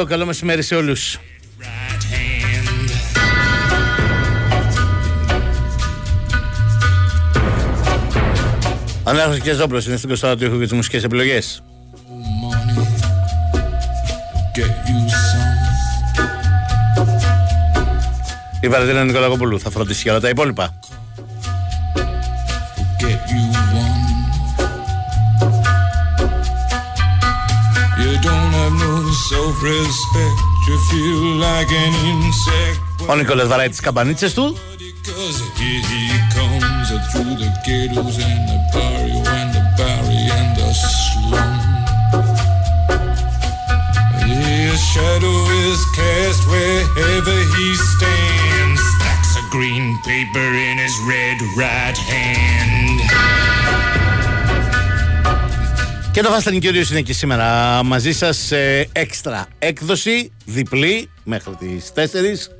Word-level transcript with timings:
2. 0.00 0.04
Καλό 0.06 0.26
μεσημέρι 0.26 0.62
σε 0.62 0.74
όλους. 0.74 1.18
right 1.60 2.02
hand. 2.12 2.90
Ανάρχος 9.04 9.38
και 9.38 9.52
Ζόμπρος 9.52 9.86
είναι 9.86 9.96
στην 9.96 10.08
Κωνσταντά 10.08 10.36
του 10.36 10.44
ήχου 10.44 10.58
και 10.58 10.64
τις 10.64 10.72
μουσικές 10.72 11.04
επιλογές. 11.04 11.62
money 12.42 12.78
get 14.54 14.88
you 14.88 14.98
some. 15.08 15.58
Η 18.60 18.68
Βαρδίνα 18.68 19.04
Νικολακοπούλου 19.04 19.60
θα 19.60 19.70
φροντίσει 19.70 20.02
για 20.02 20.12
όλα 20.12 20.20
τα 20.20 20.28
υπόλοιπα. 20.28 20.78
Self-respect. 29.58 30.38
You 30.66 30.78
feel 30.90 31.22
like 31.46 31.70
an 31.70 31.94
insect. 32.10 32.80
Ο 33.06 33.14
Νικόλας 33.14 33.48
βαράει 33.48 33.68
τις 33.68 33.80
καμπανίτσες 33.80 34.34
του. 34.34 34.56
Because 34.78 35.38
here 35.58 35.82
he 35.92 36.04
comes 36.36 36.88
through 37.10 37.34
the 37.42 37.50
ghettos 37.66 38.16
and 38.28 38.42
the 38.50 38.58
barrio 38.72 39.20
and 39.38 39.48
the 39.56 39.64
barry 39.78 40.22
and 40.38 40.50
the 40.58 40.70
slum. 40.90 41.54
His 44.26 44.78
shadow 44.92 45.38
is 45.66 45.80
cast 45.98 46.42
wherever 46.52 47.38
he 47.54 47.68
stands. 47.92 48.80
Stacks 48.94 49.32
of 49.40 49.44
green 49.56 49.86
paper 50.10 50.48
in 50.68 50.76
his 50.84 50.96
red 51.12 51.38
right 51.62 51.98
hand. 52.12 52.77
Και 56.12 56.22
το 56.22 56.30
Fast 56.34 56.48
and 56.48 56.62
Curious 56.62 56.90
είναι 56.90 57.00
και 57.00 57.12
σήμερα 57.12 57.82
μαζί 57.84 58.12
σας 58.12 58.36
σε 58.36 58.88
έξτρα 58.92 59.46
έκδοση, 59.58 60.32
διπλή, 60.44 61.10
μέχρι 61.24 61.54
τις 61.54 61.92
4. 61.94 62.50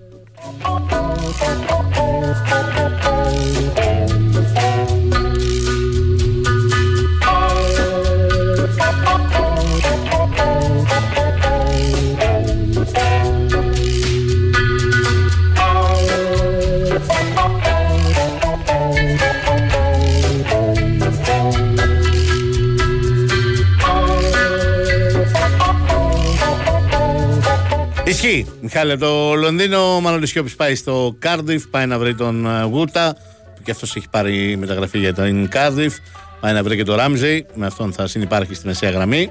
Ισχύει. 28.28 28.46
Μιχάλη, 28.60 28.92
από 28.92 29.04
το 29.04 29.34
Λονδίνο, 29.34 29.94
ο 29.94 30.00
Μανώλης 30.00 30.30
Σιώπης 30.30 30.56
πάει 30.56 30.74
στο 30.74 31.16
Κάρντιφ, 31.18 31.66
πάει 31.66 31.86
να 31.86 31.98
βρει 31.98 32.14
τον 32.14 32.46
ε, 32.46 32.62
Γούτα, 32.62 33.16
που 33.56 33.62
και 33.62 33.70
αυτός 33.70 33.96
έχει 33.96 34.08
πάρει 34.10 34.56
μεταγραφή 34.56 34.98
για 34.98 35.12
την 35.12 35.48
Κάρντιφ, 35.48 35.96
πάει 36.40 36.52
να 36.52 36.62
βρει 36.62 36.76
και 36.76 36.82
τον 36.82 36.96
Ράμζεϊ, 36.96 37.46
με 37.54 37.66
αυτόν 37.66 37.92
θα 37.92 38.06
συνυπάρχει 38.06 38.54
στη 38.54 38.66
μεσαία 38.66 38.90
γραμμή. 38.90 39.30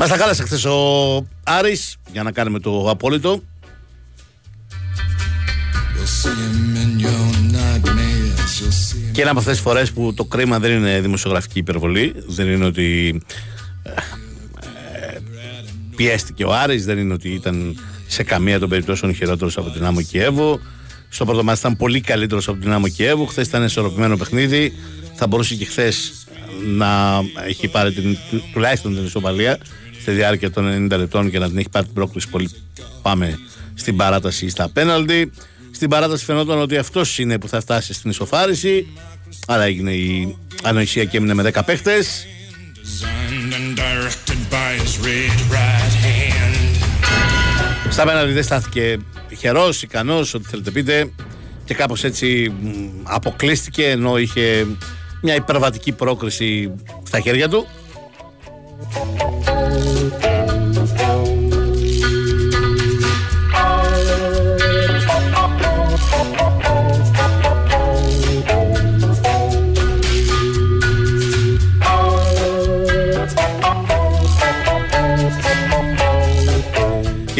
Μας 0.00 0.08
τα 0.08 0.16
κάλεσε 0.16 0.42
χθες 0.42 0.64
ο 0.64 1.26
Άρης 1.42 1.96
για 2.12 2.22
να 2.22 2.32
κάνουμε 2.32 2.58
το 2.58 2.90
απόλυτο. 2.90 3.42
You'll 3.42 3.44
see 6.22 6.28
him 6.28 6.76
in 6.82 7.00
your 7.04 7.24
nightmares. 7.54 8.50
You'll 8.60 8.70
see 8.70 9.08
him. 9.08 9.12
Και 9.12 9.20
είναι 9.20 9.30
από 9.30 9.38
αυτές 9.38 9.52
τις 9.54 9.62
φορές 9.62 9.92
που 9.92 10.14
το 10.14 10.24
κρίμα 10.24 10.58
δεν 10.58 10.70
είναι 10.72 11.00
δημοσιογραφική 11.00 11.58
υπερβολή. 11.58 12.12
Δεν 12.26 12.48
είναι 12.48 12.64
ότι 12.64 13.20
ε, 13.82 13.90
ε, 13.90 13.94
πιέστηκε 15.96 16.44
ο 16.44 16.54
Άρης, 16.54 16.84
δεν 16.84 16.98
είναι 16.98 17.12
ότι 17.12 17.28
ήταν 17.28 17.76
σε 18.06 18.22
καμία 18.22 18.58
των 18.58 18.68
περιπτώσεων 18.68 19.14
χειρότερος 19.14 19.56
από 19.56 19.70
την 19.70 19.84
Άμμο 19.84 20.02
Κιέβο. 20.02 20.60
Στο 21.08 21.24
πρώτο 21.24 21.44
μάτι 21.44 21.58
ήταν 21.58 21.76
πολύ 21.76 22.00
καλύτερος 22.00 22.48
από 22.48 22.60
την 22.60 22.72
Άμμο 22.72 22.88
Κιέβο. 22.88 23.24
Χθες 23.26 23.46
ήταν 23.46 23.64
ισορροπημένο 23.64 24.16
παιχνίδι. 24.16 24.72
Θα 25.14 25.26
μπορούσε 25.26 25.54
και 25.54 25.64
χθες 25.64 26.12
να 26.66 27.20
έχει 27.46 27.68
πάρει 27.68 27.92
την, 27.92 28.16
του- 28.30 28.42
τουλάχιστον 28.52 28.94
την 28.94 29.04
ισοπαλία 29.04 29.58
στη 30.00 30.10
διάρκεια 30.10 30.50
των 30.50 30.88
90 30.92 30.98
λεπτών 30.98 31.30
και 31.30 31.38
να 31.38 31.48
την 31.48 31.58
έχει 31.58 31.68
πάρει 31.68 31.84
την 31.84 31.94
πρόκληση 31.94 32.28
πολύ. 32.28 32.50
Πάμε 33.02 33.38
στην 33.74 33.96
παράταση 33.96 34.44
ή 34.44 34.48
στα 34.48 34.68
πέναλτι. 34.68 35.32
Στην 35.70 35.88
παράταση 35.88 36.24
φαινόταν 36.24 36.60
ότι 36.60 36.76
αυτός 36.76 37.18
είναι 37.18 37.38
που 37.38 37.48
θα 37.48 37.60
φτάσει 37.60 37.92
στην 37.92 38.10
ισοφάριση. 38.10 38.86
Άρα 39.46 39.62
έγινε 39.62 39.92
η 39.92 40.36
ανοησία 40.62 41.04
και 41.04 41.16
έμεινε 41.16 41.34
με 41.34 41.50
10 41.54 41.60
παίχτες. 41.64 42.26
Designed 42.76 43.52
and 43.58 43.78
directed 43.78 44.40
by 44.50 44.70
his 44.82 44.94
red 45.06 45.38
right 45.56 45.94
hand. 46.04 46.50
Στα 47.90 48.04
πέναλτι 48.04 48.32
δεν 48.32 48.42
στάθηκε 48.42 48.98
τυχερό, 49.28 49.68
ικανός, 49.82 50.34
ό,τι 50.34 50.48
θέλετε 50.48 50.70
πείτε. 50.70 51.10
Και 51.64 51.74
κάπως 51.74 52.04
έτσι 52.04 52.52
μ, 52.62 52.68
αποκλείστηκε 53.02 53.86
ενώ 53.86 54.18
είχε 54.18 54.66
μια 55.22 55.34
υπερβατική 55.34 55.92
πρόκριση 55.92 56.74
στα 57.06 57.20
χέρια 57.20 57.48
του. 57.48 57.66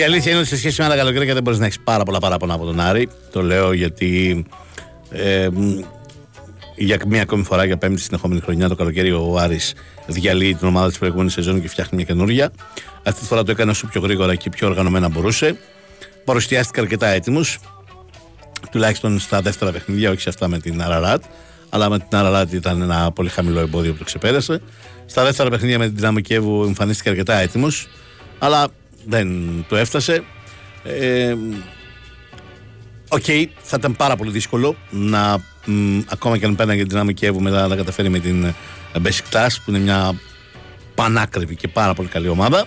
Η 0.00 0.02
αλήθεια 0.02 0.30
είναι 0.30 0.40
ότι 0.40 0.48
σε 0.48 0.56
σχέση 0.56 0.80
με 0.80 0.86
άλλα 0.86 0.96
καλοκαίρια 0.96 1.34
δεν 1.34 1.42
μπορείς 1.42 1.58
να 1.58 1.66
έχεις 1.66 1.80
πάρα 1.80 2.04
πολλά 2.04 2.18
παράπονα 2.18 2.54
από 2.54 2.64
τον 2.64 2.80
Άρη. 2.80 3.08
Το 3.32 3.42
λέω 3.42 3.72
γιατί 3.72 4.44
ε, 5.10 5.48
για 6.76 6.98
μία 7.06 7.22
ακόμη 7.22 7.44
φορά, 7.44 7.64
για 7.64 7.76
πέμπτη 7.76 8.00
συνεχόμενη 8.00 8.40
χρονιά, 8.40 8.68
το 8.68 8.74
καλοκαίρι 8.74 9.12
ο 9.12 9.36
Άρης 9.38 9.74
διαλύει 10.06 10.54
την 10.54 10.68
ομάδα 10.68 10.88
της 10.88 10.98
προηγούμενης 10.98 11.32
σεζόν 11.32 11.60
και 11.60 11.68
φτιάχνει 11.68 11.96
μια 11.96 12.04
καινούργια. 12.04 12.50
Αυτή 13.02 13.20
τη 13.20 13.26
φορά 13.26 13.42
το 13.42 13.50
έκανε 13.50 13.70
όσο 13.70 13.86
πιο 13.86 14.00
γρήγορα 14.00 14.34
και 14.34 14.50
πιο 14.50 14.68
οργανωμένα 14.68 15.08
μπορούσε. 15.08 15.58
Παρουσιάστηκε 16.24 16.80
αρκετά 16.80 17.06
έτοιμος, 17.06 17.58
τουλάχιστον 18.70 19.18
στα 19.18 19.40
δεύτερα 19.40 19.72
παιχνίδια, 19.72 20.10
όχι 20.10 20.20
σε 20.20 20.28
αυτά 20.28 20.48
με 20.48 20.58
την 20.58 20.82
Αραράτ. 20.82 21.24
Αλλά 21.68 21.88
με 21.88 21.98
την 21.98 22.18
Αραράτ 22.18 22.52
ήταν 22.52 22.82
ένα 22.82 23.12
πολύ 23.12 23.28
χαμηλό 23.28 23.60
εμπόδιο 23.60 23.92
που 23.92 23.98
το 23.98 24.04
ξεπέρασε. 24.04 24.60
Στα 25.06 25.24
δεύτερα 25.24 25.50
παιχνίδια 25.50 25.78
με 25.78 25.86
την 25.86 25.94
Δυναμό 25.96 26.20
Κιέβου 26.20 26.64
εμφανίστηκε 26.64 27.08
αρκετά 27.08 27.34
έτοιμος, 27.34 27.88
αλλά 28.38 28.68
δεν 29.06 29.28
το 29.68 29.76
έφτασε. 29.76 30.24
Ε, 30.84 31.34
Οκ, 33.12 33.22
okay, 33.26 33.46
θα 33.62 33.76
ήταν 33.78 33.96
πάρα 33.96 34.16
πολύ 34.16 34.30
δύσκολο 34.30 34.76
να 34.90 35.38
μ, 35.64 36.00
ακόμα 36.08 36.38
και 36.38 36.44
αν 36.46 36.56
πέρναγε 36.56 36.80
την 36.80 36.88
Δυναμό 36.90 37.14
Κιέβου 37.14 37.40
μετά 37.40 37.66
να 37.66 37.76
καταφέρει 37.76 38.08
με 38.08 38.18
την 38.18 38.54
Μπασακσεχίρ 39.02 39.48
που 39.64 39.70
είναι 39.70 39.78
μια 39.78 40.20
πανάκριβη 40.94 41.56
και 41.56 41.68
πάρα 41.68 41.94
πολύ 41.94 42.08
καλή 42.08 42.28
ομάδα. 42.28 42.66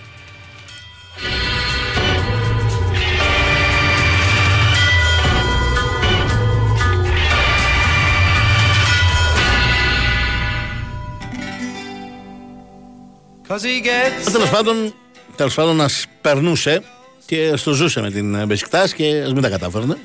Τέλος 14.32 14.50
πάντων, 14.50 14.94
Τέλος 15.36 15.54
πάντων 15.54 15.80
ας 15.80 16.06
περνούσε 16.20 16.82
και 17.26 17.56
στο 17.56 17.72
ζούσε 17.72 18.00
με 18.00 18.10
την 18.10 18.34
εμπισκυτά 18.34 18.86
σκητά 18.86 19.04
και 19.04 19.22
ας 19.22 19.32
μην 19.32 19.42
τα 19.42 19.48
κατάφερνε 19.48 19.96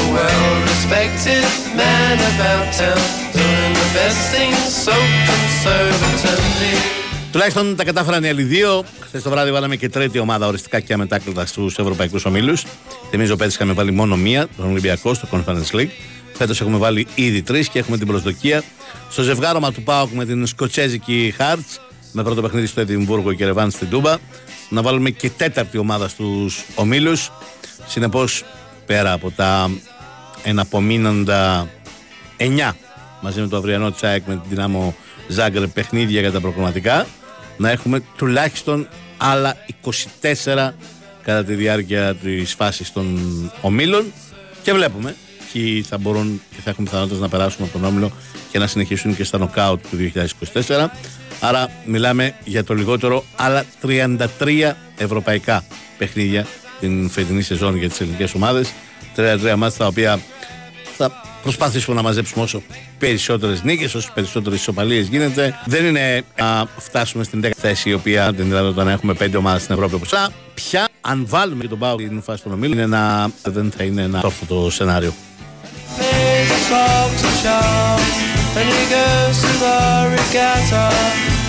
a 0.00 0.04
well-respected 0.16 1.44
man 1.80 2.16
about 2.32 2.66
town 2.80 3.02
Doing 3.38 3.72
the 3.82 3.88
best 3.98 4.20
things 4.34 4.60
so 4.86 4.96
conservatively 5.30 7.04
Τουλάχιστον 7.32 7.76
τα 7.76 7.84
κατάφεραν 7.84 8.24
οι 8.24 8.28
άλλοι 8.28 8.42
δύο. 8.42 8.84
Χθες 9.00 9.22
το 9.22 9.30
βράδυ 9.30 9.52
βάλαμε 9.52 9.76
και 9.76 9.88
τρίτη 9.88 10.18
ομάδα 10.18 10.46
οριστικά 10.46 10.80
και 10.80 10.92
αμετάκλητα 10.92 11.46
στους 11.46 11.78
ευρωπαϊκούς 11.78 12.24
ομίλους. 12.24 12.64
Θυμίζω 13.10 13.36
πέρυσι 13.36 13.56
είχαμε 13.56 13.72
βάλει 13.72 13.90
μόνο 13.90 14.16
μία, 14.16 14.48
τον 14.56 14.70
Ολυμπιακό, 14.70 15.14
στο 15.14 15.28
Conference 15.32 15.76
League. 15.76 15.88
Φέτος 16.32 16.60
έχουμε 16.60 16.78
βάλει 16.78 17.06
ήδη 17.14 17.42
τρεις 17.42 17.68
και 17.68 17.78
έχουμε 17.78 17.96
την 17.96 18.06
προσδοκία 18.06 18.62
στο 19.10 19.22
ζευγάρωμα 19.22 19.72
του 19.72 19.82
Πάοκ 19.82 20.10
με 20.12 20.24
την 20.24 20.46
Σκοτσέζικη 20.46 21.34
Χάρτ, 21.36 21.66
με 22.12 22.22
πρώτο 22.22 22.42
παιχνίδι 22.42 22.66
στο 22.66 22.80
Εδιμβούργο 22.80 23.32
και 23.32 23.44
Ρεβάνς 23.44 23.74
στην 23.74 23.88
Τούμπα, 23.88 24.16
να 24.68 24.82
βάλουμε 24.82 25.10
και 25.10 25.30
τέταρτη 25.30 25.78
ομάδα 25.78 26.08
στους 26.08 26.64
ομίλους. 26.74 27.30
Συνεπώς, 27.86 28.44
πέρα 28.86 29.12
από 29.12 29.30
τα 29.30 29.70
εναπομείνοντα 30.42 31.68
9 32.38 32.72
μαζί 33.20 33.40
με 33.40 33.46
το 33.46 33.56
αυριανό 33.56 33.90
Τσάικ 33.90 34.26
με 34.26 34.34
την 34.34 34.42
δυνάμω 34.48 34.94
Ζάγκρε 35.28 35.66
παιχνίδια 35.66 36.20
για 36.20 36.32
τα 36.32 36.40
προγραμματικά 36.40 37.06
να 37.56 37.70
έχουμε 37.70 38.02
τουλάχιστον 38.16 38.88
άλλα 39.16 39.56
24 40.22 40.70
κατά 41.22 41.44
τη 41.44 41.54
διάρκεια 41.54 42.14
της 42.14 42.54
φάσης 42.54 42.92
των 42.92 43.18
ομίλων. 43.60 44.12
Και 44.62 44.72
βλέπουμε 44.72 45.14
ποιοι 45.52 45.82
θα 45.82 45.98
μπορούν 45.98 46.42
και 46.50 46.60
θα 46.64 46.70
έχουν 46.70 46.84
πιθανότητες 46.84 47.20
να 47.20 47.28
περάσουν 47.28 47.64
από 47.64 47.72
τον 47.72 47.84
όμιλο 47.84 48.12
και 48.50 48.58
να 48.58 48.66
συνεχίσουν 48.66 49.16
και 49.16 49.24
στα 49.24 49.38
νοκάουτ 49.38 49.80
του 49.90 50.12
2024 50.66 50.86
άρα 51.40 51.70
μιλάμε 51.84 52.34
για 52.44 52.64
το 52.64 52.74
λιγότερο 52.74 53.24
άλλα 53.36 53.64
33 53.82 54.72
ευρωπαϊκά 54.96 55.64
παιχνίδια 55.98 56.46
την 56.84 57.10
φετινή 57.10 57.42
σεζόν 57.42 57.76
για 57.76 57.88
τις 57.88 58.00
ελληνικές 58.00 58.34
ομάδες 58.34 58.72
33 59.16 59.54
μάτια 59.56 59.78
τα 59.78 59.86
οποία 59.86 60.20
θα 60.96 61.22
προσπαθήσουμε 61.42 61.96
να 61.96 62.02
μαζέψουμε 62.02 62.44
όσο 62.44 62.62
περισσότερε 62.98 63.54
νίκε, 63.62 63.84
όσο 63.84 64.10
περισσότερε 64.14 64.54
ισοπαλίε 64.54 65.00
γίνεται. 65.00 65.58
Δεν 65.64 65.84
είναι 65.84 66.22
να 66.38 66.66
φτάσουμε 66.78 67.24
στην 67.24 67.42
10 67.44 67.50
θέση, 67.56 67.88
η 67.88 67.92
οποία 67.92 68.34
την 68.34 68.44
δηλαδή 68.44 68.68
όταν 68.68 68.88
έχουμε 68.88 69.14
5 69.20 69.30
ομάδε 69.36 69.58
στην 69.58 69.74
Ευρώπη 69.74 69.94
όπω 69.94 70.04
Πια, 70.54 70.88
αν 71.00 71.26
βάλουμε 71.28 71.62
και 71.62 71.68
τον 71.68 71.78
Πάο 71.78 71.98
στην 71.98 72.22
φάση 72.22 72.42
των 72.42 72.52
ομίλων, 72.52 72.72
είναι 72.72 72.82
ένα, 72.82 73.30
δεν 73.42 73.72
θα 73.76 73.84
είναι 73.84 74.02
ένα 74.02 74.20
όρθωτο 74.24 74.70
σενάριο. 74.70 75.14
And 78.56 78.68
he 78.68 78.84
goes 78.94 79.36
to 79.42 79.52
the 79.64 79.78
regatta 80.14 80.84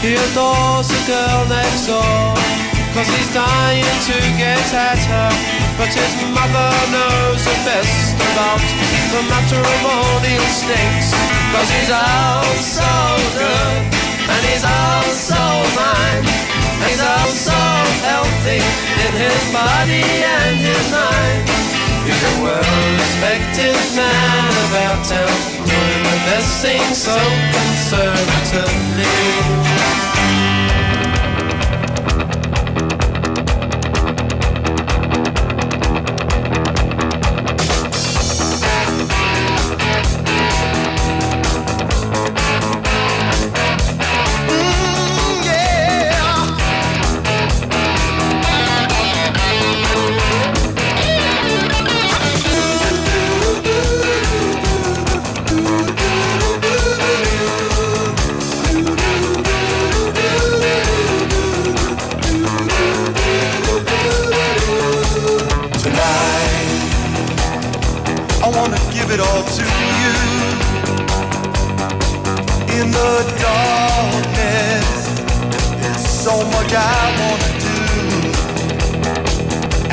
He 0.02 0.12
adores 0.26 0.88
the 0.88 1.02
girl 1.06 1.42
next 1.56 1.86
door 1.88 2.65
Cause 2.96 3.12
he's 3.12 3.28
dying 3.36 3.84
to 4.08 4.16
get 4.40 4.72
at 4.72 4.96
her. 4.96 5.28
But 5.76 5.92
his 5.92 6.16
mother 6.32 6.72
knows 6.96 7.44
the 7.44 7.52
best 7.68 8.16
about 8.16 8.64
the 9.12 9.20
matrimonial 9.28 10.48
snakes 10.48 11.12
Cause 11.52 11.68
he's 11.76 11.92
all 11.92 12.48
so 12.64 13.20
good 13.36 13.84
And 14.32 14.42
he's 14.48 14.64
all 14.64 15.04
so 15.12 15.44
fine. 15.76 16.24
And 16.24 16.88
he's 16.88 17.04
all 17.04 17.28
so 17.36 17.60
healthy 18.08 18.64
In 18.64 19.12
his 19.12 19.44
body 19.52 20.08
and 20.24 20.56
his 20.56 20.88
mind. 20.88 21.52
He's 22.08 22.24
a 22.24 22.34
well-respected 22.48 23.76
man 24.00 24.56
about 24.72 25.04
town. 25.04 25.36
Doing 25.68 26.04
the 26.08 26.20
best 26.32 26.64
things 26.64 26.96
so 26.96 27.20
conservatively 27.52 28.86
it 69.16 69.22
all 69.22 69.44
to 69.44 69.64
you. 70.02 70.14
In 72.78 72.92
the 72.92 73.14
darkness, 73.40 74.90
there's 75.82 76.06
so 76.06 76.36
much 76.56 76.72
I 76.74 77.02
wanna 77.22 77.52
do. 77.66 77.80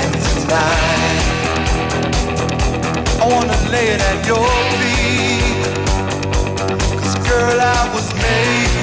And 0.02 0.12
tonight, 0.26 1.25
I 3.21 3.25
wanna 3.33 3.59
lay 3.71 3.87
it 3.95 4.00
at 4.11 4.26
your 4.26 4.49
feet. 4.79 5.67
Cause 7.00 7.17
girl, 7.29 7.61
I 7.61 7.95
was 7.95 8.07
made. 8.14 8.82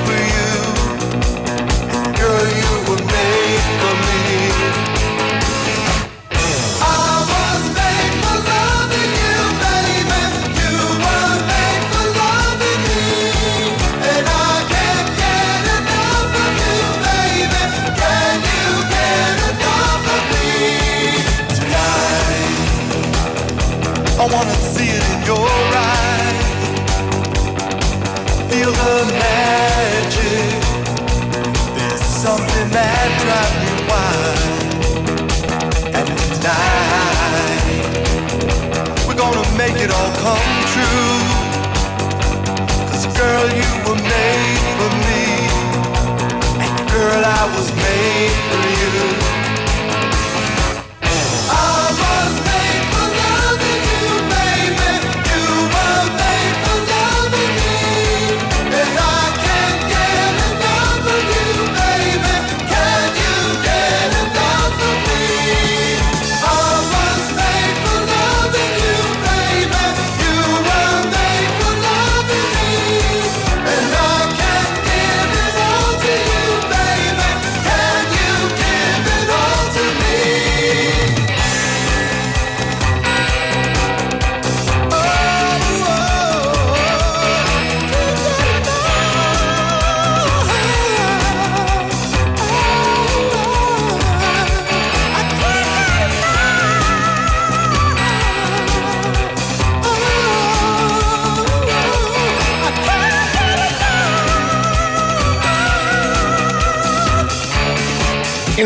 feel 28.59 28.71
the 28.71 29.05
magic. 29.13 30.51
There's 31.77 32.03
something 32.25 32.67
that 32.75 33.07
drives 33.23 33.57
me 33.63 33.71
wild. 33.87 34.39
And 35.97 36.07
tonight, 36.19 37.63
we're 39.07 39.19
gonna 39.23 39.47
make 39.55 39.77
it 39.85 39.91
all 39.97 40.11
come 40.25 40.51
true. 40.73 41.19
Cause 42.89 43.05
girl, 43.19 43.45
you 43.61 43.71
were 43.85 44.01
made 44.15 44.61
for 44.77 44.91
me. 45.07 45.23
And 46.63 46.73
girl, 46.91 47.21
I 47.39 47.43
was 47.55 47.67
made 47.85 48.35
for 48.49 48.61
you. 48.79 49.38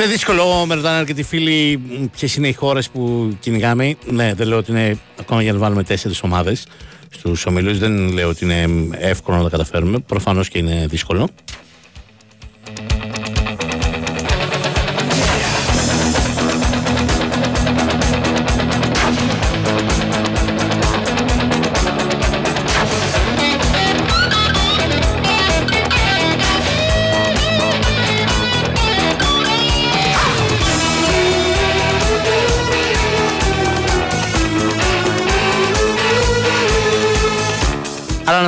Είναι 0.03 0.11
δύσκολο, 0.11 0.65
με 0.65 0.75
ρωτάνε 0.75 0.97
αρκετοί 0.97 1.23
φίλοι 1.23 1.77
ποιες 2.17 2.35
είναι 2.35 2.47
οι 2.47 2.53
χώρες 2.53 2.89
που 2.89 3.33
κυνηγάμε. 3.39 3.95
Ναι, 4.05 4.33
δεν 4.33 4.47
λέω 4.47 4.57
ότι 4.57 4.71
είναι 4.71 4.97
ακόμα 5.19 5.41
για 5.41 5.53
να 5.53 5.59
βάλουμε 5.59 5.83
τέσσερις 5.83 6.23
ομάδες 6.23 6.67
στους 7.09 7.45
ομιλού. 7.45 7.77
Δεν 7.77 8.11
λέω 8.11 8.29
ότι 8.29 8.45
είναι 8.45 8.89
εύκολο 8.91 9.37
να 9.37 9.43
τα 9.43 9.49
καταφέρουμε. 9.49 9.99
Προφανώς 9.99 10.49
και 10.49 10.57
είναι 10.57 10.85
δύσκολο. 10.89 11.29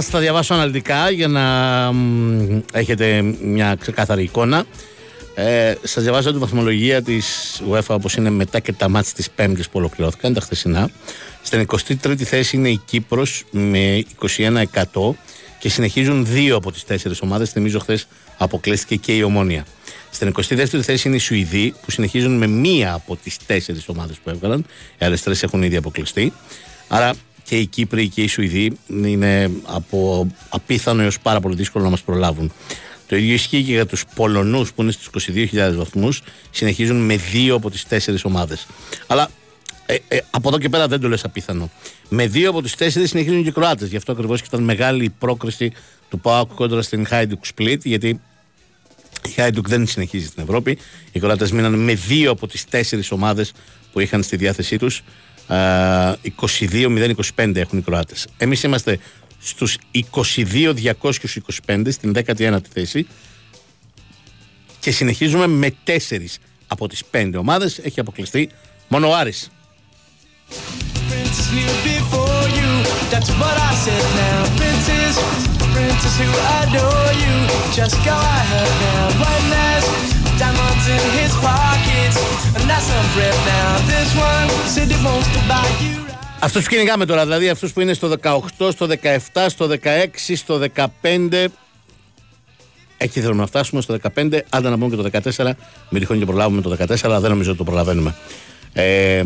Να 0.06 0.12
σα 0.12 0.18
τα 0.18 0.20
διαβάσω 0.20 0.54
αναλυτικά 0.54 1.10
για 1.10 1.28
να 1.28 1.44
έχετε 2.74 3.22
μια 3.42 3.76
ξεκάθαρη 3.80 4.24
εικόνα. 4.24 4.66
Ε, 5.36 5.74
Σας 5.84 6.04
διαβάζω 6.04 6.32
τη 6.32 6.38
βαθμολογία 6.38 7.02
της 7.02 7.62
UEFA 7.72 7.96
όπως 7.96 8.16
είναι 8.16 8.30
μετά 8.30 8.60
και 8.60 8.74
τα 8.74 8.90
μάτια 8.90 9.12
της 9.16 9.30
Πέμπτης 9.30 9.70
που 9.70 9.80
ολοκληρώθηκαν, 9.80 10.34
τα 10.34 10.42
χθεσινά. 10.42 10.90
Στην 11.42 11.60
23η 11.60 12.24
θέση 12.24 12.56
είναι 12.56 12.70
η 12.70 12.82
Κύπρος 12.86 13.44
με 13.52 14.04
21% 14.94 15.16
και 15.60 15.70
συνεχίζουν 15.70 16.26
δύο 16.26 16.56
από 16.56 16.72
τις 16.72 16.84
τέσσερις 16.84 17.22
ομάδες. 17.22 17.52
Θυμίζω 17.52 17.80
χθες 17.80 18.08
αποκλείστηκε 18.38 18.96
και 18.96 19.16
η 19.16 19.22
Ομόνια. 19.22 19.66
Στην 20.12 20.34
22η 20.38 20.82
θέση 20.82 21.08
είναι 21.08 21.18
οι 21.18 21.20
Σουηδοί 21.20 21.74
που 21.82 21.92
συνεχίζουν 21.92 22.38
με 22.38 22.48
μία 22.48 22.94
από 22.94 23.16
τις 23.16 23.38
τέσσερις 23.46 23.88
ομάδες 23.88 24.18
που 24.24 24.30
έβγαλαν. 24.30 24.66
Οι 24.98 25.06
άλλες 25.06 25.22
τρεις 25.22 25.44
έχουν 25.44 25.64
ήδη 25.64 25.76
αποκλειστεί. 25.76 26.34
Άρα 26.88 27.14
και 27.46 27.58
οι 27.58 27.66
Κύπροι 27.66 28.10
και 28.10 28.22
οι 28.22 28.28
Σουηδοί 28.28 28.78
είναι 28.88 29.52
από 29.66 30.28
απίθανο 30.50 31.02
έως 31.02 31.20
πάρα 31.20 31.40
πολύ 31.40 31.56
δύσκολο 31.56 31.84
να 31.84 31.90
μας 31.90 32.02
προλάβουν. 32.02 32.52
Το 33.08 33.16
ίδιο 33.16 33.34
ισχύει 33.34 33.64
και 33.64 33.72
για 33.72 33.86
τους 33.86 34.04
Πολωνούς 34.16 34.74
που 34.74 34.82
είναι 34.82 34.92
στους 34.92 35.28
22.000 35.28 35.74
βαθμούς 35.76 36.22
συνεχίζουν 36.52 37.06
με 37.06 37.16
δύο 37.16 37.56
από 37.56 37.70
τις 37.70 37.88
τέσσερις 37.88 38.24
ομάδες. 38.24 38.66
Αλλά 39.08 39.30
ε, 39.86 39.96
ε, 40.08 40.18
από 40.30 40.48
εδώ 40.48 40.58
και 40.58 40.70
πέρα 40.70 40.88
δεν 40.88 41.00
το 41.00 41.08
λες 41.08 41.24
απίθανο. 41.24 41.70
Με 42.10 42.28
δύο 42.28 42.50
από 42.50 42.62
τις 42.62 42.76
τέσσερις 42.76 43.10
συνεχίζουν 43.10 43.44
και 43.44 43.50
οι 43.50 43.52
Κροάτες. 43.52 43.90
Γι' 43.90 43.96
αυτό 43.96 44.12
ακριβώς 44.12 44.42
και 44.42 44.48
ήταν 44.48 44.64
μεγάλη 44.64 45.04
η 45.04 45.10
πρόκριση 45.10 45.72
του 46.10 46.20
ΠΑΟΚ 46.20 46.54
κόντρα 46.54 46.82
στην 46.82 47.08
Hajduk 47.10 47.54
Split 47.56 47.80
γιατί 47.84 48.08
η 49.28 49.34
Hajduk 49.36 49.64
δεν 49.64 49.88
συνεχίζει 49.88 50.26
στην 50.26 50.44
Ευρώπη. 50.44 50.78
Οι 51.12 51.20
Κροάτες 51.20 51.52
μείναν 51.52 51.74
με 51.74 51.94
δύο 51.94 52.32
από 52.32 52.48
τις 52.48 52.66
τέσσερις 52.66 53.12
ομάδες 53.12 53.52
που 53.92 54.00
είχαν 54.00 54.24
στη 54.24 54.36
διάθεσή 54.36 54.78
τους 54.78 55.04
22-0-25 55.48 57.56
έχουν 57.56 57.80
οι 57.80 57.82
Κροάτες. 57.82 58.28
Εμείς 58.38 58.64
είμαστε 58.64 59.00
στους 59.40 59.78
22-225 59.92 61.92
στην 61.92 62.14
19η 62.16 62.60
θέση 62.74 63.08
και 64.80 64.92
συνεχίζουμε 64.92 65.48
με 65.48 65.76
4 65.84 66.40
από 66.68 66.88
τις 66.88 67.04
5 67.12 67.38
ομάδες. 67.38 67.78
Έχει 67.78 68.00
αποκλειστεί 68.00 68.50
μόνο 68.88 69.10
ο 69.10 69.16
Άρης. 69.16 69.50
Diamonds 71.08 71.50
in 71.50 71.56
his 71.88 72.02
pockets, 72.12 72.90
and 73.02 73.10
that's 73.12 73.28
some 73.28 73.40
breath 73.40 73.88
now. 74.16 74.56
This 74.56 74.76
one 79.88 79.98
said 79.98 80.15
he 84.92 84.98
wants 85.06 85.28
to 85.36 85.40
buy 85.50 85.68
you. 85.82 86.06
Αυτούς 86.40 86.64
που 86.64 86.70
κυνηγάμε 86.70 87.06
τώρα, 87.06 87.24
δηλαδή 87.24 87.50
αυτούς 87.50 87.74
που 87.74 87.82
είναι 87.82 87.94
στο 87.94 88.12
18, 88.22 88.72
στο 88.72 88.88
17, 89.34 89.46
στο 89.48 89.68
16, 89.68 90.36
στο 90.36 90.62
15. 91.02 91.46
Εκεί 92.98 93.20
θέλουμε 93.20 93.42
να 93.42 93.48
φτάσουμε 93.48 93.82
στο 93.82 93.98
15, 94.16 94.40
άντα 94.50 94.70
να 94.70 94.78
πούμε 94.78 94.96
και 94.96 95.02
το 95.02 95.32
14. 95.36 95.52
Μην 95.90 96.02
τυχόν 96.02 96.20
και 96.20 96.26
προλάβουμε 96.26 96.62
το 96.62 96.78
14, 96.80 96.96
αλλά 97.04 97.20
δεν 97.20 97.30
νομίζω 97.30 97.50
ότι 97.50 97.58
το 97.58 97.64
προλαβαίνουμε. 97.64 98.16
Ε, 98.74 99.24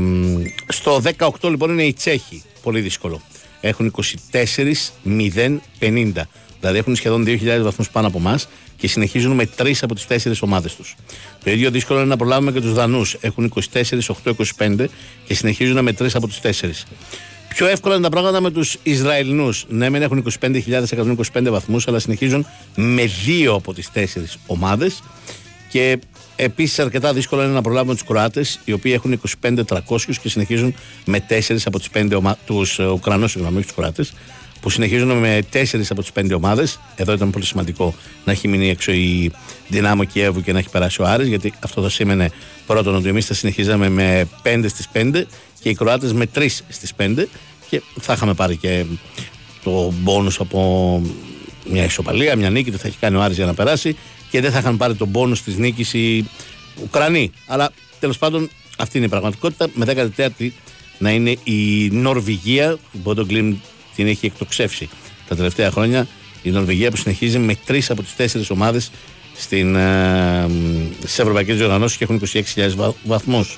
στο 0.68 1.02
18 1.18 1.30
λοιπόν 1.50 1.72
είναι 1.72 1.84
οι 1.84 1.94
Τσέχοι. 1.94 2.44
Πολύ 2.64 2.82
δύσκολο. 2.82 3.22
Έχουν 3.62 3.94
24-0-50. 4.32 6.12
Δηλαδή 6.60 6.78
έχουν 6.78 6.96
σχεδόν 6.96 7.24
2.000 7.28 7.60
βαθμούς 7.62 7.90
πάνω 7.90 8.08
από 8.08 8.18
εμάς 8.18 8.48
και 8.78 8.88
συνεχίζουν 8.88 9.32
με 9.32 9.46
τρεις 9.46 9.84
από 9.84 9.96
τις 9.96 10.08
τέσσερις 10.08 10.42
ομάδες 10.42 10.76
τους. 10.76 10.96
Το 11.44 11.52
ίδιο 11.52 11.72
δύσκολο 11.72 12.00
είναι 12.00 12.08
να 12.08 12.18
προλάβουμε 12.18 12.52
και 12.52 12.62
τους 12.62 12.74
Δανούς. 12.74 13.16
Έχουν 13.22 13.54
24-8-25 14.58 14.90
και 15.26 15.34
συνεχίζουν 15.34 15.84
με 15.84 15.94
τρεις 15.94 16.16
από 16.16 16.28
τι 16.28 16.40
τέσσερις. 16.42 16.86
Πιο 17.50 17.68
εύκολα 17.68 17.94
είναι 17.94 18.04
τα 18.04 18.10
πράγματα 18.10 18.42
με 18.42 18.52
τους 18.52 18.78
Ισραηλινούς. 18.84 19.66
Ναι, 19.70 19.90
μεν 19.90 20.02
έχουν 20.02 20.18
25.125 20.40 21.50
βαθμούς, 21.50 21.88
αλλά 21.88 22.00
συνεχίζουν 22.00 22.46
με 22.76 23.06
δύο 23.26 23.54
από 23.54 23.74
τις 23.74 23.92
τέσσερις 23.92 24.38
ομάδες. 24.48 25.04
Και 25.70 26.00
επίσης 26.36 26.80
αρκετά 26.80 27.14
δύσκολο 27.14 27.44
είναι 27.44 27.54
να 27.54 27.62
προλάβουμε 27.62 27.94
τους 27.94 28.04
Κροάτες, 28.04 28.60
οι 28.66 28.72
οποίοι 28.72 28.92
έχουν 28.96 29.12
25.300 29.12 30.20
και 30.22 30.30
συνεχίζουν 30.30 30.76
με 31.06 31.20
τέσσερις 31.20 31.66
από 31.66 31.80
τις 31.80 31.90
πέντε 31.90 32.16
ομάδε. 32.16 32.38
Τους 32.46 32.80
Ουκρανούς, 32.80 33.32
συγγνώμη, 33.32 33.62
τους 33.62 33.74
Κροάτες 33.74 34.14
που 34.62 34.70
συνεχίζουν 34.70 35.12
με 35.12 35.40
τέσσερις 35.50 35.92
από 35.92 36.02
τις 36.02 36.12
πέντε 36.12 36.34
ομάδες. 36.34 36.80
Εδώ 36.96 37.14
ήταν 37.14 37.30
πολύ 37.30 37.46
σημαντικό 37.46 37.94
να 38.26 38.32
έχει 38.32 38.48
μείνει 38.48 38.70
έξω 38.70 38.92
η 38.92 39.32
Δυνάμο 39.68 40.04
Κιέβου 40.04 40.42
και 40.42 40.52
να 40.52 40.60
έχει 40.60 40.70
περάσει 40.70 41.02
ο 41.02 41.06
Άρης, 41.06 41.28
γιατί 41.28 41.54
αυτό 41.60 41.82
θα 41.82 41.90
σήμαινε 41.90 42.32
πρώτον 42.66 42.96
ότι 42.96 43.08
εμείς 43.08 43.26
θα 43.26 43.34
συνεχίζαμε 43.34 43.90
με 43.90 44.28
πέντε 44.42 44.68
στις 44.68 44.88
πέντε 44.88 45.28
και 45.62 45.70
οι 45.70 45.76
Κροάτες 45.76 46.14
με 46.14 46.26
τρεις 46.26 46.64
στις 46.70 46.94
πέντε 46.94 47.28
και 47.70 47.82
θα 48.00 48.14
είχαμε 48.14 48.34
πάρει 48.34 48.56
και 48.56 48.86
το 49.64 49.94
μπόνους 50.02 50.40
από 50.40 51.02
μια 51.70 51.84
ισοπαλία, 51.84 52.36
μια 52.36 52.50
νίκη, 52.50 52.70
δεν 52.70 52.80
θα 52.80 52.88
έχει 52.88 52.98
κάνει 53.00 53.16
ο 53.16 53.22
Άρης 53.22 53.36
για 53.36 53.46
να 53.46 53.54
περάσει 53.54 53.96
και 54.30 54.42
δεν 54.42 54.52
θα 54.52 54.60
είχαν 54.60 54.78
πάρει 54.78 54.96
τον 54.96 55.12
πόνους 55.12 55.42
της 55.42 55.58
νίκης 55.58 55.94
οι 55.94 56.30
Ουκρανοί. 56.84 57.32
Αλλά 57.48 57.72
τέλος 58.00 58.18
πάντων 58.18 58.50
αυτή 58.78 58.98
είναι 58.98 59.06
η 59.06 59.10
πραγματικότητα. 59.10 59.68
Με 59.74 60.12
14η 60.18 60.50
να 60.98 61.12
είναι 61.12 61.38
η 61.44 61.90
Νορβηγία, 61.92 62.78
που 62.92 63.00
την 64.00 64.08
έχει 64.08 64.26
εκτοξεύσει 64.26 64.90
τα 65.28 65.36
τελευταία 65.36 65.72
χρόνια 65.72 66.08
η 66.42 66.50
Νορβηγία 66.50 66.90
που 66.90 66.98
συνεχίζει 66.98 67.40
με 67.40 67.56
τρεις 67.66 67.90
από 67.90 68.04
τις 68.04 68.16
τέσσερις 68.16 68.50
ομάδες 68.50 68.92
στην, 69.36 69.76
ε, 69.76 70.50
στις 71.00 71.20
ευρωπαϊκές 71.20 71.58
διοργανώσεις 71.58 71.98
και 71.98 72.04
έχουν 72.04 72.16
26.000 72.16 72.76
βα, 72.76 72.94
βαθμούς. 73.04 73.58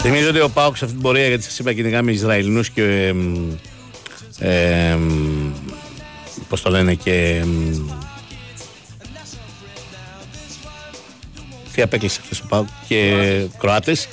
Θυμίζω 0.00 0.28
ότι 0.28 0.40
ο 0.40 0.48
Πάοξ 0.48 0.78
σε 0.78 0.84
αυτή 0.84 0.96
την 0.96 1.06
πορεία 1.06 1.28
γιατί 1.28 1.42
σας 1.42 1.58
είπα 1.58 1.72
κυνηγάμε 1.72 2.10
Ισραηλινούς 2.10 2.70
και 2.70 3.14
ε, 4.38 4.90
ε, 4.90 4.98
πώς 6.48 6.62
το 6.62 6.70
λένε 6.70 6.94
και 6.94 7.44
Γιατί 11.78 11.94
απέκλεισε 11.96 12.20
χθες 12.24 12.40
ο 12.40 12.44
Πάουκ 12.48 12.68
και 12.88 13.46
Κροάτες. 13.58 14.08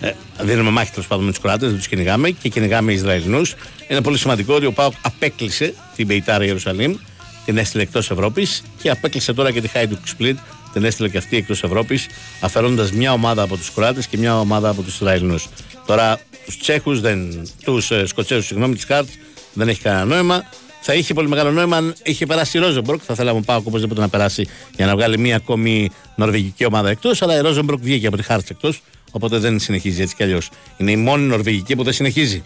Ε, 0.00 0.12
δίνουμε 0.40 0.70
μάχη 0.70 0.90
τέλος 0.90 1.06
πάντων 1.06 1.24
με 1.24 1.30
τους 1.30 1.40
Κροάτες, 1.40 1.68
δεν 1.68 1.76
τους 1.76 1.88
κυνηγάμε 1.88 2.30
και 2.30 2.48
κυνηγάμε 2.48 2.92
Ισραηλινούς. 2.92 3.54
Είναι 3.88 4.00
πολύ 4.00 4.18
σημαντικό 4.18 4.54
ότι 4.54 4.66
ο 4.66 4.72
Πάουκ 4.72 4.92
απέκλεισε 5.00 5.74
την 5.96 6.06
Μπεϊτάρα 6.06 6.44
Ιερουσαλήμ, 6.44 6.96
την 7.44 7.58
έστειλε 7.58 7.82
εκτός 7.82 8.10
Ευρώπης 8.10 8.62
και 8.82 8.90
απέκλεισε 8.90 9.32
τώρα 9.32 9.50
και 9.50 9.60
τη 9.60 9.68
Χάιντουκ 9.68 9.98
Σπλίτ, 10.06 10.38
την 10.72 10.84
έστειλε 10.84 11.08
και 11.08 11.18
αυτή 11.18 11.36
εκτός 11.36 11.62
Ευρώπης, 11.62 12.06
αφαιρώντα 12.40 12.88
μια 12.92 13.12
ομάδα 13.12 13.42
από 13.42 13.56
τους 13.56 13.70
Κροάτες 13.72 14.06
και 14.06 14.18
μια 14.18 14.38
ομάδα 14.40 14.68
από 14.68 14.82
τους 14.82 14.94
Ισραηλινούς. 14.94 15.48
Τώρα 15.86 16.20
τους 16.44 16.58
Τσέχους, 16.58 17.00
τους 17.64 17.90
ε, 17.90 18.06
Σκοτσέζου, 18.06 18.42
συγγνώμη, 18.42 18.74
της 18.74 18.84
Χάρτ 18.84 19.08
δεν 19.52 19.68
έχει 19.68 19.80
κανένα 19.80 20.04
νόημα. 20.04 20.44
Θα 20.88 20.94
είχε 20.94 21.14
πολύ 21.14 21.28
μεγάλο 21.28 21.50
νόημα 21.50 21.76
αν 21.76 21.94
είχε 22.02 22.26
περάσει 22.26 22.58
η 22.58 22.60
Ρόζεμπροκ. 22.60 23.00
Θα 23.06 23.14
θέλαμε 23.14 23.40
πάω 23.40 23.58
οπωσδήποτε 23.64 24.00
να 24.00 24.08
περάσει 24.08 24.48
για 24.76 24.86
να 24.86 24.96
βγάλει 24.96 25.18
μια 25.18 25.36
ακόμη 25.36 25.90
νορβηγική 26.16 26.64
ομάδα 26.64 26.90
εκτός. 26.90 27.22
Αλλά 27.22 27.36
η 27.36 27.40
Ρόζεμπροκ 27.40 27.80
βγήκε 27.82 28.06
από 28.06 28.16
τη 28.16 28.22
Χάρτ 28.22 28.50
εκτός. 28.50 28.82
Οπότε 29.10 29.38
δεν 29.38 29.58
συνεχίζει 29.58 30.02
έτσι 30.02 30.14
κι 30.14 30.22
αλλιώς. 30.22 30.50
Είναι 30.76 30.90
η 30.90 30.96
μόνη 30.96 31.22
νορβηγική 31.22 31.76
που 31.76 31.82
δεν 31.82 31.92
συνεχίζει. 31.92 32.42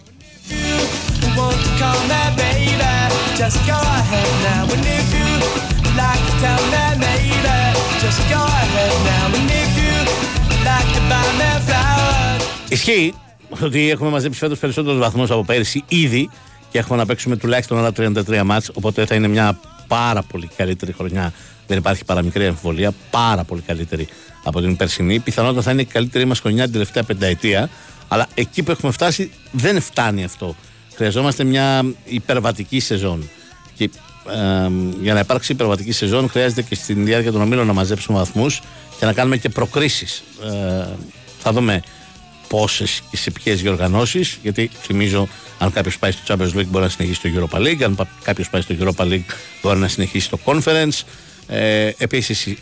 Ισχύει 12.69 13.13
ότι 13.63 13.89
έχουμε 13.89 14.09
μαζέψει 14.09 14.39
φέτος 14.39 14.59
περισσότερους 14.59 14.99
βαθμούς 14.99 15.31
από 15.31 15.43
πέρυσι 15.43 15.83
ήδη 15.87 16.29
και 16.71 16.77
έχουμε 16.77 16.97
να 16.97 17.05
παίξουμε 17.05 17.35
τουλάχιστον 17.35 17.77
άλλα 17.77 17.91
33 17.97 18.41
μάτς 18.45 18.71
οπότε 18.73 19.05
θα 19.05 19.15
είναι 19.15 19.27
μια 19.27 19.59
πάρα 19.87 20.23
πολύ 20.23 20.49
καλύτερη 20.57 20.91
χρονιά. 20.91 21.33
Δεν 21.67 21.77
υπάρχει 21.77 22.05
παραμικρή 22.05 22.45
αμφιβολία 22.45 22.93
πάρα 23.09 23.43
πολύ 23.43 23.61
καλύτερη 23.61 24.07
από 24.43 24.61
την 24.61 24.75
περσινή. 24.75 25.19
Πιθανότατα 25.19 25.61
θα 25.61 25.71
είναι 25.71 25.81
η 25.81 25.85
καλύτερη 25.85 26.25
μας 26.25 26.39
χρονιά 26.39 26.63
την 26.63 26.71
τελευταία 26.71 27.03
πενταετία 27.03 27.69
αλλά 28.07 28.27
εκεί 28.33 28.63
που 28.63 28.71
έχουμε 28.71 28.91
φτάσει 28.91 29.31
δεν 29.51 29.81
φτάνει 29.81 30.23
αυτό. 30.23 30.55
Χρειαζόμαστε 30.95 31.43
μια 31.43 31.85
υπερβατική 32.05 32.79
σεζόν. 32.79 33.29
Και 33.75 33.83
ε, 33.83 34.69
για 35.01 35.13
να 35.13 35.19
υπάρξει 35.19 35.51
υπερβατική 35.51 35.91
σεζόν 35.91 36.29
χρειάζεται 36.29 36.61
και 36.61 36.75
στην 36.75 37.05
διάρκεια 37.05 37.31
των 37.31 37.41
ομίλων 37.41 37.67
να 37.67 37.73
μαζέψουμε 37.73 38.17
βαθμούς 38.17 38.61
και 38.99 39.05
να 39.05 39.13
κάνουμε 39.13 39.37
και 39.37 39.49
προκρίσεις. 39.49 40.23
Ε, 40.43 40.87
θα 41.39 41.51
δούμε 41.51 41.81
πόσες 42.51 43.01
και 43.11 43.17
σε 43.17 43.31
ποιες 43.31 43.61
διοργανώσεις. 43.61 44.37
Γιατί 44.41 44.69
θυμίζω, 44.81 45.27
αν 45.59 45.71
κάποιος 45.71 45.99
πάει 45.99 46.11
στο 46.11 46.21
Champions 46.27 46.57
League 46.57 46.67
μπορεί 46.67 46.83
να 46.83 46.89
συνεχίσει 46.89 47.21
το 47.21 47.29
Europa 47.35 47.57
League, 47.57 47.83
αν 47.83 48.07
κάποιος 48.23 48.49
πάει 48.49 48.61
στο 48.61 48.75
Europa 48.79 49.03
League 49.03 49.23
μπορεί 49.61 49.79
να 49.79 49.87
συνεχίσει 49.87 50.29
το 50.29 50.39
Conference. 50.45 51.01
Ε, 51.47 51.91
Επίσης, 51.97 52.45
οι, 52.45 52.57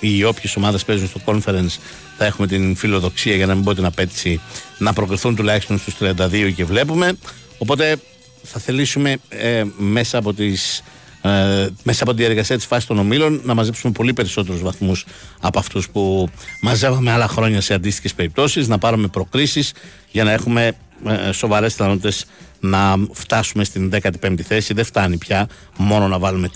οι 0.00 0.24
όποιες 0.24 0.56
ομάδες 0.56 0.84
παίζουν 0.84 1.08
στο 1.08 1.20
Conference 1.24 1.78
θα 2.18 2.24
έχουμε 2.24 2.46
την 2.46 2.76
φιλοδοξία 2.76 3.34
για 3.34 3.46
να 3.46 3.54
μην 3.54 3.64
πω 3.64 3.74
την 3.74 3.84
απέτηση 3.84 4.40
να 4.78 4.92
προκριθούν 4.92 5.36
τουλάχιστον 5.36 5.78
στους 5.78 5.94
32 6.00 6.52
και 6.56 6.64
βλέπουμε. 6.64 7.18
Οπότε 7.58 7.96
θα 8.42 8.60
θελήσουμε 8.60 9.16
ε, 9.28 9.64
μέσα 9.76 10.18
από 10.18 10.34
τις 10.34 10.82
ε, 11.26 11.68
μέσα 11.82 12.02
από 12.02 12.14
τη 12.14 12.18
διαδικασία 12.18 12.56
της 12.56 12.66
φάσης 12.66 12.86
των 12.86 12.98
ομίλων 12.98 13.40
να 13.44 13.54
μαζέψουμε 13.54 13.92
πολύ 13.92 14.12
περισσότερους 14.12 14.62
βαθμούς 14.62 15.06
από 15.40 15.58
αυτούς 15.58 15.90
που 15.90 16.28
μαζεύαμε 16.62 17.10
άλλα 17.10 17.28
χρόνια 17.28 17.60
σε 17.60 17.74
αντίστοιχες 17.74 18.14
περιπτώσεις, 18.14 18.68
να 18.68 18.78
πάρουμε 18.78 19.06
προκρίσεις 19.06 19.72
για 20.10 20.24
να 20.24 20.32
έχουμε 20.32 20.72
ε, 21.06 21.32
σοβαρές 21.32 21.72
πιθανότητες 21.72 22.26
να 22.60 22.96
φτάσουμε 23.12 23.64
στην 23.64 23.92
15η 24.02 24.40
θέση. 24.40 24.74
Δεν 24.74 24.84
φτάνει 24.84 25.16
πια 25.16 25.48
μόνο 25.76 26.08
να 26.08 26.18
βάλουμε 26.18 26.48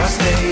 τέσσερι. 0.00 0.50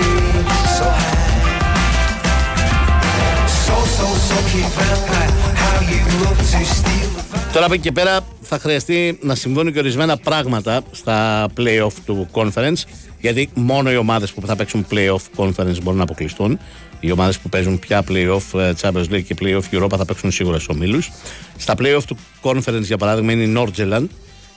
Τώρα 7.53 7.65
από 7.65 7.75
εκεί 7.75 7.83
και 7.83 7.93
πέρα 7.93 8.21
θα 8.43 8.59
χρειαστεί 8.59 9.19
να 9.23 9.35
συμβούν 9.35 9.73
και 9.73 9.79
ορισμένα 9.79 10.17
πράγματα 10.17 10.83
στα 10.91 11.47
playoff 11.57 11.93
του 12.07 12.29
conference 12.33 12.83
γιατί 13.21 13.51
μόνο 13.55 13.93
οι 13.93 13.97
ομάδες 13.97 14.33
που 14.33 14.47
θα 14.47 14.57
παίξουν 14.57 14.87
playoff 14.91 15.21
conference 15.37 15.83
μπορούν 15.83 15.97
να 15.97 16.03
αποκλειστούν 16.03 16.59
οι 17.01 17.11
ομάδες 17.11 17.39
που 17.39 17.49
παίζουν 17.49 17.79
πια 17.79 18.05
playoff 18.09 18.61
ε, 18.61 18.73
Champions 18.81 19.09
League 19.11 19.23
και 19.23 19.37
playoff 19.41 19.77
Europa 19.77 19.97
θα 19.97 20.05
παίξουν 20.05 20.31
σίγουρα 20.31 20.59
στους 20.59 20.77
ομίλους 20.77 21.11
στα 21.57 21.75
playoff 21.79 22.03
του 22.07 22.17
conference 22.43 22.83
για 22.83 22.97
παράδειγμα 22.97 23.33
είναι 23.33 23.43
η 23.43 23.55
Nordjylland 23.57 24.07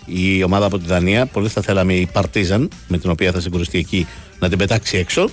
η 0.06 0.44
ομάδα 0.44 0.66
από 0.66 0.78
τη 0.78 0.86
Δανία 0.86 1.26
πολύ 1.26 1.48
θα 1.48 1.62
θέλαμε 1.62 1.94
η 1.94 2.10
Partizan 2.14 2.68
με 2.88 2.98
την 2.98 3.10
οποία 3.10 3.32
θα 3.32 3.40
συγκρουστεί 3.40 3.78
εκεί 3.78 4.08
να 4.42 4.50
την 4.50 4.58
πετάξει 4.58 4.98
έξω 4.98 5.30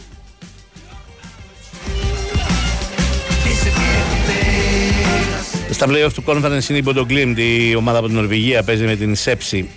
Στα 5.71 5.87
playoff 5.89 6.13
του 6.15 6.25
conference 6.27 6.69
είναι 6.69 6.79
η 6.79 6.85
Bodo 6.87 7.39
η 7.39 7.75
ομάδα 7.75 7.99
από 7.99 8.07
την 8.07 8.17
Νορβηγία 8.17 8.63
παίζει 8.63 8.85
με 8.85 8.97
την 8.97 9.17
Σέψη. 9.17 9.69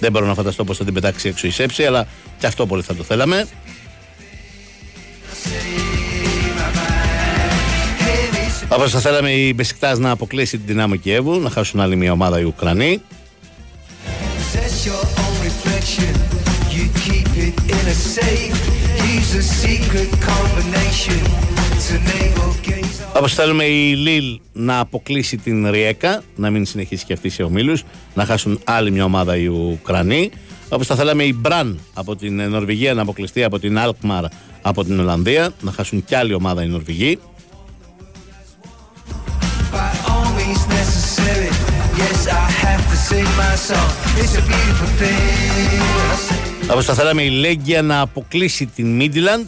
Δεν 0.00 0.12
μπορώ 0.12 0.26
να 0.26 0.34
φανταστώ 0.34 0.64
πώ 0.64 0.74
θα 0.74 0.84
την 0.84 0.94
πετάξει 0.94 1.28
έξω 1.28 1.46
η 1.46 1.50
Σέψη, 1.50 1.84
αλλά 1.84 2.06
και 2.38 2.46
αυτό 2.46 2.66
πολύ 2.66 2.82
θα 2.82 2.94
το 2.94 3.02
θέλαμε. 3.02 3.46
Όπως 8.68 8.90
θα 8.90 9.00
θέλαμε 9.00 9.30
η 9.30 9.52
Μπεσικτάς 9.56 9.98
να 9.98 10.10
αποκλείσει 10.10 10.56
την 10.56 10.66
Δυνάμω 10.66 10.96
Κιέβου, 10.96 11.40
να 11.40 11.50
χάσουν 11.50 11.80
άλλη 11.80 11.96
μια 11.96 12.12
ομάδα 12.12 12.40
οι 12.40 12.44
Ουκρανοί. 12.44 13.02
Όπω 23.16 23.28
θέλουμε 23.28 23.64
η 23.64 23.94
Λίλ 23.94 24.40
να 24.52 24.78
αποκλείσει 24.78 25.36
την 25.36 25.70
Ριέκα, 25.70 26.22
να 26.36 26.50
μην 26.50 26.66
συνεχίσει 26.66 27.04
και 27.04 27.12
αυτή 27.12 27.28
σε 27.28 27.42
ομίλους, 27.42 27.84
να 28.14 28.24
χάσουν 28.24 28.60
άλλη 28.64 28.90
μια 28.90 29.04
ομάδα 29.04 29.36
οι 29.36 29.46
Ουκρανοί. 29.46 30.30
Όπως 30.68 30.86
θα 30.86 30.94
θέλαμε 30.94 31.24
η 31.24 31.34
Μπραν 31.36 31.78
από 31.94 32.16
την 32.16 32.50
Νορβηγία 32.50 32.94
να 32.94 33.02
αποκλειστεί 33.02 33.44
από 33.44 33.58
την 33.58 33.78
Αλκμαρ 33.78 34.24
από 34.62 34.84
την 34.84 35.00
Ολλανδία, 35.00 35.50
να 35.60 35.72
χάσουν 35.72 36.04
κι 36.04 36.14
άλλη 36.14 36.34
ομάδα 36.34 36.62
οι 36.62 36.66
Νορβηγοί. 36.66 37.18
Όπω 46.70 46.82
θα 46.82 46.94
θέλαμε 46.94 47.22
η 47.22 47.30
Λέγκια 47.30 47.82
να 47.82 48.00
αποκλείσει 48.00 48.66
την 48.66 48.96
Μίντιλαντ, 48.96 49.46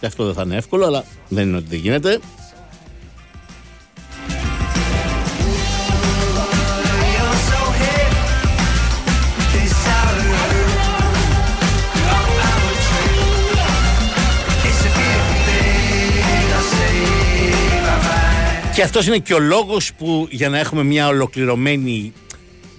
και 0.00 0.06
αυτό 0.06 0.24
δεν 0.24 0.34
θα 0.34 0.42
είναι 0.42 0.56
εύκολο, 0.56 0.86
αλλά 0.86 1.04
δεν 1.28 1.48
είναι 1.48 1.56
ότι 1.56 1.66
δεν 1.68 1.78
γίνεται. 1.78 2.20
Και 18.74 18.82
αυτός 18.82 19.06
είναι 19.06 19.18
και 19.18 19.34
ο 19.34 19.38
λόγος 19.38 19.92
που 19.98 20.26
για 20.30 20.48
να 20.48 20.58
έχουμε 20.58 20.82
μια 20.82 21.08
ολοκληρωμένη. 21.08 22.12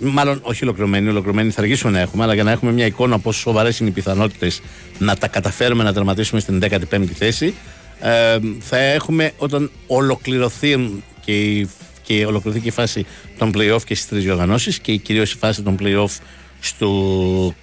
Μάλλον 0.04 0.40
όχι 0.42 0.64
ολοκληρωμένη, 0.64 1.10
ολοκληρωμένη 1.10 1.52
θα 1.52 1.62
αργήσουμε 1.62 1.92
να 1.92 2.00
έχουμε, 2.00 2.24
αλλά 2.24 2.34
για 2.34 2.44
να 2.44 2.52
έχουμε 2.52 2.72
μια 2.72 2.86
εικόνα 2.86 3.20
πόσο 3.20 3.40
σοβαρές 3.40 3.80
είναι 3.80 3.90
οι 3.90 3.92
πιθανότητες 3.92 4.62
να 4.98 5.16
τα 5.16 5.28
καταφέρουμε 5.28 5.84
να 5.84 5.94
τερματίσουμε 5.94 6.42
στην 6.42 6.62
15η 6.64 7.06
θέση, 7.06 7.54
ε, 8.00 8.38
θα 8.60 8.78
έχουμε 8.78 9.32
όταν 9.38 9.72
ολοκληρωθεί 9.88 11.02
και, 11.26 11.68
και 12.04 12.26
ολοκληρωθεί 12.26 12.62
και 12.62 12.68
η 12.68 12.72
φάση 12.72 13.06
των 13.38 13.52
playoff 13.56 13.82
και 13.86 13.96
στις 13.96 14.08
τρεις 14.08 14.24
διοργανώσεις 14.24 14.80
και 14.80 14.96
κυρίως 14.96 15.34
η 15.34 15.38
φάση 15.38 15.62
των 15.62 15.78
playoff 15.80 16.18
στο 16.60 16.90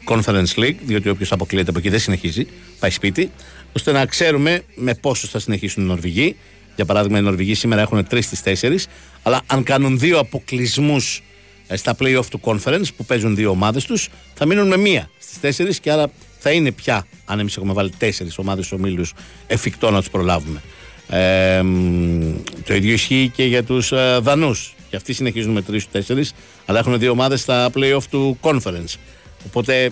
Conference 0.09 0.55
League, 0.57 0.77
διότι 0.85 1.09
όποιος 1.09 1.33
αποκλείεται 1.33 1.71
από 1.71 1.79
εκεί 1.79 1.89
δεν 1.89 1.99
συνεχίζει, 1.99 2.47
πάει 2.79 2.91
σπίτι, 2.91 3.31
ώστε 3.73 3.93
να 3.93 4.07
ξέρουμε 4.07 4.63
με 4.75 4.95
πόσου 4.95 5.29
θα 5.29 5.39
συνεχίσουν 5.39 5.83
οι 5.83 5.87
Νορβηγοί. 5.87 6.37
Για 6.77 6.85
παράδειγμα, 6.85 7.19
οι 7.19 7.23
Νορβηγοί 7.23 7.55
σήμερα 7.55 7.81
έχουν 7.81 8.07
τρεις 8.07 8.25
στις 8.25 8.43
τέσσερις, 8.43 8.87
αλλά 9.23 9.41
αν 9.47 9.63
κάνουν 9.63 9.99
δύο 9.99 10.19
αποκλεισμούς 10.19 11.17
ε, 11.17 11.28
στα 11.75 11.97
playoff 12.01 12.27
του 12.31 12.41
conference 12.45 12.87
που 12.97 13.05
παίζουν 13.05 13.35
δύο 13.35 13.51
ομάδες 13.51 13.85
τους, 13.85 14.09
θα 14.35 14.47
μείνουν 14.47 14.67
με 14.67 14.77
μία 14.77 15.11
στις 15.19 15.41
τέσσερις 15.41 15.81
και 15.81 15.91
άρα 15.91 16.11
θα 16.39 16.51
είναι 16.51 16.71
πια, 16.71 17.07
αν 17.25 17.39
εμείς 17.39 17.57
έχουμε 17.57 17.73
βάλει 17.73 17.91
τέσσερις 17.99 18.39
ομάδες 18.39 18.73
ομίλους, 18.73 19.15
εφικτό 19.47 19.91
να 19.91 19.99
τους 19.99 20.11
προλάβουμε. 20.11 20.63
Ε, 21.09 21.63
το 22.65 22.75
ίδιο 22.75 22.93
ισχύει 22.93 23.33
και 23.35 23.45
για 23.45 23.65
τους 23.65 23.93
ε, 23.93 24.19
Δανούς. 24.23 24.75
Και 24.91 24.97
αυτοί 24.97 25.13
συνεχίζουν 25.13 25.53
με 25.53 25.63
τρεις 25.63 25.91
τέσσερις, 25.91 26.33
αλλά 26.67 26.79
έχουν 26.79 26.99
δύο 26.99 27.11
ομάδες 27.11 27.41
στα 27.41 27.71
playoff 27.75 28.03
του 28.11 28.39
conference. 28.41 28.95
Οπότε 29.47 29.91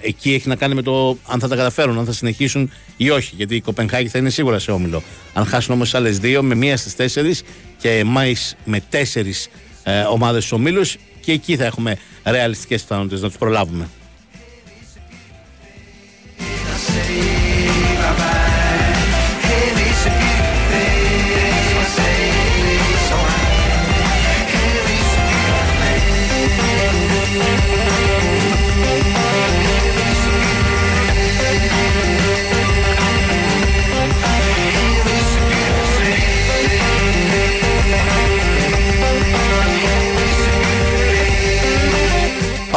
εκεί 0.00 0.32
έχει 0.34 0.48
να 0.48 0.56
κάνει 0.56 0.74
με 0.74 0.82
το 0.82 1.18
αν 1.26 1.40
θα 1.40 1.48
τα 1.48 1.56
καταφέρουν, 1.56 1.98
αν 1.98 2.04
θα 2.04 2.12
συνεχίσουν 2.12 2.70
ή 2.96 3.10
όχι. 3.10 3.34
Γιατί 3.36 3.54
η 3.54 3.60
Κοπενχάγη 3.60 4.08
θα 4.08 4.18
είναι 4.18 4.30
σίγουρα 4.30 4.58
σε 4.58 4.70
όμιλο. 4.70 5.02
Αν 5.32 5.46
χάσουν 5.46 5.74
όμως 5.74 5.94
άλλες 5.94 6.18
δύο, 6.18 6.42
με 6.42 6.54
μία 6.54 6.76
στις 6.76 6.96
τέσσερις 6.96 7.42
και 7.78 7.90
εμεί 7.90 8.34
με 8.64 8.80
τέσσερις 8.88 9.48
ε, 9.82 10.02
ομάδες 10.02 10.44
στους 10.44 10.58
ομίλους 10.58 10.96
και 11.20 11.32
εκεί 11.32 11.56
θα 11.56 11.64
έχουμε 11.64 11.98
ρεαλιστικές 12.24 12.82
πιθανότητες 12.82 13.20
να 13.20 13.28
τους 13.28 13.38
προλάβουμε. 13.38 13.88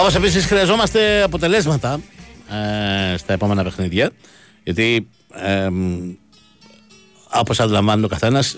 Όπως 0.06 0.18
επίσης 0.18 0.46
χρειαζόμαστε 0.46 1.22
αποτελέσματα 1.22 2.00
ε, 3.14 3.18
στα 3.18 3.34
επόμενα 3.34 3.64
παιχνίδια. 3.64 4.12
Γιατί 4.64 5.08
ε, 5.34 5.68
όπως 7.30 7.60
αντιλαμβάνεται 7.60 8.06
ο 8.06 8.10
καθένας, 8.10 8.58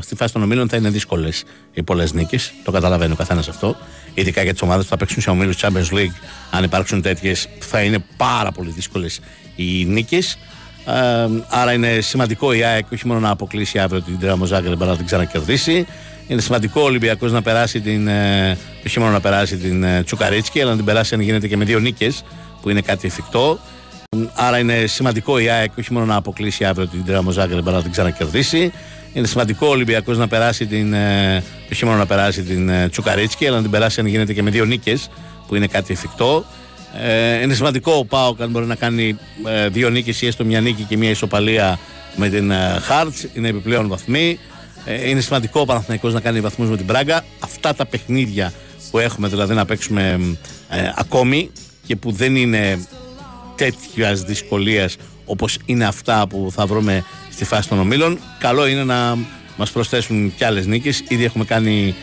στη 0.00 0.14
φάση 0.14 0.32
των 0.32 0.42
ομίλων 0.42 0.68
θα 0.68 0.76
είναι 0.76 0.88
δύσκολες 0.88 1.44
οι 1.72 1.82
πολλές 1.82 2.12
νίκες. 2.12 2.52
Το 2.64 2.70
καταλαβαίνει 2.70 3.12
ο 3.12 3.16
καθένας 3.16 3.48
αυτό. 3.48 3.76
Ειδικά 4.14 4.42
για 4.42 4.52
τις 4.52 4.62
ομάδες 4.62 4.84
που 4.84 4.90
θα 4.90 4.96
παίξουν 4.96 5.22
σε 5.22 5.30
ομίλους 5.30 5.56
Champions 5.60 5.94
League, 5.94 6.16
αν 6.50 6.64
υπάρξουν 6.64 7.02
τέτοιες, 7.02 7.48
θα 7.58 7.82
είναι 7.82 8.04
πάρα 8.16 8.52
πολύ 8.52 8.70
δύσκολες 8.70 9.20
οι 9.56 9.84
νίκες. 9.84 10.38
Ε, 10.86 11.28
άρα 11.48 11.72
είναι 11.72 12.00
σημαντικό 12.00 12.52
η 12.52 12.62
ΑΕΚ 12.62 12.86
όχι 12.92 13.06
μόνο 13.06 13.20
να 13.20 13.30
αποκλείσει 13.30 13.78
αύριο 13.78 14.02
την 14.02 14.18
Τρέα 14.18 14.36
Ζάγκρεπ, 14.44 14.82
αλλά 14.82 14.90
να 14.90 14.96
την 14.96 15.06
ξανακερδίσει. 15.06 15.86
Είναι 16.28 16.40
σημαντικό 16.40 16.80
ο 16.80 16.84
Ολυμπιακός 16.84 17.32
να 17.32 17.42
περάσει 17.42 17.80
την. 17.80 18.08
Ε, 18.08 18.58
όχι 18.86 18.98
μόνο 18.98 19.12
να 19.12 19.20
περάσει 19.20 19.56
την 19.56 19.82
ε, 19.82 20.02
Τσουκαρίτσκι, 20.02 20.60
αλλά 20.60 20.70
να 20.70 20.76
την 20.76 20.84
περάσει 20.84 21.14
αν 21.14 21.20
γίνεται 21.20 21.48
και 21.48 21.56
με 21.56 21.64
δύο 21.64 21.78
νίκες, 21.78 22.24
που 22.62 22.70
είναι 22.70 22.80
κάτι 22.80 23.06
εφικτό. 23.06 23.58
Άρα 24.34 24.58
είναι 24.58 24.86
σημαντικό 24.86 25.38
η 25.38 25.48
ΑΕΚ 25.48 25.72
όχι 25.78 25.92
μόνο 25.92 26.04
να 26.06 26.16
αποκλείσει 26.16 26.64
αύριο 26.64 26.86
την 26.86 27.04
Τρέα 27.04 27.22
Ζάγκρεπ, 27.30 27.66
αλλά 27.66 27.76
να 27.76 27.82
την 27.82 27.90
ξανακερδίσει. 27.90 28.72
Είναι 29.12 29.26
σημαντικό 29.26 29.66
ο 29.66 29.70
Ολυμπιακός 29.70 30.18
να 30.18 30.28
περάσει 30.28 30.66
την. 30.66 30.92
Ε, 30.92 31.42
όχι 31.72 31.84
μόνο 31.84 31.96
να 31.96 32.06
περάσει 32.06 32.42
την 32.42 32.70
Τσουκαρίτσκι, 32.90 33.46
αλλά 33.46 33.56
να 33.56 33.62
την 33.62 33.70
περάσει 33.70 34.00
αν 34.00 34.06
γίνεται 34.06 34.32
και 34.32 34.42
με 34.42 34.50
δύο 34.50 34.64
νίκες, 34.64 35.08
που 35.46 35.54
είναι 35.54 35.66
κάτι 35.66 35.92
εφικτό. 35.92 36.44
Ε, 37.02 37.42
είναι 37.42 37.54
σημαντικό 37.54 37.92
ο 37.92 38.04
Πάοκ 38.04 38.40
αν 38.40 38.50
μπορεί 38.50 38.66
να 38.66 38.74
κάνει 38.74 39.18
ε, 39.46 39.68
δύο 39.68 39.90
νίκες 39.90 40.22
ή 40.22 40.26
έστω 40.26 40.44
μια 40.44 40.60
νίκη 40.60 40.82
και 40.82 40.96
μια 40.96 41.10
ισοπαλία 41.10 41.78
με 42.16 42.28
την 42.28 42.50
ε, 42.50 42.78
Χάρτς. 42.82 43.26
Είναι 43.34 43.48
επιπλέον 43.48 43.88
βαθμοί. 43.88 44.38
Ε, 44.86 45.08
είναι 45.08 45.20
σημαντικό 45.20 45.60
ο 45.60 45.64
Παναθηναϊκός 45.64 46.12
να 46.12 46.20
κάνει 46.20 46.40
βαθμούς 46.40 46.68
με 46.68 46.76
την 46.76 46.86
Πράγκα. 46.86 47.24
Αυτά 47.40 47.74
τα 47.74 47.86
παιχνίδια 47.86 48.52
που 48.90 48.98
έχουμε 48.98 49.28
δηλαδή 49.28 49.54
να 49.54 49.64
παίξουμε 49.64 50.36
ε, 50.68 50.92
ακόμη 50.94 51.50
και 51.86 51.96
που 51.96 52.12
δεν 52.12 52.36
είναι 52.36 52.86
τέτοιας 53.56 54.22
δυσκολίας 54.22 54.96
όπως 55.24 55.58
είναι 55.64 55.84
αυτά 55.84 56.26
που 56.26 56.48
θα 56.52 56.66
βρούμε 56.66 57.04
στη 57.30 57.44
φάση 57.44 57.68
των 57.68 57.78
ομίλων. 57.78 58.18
Καλό 58.38 58.66
είναι 58.66 58.84
να 58.84 59.18
μας 59.56 59.70
προσθέσουν 59.70 60.34
κι 60.36 60.44
άλλες 60.44 60.66
νίκες. 60.66 61.02
Ήδη 61.08 61.24
έχουμε 61.24 61.44
κάνει 61.44 61.94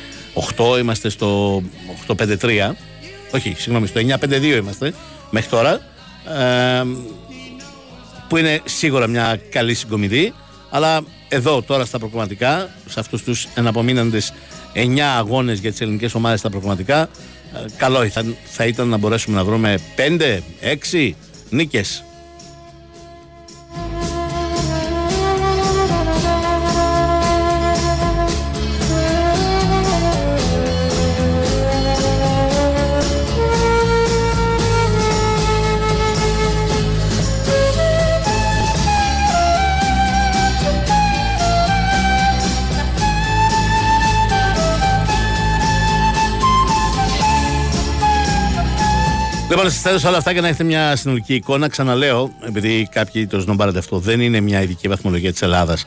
8, 0.57 0.79
είμαστε 0.79 1.09
στο 1.09 1.61
8-5-3. 2.07 2.75
Όχι, 3.31 3.55
συγγνώμη, 3.57 3.87
στο 3.87 4.01
9-5-2 4.01 4.43
είμαστε 4.43 4.93
μέχρι 5.29 5.49
τώρα. 5.49 5.79
Ε, 6.39 6.83
που 8.27 8.37
είναι 8.37 8.61
σίγουρα 8.63 9.07
μια 9.07 9.39
καλή 9.49 9.73
συγκομιδή. 9.73 10.33
Αλλά 10.69 11.01
εδώ 11.33 11.61
τώρα 11.61 11.85
στα 11.85 11.99
προγραμματικά, 11.99 12.69
σε 12.89 12.99
αυτούς 12.99 13.23
τους 13.23 13.47
εναπομείναντες 13.55 14.33
9 14.73 14.99
αγώνες 15.17 15.59
για 15.59 15.71
τις 15.71 15.81
ελληνικές 15.81 16.13
ομάδες 16.13 16.39
στα 16.39 16.49
προγραμματικά, 16.49 17.01
ε, 17.01 17.07
καλό 17.77 18.09
θα, 18.09 18.25
θα 18.45 18.65
ήταν 18.65 18.87
να 18.87 18.97
μπορέσουμε 18.97 19.35
να 19.37 19.43
βρούμε 19.43 19.79
5, 19.95 20.43
6 20.61 21.15
Λοιπόν, 49.55 49.71
σα 49.71 49.77
θέτω 49.77 50.07
όλα 50.07 50.17
αυτά 50.17 50.31
για 50.31 50.41
να 50.41 50.47
έχετε 50.47 50.63
μια 50.63 50.95
συνολική 50.95 51.33
εικόνα. 51.33 51.67
Ξαναλέω, 51.67 52.33
επειδή 52.47 52.87
κάποιοι 52.91 53.27
το 53.27 53.39
σνομπάρετε 53.39 53.79
αυτό, 53.79 53.99
δεν 53.99 54.21
είναι 54.21 54.39
μια 54.39 54.61
ειδική 54.61 54.87
βαθμολογία 54.87 55.31
της 55.31 55.41
Ελλάδας 55.41 55.85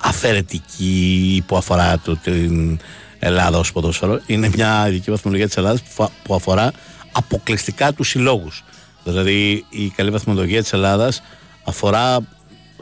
αφαιρετική 0.00 1.44
που 1.46 1.56
αφορά 1.56 1.98
το, 1.98 2.16
την 2.16 2.78
Ελλάδα 3.18 3.58
ως 3.58 3.72
ποδόσφαιρο. 3.72 4.20
Είναι 4.26 4.50
μια 4.54 4.88
ειδική 4.88 5.10
βαθμολογία 5.10 5.46
της 5.46 5.56
Ελλάδας 5.56 5.82
που 6.22 6.34
αφορά 6.34 6.72
αποκλειστικά 7.12 7.92
τους 7.92 8.08
συλλόγους. 8.08 8.64
Δηλαδή, 9.04 9.64
η 9.68 9.88
καλή 9.96 10.10
βαθμολογία 10.10 10.62
της 10.62 10.72
Ελλάδας 10.72 11.22
αφορά 11.64 12.16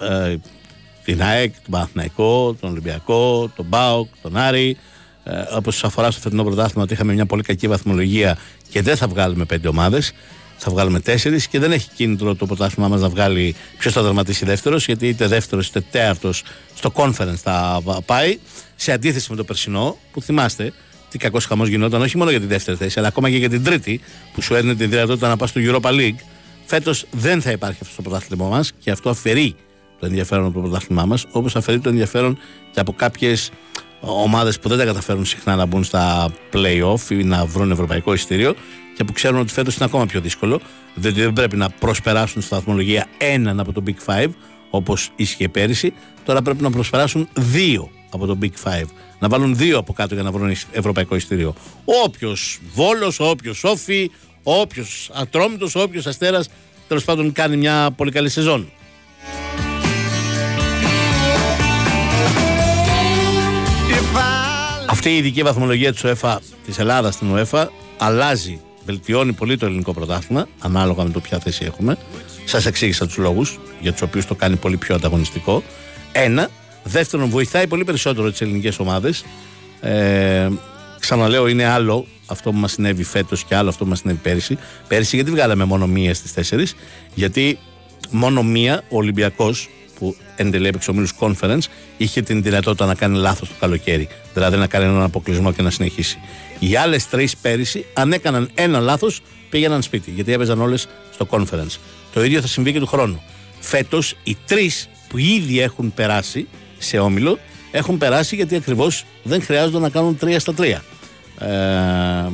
ε, 0.01 0.37
την 1.05 1.23
ΑΕΚ, 1.23 1.53
τον 1.53 1.71
Παναθηναϊκό, 1.71 2.57
τον 2.61 2.71
Ολυμπιακό, 2.71 3.51
τον 3.57 3.67
ΜΠΑΟΚ, 3.67 4.09
τον 4.23 4.37
Άρη, 4.37 4.77
ε, 5.29 5.57
όπως 5.57 5.85
αφορά 5.85 6.11
στο 6.11 6.21
φετινό 6.21 6.45
πρωτάθλημα, 6.45 6.83
ότι 6.83 6.93
είχαμε 6.93 7.13
μια 7.13 7.27
πολύ 7.27 7.43
κακή 7.43 7.69
βαθμολογία 7.69 8.39
και 8.71 8.83
δεν 8.83 8.97
θα 8.97 9.07
βγάλουμε 9.07 9.45
πέντε 9.45 9.69
ομάδες. 9.69 10.13
Θα 10.59 10.71
βγάλουμε 10.71 11.01
τέσσερις 11.01 11.47
και 11.47 11.59
δεν 11.59 11.73
έχει 11.73 11.89
κίνητρο 11.95 12.35
το 12.35 12.47
πρωτάθλημά 12.47 12.89
μας 12.89 13.01
να 13.01 13.09
βγάλει 13.09 13.55
ποιος 13.79 13.93
θα 13.93 14.03
δραματίσει 14.03 14.45
δεύτερος, 14.45 14.87
γιατί 14.87 15.09
είτε 15.09 15.27
δεύτερος 15.27 15.67
είτε 15.67 15.81
τέταρτος 15.91 16.43
στο 16.75 16.93
conference 16.95 17.35
θα 17.43 17.83
πάει. 18.07 18.39
Σε 18.77 18.93
αντίθεση 18.93 19.27
με 19.31 19.37
το 19.37 19.45
περσινό, 19.45 19.97
που 20.13 20.23
θυμάστε 20.23 20.73
τι 21.11 21.19
κακός 21.19 21.47
χαμός 21.47 21.69
γινόταν 21.69 22.03
όχι 22.03 22.17
μόνο 22.17 22.31
για 22.31 22.41
τη 22.41 22.47
δεύτερη 22.47 22.77
θέση, 22.77 22.99
αλλά 22.99 23.09
ακόμα 23.09 23.31
και 23.31 23.37
για 23.37 23.49
την 23.49 23.65
τρίτη, 23.65 24.01
που 24.33 24.43
σου 24.43 24.55
έδινε 24.55 24.75
τη 24.75 24.87
δυνατότητα 24.87 25.29
να 25.29 25.37
πας 25.37 25.51
στο 25.51 25.61
Europa 25.65 25.91
League. 25.91 26.19
Φέτος 26.65 27.07
δεν 27.11 27.43
θα 27.43 27.51
υπάρχει 27.51 27.79
αυτό 27.83 27.97
το 27.97 28.03
πρωτάθλημα 28.03 28.49
μας 28.49 28.73
και 28.79 28.91
αυτό 28.91 29.11
αφαιρεί 29.11 29.57
το 30.01 30.07
ενδιαφέρον 30.07 30.45
από 30.45 30.55
το 30.55 30.61
πρωτάθλημά 30.61 31.05
μας, 31.05 31.25
όπως 31.31 31.57
αφαιρεί 31.57 31.81
το 31.81 31.89
ενδιαφέρον 31.89 32.39
και 32.73 32.81
από 32.81 32.93
κάποιες 32.93 33.51
ομάδες 34.01 34.59
που 34.59 34.69
δεν 34.69 34.79
τα 34.79 34.85
καταφέρουν 34.85 35.25
συχνά 35.25 35.55
να 35.57 35.67
μπουν 35.67 35.85
στα 35.85 36.31
playoff 36.53 37.11
ή 37.11 37.15
να 37.15 37.47
βρουν 37.47 37.71
ευρωπαϊκό 37.71 38.13
εισιτήριο 38.13 38.55
και 38.97 39.05
που 39.05 39.13
ξέρουν 39.13 39.41
ότι 39.41 39.53
φέτος 39.53 39.77
είναι 39.77 39.85
ακόμα 39.85 40.07
πιο 40.07 40.21
δύσκολο, 40.21 40.61
διότι 40.95 41.21
δεν 41.21 41.33
πρέπει 41.33 41.57
να 41.57 41.71
προσπεράσουν 41.71 42.43
στη 42.43 42.55
βαθμολογία 42.55 43.07
έναν 43.19 43.61
από 43.61 43.73
το 43.73 43.83
Big 43.87 44.13
Five 44.13 44.29
όπως 44.71 45.11
ίσχυε 45.17 45.49
πέρυσι. 45.49 45.93
Τώρα 46.25 46.43
πρέπει 46.43 46.63
να 46.63 46.71
προσπεράσουν 46.71 47.29
δύο 47.35 47.91
από 48.11 48.27
το 48.27 48.39
Big 48.43 48.53
Five. 48.65 48.87
Να 49.19 49.29
βάλουν 49.29 49.57
δύο 49.57 49.79
από 49.79 49.93
κάτω 49.93 50.15
για 50.15 50.23
να 50.23 50.31
βρουν 50.31 50.57
ευρωπαϊκό 50.73 51.17
εισιτήριο. 51.17 51.55
Όποιος 52.05 52.61
Βόλος, 52.75 53.21
όποιος 53.21 53.65
Όφη, 53.65 54.11
όποιος 54.43 55.11
Ατρόμητος, 55.15 55.75
όποιος 55.75 56.07
Αστέρας 56.07 56.49
τέλος 56.89 57.05
πάντων 57.05 57.33
κάνει 57.33 57.57
μια 57.57 57.91
πολύ 57.97 58.11
καλή 58.11 58.29
σεζόν. 58.29 58.71
Αυτή 64.89 65.11
η 65.11 65.17
ειδική 65.17 65.43
βαθμολογία 65.43 65.93
της 65.93 66.05
UEFA 66.05 66.37
της 66.67 66.79
Ελλάδας 66.79 67.15
στην 67.15 67.29
UEFA 67.35 67.67
αλλάζει, 67.99 68.61
βελτιώνει 68.85 69.33
πολύ 69.33 69.57
το 69.57 69.67
ελληνικό 69.67 69.93
πρωτάθλημα, 69.93 70.49
ανάλογα 70.59 71.05
με 71.05 71.11
το 71.11 71.21
ποια 71.21 71.39
θέση 71.39 71.65
έχουμε. 71.65 71.97
Σας 72.45 72.67
εξήγησα 72.67 73.07
τους 73.07 73.17
λόγους 73.17 73.59
για 73.81 73.93
τους 73.93 74.03
οποίους 74.03 74.27
το 74.27 74.35
κάνει 74.35 74.57
πολύ 74.57 74.77
πιο 74.77 74.95
ανταγωνιστικό. 74.95 75.63
Ένα. 76.13 76.49
Δεύτερον, 76.85 77.29
βοηθάει 77.29 77.67
πολύ 77.67 77.85
περισσότερο 77.85 78.31
τις 78.31 78.41
ελληνικές 78.41 78.79
ομάδες. 78.79 79.25
Ε, 79.81 80.49
ξαναλέω, 81.01 81.47
είναι 81.47 81.65
άλλο 81.65 82.07
αυτό 82.27 82.51
που 82.51 82.59
μας 82.59 82.73
συνέβη 82.73 83.03
φέτος 83.03 83.45
και 83.45 83.55
άλλο 83.55 83.69
αυτό 83.69 83.85
που 83.85 83.91
μας 83.91 83.99
συνέβη 83.99 84.19
πέρυσι. 84.19 84.59
Πέρυσι, 84.89 85.17
γιατί 85.17 85.31
βγάλαμε 85.31 85.65
μόνο 85.65 85.87
μία 85.87 86.15
στις 86.15 86.33
τέσσερις, 86.33 86.75
γιατί 87.15 87.59
μόνο 88.11 88.43
μία 88.43 88.83
ο 88.89 88.97
Ολυμπιακός 88.97 89.69
που 89.99 90.17
εν 90.37 90.51
τέλει 90.51 90.67
έπαιξε 90.69 90.91
ο 90.91 90.95
Μίλους 90.95 91.13
Conference, 91.19 91.63
είχε 91.97 92.23
την 92.23 92.43
δυνατότητα 92.43 92.87
να 92.87 92.95
κάνει 92.95 93.19
λάθος 93.19 93.49
το 93.49 93.55
καλοκαίρι. 93.61 94.09
Δηλαδή 94.35 94.57
να 94.57 94.67
κάνει 94.67 94.85
έναν 94.85 95.03
αποκλεισμό 95.03 95.53
και 95.53 95.63
να 95.63 95.71
συνεχίσει. 95.71 96.19
Οι 96.59 96.77
άλλες 96.77 97.09
τρεις 97.09 97.37
πέρυσι, 97.37 97.87
αν 97.93 98.13
έκαναν 98.13 98.51
ένα 98.55 98.81
λάθος, 98.81 99.21
πήγαιναν 99.51 99.83
σπίτι, 99.83 100.11
γιατί 100.11 100.33
έπαιζαν 100.33 100.61
όλες 100.61 100.89
στο 101.13 101.27
Conference. 101.31 101.79
Το 102.13 102.25
ίδιο 102.25 102.41
θα 102.41 102.47
συμβεί 102.47 102.73
και 102.73 102.79
του 102.79 102.87
χρόνου. 102.87 103.23
Φέτος 103.61 104.17
οι 104.25 104.37
τρεις 104.47 104.89
που 105.09 105.19
ήδη 105.19 105.61
έχουν 105.61 105.95
περάσει 105.95 106.49
σε 106.79 106.99
όμιλο 106.99 107.39
έχουν 107.71 107.99
περάσει 107.99 108.37
γιατί 108.37 108.57
ακριβώς 108.57 109.05
δεν 109.23 109.43
χρειάζονται 109.43 109.79
να 109.79 109.89
κάνουν 109.89 110.17
τρία 110.17 110.41
στα 110.41 110.55
τρία. 110.55 110.83
Ε, 111.39 112.31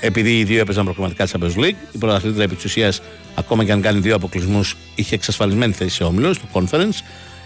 επειδή 0.00 0.38
οι 0.38 0.44
δύο 0.44 0.60
έπαιζαν 0.60 0.84
προγραμματικά 0.84 1.26
Champions 1.26 1.64
League, 1.64 1.76
η 1.92 1.98
πρωταθλήτρια 1.98 2.44
επί 2.44 2.54
της 2.54 2.64
ουσίας, 2.64 3.00
ακόμα 3.38 3.64
και 3.64 3.72
αν 3.72 3.80
κάνει 3.80 4.00
δύο 4.00 4.14
αποκλεισμούς, 4.14 4.76
είχε 4.94 5.14
εξασφαλισμένη 5.14 5.72
θέση 5.72 5.94
σε 5.94 6.04
όμιλο, 6.04 6.32
στο 6.32 6.44
conference. 6.52 7.00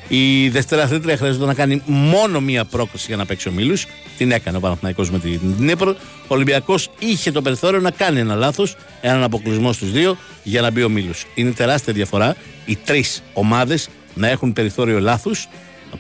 Η 0.09 0.49
Δευτέρα 0.49 0.83
Αθλήτρια 0.83 1.17
χρειαζόταν 1.17 1.47
να 1.47 1.55
κάνει 1.55 1.83
μόνο 1.87 2.41
μία 2.41 2.65
πρόκληση 2.65 3.05
για 3.09 3.17
να 3.17 3.27
παίξει 3.27 3.49
ο 3.49 3.53
Μίλου. 3.53 3.77
Την 4.17 4.31
έκανε 4.31 4.57
ο 4.57 4.61
Παναθηναϊκός 4.61 5.11
με 5.11 5.19
την 5.19 5.41
Νύπρο. 5.59 5.91
Ο 6.29 6.35
Ολυμπιακός 6.35 6.91
είχε 6.99 7.31
το 7.33 7.43
περιθώριο 7.43 7.81
να 7.81 7.91
κάνει 7.91 8.21
ένα 8.21 8.35
λάθος, 8.35 8.77
έναν 9.01 9.23
αποκλεισμό 9.23 9.73
στους 9.73 9.91
δύο 9.91 10.17
για 10.43 10.61
να 10.61 10.71
μπει 10.71 10.83
ο 10.83 10.89
Μίλου. 10.89 11.13
Είναι 11.35 11.51
τεράστια 11.51 11.93
διαφορά 11.93 12.37
οι 12.67 12.77
τρεις 12.77 13.23
ομάδες 13.33 13.89
να 14.15 14.29
έχουν 14.29 14.53
περιθώριο 14.53 15.01
λάθους 15.01 15.49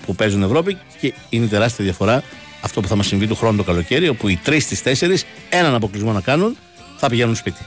που 0.06 0.14
παίζουν 0.14 0.42
Ευρώπη 0.42 0.78
και 1.00 1.14
είναι 1.28 1.46
τεράστια 1.46 1.84
διαφορά 1.84 2.22
αυτό 2.60 2.80
που 2.80 2.88
θα 2.88 2.96
μας 2.96 3.06
συμβεί 3.06 3.26
του 3.26 3.34
χρόνου 3.34 3.56
το 3.56 3.62
καλοκαίρι, 3.62 4.08
όπου 4.08 4.28
οι 4.28 4.36
τρεις 4.42 4.62
στις 4.64 4.82
τέσσερις 4.82 5.24
έναν 5.48 5.74
αποκλεισμό 5.74 6.12
να 6.12 6.20
κάνουν 6.20 6.56
θα 6.96 7.08
πηγαίνουν 7.08 7.34
σπίτι. 7.34 7.66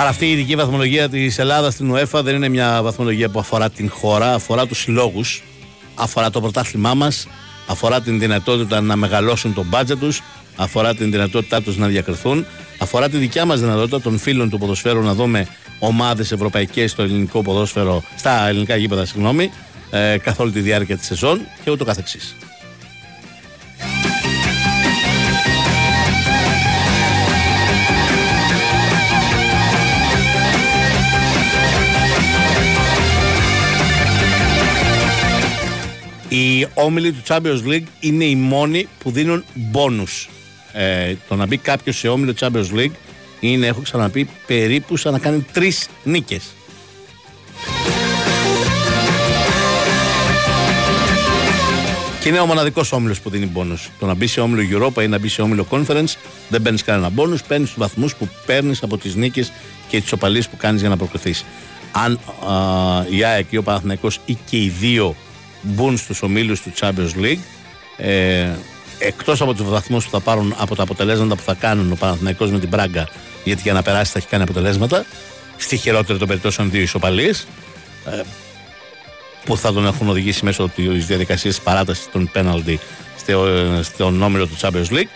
Άρα 0.00 0.08
αυτή 0.08 0.26
η 0.26 0.30
ειδική 0.30 0.54
βαθμολογία 0.54 1.08
της 1.08 1.38
Ελλάδας 1.38 1.72
στην 1.72 1.94
UEFA 1.94 2.20
δεν 2.24 2.34
είναι 2.34 2.48
μια 2.48 2.80
βαθμολογία 2.82 3.28
που 3.28 3.38
αφορά 3.38 3.70
την 3.70 3.90
χώρα, 3.90 4.34
αφορά 4.34 4.66
τους 4.66 4.78
συλλόγους, 4.78 5.42
αφορά 5.94 6.30
το 6.30 6.40
πρωτάθλημά 6.40 6.94
μας, 6.94 7.26
αφορά 7.66 8.00
την 8.00 8.18
δυνατότητα 8.18 8.80
να 8.80 8.96
μεγαλώσουν 8.96 9.54
τον 9.54 9.66
μπάτζετ 9.68 9.98
τους, 9.98 10.22
αφορά 10.56 10.94
την 10.94 11.10
δυνατότητά 11.10 11.62
τους 11.62 11.76
να 11.76 11.86
διακριθούν, 11.86 12.46
αφορά 12.78 13.08
τη 13.08 13.16
δικιά 13.16 13.44
μας 13.44 13.60
δυνατότητα 13.60 14.00
των 14.00 14.18
φίλων 14.18 14.50
του 14.50 14.58
ποδοσφαίρου 14.58 15.02
να 15.02 15.14
δούμε 15.14 15.46
ομάδες 15.78 16.32
ευρωπαϊκές 16.32 16.90
στο 16.90 17.02
ελληνικό 17.02 17.42
ποδόσφαιρο, 17.42 18.02
στα 18.16 18.48
ελληνικά 18.48 18.76
γήπεδα, 18.76 19.04
συγγνώμη, 19.04 19.50
ε, 19.90 20.16
καθ' 20.18 20.40
όλη 20.40 20.50
τη 20.50 20.60
διάρκεια 20.60 20.96
της 20.96 21.06
σεζόν 21.06 21.40
και 21.64 21.70
ούτω 21.70 21.84
καθεξής. 21.84 22.36
Οι 36.32 36.66
όμιλοι 36.74 37.12
του 37.12 37.22
Champions 37.26 37.66
League 37.66 37.86
είναι 38.00 38.24
οι 38.24 38.34
μόνοι 38.34 38.88
που 38.98 39.10
δίνουν 39.10 39.44
μπόνους. 39.54 40.28
Ε, 40.72 41.14
το 41.28 41.36
να 41.36 41.46
μπει 41.46 41.56
κάποιος 41.56 41.96
σε 41.98 42.08
όμιλο 42.08 42.34
Champions 42.40 42.70
League 42.74 42.92
είναι, 43.40 43.66
έχω 43.66 43.80
ξαναπεί, 43.80 44.28
περίπου 44.46 44.96
σαν 44.96 45.12
να 45.12 45.18
κάνει 45.18 45.46
τρεις 45.52 45.88
νίκες. 46.04 46.42
Και 52.20 52.28
είναι 52.28 52.38
ο 52.38 52.46
μοναδικός 52.46 52.92
όμιλος 52.92 53.20
που 53.20 53.30
δίνει 53.30 53.46
πόνου. 53.46 53.82
Το 53.98 54.06
να 54.06 54.14
μπει 54.14 54.26
σε 54.26 54.40
όμιλο 54.40 54.86
Europa 54.86 55.02
ή 55.02 55.08
να 55.08 55.18
μπει 55.18 55.28
σε 55.28 55.42
όμιλο 55.42 55.66
Conference 55.70 56.14
δεν 56.48 56.62
παίρνεις 56.62 56.82
κανένα 56.82 57.10
πόνου. 57.10 57.36
Παίρνεις 57.48 57.68
τους 57.68 57.78
βαθμούς 57.78 58.14
που 58.14 58.28
παίρνεις 58.46 58.82
από 58.82 58.98
τις 58.98 59.14
νίκες 59.14 59.52
και 59.88 60.00
τις 60.00 60.12
οπαλίες 60.12 60.48
που 60.48 60.56
κάνεις 60.56 60.80
για 60.80 60.88
να 60.90 60.96
προκριθείς. 60.96 61.44
Αν 61.92 62.12
α, 62.12 63.06
η 63.10 63.24
ΑΕΚ 63.24 63.46
ή 63.50 63.56
ο 63.56 63.62
Παναθηναϊκός 63.62 64.20
ή 64.24 64.38
και 64.50 64.56
οι 64.56 64.68
δύο 64.68 65.16
μπουν 65.62 65.96
στους 65.96 66.22
ομίλους 66.22 66.60
του 66.60 66.72
Champions 66.80 67.22
League, 67.22 67.40
ε, 67.96 68.48
εκτός 68.98 69.40
από 69.40 69.54
τους 69.54 69.68
βαθμούς 69.68 70.04
που 70.04 70.10
θα 70.10 70.20
πάρουν 70.20 70.54
από 70.58 70.74
τα 70.74 70.82
αποτελέσματα 70.82 71.36
που 71.36 71.42
θα 71.42 71.54
κάνουν 71.54 71.92
ο 71.92 71.94
Παναθηναϊκός 71.94 72.50
με 72.50 72.58
την 72.58 72.68
Πράγκα, 72.68 73.08
γιατί 73.44 73.62
για 73.62 73.72
να 73.72 73.82
περάσει 73.82 74.12
θα 74.12 74.18
έχει 74.18 74.28
κάνει 74.28 74.42
αποτελέσματα, 74.42 75.04
στη 75.56 75.76
χειρότερη 75.76 76.18
των 76.18 76.28
περιπτώσεων 76.28 76.70
δύο 76.70 76.80
ισοπαλίες, 76.80 77.46
ε, 78.06 78.20
που 79.44 79.56
θα 79.56 79.72
τον 79.72 79.86
έχουν 79.86 80.08
οδηγήσει 80.08 80.44
μέσω 80.44 80.70
της 80.74 81.06
διαδικασίας 81.06 81.54
τη 81.54 81.60
παράτασης 81.64 82.08
των 82.12 82.30
πέναλτι 82.32 82.80
στον 83.82 84.22
όμιλο 84.22 84.46
του 84.46 84.56
Champions 84.60 84.90
League. 84.90 85.08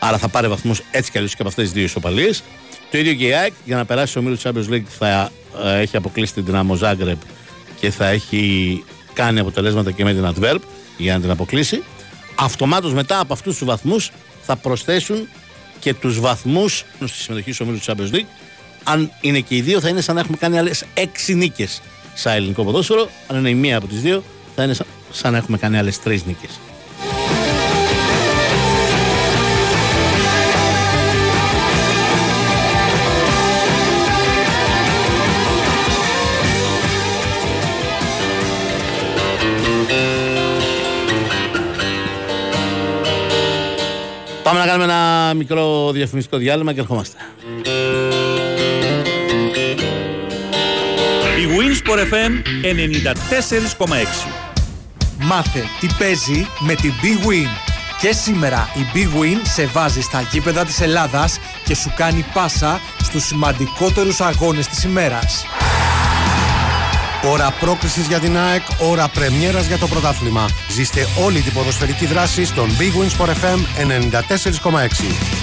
Άρα 0.00 0.18
θα 0.18 0.28
πάρει 0.28 0.48
βαθμούς 0.48 0.82
έτσι 0.90 1.10
κι 1.10 1.16
αλλιώς 1.16 1.34
και 1.34 1.40
από 1.40 1.48
αυτές 1.48 1.64
τις 1.64 1.72
δύο 1.72 1.84
ισοπαλίες. 1.84 2.42
Το 2.90 2.98
ίδιο 2.98 3.14
και 3.14 3.26
η 3.26 3.32
ΑΕΚ 3.32 3.52
για 3.64 3.76
να 3.76 3.84
περάσει 3.84 4.10
στο 4.10 4.20
όμιλο 4.20 4.36
του 4.36 4.42
Champions 4.42 4.72
League 4.72 4.84
θα 4.98 5.30
ε, 5.64 5.80
έχει 5.80 5.96
αποκλείσει 5.96 6.32
την 6.32 6.44
Δυνάμο 6.44 6.74
Ζάγκρεπ 6.74 7.18
και 7.80 7.90
θα 7.90 8.06
έχει 8.06 8.84
κάνει 9.14 9.40
αποτελέσματα 9.40 9.90
και 9.90 10.04
με 10.04 10.12
την 10.14 10.34
Adverb 10.34 10.58
για 10.96 11.14
να 11.14 11.20
την 11.20 11.30
αποκλείσει. 11.30 11.82
Αυτομάτως 12.34 12.94
μετά 12.94 13.20
από 13.20 13.32
αυτούς 13.32 13.56
τους 13.56 13.66
βαθμούς 13.66 14.10
θα 14.42 14.56
προσθέσουν 14.56 15.28
και 15.80 15.94
τους 15.94 16.20
βαθμούς 16.20 16.84
στη 17.04 17.18
συμμετοχή 17.18 17.52
στο 17.52 17.64
όμιλο 17.64 17.78
του 17.78 17.84
Champions 17.92 18.14
League. 18.14 18.26
Αν 18.84 19.12
είναι 19.20 19.40
και 19.40 19.56
οι 19.56 19.60
δύο, 19.60 19.80
θα 19.80 19.88
είναι 19.88 20.00
σαν 20.00 20.14
να 20.14 20.20
έχουμε 20.20 20.36
κάνει 20.36 20.58
άλλες 20.58 20.84
έξι 20.94 21.34
νίκες 21.34 21.80
σαν 22.14 22.34
ελληνικό 22.34 22.64
ποδόσφαιρο. 22.64 23.08
Αν 23.26 23.38
είναι 23.38 23.48
η 23.48 23.54
μία 23.54 23.76
από 23.76 23.86
τις 23.86 24.00
δύο, 24.00 24.24
θα 24.54 24.62
είναι 24.62 24.74
σαν 25.10 25.32
να 25.32 25.38
έχουμε 25.38 25.58
κάνει 25.58 25.78
άλλες 25.78 26.00
τρεις 26.00 26.24
νίκες. 26.24 26.60
Πάμε 44.52 44.64
να 44.64 44.70
κάνουμε 44.70 44.92
ένα 44.92 45.34
μικρό 45.34 45.92
διαφημιστικό 45.92 46.36
διάλειμμα 46.36 46.72
και 46.72 46.80
ερχόμαστε. 46.80 47.16
Η 51.40 51.44
Winsport 51.58 51.98
FM 51.98 52.32
94,6 53.86 53.88
Μάθε 55.18 55.64
τι 55.80 55.86
παίζει 55.98 56.46
με 56.58 56.74
την 56.74 56.92
Big 57.02 57.26
Win. 57.26 57.48
Και 58.00 58.12
σήμερα 58.12 58.68
η 58.74 58.86
Big 58.94 59.20
Win 59.20 59.40
σε 59.42 59.66
βάζει 59.66 60.00
στα 60.00 60.20
γήπεδα 60.20 60.64
της 60.64 60.80
Ελλάδας 60.80 61.38
και 61.64 61.74
σου 61.74 61.92
κάνει 61.96 62.24
πάσα 62.32 62.80
στους 63.02 63.24
σημαντικότερους 63.24 64.20
αγώνες 64.20 64.66
της 64.66 64.84
ημέρας. 64.84 65.44
Ώρα 67.24 67.50
πρόκλησης 67.60 68.06
για 68.06 68.18
την 68.18 68.38
ΑΕΚ, 68.38 68.62
ώρα 68.78 69.08
πρεμιέρας 69.08 69.66
για 69.66 69.78
το 69.78 69.86
πρωτάθλημα. 69.86 70.48
Ζήστε 70.68 71.06
όλη 71.24 71.40
την 71.40 71.52
ποδοσφαιρική 71.52 72.06
δράση 72.06 72.44
στον 72.44 72.68
Big 72.78 73.00
Wins 73.00 73.24
for 73.24 73.28
FM 73.28 73.58
94,6. 74.70 75.42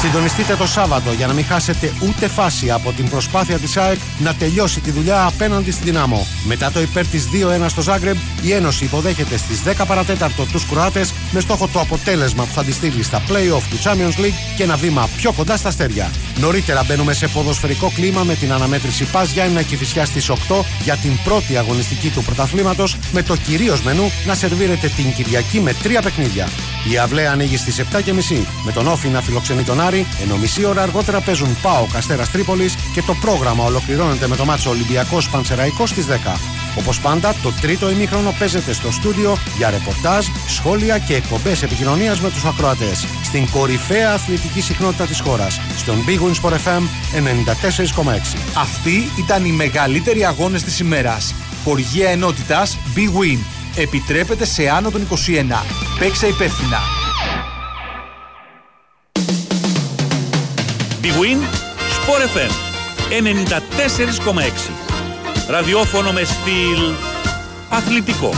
Συντονιστείτε 0.00 0.56
το 0.56 0.66
Σάββατο 0.66 1.12
για 1.12 1.26
να 1.26 1.32
μην 1.32 1.44
χάσετε 1.44 1.92
ούτε 2.02 2.28
φάση 2.28 2.70
από 2.70 2.92
την 2.92 3.08
προσπάθεια 3.08 3.58
της 3.58 3.76
ΑΕΚ 3.76 3.98
να 4.18 4.34
τελειώσει 4.34 4.80
τη 4.80 4.90
δουλειά 4.90 5.24
απέναντι 5.24 5.70
στην 5.70 5.84
Δυνάμω. 5.84 6.26
Μετά 6.44 6.70
το 6.70 6.80
υπέρ 6.80 7.06
της 7.06 7.28
2-1 7.64 7.68
στο 7.68 7.82
Ζάγκρεμ, 7.82 8.18
η 8.42 8.52
Ένωση 8.52 8.84
υποδέχεται 8.84 9.36
στις 9.36 9.62
10 9.62 9.84
παρατέταρτο 9.86 10.44
τους 10.44 10.66
Κροάτες 10.66 11.12
με 11.30 11.40
στόχο 11.40 11.68
το 11.68 11.80
αποτέλεσμα 11.80 12.44
που 12.44 12.52
θα 12.52 12.64
τη 12.64 12.72
στείλει 12.72 13.02
στα 13.02 13.22
play-off 13.28 13.62
του 13.70 13.78
Champions 13.82 14.20
League 14.20 14.54
και 14.56 14.62
ένα 14.62 14.76
βήμα 14.76 15.08
πιο 15.16 15.32
κοντά 15.32 15.56
στα 15.56 15.68
αστέρια. 15.68 16.10
Νωρίτερα 16.40 16.84
μπαίνουμε 16.84 17.12
σε 17.12 17.28
ποδοσφαιρικό 17.28 17.92
κλίμα 17.94 18.22
με 18.22 18.34
την 18.34 18.52
αναμέτρηση 18.52 19.04
Πας 19.04 19.30
Γιάννηνα 19.30 19.62
Κηφισιά 19.62 20.04
στις 20.04 20.30
8 20.30 20.34
για 20.82 20.96
την 20.96 21.18
πρώτη 21.24 21.56
αγωνιστική 21.56 22.08
του 22.08 22.22
πρωταθλήματος 22.22 22.96
με 23.12 23.22
το 23.22 23.36
κυρίως 23.36 23.82
μενού 23.82 24.12
να 24.26 24.34
σερβίρεται 24.34 24.88
την 24.88 25.12
Κυριακή 25.12 25.60
με 25.60 25.74
τρία 25.74 26.02
παιχνίδια. 26.02 26.48
Η 26.92 26.98
αυλαία 26.98 27.32
ανοίγει 27.32 27.56
στις 27.56 27.80
7.30 27.92 28.46
με 28.64 28.72
τον 28.72 28.86
Όφη 28.86 29.08
να 29.08 29.20
φιλοξενεί 29.20 29.62
τον 29.62 29.80
Άρη, 29.80 30.06
ενώ 30.22 30.36
μισή 30.36 30.64
ώρα 30.64 30.82
αργότερα 30.82 31.20
παίζουν 31.20 31.56
Πάο 31.62 31.86
Καστέρας 31.92 32.30
Τρίπολης 32.30 32.74
και 32.94 33.02
το 33.02 33.14
πρόγραμμα 33.14 33.64
ολοκληρώνεται 33.64 34.28
με 34.28 34.36
το 34.36 34.44
μάτσο 34.44 34.70
Ολυμπιακός 34.70 35.28
Πανσεραϊκός 35.28 35.88
στις 35.88 36.06
10. 36.06 36.61
Όπως 36.78 37.00
πάντα, 37.00 37.34
το 37.42 37.52
τρίτο 37.60 37.90
ημίχρονο 37.90 38.34
παίζεται 38.38 38.72
στο 38.72 38.90
στούντιο 38.90 39.36
για 39.56 39.70
ρεπορτάζ, 39.70 40.26
σχόλια 40.48 40.98
και 40.98 41.14
εκπομπές 41.14 41.62
επικοινωνίας 41.62 42.20
με 42.20 42.30
τους 42.30 42.44
ακροατές. 42.44 43.06
Στην 43.24 43.50
κορυφαία 43.50 44.12
αθλητική 44.12 44.60
συχνότητα 44.60 45.04
της 45.06 45.20
χώρας, 45.20 45.60
στον 45.76 46.04
Big 46.06 46.20
Wins 46.20 46.48
for 46.48 46.52
FM 46.52 46.82
94,6. 47.12 48.36
Αυτοί 48.56 49.10
ήταν 49.18 49.44
οι 49.44 49.52
μεγαλύτεροι 49.52 50.24
αγώνες 50.24 50.62
της 50.62 50.78
ημέρας. 50.78 51.34
Χοργία 51.64 52.10
ενότητας 52.10 52.78
Big 52.96 53.20
Win. 53.20 53.38
Επιτρέπεται 53.76 54.44
σε 54.44 54.68
άνω 54.68 54.90
των 54.90 55.02
21. 55.02 55.64
Παίξε 55.98 56.26
υπεύθυνα. 56.26 56.78
Big 61.02 61.16
Win 61.20 61.40
Sport 61.96 62.22
FM 62.34 62.52
94,6 63.10 64.91
Ραδιόφωνο 65.52 66.12
με 66.12 66.24
στυλ 66.24 66.94
αθλητικό. 67.68 68.30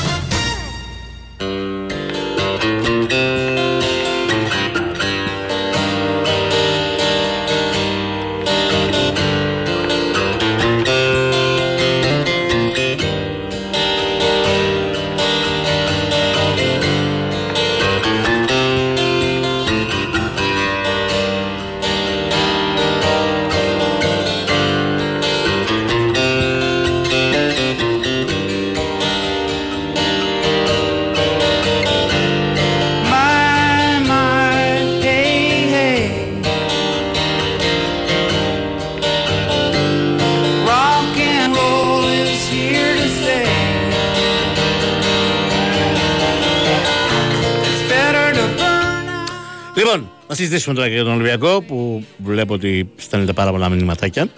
Λοιπόν, 50.34 50.46
να 50.46 50.50
συζητήσουμε 50.50 50.74
τώρα 50.74 50.88
και 50.88 50.94
για 50.94 51.04
τον 51.04 51.12
Ολυμπιακό 51.12 51.62
που 51.62 52.04
βλέπω 52.16 52.54
ότι 52.54 52.90
στέλνετε 52.96 53.32
πάρα 53.32 53.50
πολλά 53.50 53.68
μηνυματάκια. 53.68 54.28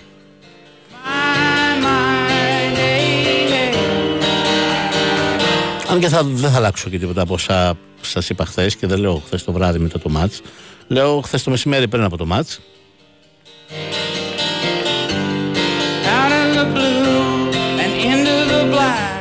Αν 5.91 6.01
και 6.01 6.09
θα, 6.09 6.23
δεν 6.25 6.51
θα 6.51 6.57
αλλάξω 6.57 6.91
και 6.91 6.99
τίποτα 6.99 7.23
από 7.23 7.35
όσα 7.35 7.79
σας 8.01 8.29
είπα 8.29 8.45
χθες 8.45 8.77
και 8.77 8.87
δεν 8.87 8.99
λέω 8.99 9.23
χθες 9.27 9.45
το 9.45 9.53
βράδυ 9.53 9.79
μετά 9.79 9.99
το 9.99 10.09
μάτς. 10.09 10.41
Λέω 10.87 11.21
χθες 11.21 11.43
το 11.43 11.51
μεσημέρι 11.51 11.89
πριν 11.89 12.03
από 12.03 12.17
το 12.17 12.27
μάτς. 12.27 12.61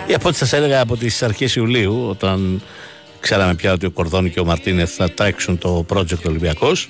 Ή 0.07 0.13
από 0.13 0.27
ό,τι 0.27 0.37
σας 0.37 0.53
έλεγα 0.53 0.81
από 0.81 0.97
τις 0.97 1.23
αρχές 1.23 1.55
Ιουλίου, 1.55 2.05
όταν 2.09 2.61
ξέραμε 3.25 3.55
πια 3.55 3.71
ότι 3.73 3.85
ο 3.85 3.91
Κορδόνη 3.91 4.29
και 4.29 4.39
ο 4.39 4.45
Μαρτίνεθ 4.45 4.93
θα 4.95 5.11
τρέξουν 5.11 5.57
το 5.57 5.85
project 5.93 6.23
Ολυμπιακός. 6.27 6.89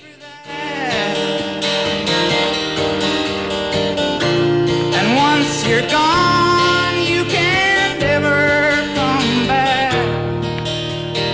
And 4.97 5.09
once 5.29 5.53
you're 5.67 5.87
gone, 5.99 6.97
you 7.11 7.21
can't 7.37 8.01
ever 8.15 8.39
come 8.97 9.31
back. 9.51 9.93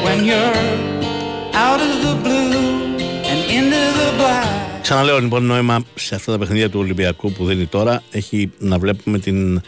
When 0.05 0.19
you're 0.29 0.59
out 1.67 1.81
of 1.87 1.93
the 2.05 2.15
blue 2.25 2.71
and 3.29 3.39
into 3.57 3.81
the 3.99 4.09
black. 4.19 4.79
Ξαναλέω 4.81 5.19
λοιπόν 5.19 5.43
νόημα 5.43 5.83
σε 5.95 6.15
αυτά 6.15 6.31
τα 6.31 6.37
παιχνίδια 6.37 6.69
του 6.69 6.79
Ολυμπιακού 6.79 7.31
που 7.31 7.45
δίνει 7.45 7.65
τώρα 7.65 8.03
έχει 8.11 8.51
να 8.57 8.79
βλέπουμε 8.79 9.19
την 9.19 9.61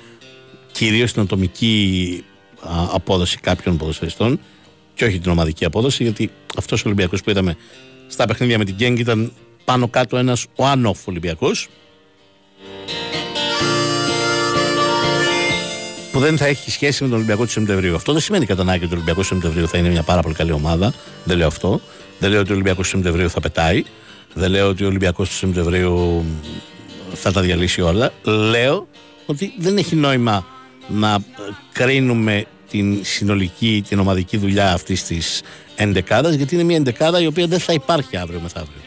κυρίως 0.71 1.13
την 1.13 1.21
ατομική 1.21 2.23
α, 2.59 2.69
απόδοση 2.93 3.37
κάποιων 3.37 3.77
ποδοσφαιριστών 3.77 4.39
και 4.93 5.05
όχι 5.05 5.19
την 5.19 5.31
ομαδική 5.31 5.65
απόδοση 5.65 6.03
γιατί 6.03 6.31
αυτός 6.57 6.79
ο 6.79 6.83
Ολυμπιακός 6.85 7.23
που 7.23 7.29
είδαμε 7.29 7.55
στα 8.07 8.25
παιχνίδια 8.25 8.57
με 8.57 8.65
την 8.65 8.75
Γκενκ 8.75 8.99
ήταν 8.99 9.31
πάνω 9.65 9.87
κάτω 9.87 10.17
ένας 10.17 10.45
one-off 10.55 11.07
Ολυμπιακός 11.07 11.69
που 16.13 16.19
δεν 16.19 16.37
θα 16.37 16.45
έχει 16.45 16.71
σχέση 16.71 17.03
με 17.03 17.09
τον 17.09 17.17
Ολυμπιακό 17.17 17.43
του 17.43 17.51
Σεπτεμβρίου. 17.51 17.95
Αυτό 17.95 18.11
δεν 18.11 18.21
σημαίνει 18.21 18.45
κατά 18.45 18.61
ανάγκη 18.61 18.83
ότι 18.83 18.93
ο 18.93 18.95
Ολυμπιακός 18.95 19.27
του 19.27 19.33
Σεπτεμβρίου 19.33 19.67
θα 19.67 19.77
είναι 19.77 19.89
μια 19.89 20.03
πάρα 20.03 20.21
πολύ 20.21 20.35
καλή 20.35 20.51
ομάδα. 20.51 20.93
Δεν 21.23 21.37
λέω 21.37 21.47
αυτό. 21.47 21.81
Δεν 22.19 22.29
λέω 22.29 22.39
ότι 22.39 22.49
ο 22.49 22.53
Ολυμπιακός 22.53 22.89
του 22.89 22.95
Σεπτεμβρίου 22.95 23.29
θα 23.29 23.39
πετάει. 23.39 23.83
Δεν 24.33 24.51
λέω 24.51 24.67
ότι 24.69 24.83
ο 24.83 24.87
Ολυμπιακός 24.87 25.29
του 25.29 25.35
Σεπτεμβρίου 25.35 26.25
θα 27.13 27.31
τα 27.31 27.41
διαλύσει 27.41 27.81
όλα. 27.81 28.11
Λέω 28.23 28.87
ότι 29.25 29.53
δεν 29.57 29.77
έχει 29.77 29.95
νόημα 29.95 30.45
να 30.87 31.13
ε, 31.13 31.19
κρίνουμε 31.71 32.45
την 32.73 32.99
συνολική, 33.03 33.83
την 33.87 33.99
ομαδική 33.99 34.37
δουλειά 34.37 34.73
αυτής 34.73 35.03
της 35.03 35.41
εντεκάδα, 35.75 36.29
γιατί 36.29 36.53
είναι 36.53 36.63
μια 36.63 36.75
εντεκάδα 36.75 37.21
η 37.21 37.25
οποία 37.25 37.47
δεν 37.47 37.59
θα 37.59 37.73
υπάρχει 37.73 38.17
αύριο 38.17 38.39
μεθαύριο. 38.39 38.81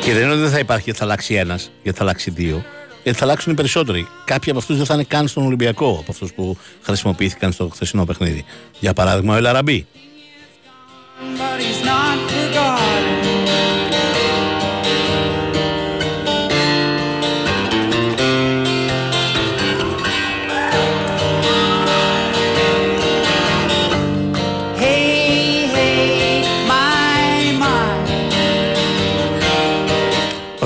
Και 0.00 0.12
δεν 0.12 0.22
είναι 0.22 0.32
ότι 0.32 0.40
δεν 0.40 0.50
θα 0.50 0.58
υπάρχει 0.58 0.84
γιατί 0.84 0.98
θα 0.98 1.04
αλλάξει 1.04 1.34
ένας, 1.34 1.70
γιατί 1.82 1.98
θα 1.98 2.04
αλλάξει 2.04 2.30
δύο. 2.30 2.64
Γιατί 3.02 3.18
θα 3.18 3.24
αλλάξουν 3.24 3.52
οι 3.52 3.54
περισσότεροι. 3.54 4.08
Κάποιοι 4.24 4.50
από 4.50 4.58
αυτούς 4.58 4.76
δεν 4.76 4.86
θα 4.86 4.94
είναι 4.94 5.04
καν 5.04 5.28
στον 5.28 5.46
Ολυμπιακό, 5.46 5.96
από 6.00 6.10
αυτούς 6.10 6.32
που 6.32 6.56
χρησιμοποιήθηκαν 6.82 7.52
στο 7.52 7.68
χθεσινό 7.68 8.04
παιχνίδι. 8.04 8.44
Για 8.80 8.92
παράδειγμα, 8.92 9.34
ο 9.34 9.36
Ελαραμπή. 9.36 9.86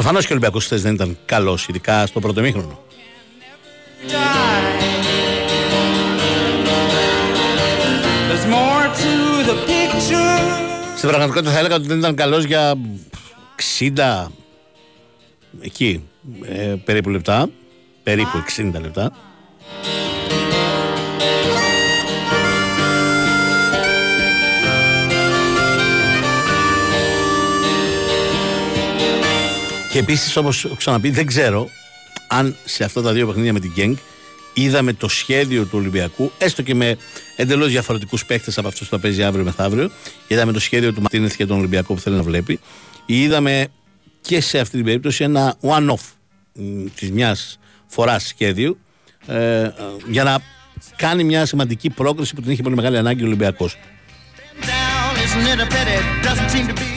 Προφανώς 0.09 0.29
και 0.29 0.35
ο 0.35 0.37
Ολυμπιακός 0.37 0.65
χθες 0.65 0.83
δεν 0.83 0.95
ήταν 0.95 1.19
καλός, 1.25 1.69
ειδικά 1.69 2.07
στο 2.07 2.21
πρώτο 2.21 2.41
μήχρονο. 2.41 2.79
die. 4.09 4.19
There's 8.29 8.47
more 8.57 8.87
to 9.03 9.13
the 9.49 9.57
picture. 9.69 10.97
Στην 10.97 11.09
πραγματικότητα 11.09 11.53
θα 11.53 11.59
έλεγα 11.59 11.75
ότι 11.75 11.87
δεν 11.87 11.99
ήταν 11.99 12.15
καλός 12.15 12.45
για 12.45 12.75
60 13.79 14.27
εκεί 15.61 16.09
ε, 16.43 16.75
περίπου 16.85 17.09
λεπτά. 17.11 17.49
Περίπου 18.03 18.45
60 18.57 18.81
λεπτά. 18.81 19.13
Και 29.99 30.05
επίσης, 30.05 30.37
όπως 30.37 30.65
έχω 30.65 30.75
ξαναπεί, 30.75 31.11
δεν 31.11 31.27
ξέρω 31.27 31.69
αν 32.29 32.57
σε 32.65 32.85
αυτά 32.85 33.03
τα 33.03 33.13
δύο 33.13 33.27
παιχνίδια 33.27 33.53
με 33.53 33.61
την 33.61 33.71
Γκένγκ 33.75 33.97
είδαμε 34.53 34.93
το 34.93 35.09
σχέδιο 35.09 35.63
του 35.63 35.71
Ολυμπιακού, 35.73 36.33
έστω 36.39 36.63
και 36.63 36.75
με 36.75 36.97
εντελώς 37.37 37.69
διαφορετικούς 37.69 38.25
παίκτες 38.25 38.59
από 38.59 38.69
αυτό 38.69 38.85
που 38.85 38.91
θα 38.91 38.99
παίζει 38.99 39.23
αύριο 39.23 39.45
μεθαύριο. 39.45 39.91
Είδαμε 40.27 40.53
το 40.53 40.61
σχέδιο 40.61 40.93
του 40.93 41.01
Μαρτίνεθ 41.01 41.35
για 41.37 41.47
τον 41.47 41.59
Ολυμπιακό 41.59 41.95
που 41.95 42.01
θέλει 42.01 42.17
να 42.17 42.23
βλέπει. 42.23 42.61
Ή 43.07 43.23
είδαμε 43.23 43.67
και 44.21 44.41
σε 44.41 44.59
αυτή 44.59 44.77
την 44.77 44.85
περίπτωση 44.85 45.25
ένα 45.25 45.57
one-off 45.61 46.13
της 46.95 47.11
μιας 47.11 47.59
φοράς 47.87 48.27
σχέδιου 48.27 48.79
ε, 49.27 49.71
για 50.09 50.25
να 50.25 50.39
κάνει 50.97 51.25
μια 51.25 51.47
σημαντική 51.47 51.91
πρόκληση 51.91 52.35
που 52.35 52.41
την 52.41 52.51
είχε 52.51 52.63
πολύ 52.63 52.75
μεγάλη 52.75 52.99
ανάγκη 52.99 53.23
ο 53.23 53.27
Ολυμπιακός. 53.27 53.77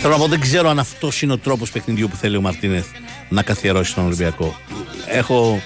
Θέλω 0.01 0.13
να 0.13 0.19
πω, 0.19 0.27
δεν 0.27 0.39
ξέρω 0.39 0.69
αν 0.69 0.79
αυτός 0.79 1.21
είναι 1.21 1.33
ο 1.33 1.37
τρόπος 1.37 1.71
παιχνιδιού 1.71 2.07
που 2.07 2.15
θέλει 2.15 2.37
ο 2.37 2.41
Μαρτίνεθ 2.41 2.85
να 3.29 3.41
καθιερώσει 3.43 3.93
τον 3.95 4.05
Ολυμπιακό. 4.05 4.59
Έχω 5.07 5.61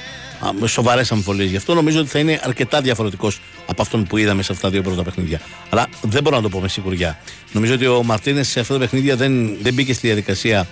σοβαρές 0.66 1.12
αμφιβολίες 1.12 1.50
γι' 1.50 1.58
αυτό. 1.58 1.74
Νομίζω 1.74 2.00
ότι 2.00 2.10
θα 2.10 2.20
είναι 2.20 2.40
αρκετά 2.44 2.82
διαφορετικός 2.82 3.42
από 3.68 3.82
αυτόν 3.82 4.04
που 4.04 4.18
είδαμε 4.18 4.44
σε 4.44 4.52
αυτά 4.52 4.68
τα 4.68 4.74
δύο 4.74 4.82
πρώτα 4.82 5.04
παιχνίδια. 5.04 5.42
Αλλά 5.70 5.88
δεν 6.02 6.24
μπορώ 6.24 6.36
να 6.36 6.42
το 6.42 6.50
πω 6.50 6.60
με 6.60 6.68
σιγουριά. 6.68 7.20
Νομίζω 7.52 7.74
ότι 7.74 7.86
ο 7.88 8.04
Μαρτίνεθ 8.04 8.48
σε 8.48 8.60
αυτά 8.60 8.74
τα 8.74 8.80
παιχνίδια 8.80 9.16
δεν, 9.16 9.58
δεν 9.62 9.74
μπήκε 9.74 9.94
στη 9.94 10.08
διαδικασία 10.08 10.68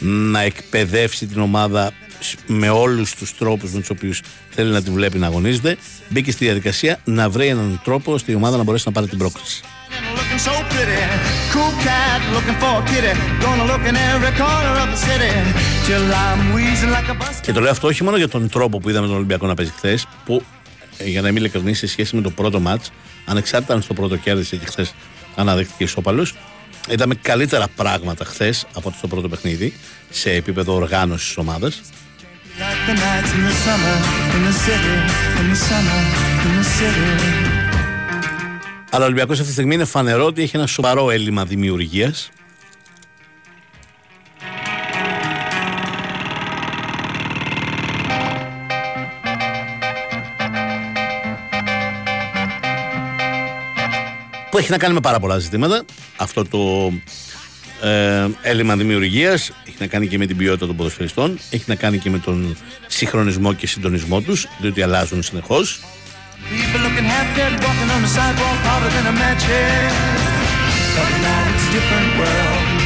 να 0.00 0.40
εκπαιδεύσει 0.40 1.26
την 1.26 1.40
ομάδα 1.40 1.90
σ- 2.20 2.38
με 2.46 2.68
όλους 2.68 3.14
τους 3.14 3.36
τρόπους 3.36 3.72
με 3.72 3.80
τους 3.80 3.90
οποίους 3.90 4.20
θέλει 4.50 4.70
να 4.72 4.82
την 4.82 4.92
βλέπει 4.92 5.18
να 5.18 5.26
αγωνίζεται. 5.26 5.76
Μπήκε 6.08 6.30
στη 6.30 6.44
διαδικασία 6.44 6.98
να 7.04 7.28
βρει 7.30 7.46
έναν 7.46 7.80
τρόπο 7.84 8.12
ώστε 8.12 8.32
η 8.32 8.34
ομάδα 8.34 8.56
να 8.56 8.62
μπορέσει 8.62 8.84
να 8.86 8.92
πάρει 8.92 9.06
την 9.06 9.18
πρόκληση. 9.18 9.62
Looking 10.38 10.54
so 10.54 10.74
pretty, 10.74 11.02
cool 11.52 11.72
cat 11.86 12.20
looking 12.34 12.58
for 12.62 12.74
a 12.80 12.84
kitty. 12.90 13.12
Gonna 13.44 13.66
look 13.70 13.82
in 13.90 13.96
every 14.10 14.32
corner 14.42 14.74
of 14.82 14.88
the 14.94 15.00
city 15.08 15.32
till 15.86 16.04
I'm 16.24 16.40
wheezing 16.54 16.90
like 16.96 17.08
a 17.10 17.14
bus. 17.14 17.40
Και 17.42 17.52
το 17.52 17.60
λέω 17.60 17.70
αυτό 17.70 17.86
όχι 17.86 18.04
μόνο 18.04 18.16
για 18.16 18.28
τον 18.28 18.48
τρόπο 18.48 18.78
που 18.78 18.88
είδαμε 18.88 19.06
τον 19.06 19.16
Ολυμπιακό 19.16 19.46
να 19.46 19.54
παίζει 19.54 19.72
χθες, 19.76 20.06
που 20.24 20.42
ε, 20.98 21.08
για 21.08 21.22
να 21.22 21.28
είμαι 21.28 21.38
ειλικρινή 21.38 21.74
σε 21.74 21.86
σχέση 21.86 22.16
με 22.16 22.22
το 22.22 22.30
πρώτο 22.30 22.60
μάτς, 22.60 22.90
ανεξάρτητα 23.24 23.74
αν 23.74 23.82
στο 23.82 23.94
πρώτο 23.94 24.16
κέρδισε 24.16 24.56
και 24.56 24.66
χθες 24.66 24.94
αναδέχτηκε 25.36 25.84
ισόπαλο, 25.84 26.26
είδαμε 26.88 27.14
καλύτερα 27.14 27.66
πράγματα 27.76 28.24
χθες 28.24 28.66
από 28.74 28.88
ότι 28.88 28.96
στο 28.98 29.06
πρώτο 29.06 29.28
παιχνίδι 29.28 29.74
σε 30.10 30.30
επίπεδο 30.30 30.74
οργάνωσης 30.74 31.26
της 31.26 31.36
ομάδας. 31.36 31.80
Like 36.98 37.47
Αλλά 38.98 39.06
ο 39.06 39.10
Ολυμπιακός 39.10 39.36
αυτή 39.36 39.46
τη 39.46 39.52
στιγμή 39.52 39.74
είναι 39.74 39.84
φανερό 39.84 40.24
ότι 40.24 40.42
έχει 40.42 40.56
ένα 40.56 40.66
σοβαρό 40.66 41.10
έλλειμμα 41.10 41.44
δημιουργίας. 41.44 42.30
Που 54.50 54.58
έχει 54.58 54.70
να 54.70 54.78
κάνει 54.78 54.94
με 54.94 55.00
πάρα 55.00 55.18
πολλά 55.20 55.38
ζητήματα. 55.38 55.84
Αυτό 56.16 56.44
το 56.44 56.92
ε, 57.88 58.26
έλλειμμα 58.42 58.76
δημιουργίας 58.76 59.50
έχει 59.66 59.76
να 59.78 59.86
κάνει 59.86 60.08
και 60.08 60.18
με 60.18 60.26
την 60.26 60.36
ποιότητα 60.36 60.66
των 60.66 60.76
ποδοσφαιριστών, 60.76 61.38
έχει 61.50 61.64
να 61.66 61.74
κάνει 61.74 61.98
και 61.98 62.10
με 62.10 62.18
τον 62.18 62.56
συγχρονισμό 62.86 63.52
και 63.52 63.66
συντονισμό 63.66 64.20
τους, 64.20 64.46
διότι 64.60 64.82
αλλάζουν 64.82 65.22
συνεχώς. 65.22 65.80
People 66.46 66.80
looking 66.86 67.08
half 67.14 67.28
dead, 67.36 67.52
walking 67.64 67.90
on 67.94 68.00
the 68.06 68.10
sidewalk 68.16 68.58
harder 68.68 68.90
than 68.96 69.06
a 69.12 69.14
match 69.22 69.42
head. 69.52 69.92
But 70.96 71.10
now 71.26 71.40
it's 71.50 71.64
a 71.68 71.70
different 71.76 72.10
world. 72.20 72.78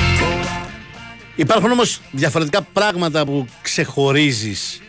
Υπάρχουν 1.37 1.71
όμως 1.71 2.01
διαφορετικά 2.11 2.63
πράγματα 2.63 3.25
που 3.25 3.47
ξεχωρίζεις 3.63 4.81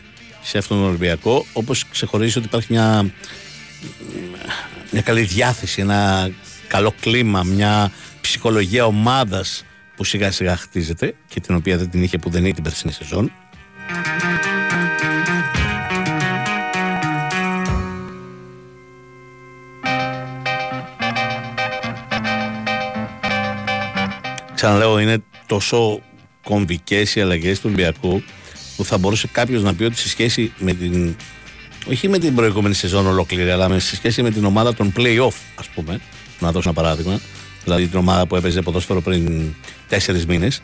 σε 0.42 0.58
αυτόν 0.58 0.78
τον 0.78 0.86
Ολυμπιακό, 0.86 1.46
όπως 1.52 1.88
ξεχωρίζεις 1.88 2.36
ότι 2.36 2.46
υπάρχει 2.46 2.72
μια, 2.72 3.10
μια 4.90 5.02
καλή 5.02 5.22
διάθεση, 5.22 5.80
ένα 5.80 6.30
καλό 6.68 6.94
κλίμα, 7.00 7.42
μια 7.42 7.90
ψυχολογία 8.20 8.86
ομάδας 8.86 9.64
που 9.96 10.04
σιγά 10.04 10.30
σιγά 10.30 10.56
χτίζεται 10.56 11.14
και 11.28 11.40
την 11.40 11.54
οποία 11.54 11.76
δεν 11.76 11.90
την 11.90 12.02
είχε 12.02 12.18
που 12.18 12.30
δεν 12.30 12.44
είχε 12.44 12.54
την 12.54 12.62
περσινή 12.62 12.92
σεζόν. 12.92 13.32
Ξαναλέω, 24.64 24.98
είναι 24.98 25.22
τόσο 25.46 26.00
κομβικές 26.44 27.14
οι 27.14 27.20
αλλαγές 27.20 27.56
του 27.60 27.62
Ολυμπιακού 27.66 28.22
που 28.76 28.84
θα 28.84 28.98
μπορούσε 28.98 29.28
κάποιος 29.32 29.62
να 29.62 29.74
πει 29.74 29.84
ότι 29.84 29.96
σε 29.96 30.08
σχέση 30.08 30.52
με 30.58 30.72
την. 30.72 31.16
Όχι 31.90 32.08
με 32.08 32.18
την 32.18 32.34
προηγούμενη 32.34 32.74
σεζόν 32.74 33.06
ολόκληρη, 33.06 33.50
αλλά 33.50 33.68
με, 33.68 33.78
σε 33.78 33.96
σχέση 33.96 34.22
με 34.22 34.30
την 34.30 34.44
ομάδα 34.44 34.74
των 34.74 34.92
play-off, 34.96 35.34
ας 35.54 35.68
πούμε. 35.74 36.00
Να 36.38 36.52
δώσω 36.52 36.68
ένα 36.68 36.82
παράδειγμα. 36.82 37.20
Δηλαδή 37.64 37.86
την 37.86 37.98
ομάδα 37.98 38.26
που 38.26 38.36
έπαιζε 38.36 38.62
ποδόσφαιρο 38.62 39.00
πριν 39.00 39.54
τέσσερις 39.88 40.26
μήνες 40.26 40.60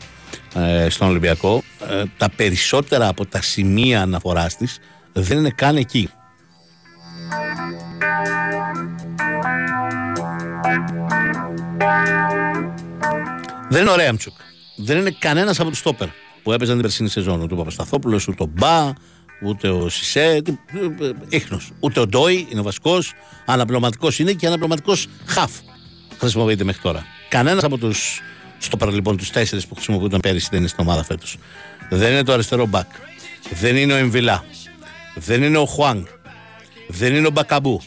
ε, 0.55 0.89
στον 0.89 1.07
Ολυμπιακό. 1.07 1.63
Ε, 1.89 2.03
τα 2.17 2.29
περισσότερα 2.29 3.07
από 3.07 3.25
τα 3.25 3.41
σημεία 3.41 4.01
αναφοράς 4.01 4.57
της 4.57 4.79
δεν 5.13 5.37
είναι 5.37 5.49
καν 5.49 5.75
εκεί. 5.75 6.09
Δεν 13.71 13.81
είναι 13.81 13.91
ο 13.91 13.95
Ρέαμτσουκ. 13.95 14.33
Δεν 14.75 14.97
είναι 14.97 15.15
κανένας 15.19 15.59
από 15.59 15.69
τους 15.69 15.77
στόπερ 15.77 16.07
που 16.43 16.51
έπαιζαν 16.51 16.73
την 16.73 16.83
περσίνη 16.83 17.09
σεζόν. 17.09 17.41
Ούτε 17.41 17.53
ο 17.53 17.57
Παπασταθόπουλος, 17.57 18.27
ούτε 18.27 18.43
ο 18.43 18.45
Μπα, 18.45 18.93
ούτε 19.43 19.69
ο 19.69 19.89
Σισε. 19.89 20.41
Ήχνο. 21.29 21.61
Ούτε 21.79 21.99
ο 21.99 22.07
Ντόι 22.07 22.47
είναι 22.49 22.59
ο 22.59 22.63
βασικός. 22.63 23.13
Αναπληρωματικός 23.45 24.19
είναι 24.19 24.31
και 24.31 24.45
αναπληρωματικός 24.45 25.07
χαφ. 25.25 25.51
Χρησιμοποιείται 26.19 26.63
μέχρι 26.63 26.81
τώρα. 26.81 27.05
Κανένας 27.29 27.63
από 27.63 27.77
τους 27.77 28.21
στόπερ 28.57 28.93
λοιπόν, 28.93 29.17
τους 29.17 29.29
τέσσερις 29.29 29.67
που 29.67 29.75
χρησιμοποιούνταν 29.75 30.19
πέρυσι 30.19 30.47
δεν 30.51 30.59
είναι 30.59 30.67
στην 30.67 30.83
ομάδα 30.83 31.03
φέτος. 31.03 31.37
Δεν 31.89 32.11
είναι 32.11 32.23
το 32.23 32.33
αριστερό 32.33 32.65
μπακ. 32.65 32.89
Δεν 33.53 33.75
είναι 33.75 33.93
ο 33.93 33.95
Εμβιλά. 33.95 34.43
Δεν 35.15 35.43
είναι 35.43 35.57
ο 35.57 35.65
Χουάνγκ. 35.65 36.05
Δεν 36.87 37.15
είναι 37.15 37.27
ο 37.27 37.31
Μπακαμπού. 37.31 37.81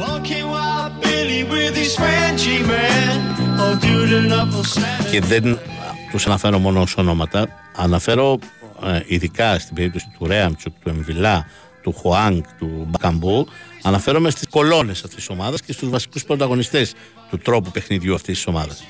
Walking 0.00 0.46
wild 0.54 0.92
Billy 1.02 1.42
with 1.52 1.74
his 1.82 1.92
Frenchy 2.00 2.58
man. 2.70 3.49
Oh, 3.60 3.74
doodling 3.84 4.32
up 4.32 4.48
for 4.54 4.64
Santa. 4.64 5.10
Και 5.10 5.20
δεν 5.20 5.58
τους 6.10 6.26
αναφέρω 6.26 6.58
μόνο 6.58 6.80
ως 6.80 6.96
ονόματα. 6.96 7.48
Αναφέρω 7.76 8.38
ε, 8.86 9.00
ειδικά 9.06 9.58
στην 9.58 9.74
περίπτωση 9.74 10.06
του 10.18 10.26
Ρέαμτσουκ, 10.26 10.72
του 10.82 10.88
Εμβιλά, 10.88 11.46
του 11.82 11.92
Χουάνγκ, 11.92 12.42
του 12.58 12.86
Μπακαμπού. 12.88 13.46
Αναφέρομαι 13.82 14.30
στις 14.30 14.46
κολόνες 14.50 14.98
αυτής 15.04 15.14
της 15.14 15.28
ομάδας 15.28 15.62
και 15.62 15.72
στους 15.72 15.88
βασικούς 15.88 16.24
πρωταγωνιστές 16.24 16.94
του 17.30 17.38
τρόπου 17.38 17.70
παιχνιδιού 17.70 18.14
αυτής 18.14 18.34
της 18.34 18.46
ομάδας. 18.46 18.82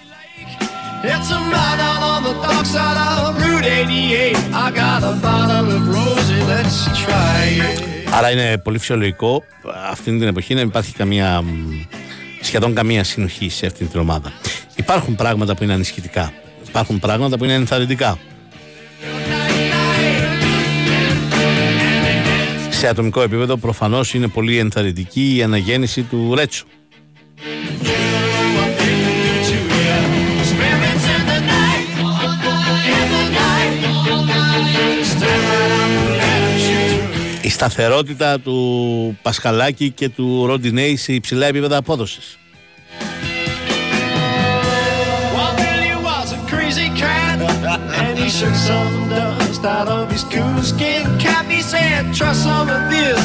It's 1.03 1.31
a 1.37 1.41
night 1.55 1.81
out 1.89 2.03
on 2.13 2.21
the 2.29 2.35
dark 2.45 2.67
side 2.75 2.99
of 3.27 3.43
Route 3.43 3.65
88. 3.65 4.37
I 4.65 4.71
got 4.81 5.01
a 5.11 5.15
bottle 5.25 5.69
of 5.77 5.83
rosé, 5.95 6.39
let's 6.51 6.79
try 7.05 7.75
it. 7.75 7.89
Άρα 8.13 8.31
είναι 8.31 8.59
πολύ 8.59 8.79
φυσιολογικό 8.79 9.43
αυτή 9.91 10.19
την 10.19 10.23
εποχή 10.23 10.55
να 10.55 10.61
υπάρχει 10.61 10.93
καμία, 10.93 11.43
μ, 11.43 11.47
σχεδόν 12.41 12.75
καμία 12.75 13.05
συνοχή 13.05 13.49
σε 13.49 13.67
αυτή 13.67 13.85
την 13.85 14.01
ομάδα. 14.01 14.33
Υπάρχουν 14.81 15.15
πράγματα 15.15 15.55
που 15.55 15.63
είναι 15.63 15.73
ανισχυτικά. 15.73 16.33
Υπάρχουν 16.69 16.99
πράγματα 16.99 17.39
που 17.39 17.45
είναι 17.45 17.55
ενθαρρυντικά. 17.55 18.19
Σε 22.71 22.89
ατομικό 22.89 23.23
επίπεδο 23.23 23.57
προφανώς 23.57 24.15
είναι 24.15 24.29
πολύ 24.29 24.59
ενθαρρυντική 24.59 25.37
η 25.37 25.43
αναγέννηση 25.43 26.03
του 26.03 26.35
Ρέτσο. 26.35 26.65
Spirits 30.51 31.07
in 31.15 31.23
the 31.31 31.39
night, 31.53 31.87
in 32.97 33.07
the 33.15 33.25
night. 33.39 33.75
Stand 35.13 35.45
right 35.57 35.73
up 35.77 35.93
and 35.93 36.09
let 36.21 36.43
'em 36.47 36.57
shoot. 36.67 37.45
Η 37.45 37.49
σταθερότητα 37.49 38.41
του 38.41 39.19
Πασχαλάκη 39.23 39.91
και 39.91 40.09
του 40.09 40.47
Ροντινέη 40.47 40.97
σε 40.97 41.13
υψηλά 41.13 41.47
επίπεδα 41.47 41.77
απόδοσης. 41.77 42.39
And 48.31 48.39
he 48.39 48.39
shook 48.39 48.55
some 48.55 49.09
dust 49.09 49.65
out 49.65 49.89
of 49.89 50.11
his 50.11 50.25
coonskin 50.25 51.05
cap. 51.19 51.45
He 51.57 51.63
said, 51.73 52.03
"Trust 52.19 52.41
some 52.49 52.69
of 52.77 52.83
this; 52.95 53.23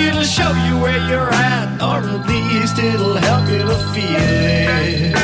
it'll 0.00 0.30
show 0.36 0.52
you 0.66 0.74
where 0.84 1.02
you're 1.10 1.32
at, 1.54 1.68
or 1.88 1.98
at 2.14 2.22
least 2.32 2.76
it'll 2.90 3.18
help 3.28 3.46
you 3.54 3.62
to 3.70 3.78
feel 3.92 4.22
it." 4.92 5.16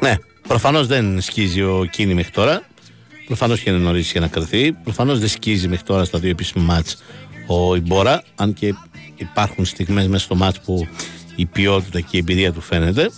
Ναι, 0.00 0.14
προφανώς 0.48 0.86
δεν 0.86 1.20
σκίζει 1.20 1.62
ο 1.62 1.88
Κίνη 1.90 2.14
μέχρι 2.14 2.30
τώρα. 2.30 2.62
Προφανώς 3.26 3.60
και 3.60 3.70
είναι 3.70 3.78
νωρί 3.78 4.00
για 4.00 4.20
να 4.20 4.28
κρυθεί. 4.28 4.72
Προφανώς 4.72 5.18
δεν 5.18 5.28
σκίζει 5.28 5.68
μέχρι 5.68 5.84
τώρα 5.84 6.04
στα 6.04 6.18
δύο 6.18 6.30
επίσημα 6.30 6.64
μάτς 6.64 7.02
ο 7.46 7.74
Ιμπόρα. 7.74 8.22
Αν 8.34 8.52
και 8.52 8.74
υπάρχουν 9.16 9.64
στιγμές 9.64 10.06
μέσα 10.06 10.24
στο 10.24 10.34
μάτς 10.34 10.60
που 10.60 10.88
η 11.36 11.46
ποιότητα 11.46 12.00
και 12.00 12.16
η 12.16 12.18
εμπειρία 12.18 12.52
του 12.52 12.60
φαίνεται. 12.60 13.10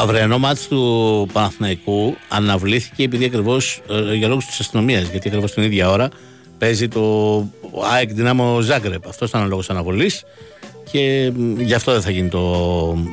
Αυριανό 0.00 0.38
μάτς 0.38 0.68
του 0.68 1.28
Παναθηναϊκού 1.32 2.16
αναβλήθηκε 2.28 3.02
επειδή 3.02 3.24
ακριβώς 3.24 3.82
για 4.16 4.28
λόγους 4.28 4.46
της 4.46 4.60
αστυνομίας 4.60 5.08
γιατί 5.08 5.28
ακριβώς 5.28 5.52
την 5.52 5.62
ίδια 5.62 5.90
ώρα 5.90 6.08
παίζει 6.58 6.88
το 6.88 7.46
ΑΕΚ 7.92 8.12
Δυνάμο 8.12 8.60
Ζάγκρεπ. 8.60 9.08
Αυτός 9.08 9.28
ήταν 9.28 9.42
ο 9.42 9.46
λόγος 9.46 9.70
αναβολής 9.70 10.24
και 10.90 11.32
μ, 11.36 11.60
γι' 11.60 11.74
αυτό 11.74 11.92
δεν 11.92 12.00
θα 12.00 12.10
γίνει 12.10 12.28
το 12.28 12.38
μ, 12.96 13.06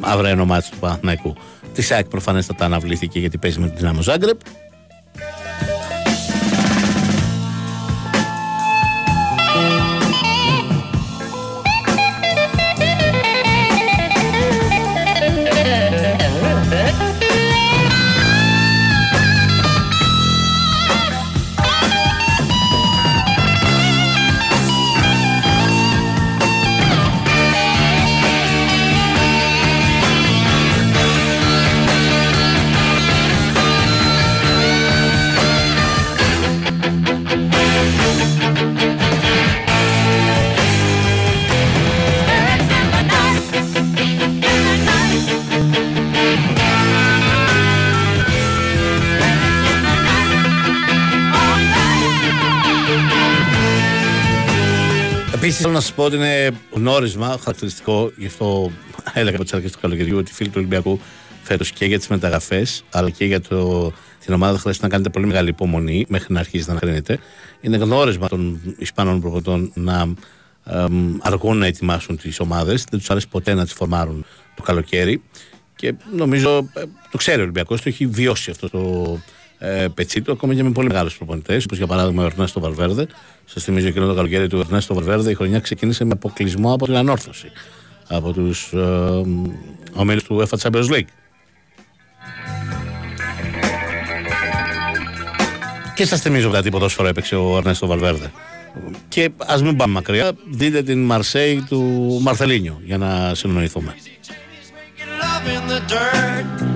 αυριανό 0.00 0.44
μάτς 0.44 0.68
του 0.70 0.76
Παναθηναϊκού. 0.78 1.34
Της 1.74 1.90
ΑΕΚ 1.90 2.06
προφανέστατα 2.06 2.64
αναβλήθηκε 2.64 3.18
γιατί 3.18 3.38
παίζει 3.38 3.58
με 3.58 3.66
την 3.66 3.76
Δυνάμο 3.76 4.02
Ζάγκρεπ. 4.02 4.40
Θέλω 55.72 55.84
να 55.84 55.90
σας 55.90 55.96
πω 55.96 56.04
ότι 56.04 56.16
είναι 56.16 56.50
γνώρισμα 56.70 57.26
χαρακτηριστικό, 57.26 58.12
γι' 58.16 58.26
αυτό 58.26 58.70
έλεγα 59.12 59.36
από 59.36 59.44
τι 59.44 59.50
αρχέ 59.54 59.68
του 59.68 59.78
καλοκαιριού 59.80 60.16
ότι 60.18 60.30
οι 60.30 60.34
φίλοι 60.34 60.48
του 60.48 60.54
Ολυμπιακού 60.56 61.00
φέτος 61.42 61.70
και 61.70 61.84
για 61.84 61.98
τις 61.98 62.08
μεταγραφές, 62.08 62.84
αλλά 62.90 63.10
και 63.10 63.24
για 63.24 63.40
το, 63.40 63.92
την 64.24 64.34
ομάδα 64.34 64.58
χρειάζεται 64.58 64.84
να 64.84 64.92
κάνετε 64.92 65.10
πολύ 65.10 65.26
μεγάλη 65.26 65.48
υπομονή 65.48 66.04
μέχρι 66.08 66.32
να 66.32 66.40
αρχίσει 66.40 66.70
να 66.70 66.78
κρίνετε. 66.78 67.18
Είναι 67.60 67.76
γνώρισμα 67.76 68.28
των 68.28 68.60
Ισπανών 68.78 69.20
προποτών 69.20 69.72
να 69.74 70.14
εμ, 70.64 71.16
αργούν 71.20 71.56
να 71.56 71.66
ετοιμάσουν 71.66 72.16
τις 72.16 72.40
ομάδες. 72.40 72.84
Δεν 72.90 72.98
τους 72.98 73.10
αρέσει 73.10 73.28
ποτέ 73.28 73.54
να 73.54 73.64
τις 73.64 73.72
φορμάρουν 73.72 74.24
το 74.54 74.62
καλοκαίρι. 74.62 75.22
Και 75.76 75.94
νομίζω 76.16 76.68
ε, 76.74 76.82
το 77.10 77.16
ξέρει 77.16 77.38
ο 77.38 77.42
Ολυμπιακός, 77.42 77.82
το 77.82 77.88
έχει 77.88 78.06
βιώσει 78.06 78.50
αυτό 78.50 78.70
το 78.70 79.18
ε, 79.64 79.88
πετσίτου, 79.94 80.32
ακόμα 80.32 80.54
και 80.54 80.62
με 80.62 80.70
πολύ 80.70 80.88
μεγάλους 80.88 81.16
προπονητές, 81.16 81.64
όπως 81.64 81.78
για 81.78 81.86
παράδειγμα 81.86 82.22
ο 82.22 82.26
Ερνέστο 82.26 82.60
Βαλβέρδε. 82.60 83.06
Σας 83.44 83.62
θυμίζω 83.62 83.86
εκείνο 83.86 84.06
το 84.06 84.14
καλοκαίρι 84.14 84.48
του 84.48 84.58
Ερνέστο 84.58 84.94
Βαλβέρδε, 84.94 85.30
η 85.30 85.34
χρονιά 85.34 85.60
ξεκίνησε 85.60 86.04
με 86.04 86.10
αποκλεισμό 86.12 86.72
από 86.72 86.84
την 86.84 86.96
ανόρθωση. 86.96 87.50
Από 88.08 88.32
τους 88.32 88.72
ε, 88.72 88.78
ομίλους 89.92 90.24
του 90.24 90.38
UEFA 90.40 90.58
Champions 90.58 90.90
League. 90.90 91.08
Και 95.94 96.06
σας 96.06 96.20
θυμίζω 96.20 96.50
κάτι 96.50 96.70
ποδόσφαιρο 96.70 97.08
έπαιξε 97.08 97.36
ο 97.36 97.56
Ερνέστο 97.56 97.86
Βαλβέρδε. 97.86 98.32
Και 99.08 99.30
ας 99.36 99.62
μην 99.62 99.76
πάμε 99.76 99.92
μακριά, 99.92 100.32
δείτε 100.50 100.82
την 100.82 101.04
Μαρσέη 101.04 101.64
του 101.68 101.80
Μαρθελίνιο 102.22 102.80
για 102.84 102.98
να 102.98 103.34
συνοηθούμε. 103.34 103.94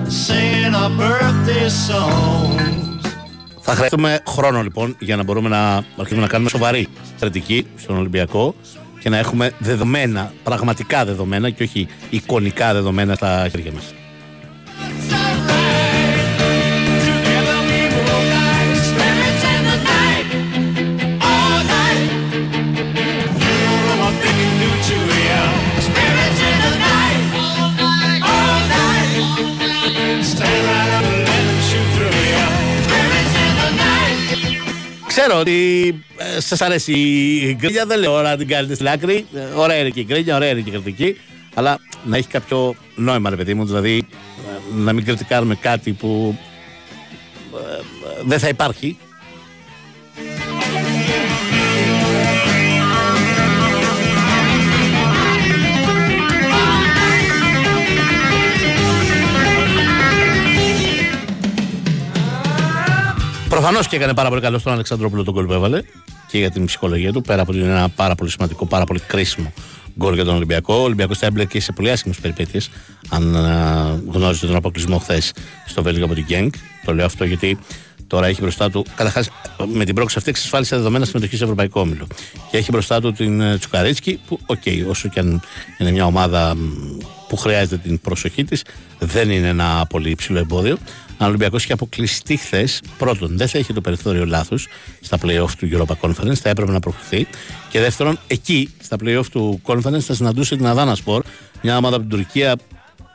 Making 0.07 0.71
love 0.71 0.71
in 0.71 0.71
the 0.71 0.71
dirt, 0.71 0.71
singing 0.71 0.75
our 0.75 0.89
birthday 0.89 1.69
songs. 1.69 3.11
Θα 3.59 3.75
χρειαστούμε 3.75 4.19
χρόνο 4.27 4.61
λοιπόν 4.61 4.95
για 4.99 5.15
να 5.15 5.23
μπορούμε 5.23 5.49
να 5.49 5.75
αρχίσουμε 5.75 6.21
να 6.21 6.27
κάνουμε 6.27 6.49
σοβαρή 6.49 6.87
στρατική 7.15 7.67
στον 7.75 7.97
Ολυμπιακό 7.97 8.55
και 8.99 9.09
να 9.09 9.17
έχουμε 9.17 9.51
δεδομένα, 9.59 10.33
πραγματικά 10.43 11.05
δεδομένα 11.05 11.49
και 11.49 11.63
όχι 11.63 11.87
εικονικά 12.09 12.73
δεδομένα 12.73 13.15
στα 13.15 13.47
χέρια 13.49 13.71
μας. 13.71 13.93
Ξέρω 35.27 35.41
ότι 35.41 36.03
ε, 36.17 36.39
σας 36.39 36.61
αρέσει 36.61 36.91
η 36.91 37.55
γκρίνια, 37.59 37.85
δεν 37.85 37.99
λέω 37.99 38.21
να 38.21 38.37
την 38.37 38.47
κάνετε 38.47 38.73
στην 38.75 38.87
άκρη. 38.87 39.25
Ε, 39.33 39.39
Ωραία 39.55 39.77
είναι 39.77 39.89
και 39.89 39.99
η 39.99 40.03
γκρίνια, 40.07 40.35
ωραία 40.35 40.49
είναι 40.49 40.61
και 40.61 40.69
η 40.69 40.71
κριτική. 40.71 41.17
Αλλά 41.53 41.79
να 42.03 42.17
έχει 42.17 42.27
κάποιο 42.27 42.75
νόημα, 42.95 43.29
ρε 43.29 43.35
παιδί 43.35 43.53
μου, 43.53 43.65
δηλαδή 43.65 43.97
ε, 43.97 44.75
να 44.75 44.93
μην 44.93 45.05
κριτικάρουμε 45.05 45.55
κάτι 45.55 45.91
που 45.91 46.37
ε, 47.53 47.75
ε, 47.75 47.81
δεν 48.25 48.39
θα 48.39 48.47
υπάρχει. 48.47 48.97
Προφανώς 63.57 63.87
και 63.87 63.95
έκανε 63.95 64.13
πάρα 64.13 64.29
πολύ 64.29 64.41
καλό 64.41 64.57
στον 64.57 64.73
Αλεξανδρόπουλο 64.73 65.23
τον 65.23 65.33
γκολ 65.33 65.45
που 65.45 65.53
έβαλε 65.53 65.81
και 66.27 66.37
για 66.37 66.51
την 66.51 66.65
ψυχολογία 66.65 67.13
του. 67.13 67.21
Πέρα 67.21 67.41
από 67.41 67.51
ότι 67.51 67.59
είναι 67.59 67.69
ένα 67.69 67.89
πάρα 67.89 68.15
πολύ 68.15 68.29
σημαντικό, 68.29 68.65
πάρα 68.65 68.83
πολύ 68.85 68.99
κρίσιμο 68.99 69.53
γκολ 69.97 70.13
για 70.13 70.25
τον 70.25 70.35
Ολυμπιακό. 70.35 70.73
Ο 70.73 70.81
Ολυμπιακός 70.83 71.17
θα 71.17 71.25
έμπλεκε 71.25 71.59
σε 71.59 71.71
πολύ 71.71 71.91
άσχημες 71.91 72.19
περιπέτειες. 72.19 72.69
Αν 73.09 73.35
α, 73.35 73.99
γνώριζε 74.11 74.45
τον 74.45 74.55
αποκλεισμό 74.55 74.97
χθες 74.97 75.33
στο 75.65 75.83
Βέλγιο 75.83 76.05
από 76.05 76.13
την 76.13 76.23
Γκένκ. 76.23 76.53
Το 76.85 76.93
λέω 76.93 77.05
αυτό 77.05 77.23
γιατί 77.23 77.57
τώρα 78.07 78.27
έχει 78.27 78.41
μπροστά 78.41 78.69
του. 78.69 78.85
Καταρχάς, 78.95 79.29
με 79.73 79.85
την 79.85 79.93
πρόκριση 79.93 80.17
αυτή 80.17 80.29
εξασφάλισε 80.29 80.75
δεδομένα 80.75 81.05
συμμετοχής 81.05 81.37
σε 81.37 81.43
Ευρωπαϊκό 81.43 81.79
Όμιλο. 81.79 82.07
Και 82.51 82.57
έχει 82.57 82.71
μπροστά 82.71 83.01
του 83.01 83.11
την 83.11 83.41
ε, 83.41 83.57
Τσουκαρίτσκι, 83.57 84.19
που, 84.27 84.39
οκ, 84.45 84.63
όσο 84.89 85.09
και 85.09 85.19
αν 85.19 85.41
είναι 85.77 85.91
μια 85.91 86.05
ομάδα 86.05 86.55
μ, 86.55 86.59
που 87.27 87.37
χρειάζεται 87.37 87.77
την 87.77 87.99
προσοχή 87.99 88.43
της, 88.43 88.63
δεν 88.99 89.29
είναι 89.29 89.47
ένα 89.47 89.85
πολύ 89.89 90.09
υψηλό 90.09 90.39
εμπόδιο. 90.39 90.77
Αν 91.17 91.25
ο 91.25 91.29
Ολυμπιακός 91.29 91.63
είχε 91.63 91.73
αποκλειστεί 91.73 92.37
χθες, 92.37 92.81
πρώτον, 92.97 93.37
δεν 93.37 93.47
θα 93.47 93.59
είχε 93.59 93.73
το 93.73 93.81
περιθώριο 93.81 94.25
λάθους 94.25 94.67
στα 95.01 95.17
playoff 95.21 95.49
του 95.57 95.69
Europa 95.71 96.07
Conference, 96.07 96.35
θα 96.35 96.49
έπρεπε 96.49 96.71
να 96.71 96.79
προχωρηθεί. 96.79 97.27
Και 97.69 97.79
δεύτερον, 97.79 98.19
εκεί, 98.27 98.69
στα 98.81 98.95
playoff 99.03 99.25
του 99.31 99.61
Conference, 99.65 99.99
θα 99.99 100.13
συναντούσε 100.13 100.55
την 100.55 100.65
Αδάνα 100.65 100.95
Σπορ, 100.95 101.23
μια 101.61 101.77
ομάδα 101.77 101.95
από 101.95 102.05
την 102.07 102.17
Τουρκία 102.17 102.55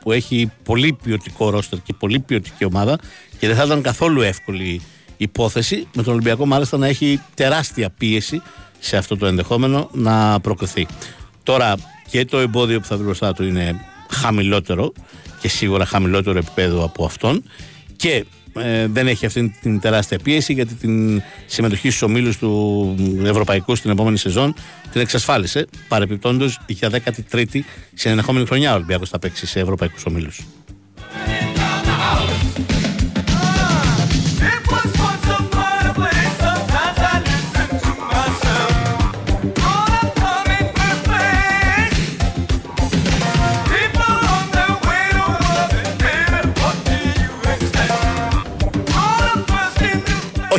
που 0.03 0.11
έχει 0.11 0.51
πολύ 0.63 0.97
ποιοτικό 1.03 1.49
ρόστερ 1.49 1.79
και 1.79 1.93
πολύ 1.93 2.19
ποιοτική 2.19 2.65
ομάδα 2.65 2.97
και 3.39 3.47
δεν 3.47 3.55
θα 3.55 3.63
ήταν 3.63 3.81
καθόλου 3.81 4.21
εύκολη 4.21 4.81
υπόθεση 5.17 5.87
με 5.93 6.03
τον 6.03 6.13
Ολυμπιακό 6.13 6.45
μάλιστα 6.45 6.77
να 6.77 6.87
έχει 6.87 7.21
τεράστια 7.33 7.89
πίεση 7.89 8.41
σε 8.79 8.97
αυτό 8.97 9.17
το 9.17 9.25
ενδεχόμενο 9.25 9.89
να 9.93 10.39
προκριθεί. 10.39 10.87
Τώρα 11.43 11.75
και 12.09 12.25
το 12.25 12.37
εμπόδιο 12.37 12.79
που 12.79 12.85
θα 12.85 12.95
βρει 12.95 13.05
μπροστά 13.05 13.33
του 13.33 13.43
είναι 13.43 13.79
χαμηλότερο 14.09 14.93
και 15.39 15.47
σίγουρα 15.47 15.85
χαμηλότερο 15.85 16.37
επίπεδο 16.37 16.83
από 16.83 17.05
αυτόν 17.05 17.43
και 18.03 18.25
ε, 18.53 18.87
δεν 18.87 19.07
έχει 19.07 19.25
αυτή 19.25 19.55
την 19.61 19.79
τεράστια 19.79 20.19
πίεση 20.23 20.53
γιατί 20.53 20.73
την 20.73 21.21
συμμετοχή 21.45 21.89
στους 21.89 22.01
ομίλους 22.01 22.37
του 22.37 22.95
Ευρωπαϊκού 23.23 23.75
στην 23.75 23.91
επόμενη 23.91 24.17
σεζόν 24.17 24.53
την 24.91 25.01
εξασφάλισε 25.01 25.67
παρεπιπτόντως 25.87 26.59
για 26.67 26.89
13η 27.31 27.59
συνενεχόμενη 27.93 28.45
χρονιά 28.45 28.71
ο 28.71 28.75
Ολυμπιακός 28.75 29.09
θα 29.09 29.19
παίξει 29.19 29.45
σε 29.45 29.59
Ευρωπαϊκούς 29.59 30.05
ομίλους. 30.05 30.41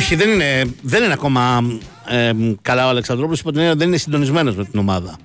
Όχι, 0.05 0.15
δεν 0.15 0.29
είναι, 0.29 0.63
δεν 0.81 1.03
είναι 1.03 1.13
ακόμα 1.13 1.63
ε, 2.07 2.31
καλά 2.61 2.85
ο 2.85 2.89
Αλεξανδρόπουλος. 2.89 3.39
Υπό 3.39 3.49
την 3.49 3.57
έννοια 3.57 3.71
ότι 3.71 3.79
δεν 3.79 3.89
είναι 3.89 3.97
συντονισμένος 3.97 4.55
με 4.55 4.65
την 4.65 4.79
ομάδα. 4.79 5.17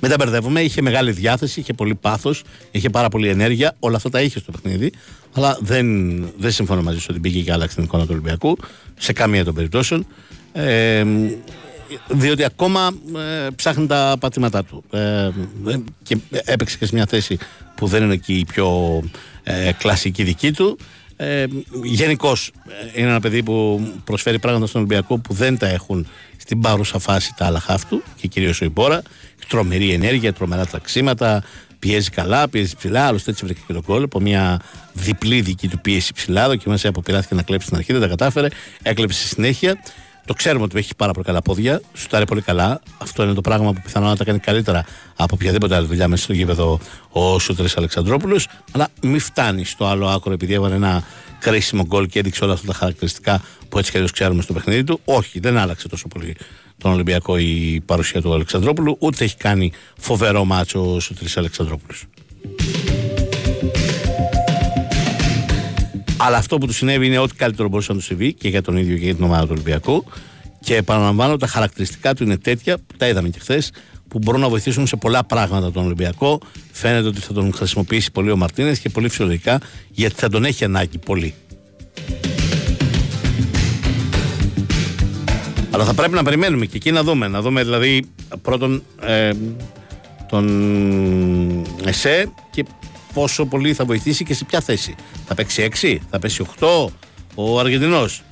Μην 0.00 0.10
τα 0.10 0.16
μπερδεύουμε, 0.18 0.60
είχε 0.60 0.82
μεγάλη 0.82 1.10
διάθεση, 1.10 1.60
είχε 1.60 1.72
πολύ 1.72 1.94
πάθος, 1.94 2.42
είχε 2.70 2.90
πάρα 2.90 3.08
πολύ 3.08 3.28
ενέργεια, 3.28 3.76
όλα 3.78 3.96
αυτά 3.96 4.10
τα 4.10 4.20
είχε 4.20 4.38
στο 4.38 4.52
παιχνίδι, 4.52 4.92
αλλά 5.32 5.58
δεν, 5.60 5.86
δεν 6.38 6.50
συμφωνώ 6.50 6.82
μαζί 6.82 6.98
σου 6.98 7.06
ότι 7.10 7.20
πήγε 7.20 7.40
και 7.40 7.52
άλλαξε 7.52 7.74
την 7.74 7.84
εικόνα 7.84 8.02
του 8.02 8.08
Ολυμπιακού, 8.12 8.56
σε 8.98 9.12
καμία 9.12 9.44
των 9.44 9.54
περιπτώσεων. 9.54 10.06
Ε, 10.52 11.04
διότι 12.08 12.44
ακόμα 12.44 12.90
ε, 13.44 13.48
ψάχνει 13.56 13.86
τα 13.86 14.16
πατήματά 14.20 14.64
του. 14.64 14.84
Ε, 14.90 14.98
ε, 15.66 15.82
και 16.02 16.16
έπαιξε 16.30 16.78
και 16.78 16.86
σε 16.86 16.94
μια 16.94 17.06
θέση 17.06 17.38
που 17.74 17.86
δεν 17.86 18.02
είναι 18.02 18.16
και 18.16 18.32
η 18.32 18.44
πιο 18.44 19.00
ε, 19.42 19.72
κλασική 19.78 20.22
δική 20.22 20.52
του 20.52 20.78
ε, 21.22 21.46
Γενικώς 21.82 22.52
είναι 22.94 23.08
ένα 23.08 23.20
παιδί 23.20 23.42
που 23.42 23.86
προσφέρει 24.04 24.38
πράγματα 24.38 24.66
στον 24.66 24.80
Ολυμπιακό 24.80 25.18
που 25.18 25.34
δεν 25.34 25.58
τα 25.58 25.66
έχουν 25.68 26.06
στην 26.36 26.60
παρούσα 26.60 26.98
φάση 26.98 27.34
τα 27.36 27.46
άλλα 27.46 27.60
χάφ 27.60 27.84
του 27.84 28.02
και 28.16 28.26
κυρίως 28.26 28.60
ο 28.60 28.64
Ιμπόρα. 28.64 29.02
Τρομερή 29.48 29.92
ενέργεια, 29.92 30.32
τρομερά 30.32 30.66
τραξίματα, 30.66 31.42
πιέζει 31.78 32.10
καλά, 32.10 32.48
πιέζει 32.48 32.76
ψηλά. 32.76 33.06
Άλλωστε 33.06 33.30
έτσι 33.30 33.44
βρήκε 33.44 33.60
και 33.66 33.72
το 33.72 33.82
κόλλο 33.82 34.04
από 34.04 34.20
μια 34.20 34.60
διπλή 34.92 35.40
δική 35.40 35.68
του 35.68 35.80
πίεση 35.80 36.12
ψηλά. 36.12 36.48
Δοκιμασία 36.48 36.90
αποπειράστηκε 36.90 37.34
να 37.34 37.42
κλέψει 37.42 37.66
στην 37.66 37.78
αρχή, 37.78 37.92
δεν 37.92 38.00
τα 38.00 38.08
κατάφερε. 38.08 38.48
Έκλεψε 38.82 39.18
στη 39.18 39.28
συνέχεια. 39.28 39.80
Το 40.30 40.36
ξέρουμε 40.36 40.64
ότι 40.64 40.78
έχει 40.78 40.94
πάρα 40.96 41.12
πολύ 41.12 41.24
καλά 41.26 41.42
πόδια, 41.42 41.80
σουτάρει 41.94 42.24
πολύ 42.24 42.40
καλά. 42.40 42.80
Αυτό 42.98 43.22
είναι 43.22 43.32
το 43.32 43.40
πράγμα 43.40 43.72
που 43.72 43.80
πιθανόν 43.84 44.08
να 44.08 44.16
τα 44.16 44.24
κάνει 44.24 44.38
καλύτερα 44.38 44.84
από 45.16 45.34
οποιαδήποτε 45.34 45.74
άλλη 45.74 45.86
δουλειά 45.86 46.08
μέσα 46.08 46.22
στο 46.22 46.32
γήπεδο 46.32 46.80
ο 47.10 47.38
Σούτρε 47.38 47.66
Αλεξανδρόπουλος. 47.76 48.48
Αλλά 48.72 48.88
μην 49.02 49.20
φτάνει 49.20 49.64
στο 49.64 49.86
άλλο 49.86 50.08
άκρο 50.08 50.32
επειδή 50.32 50.54
έβαλε 50.54 50.74
ένα 50.74 51.02
κρίσιμο 51.38 51.84
γκολ 51.86 52.06
και 52.06 52.18
έδειξε 52.18 52.44
όλα 52.44 52.52
αυτά 52.52 52.66
τα 52.66 52.72
χαρακτηριστικά 52.72 53.42
που 53.68 53.78
έτσι 53.78 53.90
κι 53.90 53.96
αλλιώς 53.96 54.12
ξέρουμε 54.12 54.42
στο 54.42 54.52
παιχνίδι 54.52 54.84
του. 54.84 55.00
Όχι, 55.04 55.40
δεν 55.40 55.58
άλλαξε 55.58 55.88
τόσο 55.88 56.08
πολύ 56.08 56.36
τον 56.78 56.92
Ολυμπιακό 56.92 57.36
η 57.38 57.82
παρουσία 57.86 58.22
του 58.22 58.34
Αλεξανδρόπουλου, 58.34 58.96
ούτε 58.98 59.24
έχει 59.24 59.36
κάνει 59.36 59.72
φοβερό 59.98 60.44
μάτσο 60.44 60.94
ο 60.94 61.00
Σούτρε 61.00 61.28
Αλεξανδρόπουλος. 61.36 62.04
Αλλά 66.22 66.36
αυτό 66.36 66.58
που 66.58 66.66
του 66.66 66.72
συνέβη 66.72 67.06
είναι 67.06 67.18
ό,τι 67.18 67.34
καλύτερο 67.34 67.68
μπορούσε 67.68 67.92
να 67.92 67.98
τους 67.98 68.06
συμβεί 68.06 68.32
και 68.32 68.48
για 68.48 68.62
τον 68.62 68.76
ίδιο 68.76 68.96
και 68.96 69.04
για 69.04 69.14
την 69.14 69.24
ομάδα 69.24 69.42
του 69.42 69.50
Ολυμπιακού. 69.52 70.04
Και 70.60 70.76
επαναλαμβάνω, 70.76 71.36
τα 71.36 71.46
χαρακτηριστικά 71.46 72.14
του 72.14 72.22
είναι 72.22 72.36
τέτοια, 72.36 72.76
που 72.76 72.96
τα 72.96 73.08
είδαμε 73.08 73.28
και 73.28 73.38
χθες, 73.38 73.72
που 74.08 74.18
μπορούν 74.18 74.40
να 74.40 74.48
βοηθήσουν 74.48 74.86
σε 74.86 74.96
πολλά 74.96 75.24
πράγματα 75.24 75.72
τον 75.72 75.84
Ολυμπιακό. 75.84 76.40
Φαίνεται 76.72 77.08
ότι 77.08 77.20
θα 77.20 77.32
τον 77.32 77.52
χρησιμοποιήσει 77.52 78.12
πολύ 78.12 78.30
ο 78.30 78.36
Μαρτίνες 78.36 78.78
και 78.78 78.88
πολύ 78.88 79.08
φυσιολογικά, 79.08 79.60
γιατί 79.90 80.14
θα 80.14 80.28
τον 80.28 80.44
έχει 80.44 80.64
ανάγκη 80.64 80.98
πολύ. 80.98 81.34
Αλλά 85.70 85.84
θα 85.84 85.94
πρέπει 85.94 86.14
να 86.14 86.22
περιμένουμε 86.22 86.66
και 86.66 86.76
εκεί 86.76 86.90
να 86.90 87.02
δούμε. 87.02 87.28
Να 87.28 87.40
δούμε 87.40 87.62
δηλαδή 87.62 88.04
πρώτον 88.42 88.82
ε, 89.02 89.30
τον 90.28 90.46
ΕΣΕ 91.84 92.32
και 92.50 92.64
πόσο 93.12 93.46
πολύ 93.46 93.74
θα 93.74 93.84
βοηθήσει 93.84 94.24
και 94.24 94.34
σε 94.34 94.44
ποια 94.44 94.60
θέση. 94.60 94.94
Θα 95.26 95.34
παίξει 95.34 95.68
6, 95.80 95.96
θα 96.10 96.18
παίξει 96.18 96.46
8 96.60 96.86
ο 97.34 97.58
Αργεντινός. 97.58 98.22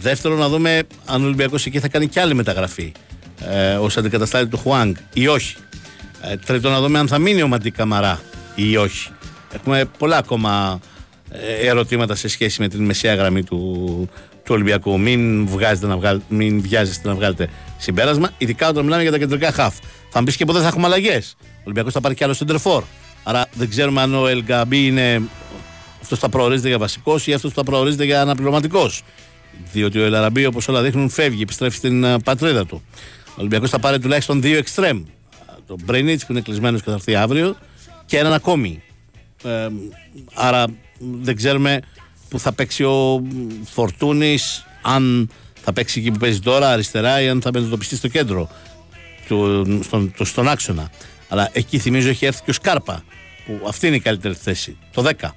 Δεύτερον, 0.00 0.38
να 0.38 0.48
δούμε 0.48 0.82
αν 1.06 1.22
ο 1.22 1.24
Ολυμπιακός 1.24 1.66
εκεί 1.66 1.78
θα 1.78 1.88
κάνει 1.88 2.08
και 2.08 2.20
άλλη 2.20 2.34
μεταγραφή 2.34 2.92
ε, 3.48 3.74
ως 3.74 3.96
αντικαταστάτη 3.96 4.46
του 4.46 4.56
Χουάνγκ 4.56 4.94
ή 5.12 5.26
όχι. 5.26 5.56
Ε, 6.22 6.36
τρίτον, 6.36 6.72
να 6.72 6.80
δούμε 6.80 6.98
αν 6.98 7.08
θα 7.08 7.18
μείνει 7.18 7.42
ο 7.42 7.48
Μαντί 7.48 7.70
Καμαρά 7.70 8.20
ή 8.54 8.76
όχι. 8.76 9.10
Έχουμε 9.52 9.84
πολλά 9.98 10.16
ακόμα 10.16 10.80
ε, 11.30 11.68
ερωτήματα 11.68 12.14
σε 12.14 12.28
σχέση 12.28 12.60
με 12.60 12.68
την 12.68 12.84
μεσαία 12.84 13.14
γραμμή 13.14 13.44
του, 13.44 13.58
του 14.44 14.54
Ολυμπιακού. 14.54 15.00
Μην, 15.00 15.46
βγάζετε 15.46 15.86
να 15.86 15.96
βγάλ, 15.96 16.20
μην 16.28 16.60
βιάζεστε 16.60 17.08
να 17.08 17.14
βγάλετε 17.14 17.48
συμπέρασμα, 17.78 18.30
ειδικά 18.38 18.68
όταν 18.68 18.84
μιλάμε 18.84 19.02
για 19.02 19.10
τα 19.10 19.18
κεντρικά 19.18 19.52
χαφ. 19.52 19.74
Θα 20.10 20.18
μου 20.18 20.24
πει 20.24 20.34
και 20.34 20.44
ποτέ 20.44 20.60
θα 20.60 20.66
έχουμε 20.66 20.86
αλλαγές. 20.86 21.36
Ο 21.40 21.62
Ολυμπιακός 21.64 21.92
θα 21.92 22.00
πάρει 22.00 22.14
κι 22.14 22.24
άλλο 22.24 22.32
σεντερφόρ. 22.32 22.84
Άρα 23.22 23.46
δεν 23.54 23.68
ξέρουμε 23.68 24.00
αν 24.00 24.14
ο 24.14 24.26
Ελγκαμπή 24.26 24.86
είναι 24.86 25.22
αυτός 26.02 26.18
που 26.18 26.24
θα 26.24 26.28
προορίζεται 26.28 26.68
για 26.68 26.78
βασικός 26.78 27.26
ή 27.26 27.32
αυτός 27.32 27.50
που 27.50 27.56
θα 27.56 27.64
προορίζεται 27.64 28.04
για 28.04 28.20
αναπληρωματικός. 28.20 29.02
Διότι 29.72 29.98
ο 29.98 30.04
Ελαραμπή, 30.04 30.46
όπως 30.46 30.68
όλα 30.68 30.82
δείχνουν, 30.82 31.08
φεύγει, 31.08 31.42
επιστρέφει 31.42 31.76
στην 31.76 32.04
ε, 32.04 32.18
πατρίδα 32.18 32.66
του. 32.66 32.82
Ο 33.28 33.34
Ολυμπιακός 33.36 33.70
θα 33.70 33.78
πάρει 33.78 33.98
τουλάχιστον 33.98 34.40
δύο 34.42 34.58
εξτρέμ. 34.58 35.02
Το 35.66 35.76
Μπρέινιτ 35.84 36.20
που 36.20 36.32
είναι 36.32 36.40
κλεισμένος 36.40 36.80
και 36.82 36.88
θα 36.88 36.94
έρθει 36.94 37.14
αύριο 37.14 37.56
και 38.06 38.18
έναν 38.18 38.32
ακόμη. 38.32 38.82
Ε, 39.44 39.68
άρα 40.34 40.64
δεν 40.98 41.36
ξέρουμε 41.36 41.80
που 42.28 42.38
θα 42.38 42.52
παίξει 42.52 42.84
ο 42.84 43.22
Φορτούνης, 43.64 44.66
αν 44.82 45.30
θα 45.62 45.72
παίξει 45.72 46.00
εκεί 46.00 46.10
που 46.10 46.18
παίζει 46.18 46.40
τώρα 46.40 46.70
αριστερά 46.70 47.20
ή 47.22 47.28
αν 47.28 47.42
θα 47.42 47.50
μετατοπιστεί 47.54 47.96
στο 47.96 48.08
κέντρο, 48.08 48.50
του, 49.28 49.64
στον, 49.84 50.12
το- 50.16 50.24
στον 50.24 50.48
άξονα. 50.48 50.90
Αλλά 51.28 51.48
εκεί 51.52 51.78
θυμίζω 51.78 52.08
έχει 52.08 52.26
έρθει 52.26 52.42
και 52.44 52.50
ο 52.50 52.52
Σκάρπα, 52.52 53.04
που 53.48 53.66
αυτή 53.68 53.86
είναι 53.86 53.96
η 53.96 54.00
καλύτερη 54.00 54.34
θέση, 54.34 54.76
το 54.92 55.10
10. 55.20 55.28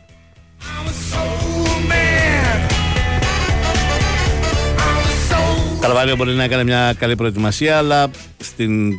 Καρβάλιο 5.79 6.15
μπορεί 6.15 6.33
να 6.33 6.43
έκανε 6.43 6.63
μια 6.63 6.93
καλή 6.99 7.15
προετοιμασία, 7.15 7.77
αλλά 7.77 8.09
στην 8.37 8.91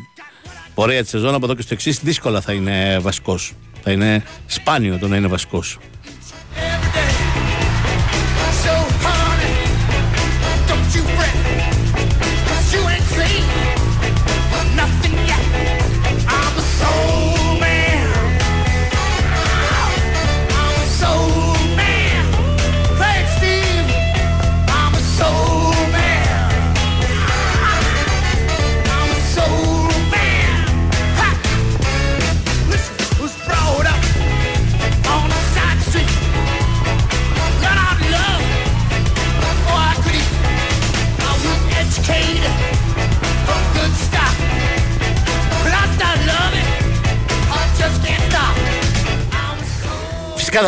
πορεία 0.75 1.01
της 1.01 1.11
σεζόν 1.11 1.35
από 1.35 1.45
εδώ 1.45 1.55
και 1.55 1.63
στο 1.63 1.75
εξής 1.75 1.99
δύσκολα 1.99 2.41
θα 2.41 2.53
είναι 2.53 2.99
βασικός. 2.99 3.53
Θα 3.83 3.91
είναι 3.91 4.23
σπάνιο 4.47 4.99
το 4.99 5.09
να 5.09 5.17
είναι 5.17 5.27
βασικός. 5.27 5.79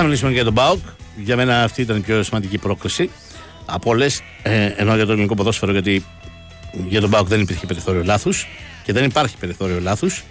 Μιλήσουμε 0.04 0.28
και 0.28 0.34
για 0.34 0.44
τον 0.44 0.52
Μπάουκ. 0.52 0.80
Για 1.16 1.36
μένα 1.36 1.62
αυτή 1.62 1.82
ήταν 1.82 1.96
η 1.96 2.00
πιο 2.00 2.22
σημαντική 2.22 2.58
πρόκληση 2.58 3.10
από 3.66 3.90
όλες. 3.90 4.22
Ε, 4.42 4.72
ενώ 4.76 4.94
για 4.96 5.06
το 5.06 5.12
ελληνικό 5.12 5.34
ποδόσφαιρο, 5.34 5.72
γιατί 5.72 6.04
για 6.88 7.00
τον 7.00 7.08
Μπάουκ 7.08 7.28
δεν 7.28 7.40
υπήρχε 7.40 7.66
περιθώριο 7.66 8.04
λάθους 8.04 8.48
και 8.84 8.92
δεν 8.92 9.04
υπάρχει 9.04 9.36
περιθώριο 9.36 9.80
λάθους. 9.80 10.24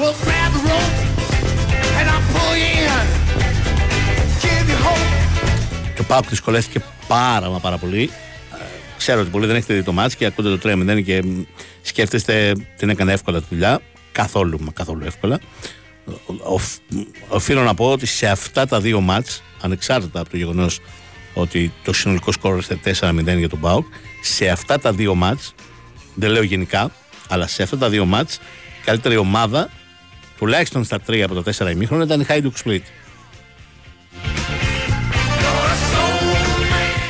Well, 0.00 0.14
grab 0.24 0.50
the 0.56 0.62
rope 0.70 0.98
and 1.98 2.06
I'll 2.12 2.26
pull 2.34 2.54
you 2.62 2.80
in. 2.96 3.06
Give 4.42 4.66
you 4.72 4.78
hope. 4.86 5.08
Και 5.94 6.00
ο 6.00 6.04
Πάουκ 6.04 6.28
δυσκολεύτηκε 6.28 6.84
πάρα 7.08 7.48
μα 7.50 7.58
πάρα 7.58 7.76
πολύ. 7.76 8.10
Ε, 8.52 8.64
Ξέρω 8.96 9.20
ότι 9.20 9.30
πολλοί 9.30 9.46
δεν 9.46 9.56
έχετε 9.56 9.74
δει 9.74 9.82
το 9.82 9.92
μάτς 9.92 10.16
και 10.16 10.24
ακούτε 10.24 10.56
το 10.56 10.58
3-0 10.68 11.02
και 11.04 11.22
μ, 11.22 11.42
σκέφτεστε 11.82 12.52
την 12.76 12.88
έκανε 12.88 13.12
εύκολα 13.12 13.38
τη 13.38 13.46
δουλειά. 13.50 13.80
Καθόλου, 14.12 14.58
μα 14.60 14.70
καθόλου 14.72 15.04
εύκολα. 15.04 15.38
Ο- 16.26 16.54
ο- 16.54 16.60
Οφείλω 17.28 17.62
να 17.62 17.74
πω 17.74 17.90
ότι 17.92 18.06
σε 18.06 18.26
αυτά 18.26 18.66
τα 18.66 18.80
δύο 18.80 19.00
μάτς, 19.00 19.42
ανεξάρτητα 19.60 20.20
από 20.20 20.30
το 20.30 20.36
γεγονός 20.36 20.78
ότι 21.34 21.72
το 21.84 21.92
συνολικό 21.92 22.32
σκόρ 22.32 22.52
είναι 22.52 22.80
4-0 22.82 23.38
για 23.38 23.48
τον 23.48 23.60
Πάουκ, 23.60 23.86
σε 24.22 24.48
αυτά 24.48 24.78
τα 24.78 24.92
δύο 24.92 25.14
μάτς, 25.14 25.54
δεν 26.14 26.30
λέω 26.30 26.42
γενικά, 26.42 26.90
αλλά 27.28 27.46
σε 27.46 27.62
αυτά 27.62 27.78
τα 27.78 27.88
δύο 27.88 28.04
μάτς, 28.04 28.34
η 28.80 28.84
καλύτερη 28.84 29.16
ομάδα, 29.16 29.70
τουλάχιστον 30.38 30.84
στα 30.84 31.00
τρία 31.00 31.24
από 31.24 31.34
τα 31.34 31.42
τέσσερα 31.42 31.70
ημίχρονα, 31.70 32.04
ήταν 32.04 32.20
η 32.20 32.26
Hajduk 32.28 32.64
Split. 32.64 32.80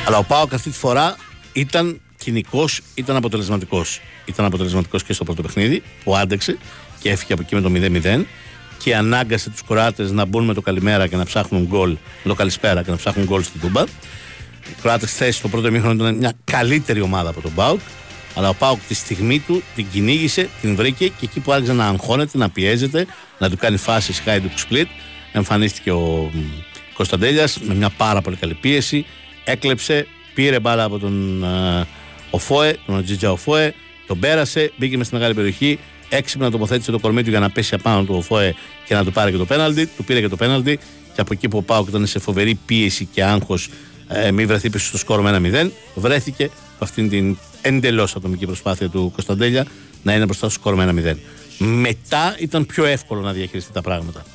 Αλλά 0.07 0.17
ο 0.17 0.23
Πάοκ 0.23 0.53
αυτή 0.53 0.69
τη 0.69 0.77
φορά 0.77 1.15
ήταν 1.53 2.01
κοινικός, 2.17 2.81
ήταν 2.95 3.15
αποτελεσματικός. 3.15 4.01
Ήταν 4.25 4.45
αποτελεσματικός 4.45 5.03
και 5.03 5.13
στο 5.13 5.23
πρώτο 5.23 5.41
παιχνίδι 5.41 5.83
που 6.03 6.15
άντεξε 6.15 6.57
και 6.99 7.09
έφυγε 7.09 7.33
από 7.33 7.41
εκεί 7.41 7.55
με 7.55 7.61
το 7.61 7.99
0-0 8.03 8.23
και 8.77 8.95
ανάγκασε 8.95 9.49
τους 9.49 9.63
Κροάτες 9.63 10.11
να 10.11 10.25
μπουν 10.25 10.45
με 10.45 10.53
το 10.53 10.61
καλημέρα 10.61 11.07
και 11.07 11.15
να 11.15 11.25
ψάχνουν 11.25 11.65
γκολ, 11.65 11.97
το 12.23 12.33
καλησπέρα 12.33 12.83
και 12.83 12.91
να 12.91 12.97
ψάχνουν 12.97 13.25
γκολ 13.25 13.43
στην 13.43 13.61
Τούμπα. 13.61 13.81
Οι 13.81 14.75
Κροάτες 14.81 15.09
χθε 15.09 15.31
στο 15.31 15.47
πρώτο 15.47 15.67
ημίχρονο 15.67 16.03
ήταν 16.03 16.15
μια 16.15 16.33
καλύτερη 16.43 17.01
ομάδα 17.01 17.29
από 17.29 17.41
τον 17.41 17.53
Πάοκ. 17.53 17.79
Αλλά 18.35 18.49
ο 18.49 18.53
Πάοκ 18.53 18.79
τη 18.87 18.93
στιγμή 18.93 19.39
του 19.39 19.63
την 19.75 19.85
κυνήγησε, 19.91 20.49
την 20.61 20.75
βρήκε 20.75 21.07
και 21.07 21.13
εκεί 21.21 21.39
που 21.39 21.51
άρχισε 21.51 21.73
να 21.73 21.87
αγχώνεται, 21.87 22.37
να 22.37 22.49
πιέζεται, 22.49 23.05
να 23.37 23.49
του 23.49 23.57
κάνει 23.57 23.77
φάσεις 23.77 24.19
Χάιντουκ 24.19 24.51
Split, 24.69 24.85
εμφανίστηκε 25.31 25.91
ο 25.91 26.31
Κωνσταντέλιας 26.93 27.59
με 27.59 27.73
μια 27.73 27.89
πάρα 27.89 28.21
πολύ 28.21 28.35
καλή 28.35 28.53
πίεση. 28.53 29.05
Έκλεψε, 29.43 30.07
πήρε 30.33 30.59
μπάλα 30.59 30.83
από 30.83 30.99
τον 30.99 31.43
ε, 31.43 31.87
Οφόε, 32.29 32.77
τον 32.85 33.03
Τζιτζα 33.03 33.31
Οφόε, 33.31 33.73
τον 34.07 34.19
πέρασε, 34.19 34.71
μπήκε 34.77 34.97
μες 34.97 35.05
στη 35.05 35.15
μεγάλη 35.15 35.33
περιοχή, 35.33 35.79
έξυπνα 36.09 36.51
τοποθέτησε 36.51 36.91
το 36.91 36.99
κορμί 36.99 37.23
του 37.23 37.29
για 37.29 37.39
να 37.39 37.49
πέσει 37.49 37.75
απάνω 37.75 38.03
του 38.03 38.15
Οφόε 38.15 38.53
και 38.85 38.93
να 38.93 39.03
του 39.03 39.11
πάρει 39.11 39.31
και 39.31 39.37
το 39.37 39.45
πέναλτι. 39.45 39.85
Του 39.85 40.03
πήρε 40.03 40.21
και 40.21 40.27
το 40.27 40.35
πέναλτι 40.35 40.79
και 41.13 41.21
από 41.21 41.33
εκεί 41.33 41.47
που 41.47 41.57
ο 41.57 41.61
Πάοκ 41.61 41.87
ήταν 41.87 42.07
σε 42.07 42.19
φοβερή 42.19 42.59
πίεση 42.65 43.05
και 43.05 43.23
άγχος, 43.23 43.69
ε, 44.07 44.31
μη 44.31 44.45
βρεθεί 44.45 44.69
πίσω 44.69 44.85
στο 44.85 44.97
σκόρ 44.97 45.21
με 45.21 45.29
ένα 45.29 45.65
0, 45.65 45.71
βρέθηκε 45.95 46.43
από 46.43 46.83
αυτήν 46.83 47.09
την 47.09 47.37
εντελώς 47.61 48.15
ατομική 48.15 48.45
προσπάθεια 48.45 48.89
του 48.89 49.11
Κωνσταντέλια 49.13 49.65
να 50.03 50.13
είναι 50.13 50.25
μπροστά 50.25 50.49
στο 50.49 50.59
σκόρ 50.59 50.75
με 50.75 50.83
ένα 50.83 50.93
0. 50.93 51.17
Μετά 51.57 52.35
ήταν 52.39 52.65
πιο 52.65 52.85
εύκολο 52.85 53.21
να 53.21 53.33
διαχειριστεί 53.33 53.71
τα 53.73 53.81
πράγματα. 53.81 54.25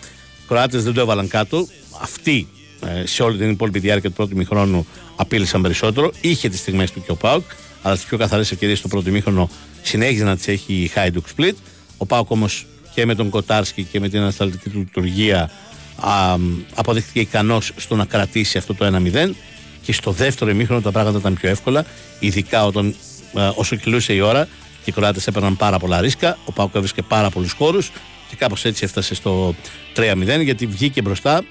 Οι 0.43 0.47
Κροάτες 0.49 0.85
δεν 0.85 0.93
το 0.93 1.01
έβαλαν 1.01 1.29
κάτω. 1.29 1.67
Αυτοί 2.01 2.49
ε, 2.81 3.07
σε 3.07 3.23
όλη 3.23 3.39
την 3.39 3.51
υπόλοιπη 3.51 3.79
διάρκεια 3.79 4.09
του 4.09 4.15
πρώτου 4.15 4.37
μηχρόνου 4.37 4.87
απείλησαν 5.17 5.63
περισσότερο. 5.63 6.13
Είχε 6.21 6.49
τις 6.49 6.59
στιγμές 6.59 6.91
του 6.91 7.03
και 7.03 7.11
ο 7.11 7.17
Πάουκ, 7.17 7.45
αλλά 7.83 7.97
στι 7.97 8.07
πιο 8.09 8.19
καθαρές 8.19 8.53
ευκαιρίες 8.53 8.81
του 8.81 8.89
πρώτου 8.89 9.11
μήχρονο 9.11 9.51
συνέχιζε 9.85 10.25
να 10.25 10.37
τι 10.37 10.53
έχει 10.53 10.75
η 10.75 10.87
Χάιντουκ 10.87 11.27
Split. 11.37 11.55
Ο 11.97 12.07
Πάουκ 12.07 12.31
όμως 12.31 12.67
και 12.95 13.07
με 13.07 13.15
τον 13.15 13.29
Κοτάρσκι 13.29 13.83
και 13.83 14.01
με 14.01 14.09
την 14.09 14.21
ανασταλτική 14.21 14.69
του 14.71 14.79
λειτουργία 14.79 15.51
α, 15.97 16.37
αποδείχθηκε 16.75 17.21
ικανός 17.21 17.73
στο 17.77 17.97
να 17.97 18.05
κρατήσει 18.05 18.59
αυτό 18.59 18.75
το 18.75 19.01
1-0 19.15 19.31
και 19.83 19.93
στο 19.93 20.11
δεύτερο 20.11 20.51
ημίχρονο 20.51 20.81
τα 20.81 20.91
πράγματα 20.91 21.19
ήταν 21.19 21.35
πιο 21.35 21.49
εύκολα, 21.49 21.85
ειδικά 22.19 22.65
όταν 22.67 22.95
ε, 23.35 23.51
όσο 23.55 23.77
κυλούσε 23.77 24.13
η 24.13 24.21
ώρα 24.21 24.45
και 24.85 24.91
οι 24.91 24.93
Κροάτες 24.93 25.27
έπαιρναν 25.27 25.57
πάρα 25.57 25.79
πολλά 25.79 26.01
ρίσκα. 26.01 26.39
Ο 26.45 26.53
Πάουκ 26.53 26.75
έβρισκε 26.75 27.03
πάρα 27.03 27.31
πολλούς 27.31 27.53
χώρους 27.53 27.91
και 28.29 28.37
κάπως 28.37 28.65
έτσι 28.65 28.85
έφτασε 28.85 29.15
στο 29.15 29.55
3-0 29.97 30.43
γιατί 30.43 30.67
βγήκε 30.67 31.03
μπροστά 31.03 31.45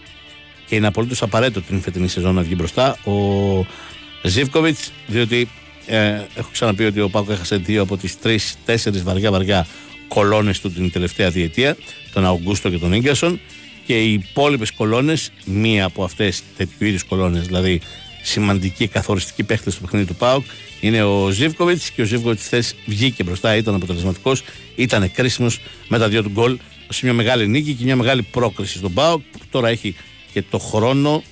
και 0.67 0.75
είναι 0.75 0.88
απολύτως 0.88 1.21
απαραίτητο 1.21 1.61
την 1.61 1.81
φετινή 1.81 2.07
σεζόν 2.07 2.36
να 2.36 2.41
βγει 2.41 2.53
μπροστά 2.57 2.97
ο 3.03 3.65
Ζήβκοβιτ, 4.23 4.77
διότι 5.07 5.49
ε, 5.86 6.21
έχω 6.36 6.49
ξαναπεί 6.51 6.86
ότι 6.86 6.99
ο 6.99 7.09
Πάουκ 7.09 7.29
έχασε 7.29 7.55
δύο 7.55 7.81
από 7.81 7.97
τις 7.97 8.19
τρει-τέσσερι 8.19 8.99
βαριά-βαριά 8.99 9.67
κολόνες 10.07 10.59
του 10.59 10.71
την 10.71 10.91
τελευταία 10.91 11.29
διετία, 11.29 11.77
τον 12.13 12.25
Αουγκούστο 12.25 12.69
και 12.69 12.77
τον 12.77 12.99
γκασον 12.99 13.39
και 13.86 14.01
οι 14.01 14.13
υπόλοιπες 14.13 14.71
κολόνες, 14.71 15.31
μία 15.45 15.86
από 15.86 16.03
αυτές 16.03 16.43
τέτοιου 16.57 16.88
είδους 16.88 17.03
κολόνες, 17.03 17.45
δηλαδή 17.45 17.81
σημαντική 18.21 18.88
καθοριστική 18.88 19.43
παίχτη 19.43 19.71
στο 19.71 19.81
παιχνίδι 19.81 20.05
του 20.05 20.15
Πάουκ, 20.15 20.45
είναι 20.79 21.03
ο 21.03 21.29
Ζήβκοβιτ 21.29 21.81
και 21.95 22.01
ο 22.01 22.05
Ζήβκοβιτ 22.05 22.39
χθες 22.39 22.75
βγήκε 22.86 23.23
μπροστά, 23.23 23.55
ήταν 23.55 23.75
αποτελεσματικός, 23.75 24.43
ήταν 24.75 25.11
κρίσιμος 25.11 25.59
με 25.88 25.97
τα 25.97 26.07
δύο 26.07 26.23
του 26.23 26.29
γκολ. 26.29 26.57
Σε 26.89 27.05
μια 27.05 27.13
μεγάλη 27.13 27.47
νίκη 27.47 27.73
και 27.73 27.84
μια 27.84 27.95
μεγάλη 27.95 28.21
πρόκριση 28.21 28.77
στον 28.77 28.93
Πάουκ 28.93 29.21
που 29.31 29.39
τώρα 29.51 29.69
έχει 29.69 29.95
και 30.34 30.43
το 30.49 30.57
χρόνο 30.57 31.23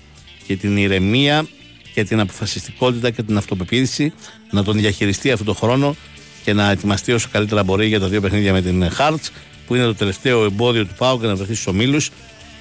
και 0.47 0.56
την 0.56 0.78
ηρεμία 0.78 1.47
και 1.94 2.04
την 2.04 2.20
αποφασιστικότητα 2.20 3.10
και 3.10 3.24
την 3.24 3.38
αυτοπεποίθηση 3.38 4.14
να 4.52 4.64
τον 4.64 4.78
διαχειριστεί 4.78 5.32
αυτό 5.32 5.46
το 5.46 5.54
χρόνο 5.54 5.96
και 6.44 6.54
να 6.54 6.70
ετοιμαστεί 6.70 7.12
όσο 7.12 7.28
καλύτερα 7.32 7.64
μπορεί 7.64 7.88
για 7.88 8.00
τα 8.00 8.08
δύο 8.08 8.22
παιχνίδια 8.22 8.54
με 8.54 8.62
την 8.62 8.89
Χάρτ, 8.92 9.24
που 9.68 9.76
είναι 9.76 9.86
το 9.86 9.96
τελευταίο 9.96 10.44
εμπόδιο 10.44 10.86
του 10.86 10.94
Πάου 10.98 11.20
και 11.20 11.28
να 11.28 11.36
βρεθεί 11.36 11.54
στους 11.54 11.68
ομίλους 11.68 12.10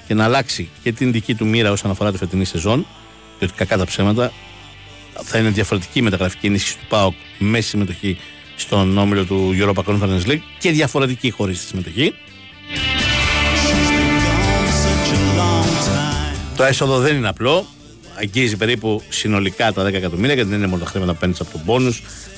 και 0.06 0.14
να 0.14 0.24
αλλάξει 0.24 0.68
και 0.82 0.92
την 0.92 1.12
δική 1.12 1.34
του 1.34 1.46
μοίρα 1.46 1.70
όσον 1.70 1.90
αφορά 1.90 2.12
τη 2.12 2.18
φετινή 2.18 2.44
σεζόν. 2.44 2.86
Διότι 3.38 3.54
κακά 3.54 3.76
τα 3.76 3.86
ψέματα 3.86 4.32
θα 5.22 5.38
είναι 5.38 5.48
διαφορετική 5.48 5.98
η 5.98 6.02
μεταγραφική 6.02 6.46
ενίσχυση 6.46 6.78
του 6.78 6.86
ΠΑΟΚ 6.88 7.14
με 7.38 7.60
συμμετοχή 7.60 8.18
στον 8.56 8.98
όμιλο 8.98 9.24
του 9.24 9.54
Europa 9.58 9.84
Conference 9.84 10.26
League 10.26 10.40
και 10.58 10.70
διαφορετική 10.70 11.30
χωρίς 11.30 11.60
τη 11.60 11.66
συμμετοχή. 11.66 12.14
Το 16.56 16.64
έσοδο 16.64 16.98
δεν 16.98 17.16
είναι 17.16 17.28
απλό. 17.28 17.66
Αγγίζει 18.20 18.56
περίπου 18.56 19.02
συνολικά 19.08 19.72
τα 19.72 19.84
10 19.84 19.92
εκατομμύρια 19.92 20.34
γιατί 20.34 20.48
δεν 20.48 20.58
είναι 20.58 20.66
μόνο 20.66 20.82
τα 20.84 20.90
χρήματα 20.90 21.12
που 21.12 21.18
παίρνεις 21.18 21.40
από 21.40 21.50
τον 21.52 21.64
πόνου. 21.64 21.92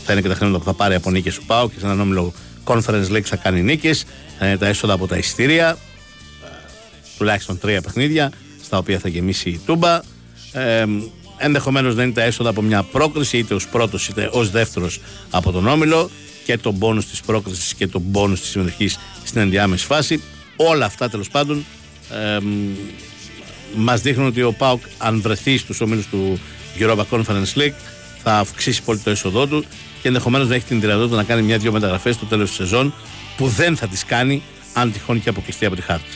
Θα 0.04 0.12
είναι 0.12 0.20
και 0.22 0.28
τα 0.28 0.34
χρήματα 0.34 0.58
που 0.58 0.64
θα 0.64 0.72
πάρει 0.74 0.94
από 0.94 1.10
νίκες 1.10 1.34
του 1.34 1.44
Πάου 1.44 1.68
και 1.70 1.78
σε 1.78 1.84
έναν 1.86 2.00
όμιλο 2.00 2.32
Conference 2.64 3.08
League 3.10 3.20
θα 3.22 3.36
κάνει 3.36 3.62
νίκες. 3.62 4.04
Θα 4.38 4.46
είναι 4.46 4.56
τα 4.56 4.66
έσοδα 4.66 4.92
από 4.92 5.06
τα 5.06 5.16
ειστήρια. 5.16 5.70
ε, 5.70 6.48
Τουλάχιστον 7.18 7.58
τρία 7.58 7.80
παιχνίδια 7.82 8.32
στα 8.64 8.78
οποία 8.78 8.98
θα 8.98 9.08
γεμίσει 9.08 9.48
η 9.50 9.60
Τούμπα. 9.66 10.00
Ε, 10.52 10.84
Ενδεχομένως 11.44 11.94
να 11.94 12.02
είναι 12.02 12.12
τα 12.12 12.22
έσοδα 12.22 12.50
από 12.50 12.62
μια 12.62 12.82
πρόκριση 12.82 13.38
είτε 13.38 13.54
ως 13.54 13.68
πρώτος 13.68 14.08
είτε 14.08 14.28
ως 14.32 14.50
δεύτερος 14.50 15.00
από 15.30 15.52
τον 15.52 15.66
όμιλο 15.68 16.10
και 16.44 16.58
τον 16.58 16.78
πόνου 16.78 17.00
της 17.00 17.20
πρόκρισης 17.20 17.74
και 17.74 17.86
τον 17.86 18.10
πόνου 18.10 18.34
της 18.34 18.48
συμμετοχής 18.48 18.98
στην 19.24 19.40
ενδιάμεση 19.40 19.86
φάση. 19.86 20.22
Όλα 20.56 20.84
αυτά 20.84 21.08
τέλος 21.08 21.28
πάντων 21.28 21.64
ε, 22.10 22.38
μας 23.74 24.00
δείχνουν 24.00 24.26
ότι 24.26 24.42
ο 24.42 24.52
Πάουκ, 24.52 24.82
αν 24.98 25.20
βρεθεί 25.20 25.56
στους 25.56 25.80
ομίλους 25.80 26.06
του 26.06 26.40
Europa 26.78 27.04
Conference 27.10 27.54
League, 27.54 27.74
θα 28.22 28.38
αυξήσει 28.38 28.82
πολύ 28.82 28.98
το 28.98 29.10
έσοδό 29.10 29.46
του 29.46 29.64
και 30.02 30.08
ενδεχομένως 30.08 30.48
να 30.48 30.54
έχει 30.54 30.64
την 30.64 30.80
δυνατότητα 30.80 31.16
να 31.16 31.24
κάνει 31.24 31.42
μια-δυο 31.42 31.72
μεταγραφές 31.72 32.14
στο 32.14 32.26
τέλος 32.26 32.48
της 32.48 32.56
σεζόν 32.56 32.94
που 33.36 33.48
δεν 33.48 33.76
θα 33.76 33.86
τις 33.86 34.04
κάνει 34.04 34.42
αν 34.74 34.92
τυχόν 34.92 35.22
και 35.22 35.28
αποκλειστεί 35.28 35.66
από 35.66 35.76
τη 35.76 35.82
χάρτη. 35.82 36.10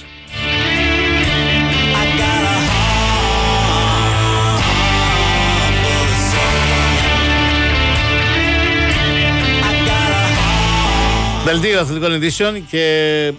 Δελτίο 11.45 11.81
αθλητικών 11.81 12.15
ειδήσεων 12.15 12.67
και 12.67 13.33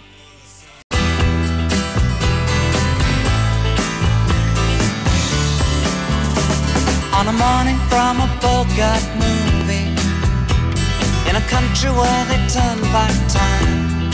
morning 7.37 7.77
from 7.89 8.17
a 8.21 8.29
Bogart 8.41 9.05
movie. 9.21 9.89
In 11.29 11.35
a 11.37 11.45
country 11.45 11.91
where 11.93 12.23
they 12.29 12.41
turn 12.49 12.79
back 12.95 13.13
time. 13.29 14.09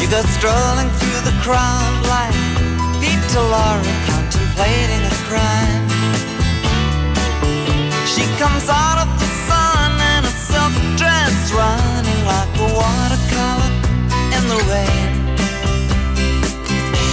You 0.00 0.06
go 0.10 0.22
strolling 0.36 0.90
through 0.98 1.20
the 1.28 1.36
crowd 1.44 1.94
like 2.14 2.34
Peter 3.00 3.42
Laura 3.54 3.94
contemplating 4.10 5.02
a 5.06 5.14
crime. 5.30 5.86
She 8.12 8.24
comes 8.42 8.66
out 8.68 8.98
of 9.04 9.08
the 9.22 9.30
sun 9.46 9.90
in 10.14 10.20
a 10.24 10.34
silk 10.48 10.74
dress 11.00 11.52
Running 11.52 12.22
like 12.32 12.52
a 12.66 12.68
watercolor 12.78 13.72
in 14.36 14.42
the 14.52 14.60
rain. 14.70 15.12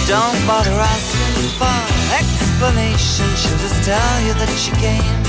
Don't 0.08 0.40
bother 0.46 0.78
asking 0.94 1.48
for 1.58 1.95
explanation. 2.56 3.28
She'll 3.36 3.58
just 3.66 3.84
tell 3.84 4.16
you 4.26 4.32
that 4.40 4.50
she 4.62 4.72
came 4.84 5.20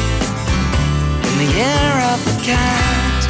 in 1.28 1.34
the 1.42 1.50
year 1.60 1.94
of 2.12 2.20
the 2.28 2.36
cat. 2.48 3.22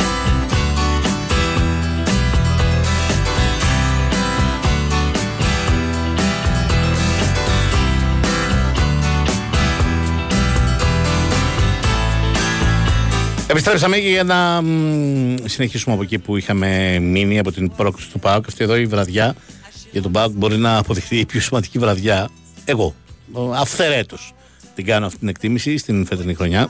Επιστρέψαμε 13.50 13.98
για 13.98 14.24
να 14.24 14.62
μ, 14.62 15.36
συνεχίσουμε 15.46 15.94
από 15.94 16.04
εκεί 16.04 16.20
που 16.20 16.38
είχαμε 16.38 17.00
μείνει 17.00 17.40
από 17.40 17.52
την 17.52 17.72
πρόκληση 17.76 18.10
του 18.10 18.20
ΠΑΟΚ. 18.20 18.46
Αυτή 18.48 18.64
εδώ 18.64 18.76
η 18.76 18.86
βραδιά 18.86 19.36
για 19.92 20.02
τον 20.02 20.12
ΠΑΟΚ 20.12 20.32
μπορεί 20.32 20.58
να 20.58 20.78
αποδειχθεί 20.78 21.18
η 21.18 21.26
πιο 21.26 21.40
σημαντική 21.40 21.80
βραδιά. 21.80 22.30
Εγώ, 22.66 22.96
αυθερέτως, 23.56 24.34
την 24.76 24.86
κάνω 24.86 25.06
αυτή 25.06 25.20
την 25.20 25.28
εκτίμηση 25.28 25.78
στην 25.78 26.06
φετινή 26.06 26.34
χρονιά. 26.34 26.70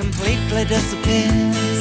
completely 0.00 0.64
disappears. 0.74 1.80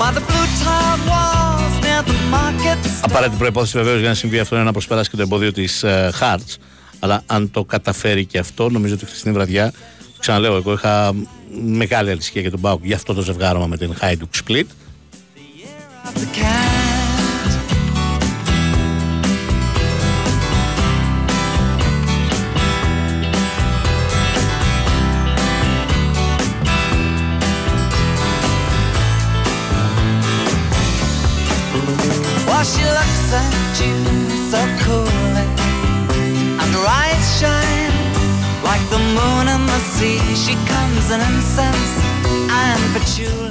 By 0.00 0.10
the 0.16 0.22
blue 0.28 0.48
tiled 0.62 1.00
walls 1.10 1.74
near 1.84 2.02
the 2.02 2.16
market 2.36 2.78
Απαραίτητη 3.02 3.36
προπόθεση 3.38 3.78
βεβαίως 3.78 4.00
για 4.00 4.08
να 4.08 4.14
συμβεί 4.14 4.38
αυτό 4.38 4.54
είναι 4.54 4.64
να 4.64 4.72
προσπεράσει 4.72 5.10
και 5.10 5.16
το 5.16 5.22
εμπόδιο 5.22 5.52
της 5.52 5.84
Χάρτς. 6.12 6.58
Αλλά 6.98 7.22
αν 7.26 7.50
το 7.50 7.64
καταφέρει 7.64 8.24
και 8.24 8.38
αυτό, 8.38 8.70
νομίζω 8.70 8.94
ότι 8.94 9.06
χθεσινή 9.06 9.34
βραδιά, 9.34 9.72
ξαναλέω, 10.18 10.56
εγώ 10.56 10.72
είχα 10.72 11.12
μεγάλη 11.62 12.10
ανησυχία 12.10 12.40
για 12.40 12.50
τον 12.50 12.60
Πάουκ 12.60 12.84
για 12.84 12.96
αυτό 12.96 13.14
το 13.14 13.22
ζευγάρωμα 13.22 13.66
με 13.66 13.76
την 13.76 13.94
Hajduk 14.00 14.48
Split. 14.48 14.64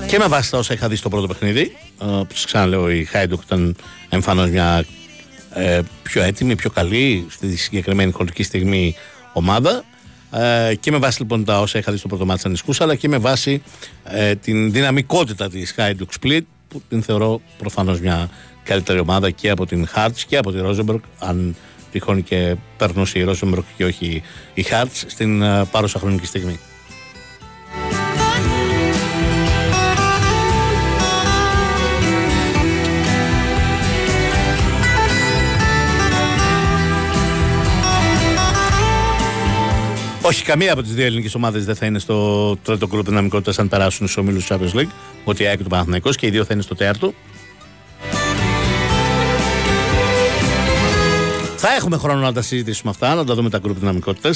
Και 0.07 0.18
με 0.18 0.28
βάση 0.28 0.51
τα 0.51 0.57
όσα 0.57 0.74
είχα 0.74 0.88
δει 0.88 0.95
στο 0.95 1.10
πρώτο 1.10 1.28
παιχνίδι, 1.28 1.78
ε, 2.01 2.05
που 2.05 2.34
σας 2.34 2.45
ξαναλέω 2.45 2.91
η 2.91 3.07
Hajduk 3.14 3.43
ήταν 3.45 3.76
εμφανώς 4.10 4.49
μια 4.49 4.86
ε, 5.53 5.80
πιο 6.03 6.24
έτοιμη, 6.24 6.55
πιο 6.55 6.70
καλή 6.70 7.26
στη 7.30 7.57
συγκεκριμένη 7.57 8.12
χρονική 8.12 8.43
στιγμή 8.43 8.95
ομάδα. 9.34 9.84
Ε, 10.32 10.76
και 10.76 10.91
με 10.91 10.97
βάση 10.97 11.22
λοιπόν 11.22 11.45
τα 11.45 11.62
όσα 11.62 11.80
είχα 11.80 11.91
δει 11.91 11.97
στο 11.97 12.07
πρώτο 12.07 12.26
μάτι 12.26 12.41
ανησυχούσα, 12.45 12.84
αλλά 12.84 12.95
και 12.95 13.07
με 13.07 13.18
βάση 13.18 13.62
ε, 14.03 14.36
την 14.36 14.72
δυναμικότητα 14.72 15.49
της 15.49 15.76
Hajduk 15.78 16.22
Split, 16.22 16.41
που 16.68 16.82
την 16.89 17.03
θεωρώ 17.03 17.41
προφανώς 17.57 17.99
μια 17.99 18.30
καλύτερη 18.64 18.99
ομάδα 18.99 19.30
και 19.30 19.49
από 19.49 19.66
την 19.66 19.88
Hearts 19.95 20.20
και 20.28 20.38
από 20.38 20.51
τη 20.51 20.57
Rosenborg, 20.64 20.99
αν 21.20 21.55
τυχόν 21.91 22.24
και 22.24 22.55
περνούσε 22.78 23.20
η 23.20 23.26
Rosenborg 23.28 23.64
και 23.78 23.86
όχι 23.86 24.22
η 24.53 24.66
Hearts 24.70 25.03
στην 25.07 25.41
ε, 25.41 25.66
πάρουσα 25.72 25.99
χρονική 25.99 26.26
στιγμή. 26.26 26.60
Όχι, 40.30 40.44
καμία 40.44 40.74
από 40.74 40.82
τις 40.82 40.94
δύο 40.94 41.06
ελληνικές 41.06 41.36
ομάδες 41.36 41.66
δεν 41.66 41.76
θα 41.76 41.86
είναι 41.86 42.00
στο 42.00 42.56
τρίτο 42.58 42.88
γκρουπ 42.88 43.06
δυναμικότητας 43.08 43.60
αν 43.60 43.68
περάσουν 43.68 44.08
στους 44.08 44.18
ομίλους 44.18 44.46
του 44.46 44.54
Champions 44.54 44.80
League. 44.80 44.90
Ότι 45.24 45.44
η 45.44 45.46
ΑΕΚ 45.46 45.58
και 45.58 45.64
το 45.64 45.70
Παναθηναϊκός 45.70 46.16
και 46.16 46.28
οι 46.28 46.30
δύο 46.30 46.44
θα 46.44 46.54
είναι 46.54 46.62
στο 46.62 46.76
τέταρτο. 46.76 47.14
Θα 51.56 51.74
έχουμε 51.78 51.98
χρόνο 51.98 52.20
να 52.20 52.34
τα 52.34 52.42
συζητήσουμε 52.42 52.92
αυτά, 52.92 53.16
να 53.16 53.26
τα 53.26 53.36
δούμε 53.36 53.50
τα 53.50 53.58
γκρουπ 53.58 53.80
δυναμικότητε. 53.80 54.30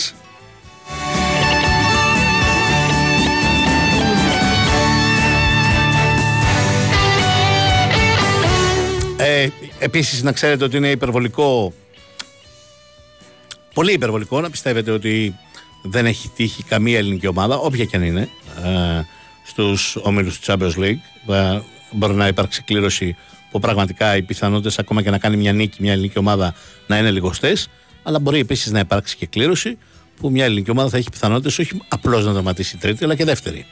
Ε, 9.17 9.47
επίσης 9.79 10.23
να 10.23 10.31
ξέρετε 10.31 10.63
ότι 10.63 10.77
είναι 10.77 10.89
υπερβολικό 10.89 11.73
πολύ 13.73 13.91
υπερβολικό 13.91 14.41
να 14.41 14.49
πιστεύετε 14.49 14.91
ότι 14.91 15.35
δεν 15.83 16.05
έχει 16.05 16.29
τύχει 16.35 16.63
καμία 16.63 16.97
ελληνική 16.97 17.27
ομάδα, 17.27 17.57
όποια 17.57 17.85
και 17.85 17.95
αν 17.95 18.03
είναι, 18.03 18.29
ε, 18.63 19.01
στους 19.43 19.97
ομίλους 20.01 20.39
του 20.39 20.51
Champions 20.51 20.79
League. 20.79 21.33
Ε, 21.33 21.59
μπορεί 21.91 22.13
να 22.13 22.27
υπάρξει 22.27 22.61
κλήρωση 22.61 23.15
που 23.51 23.59
πραγματικά 23.59 24.15
οι 24.15 24.21
πιθανότητες 24.21 24.79
ακόμα 24.79 25.01
και 25.01 25.09
να 25.09 25.17
κάνει 25.17 25.37
μια 25.37 25.53
νίκη 25.53 25.81
μια 25.81 25.91
ελληνική 25.91 26.19
ομάδα 26.19 26.53
να 26.87 26.97
είναι 26.97 27.11
λιγοστές, 27.11 27.67
αλλά 28.03 28.19
μπορεί 28.19 28.39
επίσης 28.39 28.71
να 28.71 28.79
υπάρξει 28.79 29.15
και 29.15 29.25
κλήρωση 29.25 29.77
που 30.19 30.31
μια 30.31 30.45
ελληνική 30.45 30.71
ομάδα 30.71 30.89
θα 30.89 30.97
έχει 30.97 31.09
πιθανότητες 31.09 31.59
όχι 31.59 31.81
απλώς 31.87 32.25
να 32.25 32.31
δραματίσει 32.31 32.77
τρίτη, 32.77 33.03
αλλά 33.03 33.15
και 33.15 33.25
δεύτερη. 33.25 33.65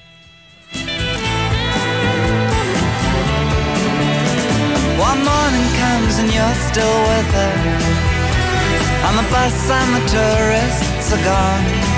One 5.09 5.21
morning 5.31 5.67
comes 5.81 6.13
and 6.21 6.29
you're 6.35 6.57
still 6.69 6.97
with 7.11 7.31
her. 7.39 7.55
On 9.07 9.13
the 9.19 9.27
bus 9.33 9.69
and 9.79 9.89
the 9.97 10.03
tourists 10.15 11.07
are 11.15 11.23
gone. 11.23 11.90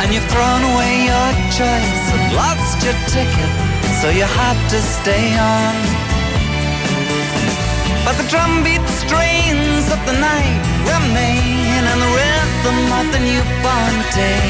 And 0.00 0.14
you've 0.14 0.30
thrown 0.30 0.62
away 0.72 1.10
your 1.10 1.30
choice 1.50 2.04
and 2.14 2.24
lost 2.34 2.78
your 2.86 2.94
ticket, 3.10 3.52
so 4.00 4.06
you 4.08 4.22
have 4.22 4.60
to 4.70 4.78
stay 4.80 5.26
on. 5.34 5.74
But 8.06 8.14
the 8.16 8.26
drumbeat 8.30 8.86
strains 9.02 9.86
of 9.90 10.00
the 10.06 10.16
night 10.16 10.62
remain 10.86 11.82
and 11.90 11.98
the 11.98 12.12
rhythm 12.20 12.78
of 13.00 13.06
the 13.14 13.20
newborn 13.26 13.96
day. 14.14 14.48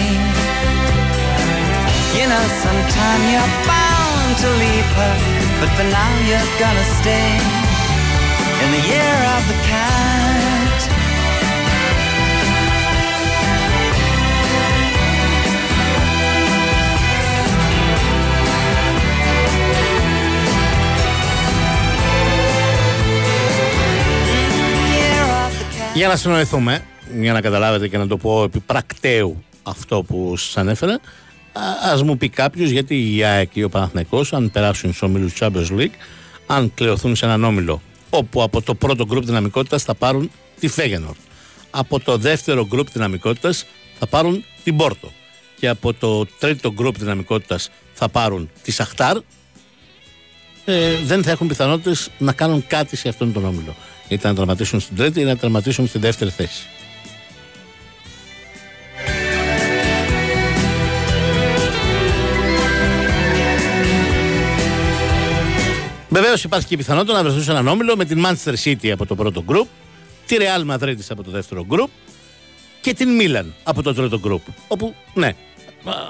You 2.18 2.26
know, 2.28 2.44
sometime 2.64 3.22
you're 3.32 3.54
bound 3.64 4.30
to 4.44 4.48
leave 4.62 4.90
her, 5.00 5.14
but 5.60 5.70
for 5.76 5.86
now 5.88 6.12
you're 6.28 6.50
gonna 6.60 6.86
stay 7.00 7.30
in 8.62 8.68
the 8.76 8.82
year 8.92 9.18
of 9.34 9.42
the 9.48 9.58
cat. 9.66 10.27
Για 25.98 26.08
να 26.08 26.16
συνοηθούμε, 26.16 26.84
για 27.20 27.32
να 27.32 27.40
καταλάβετε 27.40 27.88
και 27.88 27.98
να 27.98 28.06
το 28.06 28.16
πω 28.16 28.42
επί 28.42 28.60
πρακτέου 28.60 29.44
αυτό 29.62 30.02
που 30.02 30.36
σας 30.36 30.56
ανέφερα, 30.56 31.00
α 31.92 32.04
μου 32.04 32.16
πει 32.16 32.28
κάποιος 32.28 32.70
γιατί 32.70 33.16
η 33.16 33.24
ΑΕΚ 33.24 33.56
ή 33.56 33.62
ο 33.62 33.68
Παναθηναϊκός 33.68 34.32
αν 34.32 34.50
περάσουν 34.50 34.92
στους 34.92 35.02
ομίλους 35.02 35.34
Champions 35.40 35.78
League, 35.78 35.96
αν 36.46 36.74
κλεωθούν 36.74 37.16
σε 37.16 37.24
έναν 37.24 37.44
όμιλο 37.44 37.82
όπου 38.10 38.42
από 38.42 38.62
το 38.62 38.74
πρώτο 38.74 39.06
γκρουπ 39.06 39.24
δυναμικότητας 39.24 39.82
θα 39.82 39.94
πάρουν 39.94 40.30
τη 40.60 40.68
Φέγενορ. 40.68 41.14
Από 41.70 42.00
το 42.00 42.16
δεύτερο 42.16 42.66
γκρουπ 42.66 42.88
δυναμικότητας 42.92 43.64
θα 43.98 44.06
πάρουν 44.06 44.44
την 44.64 44.76
Πόρτο. 44.76 45.10
Και 45.58 45.68
από 45.68 45.94
το 45.94 46.26
τρίτο 46.26 46.72
γκρουπ 46.72 46.98
δυναμικότητας 46.98 47.70
θα 47.94 48.08
πάρουν 48.08 48.50
τη 48.62 48.70
Σαχτάρ. 48.70 49.16
Ε, 50.64 50.96
δεν 51.04 51.22
θα 51.22 51.30
έχουν 51.30 51.46
πιθανότητες 51.46 52.10
να 52.18 52.32
κάνουν 52.32 52.66
κάτι 52.66 52.96
σε 52.96 53.08
αυτόν 53.08 53.32
τον 53.32 53.44
όμιλο. 53.44 53.76
Είτε 54.08 54.28
να 54.28 54.34
τερματίσουν 54.34 54.80
στην 54.80 54.96
τρίτη 54.96 55.20
ή 55.20 55.24
να 55.24 55.36
τερματίσουν 55.36 55.86
στη 55.86 55.98
δεύτερη 55.98 56.30
θέση. 56.30 56.66
Βεβαίως 66.08 66.44
υπάρχει 66.44 66.66
και 66.66 66.74
η 66.74 66.76
πιθανότητα 66.76 67.12
να 67.12 67.22
βρεθούν 67.22 67.42
σε 67.42 67.50
έναν 67.50 67.68
όμιλο 67.68 67.96
με 67.96 68.04
την 68.04 68.24
Manchester 68.26 68.54
City 68.64 68.88
από 68.88 69.06
το 69.06 69.14
πρώτο 69.14 69.42
γκρουπ, 69.42 69.68
τη 70.26 70.36
Real 70.38 70.74
Madrid 70.74 70.96
από 71.08 71.22
το 71.22 71.30
δεύτερο 71.30 71.64
γκρουπ 71.64 71.90
και 72.80 72.94
την 72.94 73.08
Milan 73.20 73.44
από 73.62 73.82
το 73.82 73.94
τρίτο 73.94 74.18
γκρουπ. 74.18 74.42
Όπου, 74.68 74.94
ναι, 75.14 75.34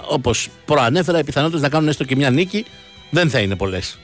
όπως 0.08 0.48
προανέφερα, 0.64 1.18
οι 1.18 1.24
πιθανότητες 1.24 1.62
να 1.62 1.68
κάνουν 1.68 1.88
έστω 1.88 2.04
και 2.04 2.16
μια 2.16 2.30
νίκη 2.30 2.64
δεν 3.10 3.30
θα 3.30 3.38
είναι 3.38 3.56
πολλές. 3.56 3.98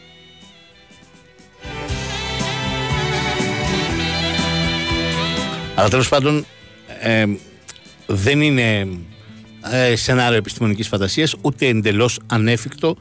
Αλλά 5.74 5.88
τέλος 5.88 6.08
πάντων 6.08 6.46
ε, 7.00 7.24
δεν 8.06 8.40
είναι 8.40 8.88
ε, 9.72 9.96
σενάριο 9.96 10.36
επιστημονικής 10.36 10.88
φαντασίας 10.88 11.34
ούτε 11.40 11.66
εντελώς 11.66 12.18
ανέφικτο 12.26 12.96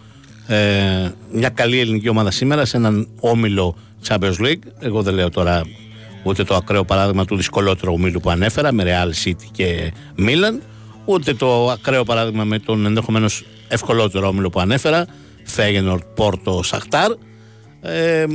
ε, 0.47 1.11
μια 1.31 1.49
καλή 1.49 1.79
ελληνική 1.79 2.09
ομάδα 2.09 2.31
σήμερα 2.31 2.65
σε 2.65 2.77
έναν 2.77 3.07
όμιλο 3.19 3.75
Champions 4.07 4.39
League. 4.39 4.61
Εγώ 4.79 5.01
δεν 5.01 5.13
λέω 5.13 5.29
τώρα 5.29 5.63
ούτε 6.23 6.43
το 6.43 6.55
ακραίο 6.55 6.83
παράδειγμα 6.83 7.25
του 7.25 7.35
δυσκολότερου 7.35 7.93
ομίλου 7.93 8.19
που 8.19 8.29
ανέφερα 8.29 8.71
με 8.71 8.83
Real 8.85 9.27
City 9.27 9.47
και 9.51 9.93
Milan, 10.17 10.59
ούτε 11.05 11.33
το 11.33 11.69
ακραίο 11.69 12.03
παράδειγμα 12.03 12.43
με 12.43 12.59
τον 12.59 12.85
ενδεχομένως 12.85 13.45
ευκολότερο 13.67 14.27
όμιλο 14.27 14.49
που 14.49 14.59
ανέφερα, 14.59 15.05
Feyenoord, 15.55 16.01
Πόρτο, 16.15 16.63
Σαχτάρ. 16.63 17.11
Ε, 17.81 18.25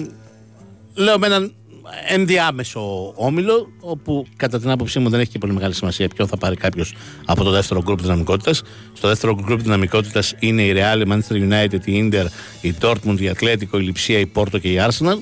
λέω 0.94 1.18
με 1.18 1.26
έναν 1.26 1.52
ενδιάμεσο 2.08 3.12
όμιλο, 3.14 3.72
όπου 3.80 4.26
κατά 4.36 4.60
την 4.60 4.70
άποψή 4.70 4.98
μου 4.98 5.08
δεν 5.08 5.20
έχει 5.20 5.30
και 5.30 5.38
πολύ 5.38 5.52
μεγάλη 5.52 5.74
σημασία 5.74 6.08
ποιον 6.08 6.28
θα 6.28 6.36
πάρει 6.36 6.56
κάποιος 6.56 6.94
από 7.24 7.44
το 7.44 7.50
δεύτερο 7.50 7.82
γκρουπ 7.82 8.00
δυναμικότητας. 8.00 8.62
Στο 8.92 9.08
δεύτερο 9.08 9.34
γκρουπ 9.44 9.60
δυναμικότητας 9.60 10.34
είναι 10.38 10.62
η 10.62 10.74
Real, 10.76 11.06
η 11.06 11.10
Manchester 11.10 11.34
United, 11.34 11.86
η 11.86 12.10
Inter, 12.10 12.24
η 12.60 12.74
Dortmund, 12.80 13.20
η 13.20 13.30
Atletico, 13.38 13.74
η 13.74 13.78
Λιψία, 13.78 14.18
η 14.18 14.26
Πόρτο 14.26 14.58
και 14.58 14.68
η 14.72 14.80
Arsenal. 14.88 15.18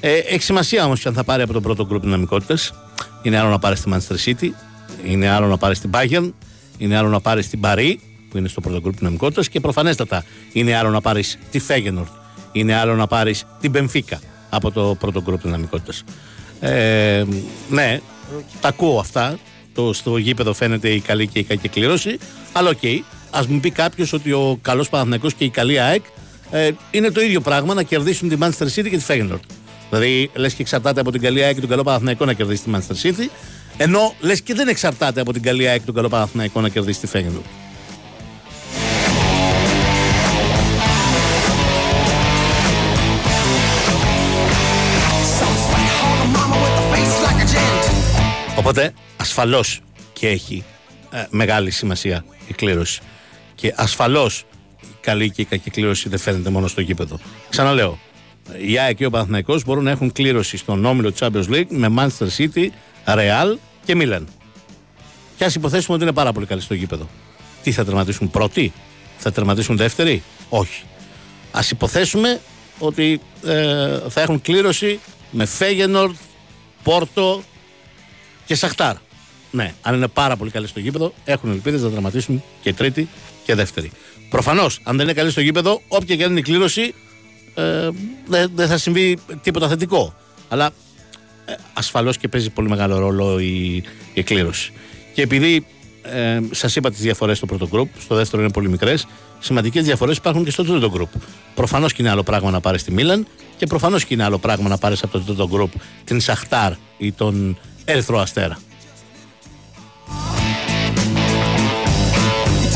Ε, 0.00 0.12
έχει 0.12 0.42
σημασία 0.42 0.84
όμως 0.84 1.00
ποιον 1.00 1.14
θα 1.14 1.24
πάρει 1.24 1.42
από 1.42 1.52
το 1.52 1.60
πρώτο 1.60 1.86
γκρουπ 1.86 2.02
δυναμικότητας. 2.02 2.72
Είναι 3.22 3.38
άλλο 3.38 3.48
να 3.48 3.58
πάρει 3.58 3.76
στη 3.76 3.90
Manchester 3.92 4.28
City, 4.28 4.48
είναι 5.04 5.28
άλλο 5.28 5.46
να 5.46 5.56
πάρει 5.56 5.74
στην 5.74 5.90
Bayern, 5.94 6.32
είναι 6.78 6.96
άλλο 6.96 7.08
να 7.08 7.20
πάρει 7.20 7.42
στην 7.42 7.60
Paris, 7.62 7.94
που 8.30 8.38
είναι 8.38 8.48
στο 8.48 8.60
πρώτο 8.60 8.80
γκρουπ 8.80 8.98
δυναμικότητας 8.98 9.48
και 9.48 9.60
προφανέστατα 9.60 10.24
είναι 10.52 10.76
άλλο 10.76 10.90
να 10.90 11.00
πάρεις 11.00 11.38
τη 11.50 11.60
Feyenoord, 11.68 12.08
είναι 12.52 12.74
άλλο 12.74 12.94
να 12.94 13.06
πάρεις 13.06 13.44
την 13.60 13.72
Benfica 13.74 14.18
από 14.50 14.70
το 14.70 14.96
πρώτο 14.98 15.22
γκρουπ 15.22 15.42
δυναμικότητας. 15.42 16.04
Ε, 16.60 17.24
ναι, 17.68 18.00
τα 18.60 18.68
ακούω 18.68 18.98
αυτά. 18.98 19.38
Το, 19.74 19.92
στο 19.92 20.16
γήπεδο 20.16 20.52
φαίνεται 20.52 20.88
η 20.88 21.00
καλή 21.00 21.26
και 21.26 21.38
η 21.38 21.44
κακή 21.44 21.68
κλήρωση. 21.68 22.18
Αλλά 22.52 22.68
οκ, 22.68 22.78
okay, 22.82 22.98
ας 23.30 23.46
μου 23.46 23.60
πει 23.60 23.70
κάποιος 23.70 24.12
ότι 24.12 24.32
ο 24.32 24.58
καλός 24.62 24.88
Παναθηναϊκός 24.88 25.34
και 25.34 25.44
η 25.44 25.50
καλή 25.50 25.80
ΑΕΚ 25.80 26.04
ε, 26.50 26.70
είναι 26.90 27.10
το 27.10 27.20
ίδιο 27.20 27.40
πράγμα 27.40 27.74
να 27.74 27.82
κερδίσουν 27.82 28.28
τη 28.28 28.36
Manchester 28.40 28.66
City 28.74 28.88
και 28.90 28.96
τη 28.96 29.04
Feyenoord. 29.08 29.40
Δηλαδή, 29.90 30.30
λες 30.34 30.52
και 30.52 30.62
εξαρτάται 30.62 31.00
από 31.00 31.12
την 31.12 31.20
καλή 31.20 31.42
ΑΕΚ 31.42 31.54
και 31.54 31.60
τον 31.60 31.68
καλό 31.70 31.82
Παναθηναϊκό 31.82 32.24
να 32.24 32.32
κερδίσει 32.32 32.62
τη 32.62 32.70
Manchester 32.74 33.06
City, 33.06 33.28
ενώ 33.76 34.14
λες 34.20 34.40
και 34.40 34.54
δεν 34.54 34.68
εξαρτάται 34.68 35.20
από 35.20 35.32
την 35.32 35.42
καλή 35.42 35.68
ΑΕΚ 35.68 35.78
και 35.78 35.86
τον 35.86 35.94
καλό 35.94 36.08
Παναθηναϊκό 36.08 36.60
να 36.60 36.68
κερδίσει 36.68 37.00
τη 37.00 37.08
Feyenoord. 37.12 37.57
Οπότε 48.68 48.92
ασφαλώς 49.16 49.80
και 50.12 50.28
έχει 50.28 50.64
ε, 51.10 51.24
μεγάλη 51.30 51.70
σημασία 51.70 52.24
η 52.48 52.52
κλήρωση. 52.52 53.00
Και 53.54 53.72
ασφαλώς 53.76 54.44
η 54.82 54.86
καλή 55.00 55.30
και 55.30 55.42
η 55.42 55.44
κακή 55.44 55.70
κλήρωση 55.70 56.08
δεν 56.08 56.18
φαίνεται 56.18 56.50
μόνο 56.50 56.66
στο 56.66 56.80
γήπεδο. 56.80 57.18
Ξαναλέω, 57.48 57.98
η 58.66 58.78
ΑΕΚ 58.78 58.96
και 58.96 59.06
ο 59.06 59.10
Παναθηναϊκός 59.10 59.64
μπορούν 59.64 59.84
να 59.84 59.90
έχουν 59.90 60.12
κλήρωση 60.12 60.56
στον 60.56 60.84
όμιλο 60.84 61.12
Champions 61.18 61.48
League 61.48 61.66
με 61.68 61.94
Manchester 61.96 62.26
City, 62.36 62.68
Real 63.04 63.56
και 63.84 63.96
Milan. 63.96 64.22
Και 65.36 65.44
ας 65.44 65.54
υποθέσουμε 65.54 65.94
ότι 65.94 66.04
είναι 66.04 66.14
πάρα 66.14 66.32
πολύ 66.32 66.46
καλή 66.46 66.60
στο 66.60 66.74
γήπεδο. 66.74 67.08
Τι 67.62 67.72
θα 67.72 67.84
τερματίσουν 67.84 68.30
πρώτοι, 68.30 68.72
θα 69.18 69.32
τερματίσουν 69.32 69.76
δεύτεροι, 69.76 70.22
όχι. 70.48 70.82
Α 71.50 71.60
υποθέσουμε 71.70 72.40
ότι 72.78 73.20
ε, 73.44 73.98
θα 74.08 74.20
έχουν 74.20 74.40
κλήρωση 74.40 75.00
με 75.30 75.44
Φέγενορ, 75.44 76.12
Πόρτο, 76.82 77.42
και 78.48 78.54
Σαχτάρ. 78.54 78.94
Ναι, 79.50 79.74
αν 79.82 79.94
είναι 79.94 80.08
πάρα 80.08 80.36
πολύ 80.36 80.50
καλή 80.50 80.66
στο 80.66 80.80
γήπεδο, 80.80 81.12
έχουν 81.24 81.50
ελπίδες 81.50 81.82
να 81.82 81.88
δραματίσουν 81.88 82.42
και 82.62 82.72
τρίτη 82.72 83.08
και 83.44 83.54
δεύτερη. 83.54 83.90
Προφανώς, 84.30 84.80
αν 84.82 84.96
δεν 84.96 85.04
είναι 85.04 85.14
καλή 85.14 85.30
στο 85.30 85.40
γήπεδο, 85.40 85.82
όποια 85.88 86.16
και 86.16 86.24
αν 86.24 86.30
είναι 86.30 86.40
η 86.40 86.42
κλήρωση, 86.42 86.94
ε, 87.54 87.88
δεν 88.26 88.50
δεν 88.54 88.68
θα 88.68 88.78
συμβεί 88.78 89.18
τίποτα 89.42 89.68
θετικό. 89.68 90.14
Αλλά 90.48 90.70
ε, 91.44 91.52
ασφαλώς 91.72 92.16
και 92.16 92.28
παίζει 92.28 92.50
πολύ 92.50 92.68
μεγάλο 92.68 92.98
ρόλο 92.98 93.38
η, 93.40 93.82
η 94.14 94.22
κλήρωση. 94.22 94.72
Και 95.14 95.22
επειδή 95.22 95.66
ε, 96.02 96.40
σας 96.50 96.76
είπα 96.76 96.90
τις 96.90 97.00
διαφορές 97.00 97.36
στο 97.36 97.46
πρώτο 97.46 97.68
γκρουπ, 97.68 97.88
στο 98.00 98.14
δεύτερο 98.14 98.42
είναι 98.42 98.52
πολύ 98.52 98.68
μικρές, 98.68 99.06
σημαντικές 99.38 99.84
διαφορές 99.84 100.16
υπάρχουν 100.16 100.44
και 100.44 100.50
στο 100.50 100.64
τρίτο 100.64 100.90
γκρουπ. 100.90 101.08
Προφανώς 101.54 101.92
και 101.92 102.02
είναι 102.02 102.10
άλλο 102.10 102.22
πράγμα 102.22 102.50
να 102.50 102.60
πάρεις 102.60 102.84
τη 102.84 102.92
Μίλαν 102.92 103.26
και 103.56 103.66
προφανώς 103.66 104.04
και 104.04 104.14
είναι 104.14 104.24
άλλο 104.24 104.38
πράγμα 104.38 104.68
να 104.68 104.78
πάρεις 104.78 105.02
από 105.02 105.12
το 105.12 105.24
τρίτο 105.24 105.48
γκρουπ 105.48 105.72
την 106.04 106.20
Σαχτάρ 106.20 106.72
ή 106.98 107.12
τον 107.12 107.58
Ερυθρό 107.90 108.18
Αστέρα. 108.18 108.58
You 108.58 108.62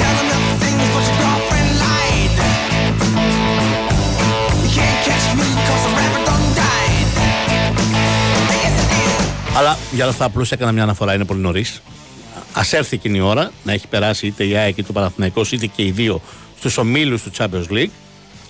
tell 0.00 0.16
enough 0.24 0.46
things, 0.62 0.86
but 0.94 1.04
your 1.08 1.18
girlfriend 1.22 1.70
lied. 1.84 2.32
You 4.62 4.68
can't 4.76 4.98
catch 5.06 5.26
me 5.38 5.46
'cause 5.64 5.82
the 5.86 5.92
rabbit 5.98 6.22
done 6.28 6.46
died. 6.62 7.08
Yes, 8.62 8.74
it 8.82 8.90
is. 9.00 9.12
Αλλά 9.58 9.72
για 9.92 10.02
όλα 10.04 10.12
αυτά 10.12 10.24
απλώ 10.24 10.46
έκανα 10.50 10.72
μια 10.72 10.82
αναφορά, 10.82 11.14
είναι 11.14 11.24
πολύ 11.24 11.40
νωρίς. 11.40 11.82
Α 12.52 12.62
έρθει 12.70 12.94
εκείνη 12.96 13.18
η 13.18 13.20
ώρα 13.20 13.50
να 13.64 13.72
έχει 13.72 13.86
περάσει 13.86 14.26
είτε 14.26 14.44
η 14.44 14.56
ΑΕΚ 14.56 14.76
είτε 14.76 14.86
ο 14.90 14.92
Παναθηναϊκός 14.92 15.52
είτε 15.52 15.66
και 15.66 15.82
οι 15.84 15.90
δύο 15.90 16.20
στους 16.58 16.78
ομίλους 16.78 17.22
του 17.22 17.30
Champions 17.38 17.66
League 17.70 17.90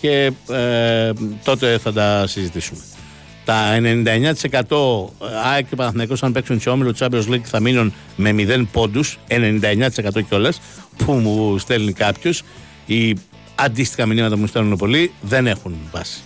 και 0.01 0.33
ε, 0.51 1.13
τότε 1.45 1.79
θα 1.79 1.93
τα 1.93 2.27
συζητήσουμε. 2.27 2.81
Τα 3.45 3.79
99% 3.81 4.79
ΑΕΚ 5.45 5.67
και 5.69 5.77
Παναθηναϊκός 5.77 6.23
αν 6.23 6.33
παίξουν 6.33 6.61
σε 6.61 6.71
όμιλο 6.71 6.93
του 6.93 6.99
Champions 6.99 7.33
League 7.33 7.45
θα 7.45 7.61
μείνουν 7.61 7.93
με 8.17 8.35
0 8.39 8.65
πόντους, 8.73 9.19
99% 9.29 10.23
κιόλας 10.29 10.61
που 10.97 11.13
μου 11.13 11.59
στέλνει 11.59 11.93
κάποιος. 11.93 12.43
Οι 12.87 13.17
αντίστοιχα 13.55 14.07
μηνύματα 14.07 14.35
που 14.35 14.41
μου 14.41 14.47
στέλνουν 14.47 14.77
πολλοί 14.77 15.13
δεν 15.21 15.47
έχουν 15.47 15.75
βάση. 15.93 16.23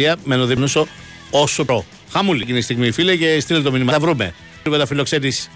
διαδικασία 0.00 0.16
με 0.24 0.36
τον 0.36 0.86
όσο 1.30 1.64
προ. 1.64 1.84
Χαμούλη 2.12 2.42
εκείνη 2.42 2.58
τη 2.58 2.64
στιγμή, 2.64 2.90
φίλε, 2.90 3.16
και 3.16 3.40
στείλε 3.40 3.60
το 3.60 3.72
μήνυμα. 3.72 3.92
Θα 3.92 4.00
βρούμε. 4.00 4.34
Βρούμε 4.62 4.78
τα 4.78 4.86
φιλοξενήσει. 4.86 5.50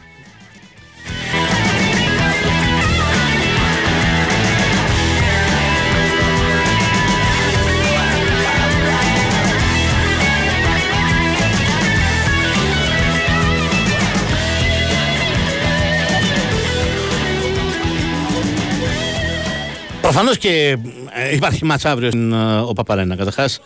Προφανώς 20.00 20.38
και 20.38 20.78
ε, 21.12 21.34
υπάρχει 21.34 21.64
μάτσα 21.64 21.90
αύριο 21.90 22.08
στην 22.08 22.32
ε, 22.32 22.58
ο 22.58 22.72
Παπαρένα. 22.72 23.16
Καταρχάς, 23.16 23.60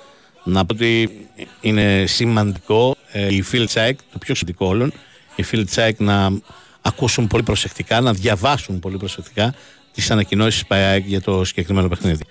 να 0.48 0.66
πω 0.66 0.74
ότι 0.74 1.10
είναι 1.60 2.04
σημαντικό 2.06 2.96
ε, 3.12 3.34
οι 3.34 3.44
Phil 3.52 3.64
Τσάικ, 3.66 3.98
το 4.12 4.18
πιο 4.18 4.34
σημαντικό 4.34 4.66
όλων, 4.66 4.92
οι 5.36 5.44
Phil 5.52 5.62
Τσάικ 5.66 6.00
να 6.00 6.30
ακούσουν 6.80 7.26
πολύ 7.26 7.42
προσεκτικά, 7.42 8.00
να 8.00 8.12
διαβάσουν 8.12 8.78
πολύ 8.78 8.96
προσεκτικά 8.96 9.54
τις 9.92 10.10
ανακοινώσεις 10.10 10.66
ΠΑΕΚ 10.66 11.06
για 11.06 11.20
το 11.20 11.44
συγκεκριμένο 11.44 11.88
παιχνίδι. 11.88 12.24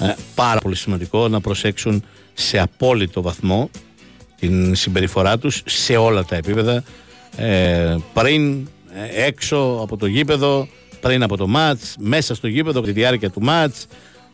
Ε, 0.00 0.14
πάρα 0.34 0.60
πολύ 0.60 0.76
σημαντικό 0.76 1.28
να 1.28 1.40
προσέξουν 1.40 2.04
σε 2.34 2.58
απόλυτο 2.58 3.22
βαθμό 3.22 3.70
την 4.38 4.74
συμπεριφορά 4.74 5.38
τους 5.38 5.62
σε 5.64 5.96
όλα 5.96 6.24
τα 6.24 6.36
επίπεδα 6.36 6.84
ε, 7.36 7.96
πριν, 8.12 8.68
ε, 8.94 9.24
έξω 9.26 9.78
από 9.82 9.96
το 9.96 10.06
γήπεδο, 10.06 10.68
πριν 11.00 11.22
από 11.22 11.36
το 11.36 11.46
μάτς, 11.46 11.94
μέσα 11.98 12.34
στο 12.34 12.46
γήπεδο, 12.46 12.78
από 12.78 12.88
τη 12.88 12.92
διάρκεια 12.92 13.30
του 13.30 13.42
μάτς, 13.42 13.86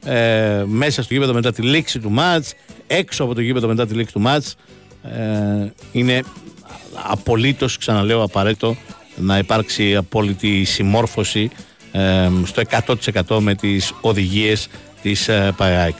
ε, 0.05 0.63
μέσα 0.67 1.03
στο 1.03 1.15
γήπεδο 1.15 1.33
μετά 1.33 1.53
τη 1.53 1.63
λήξη 1.63 1.99
του 1.99 2.11
μάτς, 2.11 2.55
έξω 2.87 3.25
από 3.25 3.35
το 3.35 3.41
γήπεδο 3.41 3.67
μετά 3.67 3.87
τη 3.87 3.95
λήξη 3.95 4.13
του 4.13 4.21
μάτς. 4.21 4.57
Ε, 5.03 5.73
είναι 5.93 6.23
απολύτως, 7.09 7.79
ξαναλέω, 7.79 8.23
απαραίτητο 8.23 8.77
να 9.17 9.39
υπάρξει 9.39 9.97
απόλυτη 9.97 10.65
συμμόρφωση 10.65 11.51
ε, 11.93 12.31
στο 12.45 12.63
100% 13.27 13.39
με 13.41 13.55
τις 13.55 13.93
οδηγίες 14.01 14.69
της 15.03 15.29
ε, 15.29 15.53
ΠΑΕΑΕΚ. 15.57 15.95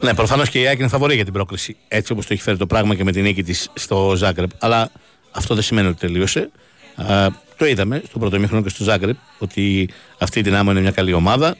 Ναι, 0.00 0.14
προφανώς 0.14 0.48
και 0.48 0.60
η 0.60 0.66
ΑΕΚ 0.66 0.78
είναι 0.78 0.88
φαβορή 0.88 1.14
για 1.14 1.24
την 1.24 1.32
πρόκληση. 1.32 1.76
Έτσι 1.88 2.12
όπως 2.12 2.26
το 2.26 2.32
έχει 2.32 2.42
φέρει 2.42 2.56
το 2.56 2.66
πράγμα 2.66 2.94
και 2.94 3.04
με 3.04 3.12
την 3.12 3.22
νίκη 3.22 3.42
της 3.42 3.70
στο 3.74 4.12
Ζάγκρεπ. 4.16 4.50
Αλλά 4.58 4.90
αυτό 5.36 5.54
δεν 5.54 5.62
σημαίνει 5.62 5.88
ότι 5.88 5.98
τελείωσε. 5.98 6.50
Α, 6.96 7.26
το 7.56 7.66
είδαμε 7.66 8.02
στο 8.08 8.18
πρώτο 8.18 8.38
μήχρονο 8.38 8.62
και 8.62 8.68
στο 8.68 8.84
Ζάγκρεπ 8.84 9.16
ότι 9.38 9.88
αυτή 10.18 10.38
η 10.38 10.42
δυνάμω 10.42 10.70
είναι 10.70 10.80
μια 10.80 10.90
καλή 10.90 11.12
ομάδα. 11.12 11.56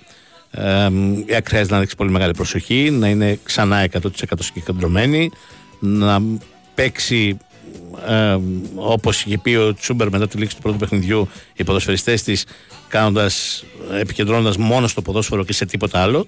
Ε, 0.50 0.88
η 1.26 1.32
ΑΕΚ 1.32 1.48
χρειάζεται 1.48 1.74
να 1.74 1.80
δείξει 1.80 1.96
πολύ 1.96 2.10
μεγάλη 2.10 2.32
προσοχή, 2.32 2.90
να 2.90 3.08
είναι 3.08 3.38
ξανά 3.42 3.88
100% 3.92 4.00
συγκεντρωμένη, 4.38 5.30
να 5.80 6.22
παίξει 6.74 7.38
ε, 8.06 8.38
όπως 8.74 9.24
είχε 9.24 9.38
πει 9.38 9.54
ο 9.54 9.74
Τσούμπερ 9.74 10.10
μετά 10.10 10.28
τη 10.28 10.38
λήξη 10.38 10.56
του 10.56 10.62
πρώτου 10.62 10.78
παιχνιδιού, 10.78 11.28
οι 11.54 11.64
ποδοσφαιριστές 11.64 12.22
της 12.22 12.44
επικεντρώνοντας 14.00 14.56
μόνο 14.56 14.86
στο 14.86 15.02
ποδόσφαιρο 15.02 15.44
και 15.44 15.52
σε 15.52 15.66
τίποτα 15.66 16.02
άλλο 16.02 16.26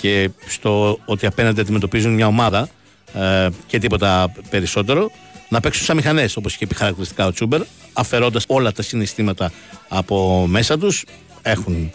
και 0.00 0.30
στο 0.46 0.98
ότι 1.04 1.26
απέναντι 1.26 1.60
αντιμετωπίζουν 1.60 2.14
μια 2.14 2.26
ομάδα 2.26 2.68
ε, 3.14 3.48
και 3.66 3.78
τίποτα 3.78 4.32
περισσότερο 4.50 5.10
να 5.48 5.60
παίξουν 5.60 5.84
σαν 5.84 5.96
μηχανές, 5.96 6.36
όπως 6.36 6.54
είχε 6.54 6.66
πει 6.66 6.74
χαρακτηριστικά 6.74 7.26
ο 7.26 7.32
Τσούμπερ, 7.32 7.62
αφαιρώντας 7.92 8.44
όλα 8.48 8.72
τα 8.72 8.82
συναισθήματα 8.82 9.52
από 9.88 10.46
μέσα 10.48 10.78
τους. 10.78 11.04
Έχουν 11.42 11.92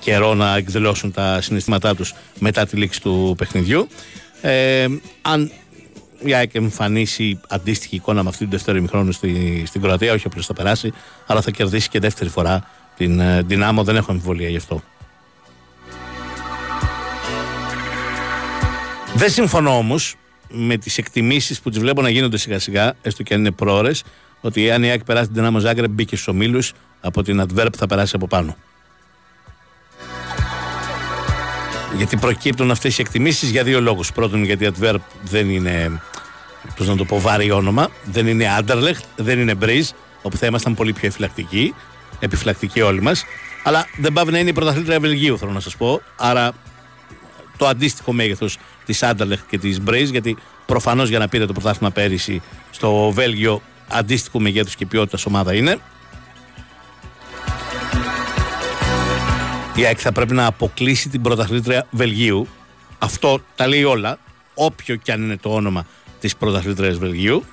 καιρό 0.00 0.34
να 0.34 0.56
εκδηλώσουν 0.56 1.12
τα 1.12 1.40
συναισθήματά 1.40 1.94
τους 1.94 2.14
μετά 2.38 2.66
τη 2.66 2.76
λήξη 2.76 3.00
του 3.00 3.34
παιχνιδιού. 3.38 3.88
Ε, 4.40 4.86
αν 5.22 5.50
η 6.18 6.34
ΑΕΚ 6.34 6.54
εμφανίσει 6.54 7.40
αντίστοιχη 7.48 7.96
εικόνα 7.96 8.22
με 8.22 8.28
αυτή 8.28 8.40
την 8.40 8.50
δεύτερη 8.50 8.78
ημιχρόνου 8.78 9.12
στη, 9.12 9.62
στην 9.66 9.80
Κροατία, 9.80 10.12
όχι 10.12 10.26
απλώς 10.26 10.46
θα 10.46 10.52
περάσει, 10.52 10.92
αλλά 11.26 11.40
θα 11.40 11.50
κερδίσει 11.50 11.88
και 11.88 11.98
δεύτερη 11.98 12.30
φορά 12.30 12.64
την 12.96 13.20
ε, 13.20 13.42
δυνάμω. 13.42 13.84
Δεν 13.84 13.96
έχω 13.96 14.12
αμφιβολία 14.12 14.48
γι' 14.48 14.56
αυτό. 14.56 14.82
Δεν 19.14 19.30
συμφωνώ 19.30 19.76
όμως 19.76 20.16
με 20.50 20.76
τις 20.76 20.98
εκτιμήσεις 20.98 21.60
που 21.60 21.70
τις 21.70 21.78
βλέπω 21.78 22.02
να 22.02 22.08
γίνονται 22.08 22.36
σιγά 22.36 22.58
σιγά, 22.58 22.94
έστω 23.02 23.22
και 23.22 23.34
αν 23.34 23.40
είναι 23.40 23.50
πρόορε, 23.50 23.90
ότι 24.40 24.70
αν 24.70 24.82
η 24.82 24.90
ΑΕΚ 24.90 25.04
περάσει 25.04 25.26
την 25.26 25.34
Δυνάμω 25.34 25.58
Ζάγκρεπ 25.58 25.90
μπήκε 25.90 26.14
στους 26.14 26.28
ομίλους, 26.28 26.72
από 27.00 27.22
την 27.22 27.42
Adverb 27.42 27.72
θα 27.76 27.86
περάσει 27.86 28.12
από 28.16 28.26
πάνω. 28.26 28.56
Γιατί 31.96 32.16
προκύπτουν 32.16 32.70
αυτές 32.70 32.98
οι 32.98 33.00
εκτιμήσεις 33.00 33.50
για 33.50 33.64
δύο 33.64 33.80
λόγους. 33.80 34.12
Πρώτον, 34.12 34.44
γιατί 34.44 34.64
η 34.64 34.70
Adverb 34.78 35.00
δεν 35.22 35.50
είναι, 35.50 36.00
πώς 36.76 36.88
να 36.88 36.96
το 36.96 37.04
πω, 37.04 37.20
βάρη 37.20 37.50
όνομα, 37.50 37.88
δεν 38.04 38.26
είναι 38.26 38.56
Anderlecht, 38.58 39.02
δεν 39.16 39.38
είναι 39.38 39.54
Breeze, 39.60 39.88
όπου 40.22 40.36
θα 40.36 40.46
ήμασταν 40.46 40.74
πολύ 40.74 40.92
πιο 40.92 41.06
επιφυλακτικοί, 41.06 41.74
επιφυλακτικοί 42.20 42.80
όλοι 42.80 43.02
μας. 43.02 43.24
Αλλά 43.62 43.86
δεν 43.96 44.12
πάβει 44.12 44.32
να 44.32 44.38
είναι 44.38 44.50
η 44.50 44.52
πρωταθλήτρια 44.52 45.00
Βελγίου, 45.00 45.38
θέλω 45.38 45.52
να 45.52 45.60
σας 45.60 45.76
πω. 45.76 46.02
Άρα 46.16 46.52
το 47.56 47.66
αντίστοιχο 47.66 48.12
μέγεθος 48.12 48.58
της 48.88 49.02
Άντερλεχτ 49.02 49.48
και 49.48 49.58
της 49.58 49.80
Μπρέιζ, 49.80 50.10
γιατί 50.10 50.36
προφανώς 50.66 51.08
για 51.08 51.18
να 51.18 51.28
πήρε 51.28 51.46
το 51.46 51.52
πρωτάθλημα 51.52 51.90
πέρυσι 51.90 52.42
στο 52.70 53.10
Βέλγιο 53.10 53.62
αντίστοιχο 53.88 54.40
μεγέθους 54.40 54.74
και 54.74 54.86
ποιότητας 54.86 55.26
ομάδα 55.26 55.54
είναι. 55.54 55.78
Η 59.74 59.84
ΑΕΚ 59.84 59.98
θα 60.00 60.12
πρέπει 60.12 60.34
να 60.34 60.46
αποκλείσει 60.46 61.08
την 61.08 61.22
πρωταθλήτρια 61.22 61.86
Βελγίου. 61.90 62.48
Αυτό 62.98 63.40
τα 63.54 63.66
λέει 63.66 63.84
όλα, 63.84 64.18
όποιο 64.54 64.96
και 64.96 65.12
αν 65.12 65.22
είναι 65.22 65.36
το 65.36 65.54
όνομα 65.54 65.86
της 66.20 66.36
πρωταθλήτριας 66.36 66.98
Βελγίου. 66.98 67.44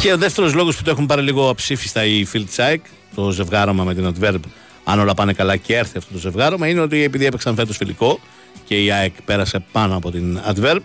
Και 0.00 0.12
ο 0.12 0.16
δεύτερος 0.16 0.54
λόγος 0.54 0.76
που 0.76 0.82
το 0.82 0.90
έχουν 0.90 1.06
πάρει 1.06 1.22
λίγο 1.22 1.48
αψήφιστα 1.48 2.04
οι 2.04 2.24
Φιλτσάικ, 2.24 2.84
το 3.14 3.30
ζευγάρωμα 3.30 3.84
με 3.84 3.94
την 3.94 4.14
Adverb 4.14 4.40
αν 4.88 5.00
όλα 5.00 5.14
πάνε 5.14 5.32
καλά 5.32 5.56
και 5.56 5.76
έρθει 5.76 5.98
αυτό 5.98 6.12
το 6.12 6.18
ζευγάρωμα, 6.18 6.68
είναι 6.68 6.80
ότι 6.80 7.02
επειδή 7.02 7.26
έπαιξαν 7.26 7.54
φέτος 7.54 7.76
φιλικό 7.76 8.20
και 8.64 8.84
η 8.84 8.90
ΑΕΚ 8.90 9.22
πέρασε 9.24 9.64
πάνω 9.72 9.96
από 9.96 10.10
την 10.10 10.40
Adverb, 10.54 10.80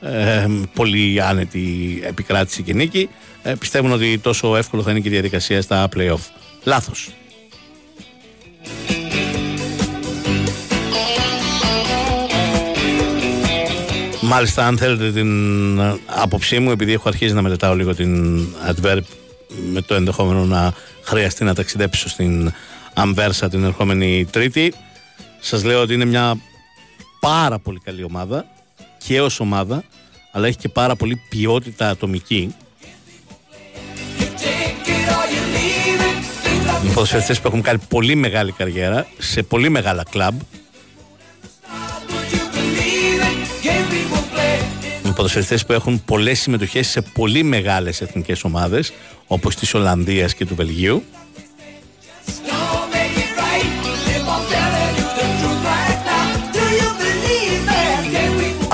ε, 0.00 0.46
πολύ 0.74 1.22
άνετη 1.22 2.00
επικράτηση 2.04 2.62
και 2.62 2.72
νίκη, 2.72 3.08
ε, 3.42 3.54
πιστεύουν 3.54 3.92
ότι 3.92 4.18
τόσο 4.18 4.56
εύκολο 4.56 4.82
θα 4.82 4.90
είναι 4.90 5.00
και 5.00 5.08
η 5.08 5.10
διαδικασία 5.10 5.62
στα 5.62 5.88
playoff. 5.96 6.20
Λάθος. 6.64 7.10
Μάλιστα, 14.20 14.66
αν 14.66 14.78
θέλετε 14.78 15.12
την 15.12 15.80
άποψή 16.06 16.58
μου, 16.58 16.70
επειδή 16.70 16.92
έχω 16.92 17.08
αρχίσει 17.08 17.34
να 17.34 17.42
μελετάω 17.42 17.74
λίγο 17.74 17.94
την 17.94 18.44
Adverb 18.70 19.02
με 19.72 19.80
το 19.80 19.94
ενδεχόμενο 19.94 20.44
να 20.44 20.72
χρειαστεί 21.02 21.44
να 21.44 21.54
ταξιδέψω 21.54 22.08
στην 22.08 22.52
Αμβέρσα 22.98 23.48
την 23.48 23.64
ερχόμενη 23.64 24.24
Τρίτη. 24.30 24.72
Σας 25.40 25.64
λέω 25.64 25.80
ότι 25.80 25.94
είναι 25.94 26.04
μια 26.04 26.36
πάρα 27.20 27.58
πολύ 27.58 27.80
καλή 27.84 28.04
ομάδα 28.04 28.46
και 29.06 29.20
ως 29.20 29.40
ομάδα, 29.40 29.84
αλλά 30.32 30.46
έχει 30.46 30.56
και 30.56 30.68
πάρα 30.68 30.96
πολύ 30.96 31.20
ποιότητα 31.28 31.88
ατομική. 31.88 32.54
Οι 36.84 36.88
ποδοσφαιριστές 36.94 37.40
που 37.40 37.46
έχουν 37.46 37.62
κάνει 37.62 37.80
πολύ 37.88 38.14
μεγάλη 38.14 38.52
καριέρα 38.52 39.06
σε 39.18 39.42
πολύ 39.42 39.68
μεγάλα 39.68 40.02
κλαμπ. 40.10 40.40
Οι 45.04 45.10
ποδοσφαιριστές 45.14 45.66
που 45.66 45.72
έχουν 45.72 46.04
πολλές 46.04 46.40
συμμετοχές 46.40 46.88
σε 46.88 47.00
πολύ 47.00 47.42
μεγάλες 47.42 48.00
εθνικές 48.00 48.44
ομάδες 48.44 48.92
όπως 49.26 49.56
της 49.56 49.74
Ολλανδίας 49.74 50.34
και 50.34 50.46
του 50.46 50.54
Βελγίου. 50.54 51.04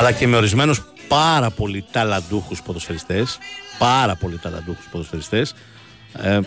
Αλλά 0.03 0.13
και 0.13 0.27
με 0.27 0.37
ορισμένους 0.37 0.83
πάρα 1.09 1.51
πολύ 1.51 1.85
ταλαντούχους 1.91 2.63
ποδοσφαιριστές. 2.63 3.39
Πάρα 3.79 4.15
πολύ 4.15 4.39
ταλαντούχους 4.39 4.85
ποδοσφαιριστές. 4.91 5.55
Ε, 6.13 6.39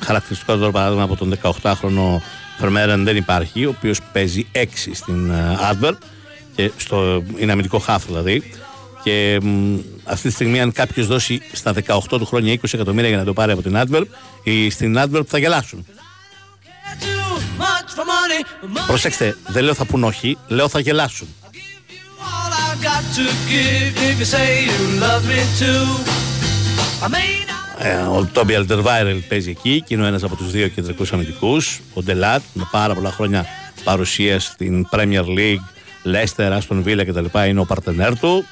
χαρακτηριστικό 0.00 0.56
τώρα 0.56 0.70
παράδειγμα 0.70 1.02
από 1.02 1.16
τον 1.16 1.34
18χρονο 1.42 2.20
Φερμέρεν 2.58 3.04
δεν 3.04 3.16
υπάρχει, 3.16 3.64
ο 3.64 3.74
οποίος 3.76 3.98
παίζει 4.12 4.46
6 4.52 4.64
στην 4.92 5.30
ε, 5.30 5.58
Adverb 5.72 5.96
και 6.56 6.70
στο, 6.76 7.22
είναι 7.36 7.52
αμυντικό 7.52 7.78
χάφ 7.78 8.06
δηλαδή. 8.06 8.52
Και 9.02 9.38
μ, 9.42 9.78
αυτή 10.04 10.28
τη 10.28 10.34
στιγμή, 10.34 10.60
αν 10.60 10.72
κάποιος 10.72 11.06
δώσει 11.06 11.40
στα 11.52 11.74
18 11.86 11.98
του 12.08 12.26
χρόνια 12.26 12.54
20 12.54 12.58
εκατομμύρια 12.72 13.08
για 13.08 13.18
να 13.18 13.24
το 13.24 13.32
πάρει 13.32 13.52
από 13.52 13.62
την 13.62 13.76
Adverb, 13.76 14.04
οι 14.42 14.70
στην 14.70 14.98
Adverb 14.98 15.26
θα 15.26 15.38
γελάσουν. 15.38 15.86
Προσέξτε, 18.86 19.36
δεν 19.46 19.64
λέω 19.64 19.74
θα 19.74 19.84
πούν 19.84 20.04
όχι, 20.04 20.38
λέω 20.48 20.68
θα 20.68 20.80
γελάσουν. 20.80 21.28
Ε, 27.78 27.94
ο 27.94 28.28
Τόμπι 28.32 28.54
Αλτερβάιρελ 28.54 29.18
παίζει 29.18 29.50
εκεί 29.50 29.82
και 29.86 29.94
είναι 29.94 30.02
ο 30.02 30.06
ένας 30.06 30.22
από 30.22 30.36
τους 30.36 30.50
δύο 30.50 30.68
κεντρικούς 30.68 31.12
αμυντικούς. 31.12 31.80
Ο 31.94 32.02
Ντελάτ 32.02 32.42
με 32.52 32.68
πάρα 32.70 32.94
πολλά 32.94 33.10
χρόνια 33.10 33.46
παρουσία 33.84 34.40
στην 34.40 34.88
Premier 34.90 35.24
League, 35.24 35.64
Leicester, 36.04 36.58
Aston 36.58 36.84
Villa 36.84 37.04
κτλ. 37.06 37.38
είναι 37.48 37.60
ο 37.60 37.64
παρτενέρ 37.64 38.18
του. 38.18 38.46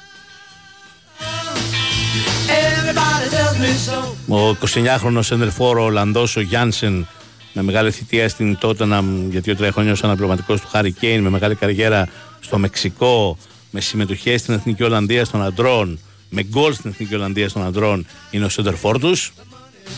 Ο 4.27 4.49
29χρονος 4.49 5.31
ενερφόρο 5.31 5.83
Ολλανδός 5.83 6.35
ο 6.35 6.41
Γιάνσεν 6.41 7.07
με 7.53 7.61
μεγάλη 7.61 7.91
θητεία 7.91 8.29
στην 8.29 8.57
Tottenham 8.61 9.03
για 9.29 9.39
δύο-τρία 9.39 9.71
χρόνια 9.71 9.91
ως 9.91 10.03
αναπληρωματικός 10.03 10.61
του 10.61 10.67
Χάρη 10.67 10.91
Κέιν 10.91 11.21
με 11.21 11.29
μεγάλη 11.29 11.55
καριέρα 11.55 12.07
στο 12.39 12.57
Μεξικό 12.57 13.37
με 13.71 13.81
συμμετοχές 13.81 14.41
στην 14.41 14.53
Εθνική 14.53 14.83
Ολλανδία 14.83 15.27
των 15.27 15.43
αντρών 15.43 15.99
με 16.29 16.43
γκολ 16.43 16.73
στην 16.73 16.89
Εθνική 16.89 17.15
Ολλανδία 17.15 17.51
των 17.51 17.63
αντρών 17.63 18.05
είναι 18.31 18.45
ο 18.45 18.49
Σέντερφόρ 18.49 18.99
του. 18.99 19.15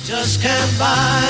Just 0.09 0.35
can't 0.43 0.73
buy. 0.81 1.23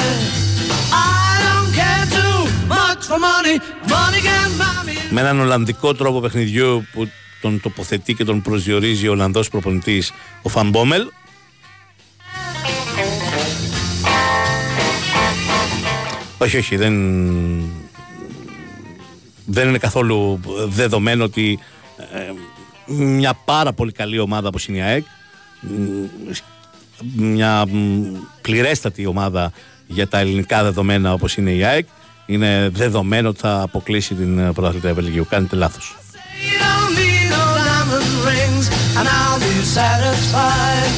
I 0.91 1.33
don't 1.45 1.71
care 1.79 2.05
too 2.17 2.37
much 2.75 3.01
for 3.09 3.19
money. 3.31 3.55
Money 3.93 4.21
can't 4.27 4.55
buy 4.61 4.89
me. 4.89 4.97
Με 5.09 5.21
έναν 5.21 5.39
Ολλανδικό 5.39 5.93
τρόπο 5.93 6.19
παιχνιδιού 6.19 6.85
που 6.93 7.09
τον 7.41 7.61
τοποθετεί 7.61 8.13
και 8.13 8.23
τον 8.23 8.41
προσδιορίζει 8.41 9.07
ο 9.07 9.11
Ολλανδός 9.11 9.49
προπονητής 9.49 10.11
ο 10.41 10.49
Φαν 10.49 10.69
Μπόμελ. 10.69 11.07
Όχι, 16.37 16.57
όχι, 16.57 16.75
δεν, 16.75 16.93
δεν 19.45 19.67
είναι 19.67 19.77
καθόλου 19.77 20.39
δεδομένο 20.67 21.23
ότι 21.23 21.59
ε, 21.59 21.63
μια 22.85 23.33
πάρα 23.45 23.73
πολύ 23.73 23.91
καλή 23.91 24.19
ομάδα 24.19 24.47
όπως 24.47 24.67
είναι 24.67 24.77
η 24.77 24.81
ΑΕΚ 24.81 25.03
μ, 25.61 26.05
μια 27.15 27.65
μ, 27.67 28.03
πληρέστατη 28.41 29.05
ομάδα 29.05 29.51
για 29.87 30.07
τα 30.07 30.19
ελληνικά 30.19 30.63
δεδομένα 30.63 31.13
όπως 31.13 31.35
είναι 31.37 31.51
η 31.51 31.63
ΑΕΚ 31.63 31.85
είναι 32.25 32.69
δεδομένο 32.73 33.29
ότι 33.29 33.39
θα 33.39 33.61
αποκλείσει 33.61 34.13
την 34.13 34.39
ε, 34.39 34.51
πρωταθλήτρια 34.51 34.93
Βελγίου. 34.93 35.25
Κάνετε 35.29 35.55
λάθος. 35.55 35.95
You 36.47 36.55
don't 36.65 36.91
need 36.99 37.25
no 37.35 37.43
diamond 37.67 38.11
rings, 38.29 38.65
and 38.97 39.05
I'll 39.17 39.39
be 39.47 39.53
satisfied. 39.79 40.91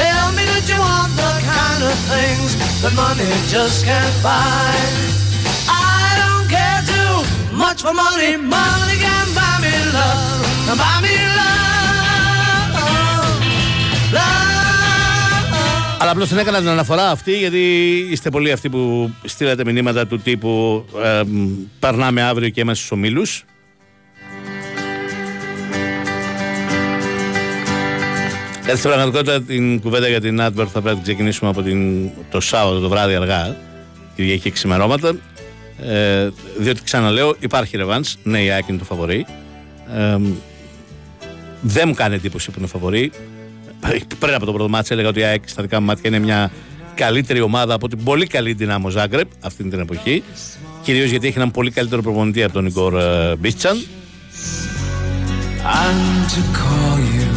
Tell 0.00 0.26
me 0.36 0.44
that 0.52 0.64
you 0.70 0.78
want 0.88 1.12
the 1.22 1.32
kind 1.54 1.80
of 1.90 1.96
things 2.14 2.48
that 2.82 2.92
money 3.04 3.32
just 3.54 3.78
can't 3.88 4.16
buy. 4.28 4.72
I 5.94 6.04
don't 6.22 6.46
care 6.56 6.82
too 6.94 7.14
much 7.64 7.78
for 7.84 7.94
money. 8.06 8.32
Money 8.58 8.96
can 9.06 9.26
buy 9.38 9.48
me 9.48 9.51
love. 9.96 10.76
Buy 10.80 10.96
me 11.04 11.14
love. 11.38 12.74
Love. 14.16 14.52
Αλλά 15.98 16.10
απλώς 16.10 16.28
την 16.28 16.38
έκανα 16.38 16.58
την 16.58 16.68
αναφορά 16.68 17.10
αυτή 17.10 17.38
γιατί 17.38 17.58
είστε 18.10 18.30
πολλοί 18.30 18.52
αυτοί 18.52 18.68
που 18.68 19.10
στείλατε 19.24 19.64
μηνύματα 19.64 20.06
του 20.06 20.18
τύπου 20.18 20.84
ε, 21.04 21.22
μ, 21.24 21.48
περνάμε 21.78 22.22
αύριο 22.22 22.48
και 22.48 22.60
είμαστε 22.60 22.84
στους 22.84 22.98
ομίλους. 22.98 23.44
Έτσι, 28.64 28.76
στην 28.76 28.90
πραγματικότητα 28.90 29.42
την 29.42 29.80
κουβέντα 29.80 30.08
για 30.08 30.20
την 30.20 30.40
Advert 30.40 30.50
θα 30.54 30.80
πρέπει 30.80 30.86
να 30.86 30.94
την 30.94 31.02
ξεκινήσουμε 31.02 31.50
από 31.50 31.62
την, 31.62 32.10
το 32.30 32.40
Σάββατο 32.40 32.80
το 32.80 32.88
βράδυ 32.88 33.14
αργά, 33.14 33.56
Κυριακή 34.16 34.50
ξημερώματα. 34.50 35.12
Ε, 35.86 36.28
διότι 36.58 36.82
ξαναλέω, 36.82 37.36
υπάρχει 37.38 37.76
ρεβάνς. 37.76 38.14
Ναι, 38.22 38.42
η 38.42 38.50
ΑΕΚ 38.50 38.68
είναι 38.68 38.78
το 38.78 38.84
φαβορή. 38.84 39.26
Ε, 39.94 40.18
δεν 41.60 41.88
μου 41.88 41.94
κάνει 41.94 42.14
εντύπωση 42.14 42.50
που 42.50 42.58
είναι 42.58 42.68
φαβορή. 42.68 43.10
Πριν 44.18 44.34
από 44.34 44.44
το 44.44 44.52
πρώτο 44.52 44.68
μάτς 44.68 44.90
έλεγα 44.90 45.08
ότι 45.08 45.20
η 45.20 45.22
ΑΕΚ 45.22 45.48
στα 45.48 45.62
δικά 45.62 45.80
μου 45.80 45.86
μάτια 45.86 46.10
είναι 46.10 46.18
μια 46.18 46.50
καλύτερη 46.94 47.40
ομάδα 47.40 47.74
από 47.74 47.88
την 47.88 48.04
πολύ 48.04 48.26
καλή 48.26 48.52
δυνάμω 48.52 48.88
Ζάγκρεπ 48.88 49.28
αυτή 49.40 49.68
την 49.68 49.80
εποχή. 49.80 50.22
Κυρίως 50.82 51.10
γιατί 51.10 51.26
έχει 51.26 51.36
έναν 51.36 51.50
πολύ 51.50 51.70
καλύτερο 51.70 52.02
προπονητή 52.02 52.42
από 52.42 52.52
τον 52.52 52.66
Ιγκόρ 52.66 52.98
ε, 52.98 53.36
Μπίτσαν. 53.36 53.84
And 55.64 56.28
to 56.32 56.42
call 56.58 56.98
you. 56.98 57.31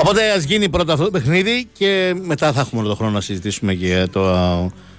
Οπότε 0.00 0.30
ας 0.30 0.44
γίνει 0.44 0.68
πρώτα 0.68 0.92
αυτό 0.92 1.04
το 1.04 1.10
παιχνίδι 1.10 1.68
και 1.72 2.14
μετά 2.22 2.52
θα 2.52 2.60
έχουμε 2.60 2.80
όλο 2.80 2.88
τον 2.88 2.96
χρόνο 2.96 3.12
να 3.12 3.20
συζητήσουμε 3.20 3.74
και 3.74 3.86
για 3.86 4.08
το 4.08 4.28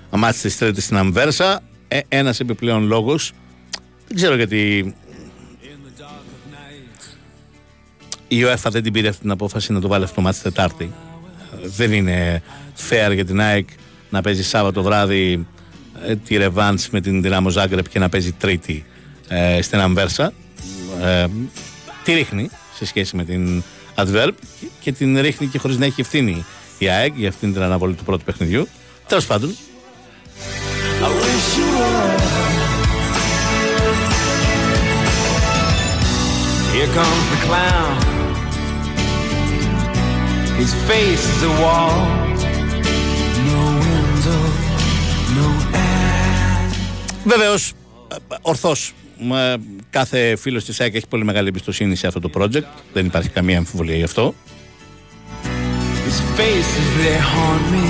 α, 0.09 0.17
μάτς 0.17 0.41
της 0.41 0.57
Τρίτης 0.57 0.83
στην 0.83 0.97
Αμβέρσα. 0.97 1.61
Ε, 1.87 1.99
ένας 2.07 2.39
επιπλέον 2.39 2.83
λόγος. 2.83 3.31
Δεν 4.07 4.15
ξέρω 4.15 4.35
γιατί 4.35 4.93
η 8.27 8.43
UEFA 8.45 8.69
δεν 8.71 8.83
την 8.83 8.93
πήρε 8.93 9.07
αυτή 9.07 9.21
την 9.21 9.31
απόφαση 9.31 9.73
να 9.73 9.81
το 9.81 9.87
βάλει 9.87 10.03
αυτό 10.03 10.15
το 10.15 10.21
μάτς 10.21 10.41
Τετάρτη. 10.41 10.91
Ε, 11.63 11.67
Δεν 11.67 11.91
είναι 11.91 12.41
fair 12.89 13.13
για 13.13 13.25
την 13.25 13.41
ΑΕΚ 13.41 13.67
να 14.09 14.21
παίζει 14.21 14.43
Σάββατο 14.43 14.83
βράδυ 14.83 15.47
ε, 16.05 16.15
τη 16.15 16.37
ρεβάνς 16.37 16.89
με 16.89 17.01
την 17.01 17.21
Δυνάμο 17.21 17.49
Ζάγκρεπ 17.49 17.89
και 17.89 17.99
να 17.99 18.09
παίζει 18.09 18.31
Τρίτη 18.31 18.85
ε, 19.27 19.61
στην 19.61 19.79
Αμβέρσα. 19.79 20.33
Ε, 21.01 21.25
τη 22.03 22.13
ρίχνει 22.13 22.49
σε 22.75 22.85
σχέση 22.85 23.15
με 23.15 23.23
την 23.23 23.63
Adverb 23.95 24.29
και- 24.59 24.67
και 24.79 24.91
την 24.91 25.19
ρίχνει 25.21 25.47
και 25.47 25.57
χωρίς 25.57 25.77
να 25.77 25.85
έχει 25.85 26.01
ευθύνη 26.01 26.45
η 26.77 26.89
ΑΕΚ 26.89 27.13
για 27.15 27.29
αυτήν 27.29 27.53
την 27.53 27.61
αναβολή 27.61 27.93
του 27.93 28.03
πρώτου 28.03 28.23
παιχνιδιού. 28.23 28.67
Τέλος 29.07 29.25
πάντων, 29.25 29.55
I 31.01 31.03
wish 31.03 31.57
you 31.57 31.67
were. 31.77 32.19
Here 36.73 36.89
comes 36.99 37.25
the 37.33 37.39
clown. 37.47 37.95
His 40.61 40.71
face 40.89 41.23
is 41.33 41.41
a 41.51 41.53
wall. 41.61 41.97
No 43.49 43.61
window, 43.85 44.41
no 45.37 45.47
air. 45.73 46.75
Βεβαίως, 47.25 47.71
ορθώς. 48.41 48.93
Κάθε 49.89 50.35
φίλος 50.35 50.65
της 50.65 50.81
ΑΕΚ 50.81 50.95
έχει 50.95 51.07
πολύ 51.07 51.23
μεγάλη 51.23 51.47
εμπιστοσύνη 51.47 51.95
σε 51.95 52.07
αυτό 52.07 52.19
το 52.19 52.29
project. 52.33 52.63
Δεν 52.93 53.05
υπάρχει 53.05 53.29
καμία 53.29 53.57
αμφιβολία 53.57 53.95
γι' 53.95 54.03
αυτό. 54.03 54.35
His 56.05 56.19
faces 56.37 56.87
they 57.03 57.17
haunt 57.33 57.65
me, 57.73 57.85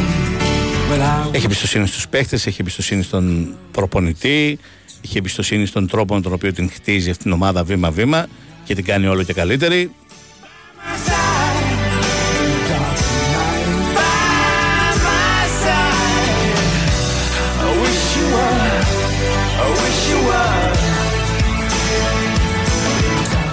but 0.91 1.01
I 1.01 1.35
Έχει 1.35 1.45
εμπιστοσύνη 1.45 1.87
στους 1.87 2.07
παίχτες, 2.07 2.47
έχει 2.47 2.57
εμπιστοσύνη 2.61 3.03
στον 3.03 3.55
προπονητή, 3.71 4.59
έχει 5.05 5.17
εμπιστοσύνη 5.17 5.65
στον 5.65 5.87
τρόπο 5.87 6.15
με 6.15 6.21
τον 6.21 6.33
οποίο 6.33 6.53
την 6.53 6.69
χτίζει 6.69 7.09
αυτήν 7.09 7.23
την 7.23 7.31
ομάδα 7.31 7.63
βήμα-βήμα 7.63 8.27
και 8.63 8.75
την 8.75 8.85
κάνει 8.85 9.07
όλο 9.07 9.23
και 9.23 9.33
καλύτερη. 9.33 9.91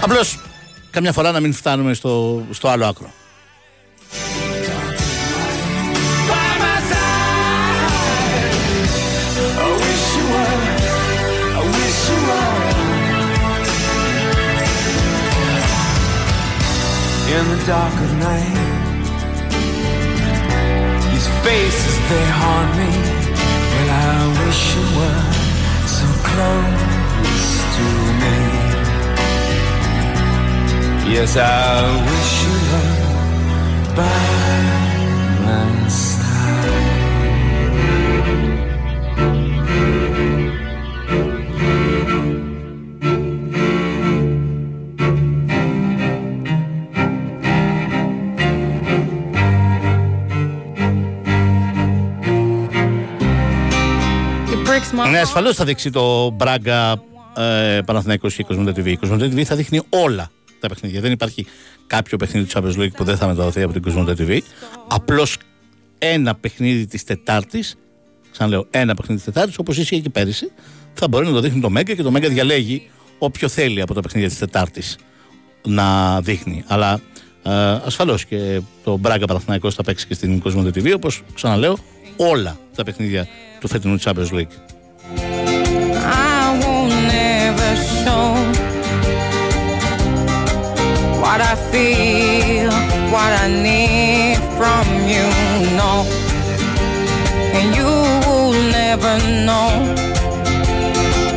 Απλώ 0.00 0.24
καμιά 0.90 1.12
φορά 1.12 1.32
να 1.32 1.40
μην 1.40 1.54
φτάνουμε 1.54 1.94
στο, 1.94 2.42
στο 2.50 2.68
άλλο 2.68 2.86
άκρο. 2.86 3.10
By 6.30 6.50
my 6.62 6.76
side. 6.90 7.88
I 9.64 9.68
wish 9.82 10.04
you 10.16 10.24
were. 10.34 10.58
I 11.58 11.62
wish 11.74 12.00
you 12.10 12.18
were. 12.28 12.56
In 17.36 17.44
the 17.52 17.60
dark 17.72 17.96
of 18.06 18.12
night, 18.28 18.58
these 21.10 21.28
faces 21.44 21.96
they 22.10 22.26
haunt 22.40 22.70
me. 22.80 22.90
Well, 23.72 23.90
I 24.06 24.18
wish 24.40 24.60
you 24.74 24.84
were 24.98 25.22
so 25.96 26.06
close 26.28 26.87
Yes, 31.14 31.36
I 31.36 32.04
wish 32.08 32.32
you 32.44 32.56
were 32.70 33.96
by 33.96 34.24
my 35.46 35.88
side. 35.88 36.98
It 54.52 54.64
breaks 54.66 54.92
my 54.92 55.10
Ναι, 55.10 55.16
heart. 55.18 55.22
ασφαλώς 55.22 55.56
θα 55.56 55.64
δείξει 55.64 55.90
το 55.90 56.30
Μπράγκα 56.30 57.02
ε, 57.36 57.80
Παναθηναϊκός 57.84 58.34
και 58.34 58.44
Κοσμοτέ 58.44 58.80
TV. 58.82 58.86
Η 58.86 58.96
Κοσμοτέ 58.96 59.26
TV 59.26 59.42
θα 59.42 59.56
δείχνει 59.56 59.80
όλα 59.88 60.30
τα 60.60 60.68
παιχνίδια. 60.68 61.00
Δεν 61.00 61.12
υπάρχει 61.12 61.46
κάποιο 61.86 62.16
παιχνίδι 62.16 62.46
του 62.46 62.58
Champions 62.58 62.82
League 62.82 62.92
που 62.96 63.04
δεν 63.04 63.16
θα 63.16 63.26
μεταδοθεί 63.26 63.62
από 63.62 63.72
την 63.72 63.82
Κοσμοτέ 63.82 64.14
TV. 64.18 64.38
Απλώς 64.88 65.36
ένα 65.98 66.34
παιχνίδι 66.34 66.86
της 66.86 67.04
Τετάρτης, 67.04 67.76
ξαναλέω, 68.32 68.66
ένα 68.70 68.94
παιχνίδι 68.94 69.22
της 69.22 69.32
Τετάρτης, 69.32 69.58
όπως 69.58 69.78
ίσχυε 69.78 69.98
και 69.98 70.10
πέρυσι, 70.10 70.52
θα 70.94 71.08
μπορεί 71.08 71.26
να 71.26 71.32
το 71.32 71.40
δείχνει 71.40 71.60
το 71.60 71.70
Μέγκα 71.70 71.94
και 71.94 72.02
το 72.02 72.10
Μέγκα 72.10 72.28
διαλέγει 72.28 72.90
όποιο 73.18 73.48
θέλει 73.48 73.80
από 73.80 73.94
τα 73.94 74.00
παιχνίδια 74.00 74.28
της 74.28 74.38
Τετάρτης 74.38 74.98
να 75.66 76.20
δείχνει. 76.20 76.64
Αλλά 76.66 77.00
ε, 77.42 77.50
ασφαλώς 77.84 78.24
και 78.24 78.60
το 78.84 78.96
Μπράγκα 78.96 79.26
Παναθηναϊκός 79.26 79.74
θα 79.74 79.82
παίξει 79.82 80.06
και 80.06 80.14
στην 80.14 80.40
Κοσμοτέ 80.40 80.80
TV, 80.80 80.92
όπως 80.94 81.22
ξαναλέω, 81.34 81.78
όλα 82.16 82.58
τα 82.74 82.84
παιχνίδια 82.84 83.28
του 83.60 83.68
φετινού 83.68 83.98
Champions 84.00 84.30
League. 84.32 84.52
I 85.94 86.60
won't 86.62 86.92
never 87.12 87.70
show 88.04 88.67
what 91.28 91.42
I 91.42 91.56
feel 91.70 92.72
what 93.12 93.32
I 93.44 93.48
need 93.68 94.38
from 94.58 94.84
you, 95.12 95.26
no. 95.80 95.92
And 97.58 97.68
you 97.78 97.90
will 98.24 98.54
never 98.80 99.14
know. 99.46 99.68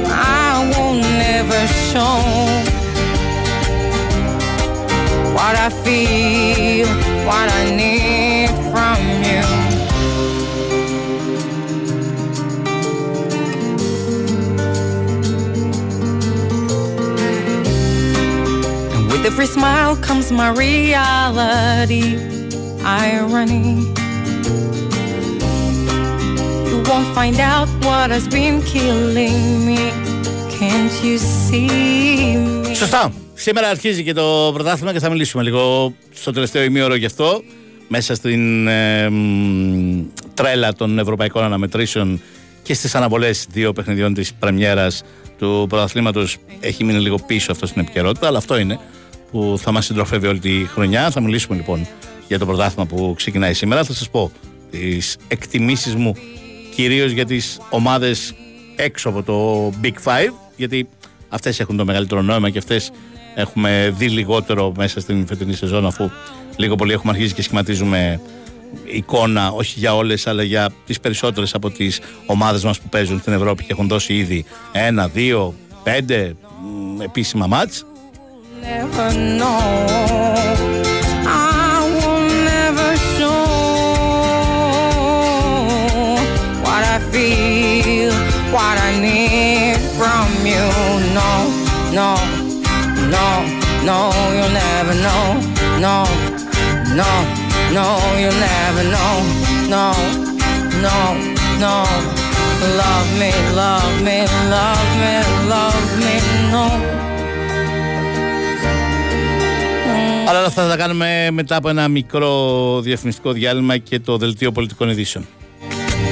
I 0.07 0.63
will 0.71 0.95
never 1.25 1.61
show 1.89 2.15
what 5.35 5.55
I 5.65 5.69
feel, 5.83 6.87
what 7.27 7.47
I 7.59 7.75
need 7.75 8.00
every 19.41 19.53
smile 19.59 19.95
comes 20.07 20.31
my 20.31 20.49
reality, 20.65 22.05
irony. 23.05 23.73
You 26.69 26.77
won't 26.89 27.09
find 27.17 27.39
out 27.39 27.67
what 27.85 28.07
has 28.15 28.27
been 28.27 28.61
killing 28.73 29.65
me. 29.67 29.81
Can't 30.59 30.93
you 31.03 31.17
see 31.17 32.35
me? 32.67 32.75
Σωστά. 32.75 33.13
Σήμερα 33.33 33.69
αρχίζει 33.69 34.03
και 34.03 34.13
το 34.13 34.51
πρωτάθλημα 34.53 34.91
και 34.91 34.99
θα 34.99 35.09
μιλήσουμε 35.09 35.43
λίγο 35.43 35.93
στο 36.13 36.31
τελευταίο 36.31 36.63
ημίωρο 36.63 36.95
γι' 36.95 37.05
αυτό. 37.05 37.43
Μέσα 37.87 38.15
στην 38.15 38.67
ε, 38.67 39.09
μ, 39.09 40.03
τρέλα 40.33 40.73
των 40.73 40.99
ευρωπαϊκών 40.99 41.43
αναμετρήσεων 41.43 42.21
και 42.63 42.73
στις 42.73 42.95
αναβολές 42.95 43.45
δύο 43.51 43.73
παιχνιδιών 43.73 44.13
της 44.13 44.33
πρεμιέρας 44.33 45.03
του 45.37 45.65
πρωταθλήματος 45.69 46.37
έχει 46.59 46.83
μείνει 46.83 46.99
λίγο 46.99 47.17
πίσω 47.25 47.51
αυτό 47.51 47.65
στην 47.65 47.81
επικαιρότητα, 47.81 48.27
αλλά 48.27 48.37
αυτό 48.37 48.57
είναι 48.57 48.79
που 49.31 49.55
θα 49.61 49.71
μας 49.71 49.85
συντροφεύει 49.85 50.27
όλη 50.27 50.39
τη 50.39 50.65
χρονιά. 50.65 51.11
Θα 51.11 51.21
μιλήσουμε 51.21 51.57
λοιπόν 51.57 51.87
για 52.27 52.39
το 52.39 52.45
πρωτάθλημα 52.45 52.85
που 52.85 53.13
ξεκινάει 53.15 53.53
σήμερα. 53.53 53.83
Θα 53.83 53.93
σας 53.93 54.09
πω 54.09 54.31
τις 54.71 55.17
εκτιμήσεις 55.27 55.95
μου 55.95 56.15
κυρίως 56.75 57.11
για 57.11 57.25
τις 57.25 57.59
ομάδες 57.69 58.33
έξω 58.75 59.09
από 59.09 59.23
το 59.23 59.67
Big 59.83 59.93
Five, 60.03 60.33
γιατί 60.55 60.87
αυτές 61.29 61.59
έχουν 61.59 61.77
το 61.77 61.85
μεγαλύτερο 61.85 62.21
νόημα 62.21 62.49
και 62.49 62.57
αυτές 62.57 62.91
έχουμε 63.35 63.93
δει 63.97 64.09
λιγότερο 64.09 64.73
μέσα 64.77 64.99
στην 64.99 65.27
φετινή 65.27 65.53
σεζόν 65.53 65.85
αφού 65.85 66.09
λίγο 66.55 66.75
πολύ 66.75 66.93
έχουμε 66.93 67.11
αρχίσει 67.11 67.33
και 67.33 67.41
σχηματίζουμε 67.41 68.19
εικόνα 68.83 69.51
όχι 69.51 69.79
για 69.79 69.95
όλες 69.95 70.27
αλλά 70.27 70.43
για 70.43 70.69
τις 70.85 70.99
περισσότερες 70.99 71.53
από 71.53 71.69
τις 71.69 71.99
ομάδες 72.25 72.63
μας 72.63 72.79
που 72.79 72.89
παίζουν 72.89 73.19
στην 73.19 73.33
Ευρώπη 73.33 73.63
και 73.63 73.71
έχουν 73.71 73.87
δώσει 73.87 74.13
ήδη 74.13 74.45
ένα, 74.71 75.07
δύο, 75.07 75.53
πέντε 75.83 76.33
μ, 76.97 77.01
επίσημα 77.01 77.47
μάτς 77.47 77.85
never 78.61 79.11
know. 79.39 79.59
I 81.25 81.89
will 81.95 82.25
never 82.53 82.89
show 83.15 83.45
what 86.65 86.83
I 86.95 86.99
feel, 87.11 88.13
what 88.53 88.75
I 88.87 88.91
need 89.07 89.77
from 89.97 90.27
you. 90.45 90.67
No, 91.17 91.31
no, 91.97 92.09
no, 93.15 93.27
no, 93.89 93.97
you'll 94.35 94.55
never 94.65 94.95
know. 95.05 95.23
No, 95.85 96.05
no, 96.99 97.11
no, 97.73 97.87
you'll 98.21 98.41
never 98.49 98.83
know. 98.95 99.13
No, 99.73 99.85
no, 100.85 100.97
no. 101.59 101.75
Love 102.77 103.09
me, 103.19 103.31
love 103.55 104.03
me, 104.03 104.17
love 104.49 104.89
me, 105.01 105.13
love 105.49 105.99
me, 106.05 106.15
no. 106.51 107.10
Αλλά 110.31 110.39
όλα 110.39 110.49
αυτά 110.49 110.63
θα 110.63 110.69
τα 110.69 110.77
κάνουμε 110.77 111.31
μετά 111.31 111.55
από 111.55 111.69
ένα 111.69 111.87
μικρό 111.87 112.81
διαφημιστικό 112.81 113.31
διάλειμμα 113.31 113.77
και 113.77 113.99
το 113.99 114.17
δελτίο 114.17 114.51
πολιτικών 114.51 114.89
ειδήσεων. 114.89 115.25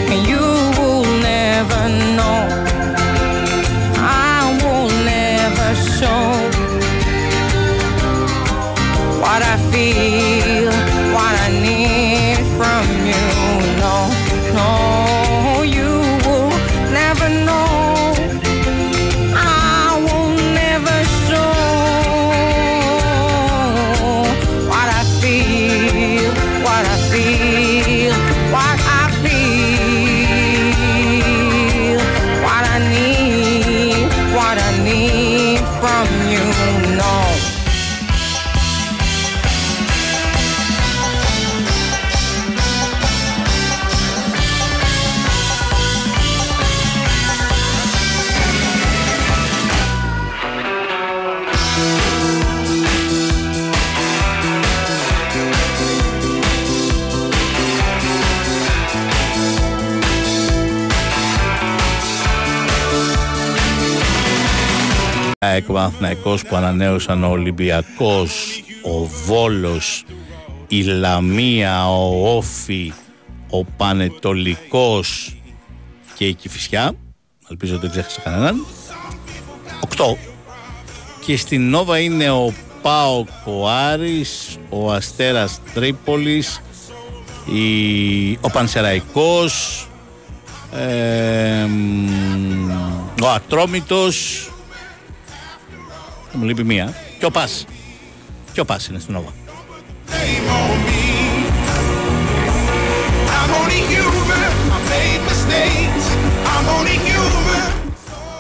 And 0.09 0.27
you 0.27 0.41
will 0.77 1.05
never 1.23 2.08
Παναθηναϊκός 65.79 66.45
που 66.45 66.55
ανανέωσαν 66.55 67.23
ο 67.23 67.27
Ολυμπιακός, 67.29 68.63
ο 68.83 69.03
Βόλος, 69.25 70.03
η 70.67 70.81
Λαμία, 70.81 71.89
ο 71.89 72.35
Όφη, 72.37 72.93
ο 73.49 73.63
Πανετολικός 73.63 75.35
και 76.15 76.27
η 76.27 76.33
Κηφισιά. 76.33 76.91
Ελπίζω 77.49 77.75
ότι 77.75 77.81
δεν 77.81 77.91
ξέχασα 77.91 78.21
κανέναν. 78.21 78.65
Οκτώ. 79.83 80.17
Και 81.25 81.37
στην 81.37 81.69
Νόβα 81.69 81.99
είναι 81.99 82.29
ο 82.29 82.53
Πάο 82.81 83.23
ο 83.45 83.69
Άρης, 83.69 84.57
ο 84.69 84.91
Αστέρας 84.91 85.59
Τρίπολης, 85.73 86.61
η... 87.53 88.31
ο 88.41 88.49
Πανσεραϊκός, 88.51 89.87
ε, 90.73 91.65
μ, 91.65 92.71
ο 93.23 93.27
Ατρόμητος, 93.27 94.48
μου 96.33 96.45
λείπει 96.45 96.63
μία. 96.63 96.93
Και 97.19 97.25
ο 97.25 97.31
Πας. 97.31 97.65
Και 98.53 98.59
ο 98.59 98.65
Πας 98.65 98.87
είναι 98.87 98.99
στην 98.99 99.13
Νόβα. 99.13 99.33
Blame 100.09 100.49
on 100.59 100.77
me. 100.87 101.03
I'm 103.37 103.51
only 103.59 103.81
human. 103.91 104.41
I 104.75 104.79
made 104.93 105.21
mistakes. 105.31 106.05
I'm 106.53 106.65
only 106.77 106.97
human. 107.07 107.71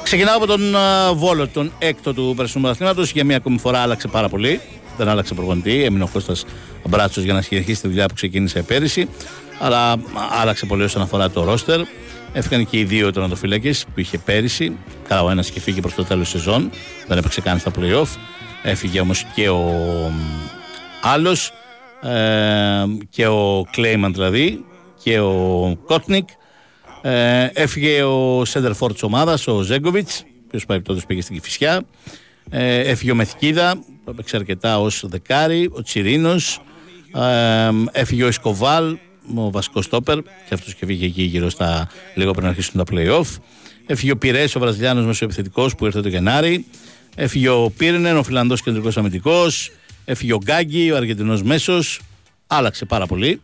Ξεκινάω 0.03 0.35
από 0.37 0.45
τον 0.45 0.75
α, 0.75 1.13
Βόλο, 1.13 1.47
τον 1.47 1.71
έκτο 1.79 2.13
του 2.13 2.33
περσινού 2.37 2.61
πρωταθλήματο. 2.63 3.01
Για 3.01 3.23
μία 3.23 3.37
ακόμη 3.37 3.59
φορά 3.59 3.79
άλλαξε 3.79 4.07
πάρα 4.07 4.29
πολύ. 4.29 4.61
Δεν 4.97 5.07
άλλαξε 5.07 5.33
προπονητή. 5.33 5.83
Έμεινε 5.83 6.03
ο 6.03 6.09
Κώστας 6.13 6.45
Μπράτσο 6.87 7.21
για 7.21 7.33
να 7.33 7.41
συνεχίσει 7.41 7.81
τη 7.81 7.87
δουλειά 7.87 8.05
που 8.05 8.13
ξεκίνησε 8.13 8.61
πέρυσι. 8.61 9.09
Αλλά 9.59 9.91
α, 9.91 9.97
άλλαξε 10.41 10.65
πολύ 10.65 10.83
όσον 10.83 11.01
αφορά 11.01 11.29
το 11.29 11.43
ρόστερ. 11.43 11.81
Έφυγαν 12.33 12.69
και 12.69 12.79
οι 12.79 12.83
δύο 12.83 13.11
τερματοφύλακε 13.11 13.71
που 13.93 13.99
είχε 13.99 14.17
πέρυσι. 14.17 14.77
Καλά, 15.07 15.23
ο 15.23 15.29
ένας 15.29 15.49
και 15.49 15.59
φύγει 15.59 15.79
προς 15.81 15.93
το 15.93 16.03
τέλος 16.03 16.31
της 16.31 16.41
σεζόν. 16.41 16.69
Δεν 17.07 17.17
έπαιξε 17.17 17.41
καν 17.41 17.59
στα 17.59 17.71
playoff. 17.79 18.17
Έφυγε 18.63 18.99
όμως 18.99 19.25
και 19.35 19.49
ο 19.49 19.65
άλλος. 21.01 21.51
Ε, 22.01 22.83
και 23.09 23.27
ο 23.27 23.65
Κλέιμαν 23.71 24.13
δηλαδή. 24.13 24.65
Και 25.03 25.19
ο 25.19 25.77
Κότνικ. 25.85 26.29
Ε, 27.01 27.47
έφυγε 27.53 28.03
ο 28.03 28.45
Σέντερ 28.45 28.73
Φόρ 28.73 28.93
της 28.93 29.03
ομάδας, 29.03 29.47
ο 29.47 29.61
Ζέγκοβιτς, 29.61 30.19
ο 30.19 30.41
οποίος 30.47 30.65
παρεπτόντω 30.65 31.01
πήγε 31.07 31.21
στην 31.21 31.35
Κυφυσιά. 31.35 31.81
Ε, 32.49 32.79
έφυγε 32.79 33.11
ο 33.11 33.15
Μεθκίδα, 33.15 33.75
που 34.03 34.11
έπαιξε 34.11 34.35
αρκετά 34.35 34.79
ως 34.79 35.03
δεκάρι, 35.07 35.69
ο 35.73 35.81
Τσιρίνος. 35.81 36.61
Ε, 37.15 37.69
έφυγε 37.91 38.23
ο 38.23 38.27
Ισκοβάλ, 38.27 38.97
ο 39.35 39.51
βασικός 39.51 39.85
στόπερ, 39.85 40.21
και 40.21 40.53
αυτός 40.53 40.75
και 40.75 40.85
βγήκε 40.85 41.05
εκεί 41.05 41.21
γύρω 41.21 41.49
στα 41.49 41.89
λίγο 42.15 42.31
πριν 42.31 42.47
αρχίσουν 42.47 42.83
τα 42.83 42.83
playoff. 42.91 43.37
Έφυγε 43.85 44.11
ο 44.11 44.17
Πυρές, 44.17 44.55
ο 44.55 44.59
Βραζιλιάνος 44.59 45.05
μεσοεπιθετικός 45.05 45.75
που 45.75 45.85
ήρθε 45.85 46.01
το 46.01 46.09
Γενάρη. 46.09 46.65
Έφυγε 47.15 47.49
ο 47.49 47.69
Πύρνεν, 47.77 48.17
ο 48.17 48.23
Φιλανδός 48.23 48.61
κεντρικός 48.61 48.97
αμυντικός. 48.97 49.71
Έφυγε 50.05 50.33
ο 50.33 50.37
Γκάγκη, 50.37 50.91
ο 50.91 50.95
Αργεντινός 50.95 51.43
μέσος. 51.43 51.99
Άλλαξε 52.47 52.85
πάρα 52.85 53.05
πολύ. 53.05 53.41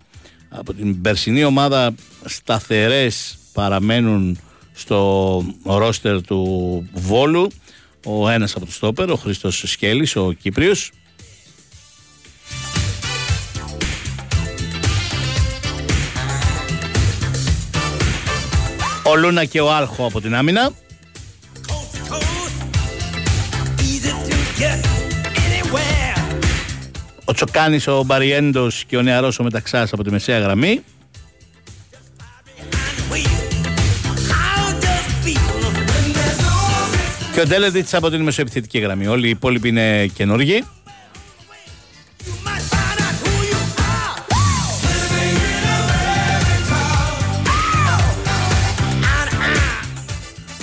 Από 0.50 0.74
την 0.74 1.02
περσινή 1.02 1.44
ομάδα 1.44 1.96
σταθερές 2.26 3.38
παραμένουν 3.54 4.40
στο 4.74 5.44
ρόστερ 5.64 6.22
του 6.22 6.90
Βόλου 6.94 7.52
ο 8.06 8.30
ένας 8.30 8.56
από 8.56 8.66
τους 8.66 8.76
στόπερ, 8.76 9.10
ο 9.10 9.16
Χρήστος 9.16 9.64
Σκέλης, 9.66 10.16
ο 10.16 10.32
Κύπριος 10.32 10.92
Ο 19.08 19.16
Λούνα 19.16 19.46
και 19.46 19.62
ο 19.62 19.74
Άλχο 19.74 20.06
από 20.06 20.22
την 20.22 20.36
άμυνα. 20.36 20.72
Ο 27.26 27.34
Τσοκάνης, 27.34 27.88
ο 27.88 28.04
Μπαριέντος 28.04 28.84
και 28.88 28.98
ο 28.98 29.02
Νεαρός 29.02 29.40
ο 29.40 29.44
Μεταξάς 29.44 29.94
από 29.94 30.04
τη 30.04 30.12
μεσαία 30.12 30.40
γραμμή. 30.40 30.84
Και 37.34 37.42
ο 37.42 37.46
Ντέλετιτς 37.46 37.94
από 37.94 38.10
την 38.10 38.22
μεσοεπιθετική 38.22 38.80
γραμμή. 38.80 39.08
Όλοι 39.08 39.28
οι 39.28 39.30
υπόλοιποι 39.30 39.68
είναι 39.68 40.06
καινούργοι. 40.06 40.64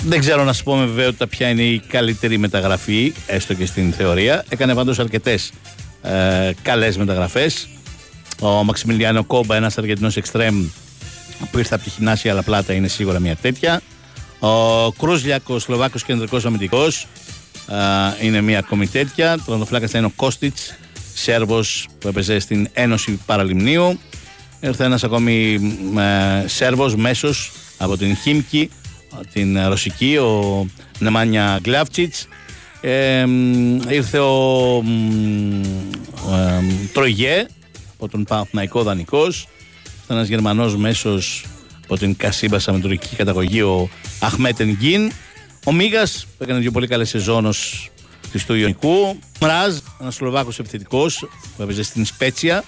Δεν 0.05 0.19
ξέρω 0.19 0.43
να 0.43 0.53
σου 0.53 0.63
πω 0.63 0.75
με 0.75 0.85
βεβαιότητα 0.85 1.27
ποια 1.27 1.49
είναι 1.49 1.61
η 1.61 1.79
καλύτερη 1.79 2.37
μεταγραφή, 2.37 3.13
έστω 3.25 3.53
και 3.53 3.65
στην 3.65 3.93
θεωρία. 3.93 4.43
Έκανε 4.49 4.73
πάντως 4.75 4.99
αρκετές 4.99 5.51
ε, 6.01 6.51
καλές 6.61 6.97
μεταγραφές. 6.97 7.67
Ο 8.39 8.63
Μαξιμιλιάνο 8.63 9.23
Κόμπα, 9.23 9.55
ένας 9.55 9.77
Αργεντινός 9.77 10.17
εξτρέμ 10.17 10.65
που 11.51 11.57
ήρθε 11.57 11.75
από 11.75 11.83
τη 11.83 11.89
Χινάσια 11.89 12.31
αλλά 12.31 12.43
πλάτα 12.43 12.73
είναι 12.73 12.87
σίγουρα 12.87 13.19
μια 13.19 13.35
τέτοια. 13.35 13.81
Ο 14.39 14.91
Κρούζλιακ, 14.91 15.49
ο 15.49 15.59
Σλοβάκος 15.59 16.03
κεντρικός 16.03 16.45
αμυντικός, 16.45 17.07
είναι 18.21 18.41
μια 18.41 18.59
ακόμη 18.59 18.87
τέτοια. 18.87 19.37
Το 19.45 19.65
θα 19.65 19.97
είναι 19.97 20.05
ο 20.05 20.11
Κώστιτς, 20.15 20.73
Σέρβος 21.13 21.87
που 21.99 22.07
έπαιζε 22.07 22.39
στην 22.39 22.69
Ένωση 22.73 23.19
Παραλιμνίου. 23.25 23.99
Ήρθε 24.59 24.83
ένας 24.83 25.03
ακόμη 25.03 25.59
ε, 26.43 26.47
Σέρβος 26.47 26.95
μέσος 26.95 27.51
από 27.77 27.97
την 27.97 28.15
Χίμκι, 28.15 28.69
την 29.33 29.67
Ρωσική, 29.67 30.17
ο 30.17 30.65
Νεμάνια 30.99 31.59
Γκλάβτσιτς. 31.61 32.27
Ε, 32.81 33.25
ήρθε 33.89 34.19
ο, 34.19 34.83
ε, 36.31 36.61
Τρογέ 36.93 37.45
από 37.93 38.07
τον 38.07 38.23
Παναθηναϊκό 38.23 38.83
Δανικό. 38.83 39.27
Ήταν 40.05 40.17
ένας 40.17 40.27
Γερμανός 40.27 40.75
μέσος 40.75 41.45
από 41.83 41.97
την 41.97 42.15
Κασίμπασα 42.15 42.71
με 42.71 42.79
τουρκική 42.79 43.15
καταγωγή, 43.15 43.61
ο 43.61 43.89
Αχμέτεν 44.19 44.75
Γκίν. 44.75 45.11
Ο 45.65 45.71
Μίγας 45.71 46.25
που 46.37 46.43
έκανε 46.43 46.59
δύο 46.59 46.71
πολύ 46.71 46.87
καλές 46.87 47.09
σεζόν 47.09 47.53
της 48.31 48.45
του 48.45 48.53
Ιωνικού. 48.53 49.19
Μράζ, 49.41 49.77
ένας 50.01 50.15
Σλοβάκος 50.15 50.59
επιθετικός 50.59 51.27
που 51.55 51.61
έπαιζε 51.61 51.83
στην 51.83 52.05
Σπέτσια. 52.05 52.63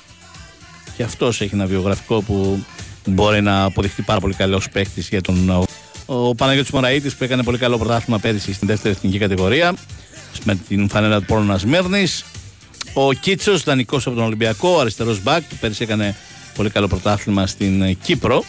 Και 0.97 1.03
αυτός 1.03 1.41
έχει 1.41 1.53
ένα 1.53 1.65
βιογραφικό 1.65 2.21
που 2.21 2.65
μπορεί 3.05 3.41
να 3.41 3.63
αποδειχτεί 3.63 4.01
πάρα 4.01 4.19
πολύ 4.19 4.33
καλός 4.33 4.69
παίκτης 4.69 5.09
για 5.09 5.21
τον. 5.21 5.65
Ο 6.05 6.35
Παναγιώτης 6.35 6.71
Μωραήτης 6.71 7.15
που 7.15 7.23
έκανε 7.23 7.43
πολύ 7.43 7.57
καλό 7.57 7.77
πρωτάθλημα 7.77 8.19
πέρυσι 8.19 8.53
στην 8.53 8.67
δεύτερη 8.67 8.93
εθνική 8.97 9.17
κατηγορία 9.17 9.73
με 10.43 10.55
την 10.67 10.89
φανέλα 10.89 11.19
του 11.19 11.25
Πόρνονα 11.25 11.59
Μέρνης. 11.65 12.25
Ο 12.93 13.13
Κίτσος, 13.13 13.63
δανεικός 13.63 14.07
από 14.07 14.15
τον 14.15 14.25
Ολυμπιακό, 14.25 14.79
αριστερός 14.79 15.23
μπακ, 15.23 15.43
που 15.43 15.55
πέρυσι 15.59 15.83
έκανε 15.83 16.15
πολύ 16.55 16.69
καλό 16.69 16.87
πρωτάθλημα 16.87 17.47
στην 17.47 17.97
Κύπρο. 18.01 18.43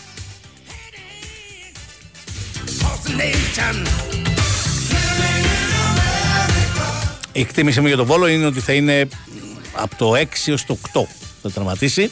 Η 7.33 7.41
εκτίμηση 7.41 7.81
μου 7.81 7.87
για 7.87 7.97
τον 7.97 8.07
Βόλο 8.07 8.27
είναι 8.27 8.47
ότι 8.47 8.61
θα 8.61 8.73
είναι 8.73 9.09
από 9.73 9.97
το 9.97 10.15
6 10.15 10.25
έως 10.47 10.65
το 10.65 10.79
8 10.93 11.07
θα 11.43 11.51
τερματίσει. 11.51 12.11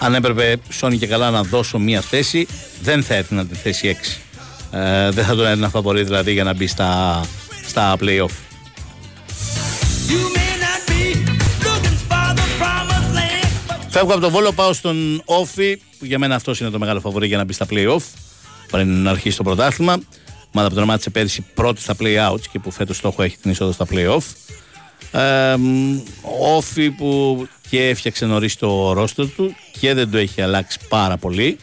Αν 0.00 0.14
έπρεπε 0.14 0.56
Σόνι 0.68 0.98
και 0.98 1.06
καλά 1.06 1.30
να 1.30 1.42
δώσω 1.42 1.78
μία 1.78 2.00
θέση, 2.00 2.46
δεν 2.82 3.02
θα 3.02 3.14
έρθει 3.14 3.34
να 3.34 3.46
τη 3.46 3.54
θέση 3.54 3.96
6. 4.70 4.78
Ε, 4.78 5.10
δεν 5.10 5.24
θα 5.24 5.34
τον 5.34 5.46
έδινα 5.46 5.68
φαβορή 5.68 6.02
δηλαδή 6.02 6.32
για 6.32 6.44
να 6.44 6.54
μπει 6.54 6.66
στα, 6.66 7.20
στα 7.66 7.96
play-off. 8.00 8.30
Φεύγω 13.88 14.12
από 14.12 14.20
τον 14.20 14.30
Βόλο, 14.30 14.52
πάω 14.52 14.72
στον 14.72 15.22
Όφη, 15.24 15.76
που 15.98 16.04
για 16.04 16.18
μένα 16.18 16.34
αυτός 16.34 16.60
είναι 16.60 16.70
το 16.70 16.78
μεγάλο 16.78 17.00
φαβορή 17.00 17.26
για 17.26 17.36
να 17.36 17.44
μπει 17.44 17.52
στα 17.52 17.66
play-off 17.70 18.02
πριν 18.70 19.02
να 19.02 19.10
αρχίσει 19.10 19.36
το 19.36 19.42
πρωτάθλημα. 19.42 19.98
Μάδα 20.52 20.68
που 20.68 20.74
δραμάτισε 20.74 21.10
πέρυσι 21.10 21.46
πρώτη 21.54 21.80
στα 21.80 21.94
play-outs 22.00 22.40
και 22.52 22.58
που 22.58 22.70
φέτος 22.70 22.96
στόχο 22.96 23.22
έχει 23.22 23.36
την 23.36 23.50
είσοδο 23.50 23.72
στα 23.72 23.86
play-off. 23.90 24.22
Ε, 25.12 25.56
όφη 26.40 26.90
που 26.90 27.48
και 27.70 27.88
έφτιαξε 27.88 28.26
νωρίς 28.26 28.56
το 28.56 28.92
ρόστο 28.92 29.26
του 29.26 29.54
και 29.80 29.94
δεν 29.94 30.10
το 30.10 30.18
έχει 30.18 30.42
αλλάξει 30.42 30.78
πάρα 30.88 31.16
πολύ. 31.16 31.58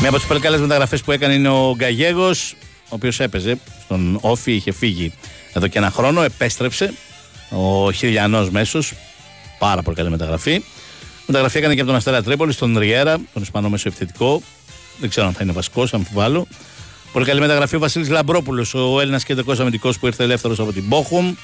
Μία 0.00 0.12
από 0.12 0.22
τις 0.22 0.28
πολύ 0.28 0.40
καλές 0.40 0.60
μεταγραφές 0.60 1.02
που 1.02 1.12
έκανε 1.12 1.34
είναι 1.34 1.48
ο 1.48 1.74
Γκαγέγος, 1.76 2.54
ο 2.84 2.94
οποίος 2.94 3.20
έπαιζε 3.20 3.58
στον 3.84 4.18
Όφη, 4.20 4.52
είχε 4.52 4.72
φύγει 4.72 5.12
εδώ 5.52 5.66
και 5.66 5.78
ένα 5.78 5.90
χρόνο, 5.90 6.22
επέστρεψε. 6.22 6.94
Ο 7.50 7.92
Χιλιανός 7.92 8.50
μέσος, 8.50 8.92
πάρα 9.58 9.82
πολύ 9.82 9.96
καλή 9.96 10.10
μεταγραφή. 10.10 10.62
Μεταγραφή 11.26 11.58
έκανε 11.58 11.74
και 11.74 11.80
από 11.80 11.88
τον 11.88 11.98
Αστέρα 11.98 12.22
Τρίπολης, 12.22 12.54
στον 12.54 12.78
Ριέρα, 12.78 13.20
τον 13.32 13.42
Ισπανό 13.42 13.68
μέσο 13.68 13.88
επιθετικό. 13.88 14.42
Δεν 15.00 15.08
ξέρω 15.08 15.26
αν 15.26 15.32
θα 15.32 15.40
είναι 15.42 15.52
βασικός, 15.52 15.94
αμφιβάλλω. 15.94 16.46
Πολύ 17.12 17.26
καλή 17.26 17.40
μεταγραφή 17.40 17.76
ο 17.76 17.78
Βασίλης 17.78 18.08
Λαμπρόπουλος, 18.08 18.74
ο 18.74 19.00
Έλληνας 19.00 19.24
κεντρικός 19.24 19.60
αμυντικός 19.60 19.98
που 19.98 20.06
ήρθε 20.06 20.22
ελεύθερος 20.24 20.58
από 20.58 20.72
την 20.72 20.84
Μπόχουμ. 20.86 21.34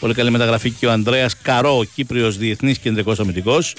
Πολύ 0.00 0.14
καλή 0.14 0.30
μεταγραφή 0.30 0.70
και 0.70 0.86
ο 0.86 0.92
Ανδρέας 0.92 1.36
Καρό, 1.42 1.78
ο 1.78 1.84
Κύπριος 1.84 2.36
διεθνής 2.36 2.78
κεντρικός 2.78 3.20
αμυντικός 3.20 3.74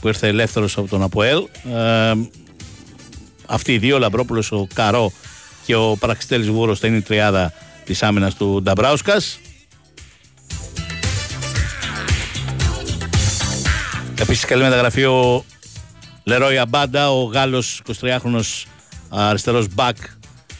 που 0.00 0.08
ήρθε 0.08 0.28
ελεύθερος 0.28 0.78
από 0.78 0.88
τον 0.88 1.02
Αποέλ. 1.02 1.44
Ε, 1.74 2.12
αυτοί 3.46 3.72
οι 3.72 3.78
δύο, 3.78 3.96
ο 3.96 3.98
Λαμπρόπουλος, 3.98 4.52
ο 4.52 4.66
Καρό 4.74 5.12
και 5.66 5.74
ο 5.74 5.96
Παραξιτέλη 5.96 6.50
Βούρο, 6.50 6.74
θα 6.74 6.86
είναι 6.86 6.96
η 6.96 7.00
τριάδα 7.02 7.52
της 7.84 8.02
άμυνας 8.02 8.34
του 8.34 8.60
Νταμπράουσκας. 8.62 9.40
Επίσης, 14.20 14.44
καλή 14.44 14.62
μεταγραφή 14.62 15.04
ο 15.04 15.44
Λερόι 16.24 16.58
Αμπάντα, 16.58 17.10
ο 17.10 17.22
Γάλλος 17.22 17.82
23χρονο 18.00 18.40
αριστερός 19.08 19.66
μπακ, 19.74 19.96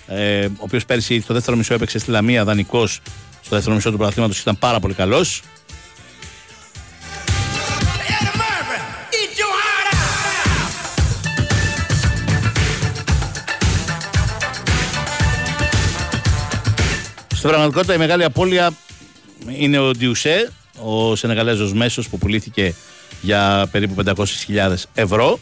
ε, 0.07 0.45
ο 0.45 0.51
οποίος 0.59 0.85
πέρσι 0.85 1.21
στο 1.21 1.35
δεύτερο 1.35 1.57
μισό 1.57 1.75
έπαιξε 1.75 1.99
στη 1.99 2.11
Λαμία 2.11 2.45
δανεικός. 2.45 3.01
Στο 3.43 3.55
δεύτερο 3.55 3.75
μισό 3.75 3.91
του 3.91 3.97
πρωταθλήματος 3.97 4.41
ήταν 4.41 4.59
πάρα 4.59 4.81
πολύ 4.81 4.95
καλός. 4.95 5.43
Στην 17.35 17.49
πραγματικότητα 17.49 17.95
η 17.95 17.99
μεγάλη 17.99 18.25
απώλεια 18.25 18.71
είναι 19.59 19.79
ο 19.79 19.91
Ντιουσέ, 19.91 20.53
ο 20.83 21.17
Σενεγαλέζος 21.17 21.73
μέσος 21.73 22.09
που 22.09 22.19
πουλήθηκε 22.19 22.75
για 23.21 23.69
περίπου 23.71 24.05
500.000 24.05 24.75
ευρώ. 24.95 25.39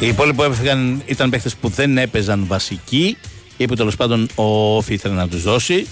Οι 0.00 0.06
υπόλοιποι 0.06 0.36
που 0.36 0.42
έφυγαν 0.42 1.02
ήταν 1.06 1.30
παίχτες 1.30 1.54
που 1.54 1.68
δεν 1.68 1.98
έπαιζαν 1.98 2.46
βασικοί 2.46 3.16
ή 3.56 3.66
που 3.66 3.74
τέλος 3.74 3.96
πάντων 3.96 4.28
ο 4.34 4.76
Όφη 4.76 4.94
ήθελε 4.94 5.14
να 5.14 5.28
τους 5.28 5.42
δώσει 5.42 5.86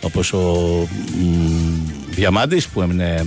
όπως 0.00 0.32
ο 0.32 0.88
Διαμάντης 2.10 2.68
που 2.68 2.82
έμεινε 2.82 3.26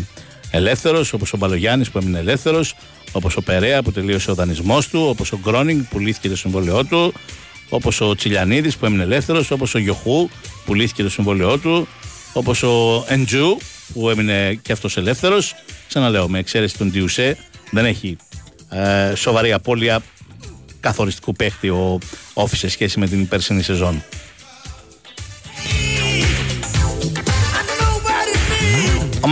ελεύθερος, 0.52 1.14
όπως 1.14 1.34
ο 1.34 1.38
Μπαλογιάννης 1.38 1.90
που 1.90 1.98
έμεινε 1.98 2.20
ελεύθερος, 2.20 2.76
όπως 3.12 3.36
ο 3.38 3.42
Περέα 3.42 3.84
που 3.84 3.92
τελείωσε 3.92 4.32
ο 4.32 4.34
δανεισμός 4.34 4.88
του, 4.88 5.06
όπως 5.10 5.32
ο 5.32 5.40
Γκρόνινγκ 5.44 5.82
που 5.90 6.00
λύθηκε 6.00 6.30
το 6.30 6.36
συμβόλαιό 6.36 6.86
του, 6.86 7.14
όπως 7.70 8.02
ο 8.02 8.16
Τσιλιανίδης 8.16 8.78
που 8.78 8.86
έμεινε 8.86 9.04
ελεύθερος, 9.04 9.52
όπως 9.52 9.76
ο 9.76 9.78
Γιοχού 9.78 10.30
που 10.66 10.74
λύθηκε 10.74 11.04
το 11.04 11.10
συμβόλαιό 11.10 11.58
του, 11.58 11.88
όπως 12.34 12.64
ο 12.64 13.06
Εντζού 13.08 13.58
που 13.94 14.10
έμεινε 14.10 14.60
και 14.62 14.72
αυτός 14.72 14.98
ελεύθερος. 14.98 15.56
Ξαναλέω, 15.88 16.28
με 16.28 16.40
εξαίρεση 16.40 16.78
τον 16.78 16.92
Τιουσέ 16.92 17.38
δεν 17.72 17.86
έχει 17.86 18.18
ε, 18.70 19.16
σοβαρή 19.16 19.54
απώλεια 19.54 20.02
καθοριστικού 20.80 21.34
παίχτη 21.34 21.70
ο 21.70 22.00
ΟΦΗ 22.34 22.58
σε 22.58 22.70
σχέση 22.70 23.00
με 23.00 23.08
την 23.08 23.28
περσινή 23.28 23.62
σεζόν. 23.62 24.04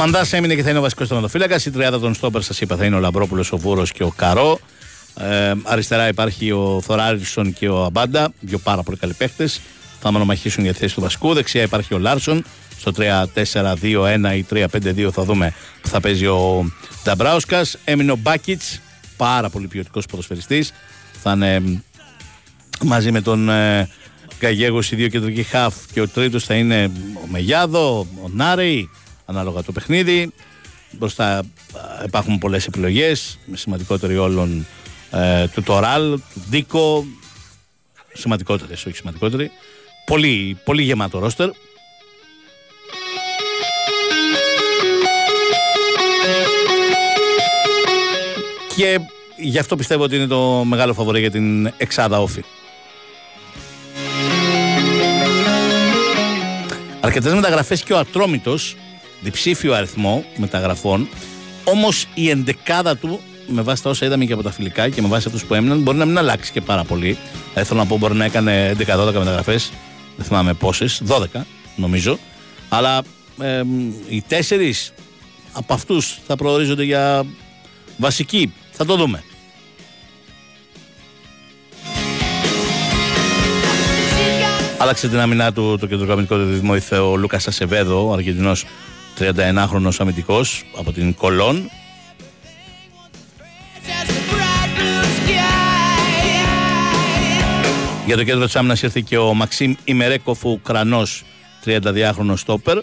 Μανδάς 0.05 0.25
έμεινε 0.31 0.55
και 0.55 0.63
θα 0.63 0.69
είναι 0.69 0.77
ο 0.77 0.81
βασικός 0.81 1.07
τερματοφύλακας. 1.07 1.59
Η 1.65 1.69
τριάδα 1.69 1.99
των 1.99 2.13
στόπερ, 2.13 2.41
σας 2.41 2.61
είπα, 2.61 2.75
θα 2.75 2.85
είναι 2.85 2.95
ο 2.95 2.99
Λαμπρόπουλος, 2.99 3.51
ο 3.51 3.57
Βούρος 3.57 3.91
και 3.91 4.03
ο 4.03 4.13
Καρό. 4.15 4.59
Ε, 5.19 5.53
αριστερά 5.63 6.07
υπάρχει 6.07 6.51
ο 6.51 6.81
Θόραρινσον 6.83 7.53
και 7.53 7.69
ο 7.69 7.83
Αμπάντα, 7.83 8.33
δύο 8.39 8.57
πάρα 8.57 8.83
πολύ 8.83 8.97
καλοί 8.97 9.13
παίχτες. 9.13 9.61
θα 10.01 10.11
μονομαχήσουν 10.11 10.63
για 10.63 10.73
τη 10.73 10.79
θέση 10.79 10.95
του 10.95 11.01
βασικού. 11.01 11.33
Δεξιά 11.33 11.61
υπάρχει 11.61 11.93
ο 11.93 11.97
Λάρσον. 11.97 12.45
Στο 12.79 12.91
3-4-2-1 12.97 14.35
ή 14.35 14.45
3-5-2 14.49 15.09
θα 15.11 15.23
δούμε 15.23 15.53
που 15.81 15.87
θα 15.87 15.99
παίζει 15.99 16.25
ο 16.25 16.71
Νταμπράουσκας. 17.03 17.77
Έμεινε 17.85 18.11
ο 18.11 18.15
Μπάκιτ, 18.15 18.61
πάρα 19.17 19.49
πολύ 19.49 19.67
ποιοτικός 19.67 20.05
ποδοσφαιριστής. 20.05 20.73
Θα 21.21 21.31
είναι 21.31 21.81
μαζί 22.83 23.11
με 23.11 23.21
τον 23.21 23.49
ε, 23.49 23.89
Καγέγος 24.39 24.91
οι 24.91 24.95
δύο 24.95 25.07
κεντρικοί 25.07 25.43
χαφ 25.43 25.75
και 25.93 26.01
ο 26.01 26.07
τρίτος 26.07 26.43
θα 26.43 26.53
είναι 26.53 26.91
ο 27.23 27.27
Μεγιάδο, 27.27 28.07
ο 28.23 28.29
Νάρεϊ, 28.33 28.89
ανάλογα 29.25 29.63
το 29.63 29.71
παιχνίδι. 29.71 30.31
Μπροστά 30.91 31.37
ε, 31.37 32.05
υπάρχουν 32.05 32.37
πολλές 32.37 32.65
επιλογές, 32.67 33.37
με 33.45 33.57
σημαντικότερη 33.57 34.17
όλων 34.17 34.67
ε, 35.11 35.47
του 35.47 35.63
Τωράλ, 35.63 36.11
του 36.33 36.43
Ντίκο. 36.49 37.05
Σημαντικότερες, 38.13 38.85
όχι 38.85 38.95
σημαντικότερη. 38.95 39.51
Πολύ, 40.05 40.57
πολύ 40.63 40.83
γεμάτο 40.83 41.19
ρόστερ. 41.19 41.49
Και 48.75 48.99
γι' 49.37 49.59
αυτό 49.59 49.75
πιστεύω 49.75 50.03
ότι 50.03 50.15
είναι 50.15 50.27
το 50.27 50.63
μεγάλο 50.63 50.93
φαβορέ 50.93 51.19
για 51.19 51.31
την 51.31 51.65
εξάδα 51.77 52.21
όφη. 52.21 52.43
Αρκετές 56.99 57.33
μεταγραφές 57.33 57.83
και 57.83 57.93
ο 57.93 57.97
Ατρόμητος, 57.97 58.75
διψήφιο 59.25 59.73
αριθμό 59.73 60.25
μεταγραφών. 60.37 61.07
Όμως 61.63 62.05
η 62.13 62.29
εντεκάδα 62.29 62.97
του, 62.97 63.19
με 63.47 63.61
βάση 63.61 63.83
τα 63.83 63.89
όσα 63.89 64.05
είδαμε 64.05 64.25
και 64.25 64.33
από 64.33 64.43
τα 64.43 64.51
φιλικά 64.51 64.89
και 64.89 65.01
με 65.01 65.07
βάση 65.07 65.27
αυτούς 65.27 65.45
που 65.45 65.53
έμειναν, 65.53 65.81
μπορεί 65.81 65.97
να 65.97 66.05
μην 66.05 66.17
αλλάξει 66.17 66.51
και 66.51 66.61
πάρα 66.61 66.83
πολύ. 66.83 67.17
Ε, 67.53 67.63
θέλω 67.63 67.79
να 67.79 67.85
πω, 67.85 67.97
μπορεί 67.97 68.13
να 68.13 68.25
έκανε 68.25 68.75
11-12 68.77 69.13
μεταγραφές. 69.13 69.71
Δεν 70.15 70.25
θυμάμαι 70.25 70.53
πόσες, 70.53 71.01
12 71.07 71.25
νομίζω. 71.75 72.19
Αλλά 72.69 73.01
ε, 73.41 73.61
οι 74.09 74.23
τέσσερις 74.27 74.93
από 75.51 75.73
αυτούς 75.73 76.19
θα 76.27 76.35
προορίζονται 76.35 76.83
για 76.83 77.25
βασική. 77.97 78.53
Θα 78.71 78.85
το 78.85 78.95
δούμε. 78.95 79.23
Άλλαξε 84.77 85.07
την 85.07 85.19
αμυνά 85.19 85.53
του 85.53 85.77
το 85.79 85.87
κεντρικό 85.87 86.11
αμυντικό 86.11 86.37
δίδυμο 86.37 86.75
ήρθε 86.75 86.97
ο 86.97 87.15
Λούκας 87.15 87.47
Ασεβέδο, 87.47 88.07
ο 88.07 88.13
Αργεντινός 88.13 88.65
31χρονο 89.19 89.89
αμυντικός 89.99 90.63
από 90.77 90.91
την 90.91 91.13
Κολόν. 91.13 91.69
Για 98.05 98.15
το 98.15 98.23
κέντρο 98.23 98.45
της 98.45 98.55
άμυνας 98.55 98.81
ήρθε 98.81 99.01
και 99.01 99.17
ο 99.17 99.33
Μαξίμ 99.33 99.73
Ημερέκοφ, 99.83 100.45
ο 100.45 100.49
Ουκρανό 100.49 101.03
32χρονο 101.65 102.33
στόπερ 102.35 102.77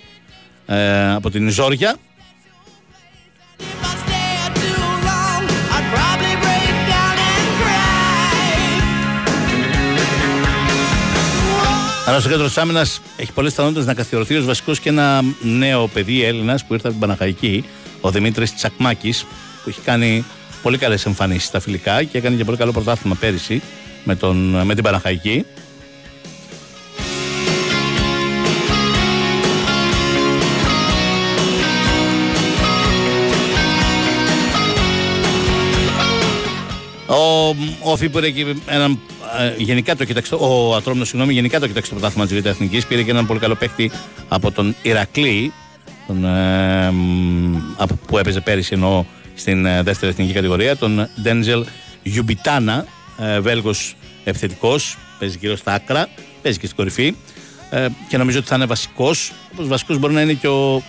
ε, 0.67 1.13
από 1.13 1.31
την 1.31 1.49
Ζόρια. 1.51 1.97
Αλλά 12.07 12.20
στο 12.20 12.29
κέντρο 12.29 12.47
της 12.47 12.59
άμυνας 12.59 13.01
έχει 13.16 13.33
πολλές 13.33 13.51
πιθανότητες 13.51 13.87
να 13.87 13.95
καθιερωθεί 13.95 14.35
ως 14.35 14.45
βασικός 14.45 14.81
και 14.81 14.89
ένα 14.89 15.23
νέο 15.43 15.87
παιδί 15.87 16.24
Έλληνας 16.24 16.65
που 16.65 16.74
ήρθε 16.74 16.89
από 16.89 16.99
την 16.99 17.09
Παναχαϊκή, 17.09 17.65
ο 18.01 18.11
Δημήτρης 18.11 18.55
Τσακμάκης, 18.55 19.24
που 19.62 19.69
έχει 19.69 19.81
κάνει 19.81 20.24
πολύ 20.62 20.79
καλές 20.79 21.07
εμφανίσεις 21.07 21.45
στα 21.45 21.61
φιλικά 21.61 22.03
και 22.03 22.19
έκανε 22.19 22.37
και 22.37 22.45
πολύ 22.45 22.57
καλό 22.57 22.73
πρωτάθλημα 22.73 23.16
πέρυσι 23.20 23.62
με, 24.05 24.15
τον, 24.15 24.37
με 24.65 24.74
την 24.74 24.85
Παναχαϊκή. 24.85 25.45
Ο 37.07 37.57
Όφη 37.81 38.09
πήρε 38.09 38.31
και 38.31 38.55
έναν, 38.66 38.91
ε, 38.93 39.22
γενικά 39.57 39.97
το 39.97 40.05
κοιτάξτε, 40.05 40.35
ο 40.39 40.75
Ατρόμητος, 40.75 41.09
συγγνώμη, 41.09 41.33
γενικά 41.33 41.61
το 41.61 41.67
κοιτάξτε 41.67 41.95
το 41.95 42.01
πρωτάθλημα 42.01 42.29
της 42.29 42.41
Β' 42.41 42.47
Εθνικής. 42.47 42.87
Πήρε 42.87 43.03
και 43.03 43.11
έναν 43.11 43.27
πολύ 43.27 43.41
καλό 43.41 43.55
παίχτη 43.55 43.91
από 44.29 44.51
τον 44.51 44.75
Ηρακλή, 44.83 45.53
τον, 46.07 46.25
ε, 46.25 46.91
μ, 46.91 47.57
από- 47.77 47.99
που 48.07 48.19
έπαιζε 48.19 48.41
πέρυσι 48.41 48.71
εννοώ 48.73 49.05
στην 49.35 49.67
ε, 49.67 49.83
δεύτερη 49.83 50.13
εθνική 50.13 50.33
κατηγορία, 50.33 50.77
τον 50.77 51.09
Ντέντζελ 51.23 51.65
Γιουμπιτάνα, 52.03 52.87
ε, 53.19 53.41
Βέλγος 53.41 53.97
επιθετικός, 54.25 54.97
παίζει 55.19 55.37
γύρω 55.41 55.57
στα 55.57 55.73
άκρα, 55.73 56.09
παίζει 56.43 56.59
και 56.59 56.65
στην 56.65 56.77
κορυφή 56.79 57.15
ε, 57.71 57.87
και 58.09 58.17
νομίζω 58.17 58.39
ότι 58.39 58.49
θα 58.49 58.55
είναι 58.57 58.65
βασικός. 58.67 59.33
Όπως 59.53 59.69
βασικός 59.69 59.99
μπορεί 59.99 60.13
να 60.15 60.21
είναι 60.21 60.33
και 60.33 60.49
ο 60.49 60.83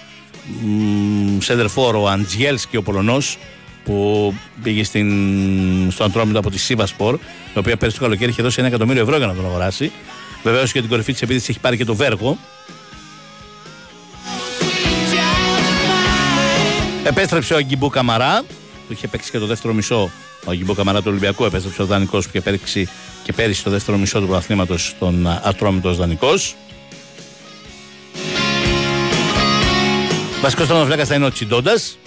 Σέντερφορ, 1.40 1.96
ο 1.96 2.08
Αντζιέλσκι, 2.10 2.78
ο 2.78 2.84
Πολωνός, 2.84 3.38
που 3.84 4.34
πήγε 4.64 4.84
στην, 4.84 5.92
στο 5.92 6.04
Αντρόμητο 6.04 6.40
από 6.40 6.50
τη 6.50 6.58
Σίβα 6.58 6.86
Σπορ, 6.86 7.20
η 7.56 7.60
οποία 7.60 7.78
πέρυσι 7.78 7.98
το 7.98 8.04
καλοκαίρι 8.04 8.32
είχε 8.32 8.42
δώσει 8.42 8.56
ένα 8.60 8.68
εκατομμύριο 8.68 9.02
ευρώ 9.02 9.18
για 9.18 9.28
να 9.28 9.34
τον 9.34 9.46
αγοράσει. 9.46 9.92
Βεβαίως 10.44 10.72
για 10.72 10.82
την 10.82 10.90
κορυφή 10.90 11.12
της 11.12 11.22
επίθεσης 11.22 11.50
έχει 11.50 11.60
πάρει 11.60 11.78
και 11.78 11.86
το 11.86 11.96
Βέργο. 11.96 12.38
Επέστρεψε 17.04 17.54
ο 17.54 17.58
Αγκιμπού 17.58 17.90
Καμαρά, 17.90 18.44
που 18.88 18.94
είχε 18.94 19.08
παίξει 19.08 19.32
και 19.32 19.40
το 19.40 19.46
δεύτερο 19.46 19.74
μισό. 19.74 20.12
Ο 20.46 20.52
Αγκιμπού 20.52 20.74
Καμαρά 20.74 21.00
του 21.00 21.08
Ολυμπιακού 21.08 21.46
επέστρεψε 21.46 21.82
ο 21.82 21.86
Δανικός 21.86 22.24
που 22.26 22.32
είχε 22.34 22.42
παίξει 22.42 22.90
και 23.24 23.34
πέρυσι 23.34 23.64
το 23.64 23.70
δεύτερο 23.70 23.98
μισό 23.98 24.20
του 24.20 24.26
πρωταθλήματο 24.26 24.78
στον 24.78 25.28
Ατρόμητος 25.44 25.98
Δανικός. 25.98 26.56
Βασικός 30.42 30.68
τερματοφύλακα 30.68 31.06
θα 31.06 31.16
είναι 31.16 31.26
ο 31.26 31.32
Τσιντόντας. 31.32 31.98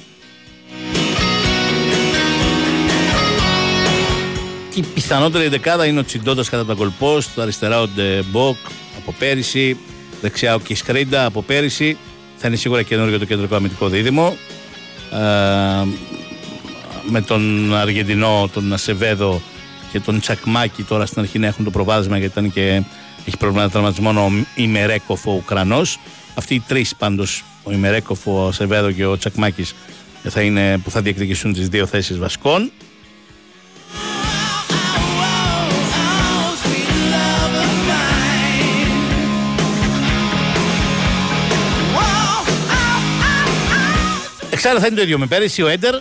Η 4.77 4.83
πιθανότερη 4.95 5.49
δεκάδα 5.49 5.87
είναι 5.87 6.01
ο 6.01 6.05
Τσιντόντα 6.05 6.45
κατά 6.51 6.65
τα 6.65 6.75
κολπό, 6.75 7.21
στο 7.21 7.43
αριστερά 7.43 7.81
ο 7.81 7.89
Ντεμποκ 7.89 8.57
από 8.97 9.15
πέρυσι, 9.19 9.77
δεξιά 10.21 10.55
ο 10.55 10.59
Κισκρίντα 10.59 11.25
από 11.25 11.43
πέρυσι. 11.43 11.97
Θα 12.37 12.49
είναι 12.49 12.57
σίγουρα 12.57 12.83
καινούργιο 12.83 13.19
το 13.19 13.25
κεντρικό 13.25 13.55
αμυντικό 13.55 13.89
δίδυμο. 13.89 14.37
Ε, 15.13 15.87
με 17.09 17.21
τον 17.21 17.75
Αργεντινό, 17.75 18.51
τον 18.53 18.73
Ασεβέδο 18.73 19.43
και 19.93 20.01
τον 20.01 20.21
Τσακμάκη 20.21 20.83
τώρα 20.83 21.07
στην 21.07 21.21
αρχή 21.21 21.39
να 21.39 21.47
έχουν 21.47 21.65
το 21.65 21.71
προβάδισμα 21.71 22.19
γιατί 22.19 22.39
ήταν 22.39 22.53
και 22.53 22.83
έχει 23.25 23.37
πρόβλημα 23.37 23.69
τραυματισμό 23.69 24.11
ο 24.11 24.31
Ιμερέκοφ 24.55 25.27
ο 25.27 25.33
Ουκρανός. 25.33 25.99
Αυτοί 26.35 26.55
οι 26.55 26.63
τρεις 26.67 26.97
πάντως, 26.97 27.45
ο 27.63 27.73
Ιμερέκοφ, 27.73 28.27
ο 28.27 28.47
Ασεβέδο 28.47 28.91
και 28.91 29.07
ο 29.07 29.17
Τσακμάκης 29.19 29.75
θα 30.23 30.41
είναι, 30.41 30.79
που 30.79 30.91
θα 30.91 31.01
διεκδικήσουν 31.01 31.53
τις 31.53 31.69
δύο 31.69 31.87
θέσεις 31.87 32.19
βασικών. 32.19 32.71
Εξάλλου 44.57 44.81
θα 44.81 44.87
είναι 44.87 44.97
το 44.97 45.03
ίδιο 45.03 45.19
με 45.19 45.27
πέρυσι 45.27 45.63
ο 45.63 45.69
Έντερ. 45.69 45.95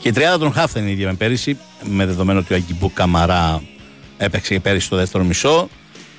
Και 0.00 0.08
η 0.08 0.12
τριάδα 0.12 0.38
των 0.38 0.52
Χαφ 0.52 0.72
θα 0.72 0.80
είναι 0.80 0.88
η 0.88 0.92
ίδια 0.92 1.06
με 1.06 1.14
πέρυσι, 1.14 1.58
με 1.82 2.06
δεδομένο 2.06 2.38
ότι 2.38 2.52
ο 2.52 2.56
Αγκιμπού 2.56 2.92
Καμαρά 2.92 3.62
έπαιξε 4.16 4.54
και 4.54 4.60
πέρυσι 4.60 4.86
στο 4.86 4.96
δεύτερο 4.96 5.24
μισό. 5.24 5.68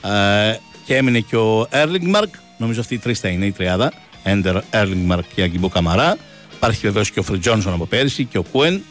Ε, 0.04 0.56
και 0.86 0.96
έμεινε 0.96 1.20
και 1.20 1.36
ο 1.36 1.68
Έρλιγκμαρκ. 1.70 2.34
Νομίζω 2.58 2.80
αυτή 2.80 2.94
οι 2.94 2.98
τρεις 2.98 3.20
θα 3.20 3.28
είναι 3.28 3.46
η 3.46 3.52
τριάδα. 3.52 3.94
Έντερ, 4.24 4.56
Έρλιγκμαρκ 4.70 5.26
και 5.36 5.42
Αγκιμπού 5.42 5.70
Καμαρά. 5.70 6.18
Υπάρχει 6.56 6.82
βεβαίως 6.82 7.12
και 7.12 7.20
ο 7.20 7.24
Φρι 7.24 7.40
Τζόνσον 7.40 7.74
από 7.74 7.86
πέρυσι 7.86 8.26
και 8.26 8.38
ο 8.38 8.44
Κούεν. 8.44 8.84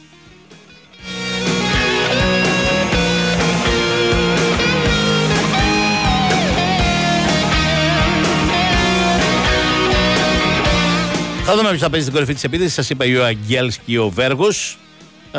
Θα 11.53 11.57
δούμε 11.57 11.69
ποιος 11.69 11.81
θα 11.81 11.91
παίζει 11.91 12.05
στην 12.07 12.15
κορυφή 12.17 12.35
της 12.35 12.45
επίθεσης. 12.45 12.75
Σας 12.75 12.91
είπα 12.91 13.05
ο 13.21 13.25
Αγγέλσκι 13.25 13.97
ο 13.97 14.09
Βέργος. 14.09 14.79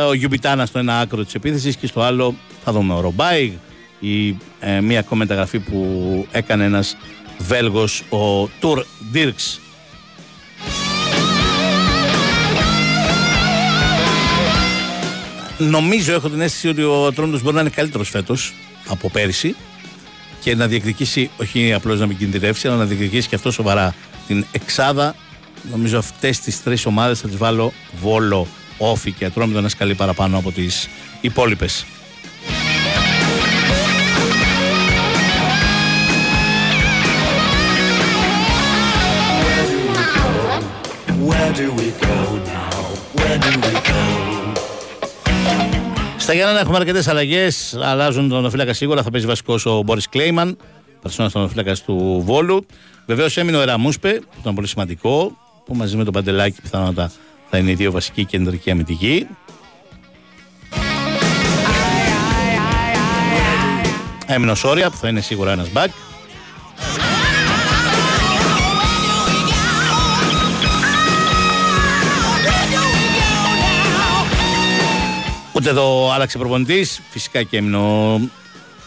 Ο 0.08 0.14
Γιουμπιτάνας 0.14 0.70
στο 0.70 0.80
ένα 0.80 1.00
άκρο 1.00 1.24
της 1.24 1.34
επίθεσης 1.34 1.76
και 1.76 1.88
στο 1.88 2.02
άλλο 2.02 2.36
θα 2.64 2.72
δούμε 2.72 2.94
ο 2.94 3.00
Ρομπάι 3.00 3.54
ή 4.00 4.38
ε, 4.60 4.82
μία 4.82 5.00
ακόμα 5.00 5.20
μεταγραφή 5.20 5.60
που 5.60 6.28
έκανε 6.32 6.64
ένας 6.64 6.98
Βέλγο 7.38 7.88
ο 8.10 8.48
Τουρ 8.60 8.86
Ντίρξ. 9.12 9.60
Νομίζω, 15.58 16.14
έχω 16.14 16.30
την 16.30 16.42
αίσθηση 16.42 16.68
ότι 16.68 16.84
ο 16.84 17.06
Ατρόμητος 17.06 17.42
μπορεί 17.42 17.56
να 17.56 17.62
είναι 17.62 17.70
καλύτερος 17.70 18.10
φέτος 18.10 18.54
από 18.88 19.10
πέρυσι 19.10 19.56
και 20.40 20.56
να 20.56 20.68
διεκδικήσει, 20.68 21.30
όχι 21.38 21.74
απλώς 21.74 22.00
να 22.00 22.06
μην 22.06 22.18
κινδυνεύσει, 22.18 22.68
αλλά 22.68 22.78
να 22.78 22.86
διεκδικήσει 22.86 23.28
και 23.28 23.36
αυτό 23.36 23.52
σοβαρά 23.52 23.96
την 24.28 24.46
εξάδα. 24.52 25.16
Νομίζω 25.70 25.98
αυτές 25.98 26.40
τις 26.40 26.64
τρεις 26.64 26.86
ομάδες 26.86 27.20
θα 27.20 27.28
τις 27.28 27.38
βάλω 27.38 27.74
βόλο, 28.02 28.48
όφη 28.78 29.12
και 29.12 29.26
ατρόμητο 29.26 29.62
να 29.62 29.70
σκαλί 29.70 29.96
παραπάνω 29.96 30.38
από 30.38 30.52
τις 30.52 30.90
υπόλοιπες. 31.22 31.86
Στα 46.18 46.34
Γιάννενα 46.34 46.60
έχουμε 46.60 46.78
αρκετές 46.78 47.08
αλλαγές. 47.08 47.78
Αλλάζουν 47.84 48.30
τον 48.30 48.38
ονοφύλακα 48.38 48.74
σίγουρα. 48.74 49.04
Θα 49.04 49.12
παίζει 49.12 49.28
βασικός 49.28 49.66
ο 49.66 49.82
Μπόρις 49.82 50.10
Κλέιμαν, 50.10 50.58
παρσόνα 51.02 51.30
στον 51.30 51.42
ονοφύλακα 51.42 51.76
του 51.86 52.22
Βόλου. 52.26 52.66
Βεβαίως 53.06 53.38
έμεινε 53.38 53.58
ο 53.58 53.62
Εραμούσπε, 53.62 54.12
που 54.12 54.38
ήταν 54.42 54.56
πολύ 54.56 54.68
σημαντικό 54.68 55.38
που 55.66 55.76
μαζί 55.76 55.98
με 55.98 56.04
τον 56.04 56.14
Παντελάκη 56.14 56.62
πιθανότατα 56.62 57.12
θα 57.50 57.58
είναι 57.58 57.72
οι 57.72 57.76
δύο 57.76 57.92
βασικοί 57.92 58.26
κεντρικοί 58.26 58.72
αμυντικοί. 58.72 59.28
Έμεινε 64.26 64.52
ο 64.52 64.56
Σόρια, 64.56 64.90
που 64.90 64.98
θα 64.98 65.08
είναι 65.08 65.22
σίγουρα 65.22 65.52
ένας 65.52 65.72
μπακ. 65.72 65.92
Ούτε 75.54 75.70
εδώ 75.70 76.12
άλλαξε 76.12 76.38
προπονητής. 76.38 77.02
Φυσικά 77.10 77.44
και 77.44 77.58
έμεινε 77.58 77.78
ο 77.78 78.22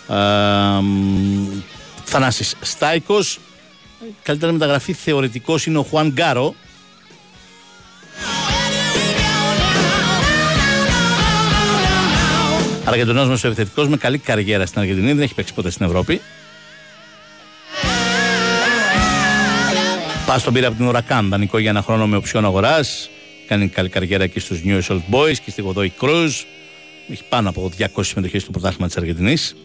ε, 0.09 0.81
μ, 0.81 1.63
Θανάσης 2.05 2.57
Στάικος. 2.61 3.39
Καλύτερη 4.23 4.53
μεταγραφή 4.53 4.93
θεωρητικός 4.93 5.67
είναι 5.67 5.79
ο 5.79 5.83
Χουάν 5.83 6.09
Γκάρο. 6.09 6.55
Αργεντινός 12.87 13.29
μας 13.29 13.45
επιθετικός 13.45 13.89
με 13.89 13.97
καλή 13.97 14.19
καριέρα 14.19 14.67
στην 14.67 14.81
Αργεντινή, 14.81 15.13
δεν 15.13 15.23
έχει 15.23 15.35
παίξει 15.35 15.55
ποτέ 15.55 15.71
στην 15.71 15.87
Ευρώπη. 15.87 16.21
Πας 20.27 20.43
τον 20.43 20.53
πήρε 20.53 20.67
από 20.67 20.77
την 20.77 20.87
Ουρακάν, 20.87 21.29
δανεικό 21.29 21.59
για 21.59 21.71
ένα 21.71 21.83
χρόνο 21.83 22.07
με 22.07 22.17
οψιόν 22.17 22.45
αγοράς. 22.45 23.11
Κάνει 23.49 23.69
καλή 23.69 23.89
καριέρα 23.89 24.27
και 24.27 24.41
στους 24.41 24.61
New 24.65 24.81
Old 24.89 25.01
Boys 25.11 25.37
και 25.45 25.51
στη 25.51 25.63
Γοδόη 25.63 25.93
Cruz. 26.01 26.31
Έχει 27.09 27.23
πάνω 27.29 27.49
από 27.49 27.71
200 27.79 27.87
συμμετοχές 28.01 28.43
στο 28.43 28.51
πρωτάθλημα 28.51 28.87
της 28.87 28.97
Αργεντινής. 28.97 29.57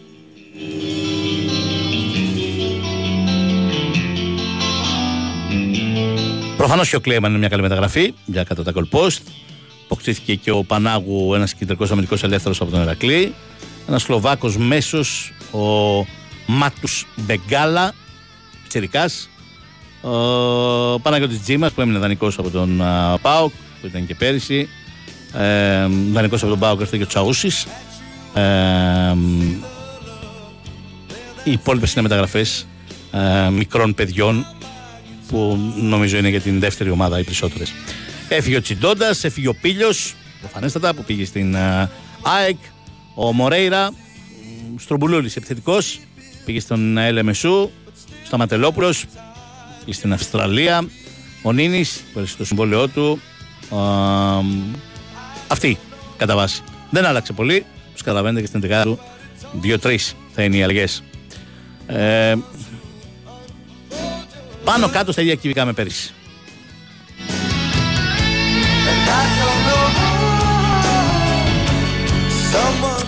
Προφανώς 6.56 6.88
και 6.88 6.96
ο 6.96 7.00
Κλέιμαν 7.00 7.30
είναι 7.30 7.38
μια 7.38 7.48
καλή 7.48 7.62
μεταγραφή 7.62 8.14
για 8.24 8.44
κατά 8.44 8.62
τα 8.62 8.72
goal 8.74 8.98
post. 8.98 9.18
Αποκτήθηκε 9.92 10.34
και 10.34 10.50
ο 10.50 10.64
Πανάγου, 10.64 11.34
ένας 11.34 11.54
κεντρικός 11.54 11.90
αμυντικός 11.90 12.22
ελεύθερος 12.22 12.60
από 12.60 12.70
τον 12.70 12.80
Ερακλή. 12.80 13.34
Ένας 13.88 14.02
Σλοβάκος 14.02 14.56
μέσος, 14.56 15.32
ο 15.52 15.60
Μάτους 16.46 17.06
Μπεγκάλα, 17.16 17.94
πιτσερικά. 18.62 19.10
Ο 20.00 21.00
Παναγιώτης 21.00 21.42
Τζίμας 21.42 21.72
που 21.72 21.80
έμεινε 21.80 21.98
δανεικός 21.98 22.38
από 22.38 22.50
τον 22.50 22.82
α, 22.82 23.18
Πάοκ, 23.22 23.52
που 23.80 23.86
ήταν 23.86 24.06
και 24.06 24.14
πέρυσι. 24.14 24.68
Ε, 25.32 25.86
δανεικός 26.12 26.40
από 26.42 26.50
τον 26.50 26.58
Πάοκ 26.58 26.80
έρθει 26.80 26.96
και 26.96 27.02
ο 27.02 27.06
Τσαούσης. 27.06 27.66
Ε, 28.34 28.42
οι 31.44 31.52
υπόλοιπες 31.52 31.92
είναι 31.92 32.02
μεταγραφές 32.02 32.66
ε, 33.12 33.50
μικρών 33.50 33.94
παιδιών 33.94 34.46
που 35.28 35.58
νομίζω 35.76 36.16
είναι 36.16 36.28
για 36.28 36.40
την 36.40 36.60
δεύτερη 36.60 36.90
ομάδα 36.90 37.18
οι 37.18 37.24
περισσότερες. 37.24 37.72
Έφυγε 38.32 38.56
ο 38.56 38.60
Τσιντόντας, 38.60 39.24
έφυγε 39.24 39.48
ο 39.48 39.54
Πίλιο, 39.54 39.90
προφανέστατα 40.40 40.94
που 40.94 41.04
πήγε 41.04 41.24
στην 41.24 41.56
α, 41.56 41.90
ΑΕΚ. 42.22 42.56
Ο 43.14 43.32
Μορέιρα, 43.32 43.90
Στρομπουλούλης 44.76 45.36
επιθετικός, 45.36 46.00
πήγε 46.44 46.60
στον 46.60 46.98
Ελεμεσού. 46.98 47.70
Σταματελόπουλο, 48.24 48.94
πήγε 49.84 49.96
στην 49.96 50.12
Αυστραλία. 50.12 50.88
Ο 51.42 51.52
Νίνης, 51.52 52.02
που 52.12 52.18
έρχεται 52.18 52.34
στο 52.34 52.44
συμβόλαιό 52.44 52.88
του. 52.88 53.20
Α, 53.76 54.40
αυτή 55.46 55.78
κατά 56.16 56.34
βάση. 56.36 56.62
Δεν 56.90 57.04
άλλαξε 57.04 57.32
πολύ. 57.32 57.64
Όπω 57.88 57.98
καταλαβαίνετε 57.98 58.40
και 58.40 58.46
στην 58.46 58.60
δεκάδα 58.60 58.84
του, 58.84 58.98
δύο-τρεις 59.52 60.14
θα 60.34 60.42
είναι 60.42 60.56
οι 60.56 60.62
αλλαγές. 60.62 61.02
Ε, 61.86 62.34
πάνω 64.64 64.88
κάτω 64.88 65.12
στα 65.12 65.22
ίδια 65.22 65.34
κυβικά 65.34 65.64
με 65.64 65.72
πέρυσι. 65.72 66.14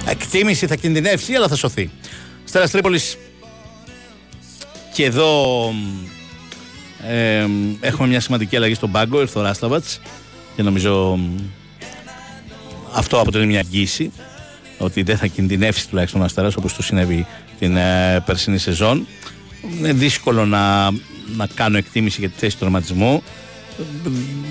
Εκτίμηση 0.07 0.67
θα 0.67 0.77
κινδυνεύσει, 0.77 1.35
αλλά 1.35 1.49
θα 1.49 1.57
σωθεί. 1.57 1.91
Στέλλας 2.45 2.71
Τρίπολης 2.71 3.17
και 4.93 5.05
εδώ 5.05 5.73
ε, 7.09 7.47
έχουμε 7.81 8.09
μια 8.09 8.21
σημαντική 8.21 8.57
αλλαγή 8.57 8.75
στον 8.75 8.91
πάγκο. 8.91 9.21
Ήρθε 9.21 9.39
ο 9.39 9.43
Ράσταβατς 9.43 10.01
και 10.57 10.63
νομίζω 10.63 11.17
μ, 11.17 11.37
αυτό 12.93 13.21
αποτελεί 13.21 13.47
μια 13.47 13.59
αγγίση 13.59 14.13
ότι 14.79 15.03
δεν 15.03 15.17
θα 15.17 15.27
κινδυνεύσει 15.27 15.89
τουλάχιστον 15.89 16.21
ο 16.21 16.25
Αστέρας 16.25 16.57
όπως 16.57 16.75
του 16.75 16.83
συνέβη 16.83 17.27
την 17.59 17.77
ε, 17.77 18.23
περσινή 18.27 18.59
σεζόν. 18.59 19.07
Είναι 19.79 19.93
δύσκολο 19.93 20.47
να, 20.47 20.91
να 21.37 21.47
κάνω 21.55 21.77
εκτίμηση 21.77 22.21
για 22.21 22.29
τη 22.29 22.39
θέση 22.39 22.57
του 22.57 22.63
τερματισμού. 22.63 23.23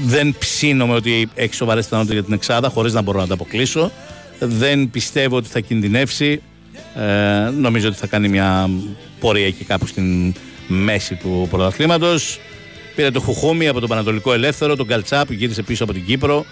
Δεν 0.06 0.36
ψήνομαι 0.40 0.94
ότι 0.94 1.30
έχει 1.36 1.54
σοβαρές 1.54 1.84
πιθανότητες 1.84 2.18
για 2.18 2.26
την 2.26 2.34
Εξάδα, 2.34 2.70
χωρίς 2.70 2.94
να 2.94 3.02
μπορώ 3.02 3.20
να 3.20 3.28
τα 3.28 3.34
αποκλείσω. 3.34 3.92
Δεν 4.40 4.90
πιστεύω 4.90 5.36
ότι 5.36 5.50
θα 5.50 5.60
κινδυνεύσει. 5.60 6.42
Ε, 6.96 7.50
νομίζω 7.50 7.88
ότι 7.88 7.98
θα 7.98 8.08
κάνει 8.08 8.28
μια 8.28 8.70
πορεία 9.20 9.46
εκεί 9.46 9.64
κάπου 9.64 9.88
στην 9.88 10.34
μέση 10.68 11.16
του 11.16 11.48
πρωταθλήματος. 11.50 12.40
Πήρε 12.96 13.12
το 13.12 13.20
Χουχούμι 13.20 13.68
από 13.68 13.80
τον 13.80 13.90
Πανατολικό 13.90 14.34
Ελεύθερο, 14.34 14.76
τον 14.76 14.88
Καλτσά 14.88 15.26
που 15.26 15.34
γύρισε 15.34 15.62
πίσω 15.62 15.84
από 15.84 15.94
την 15.94 16.06
Κύπρο. 16.06 16.46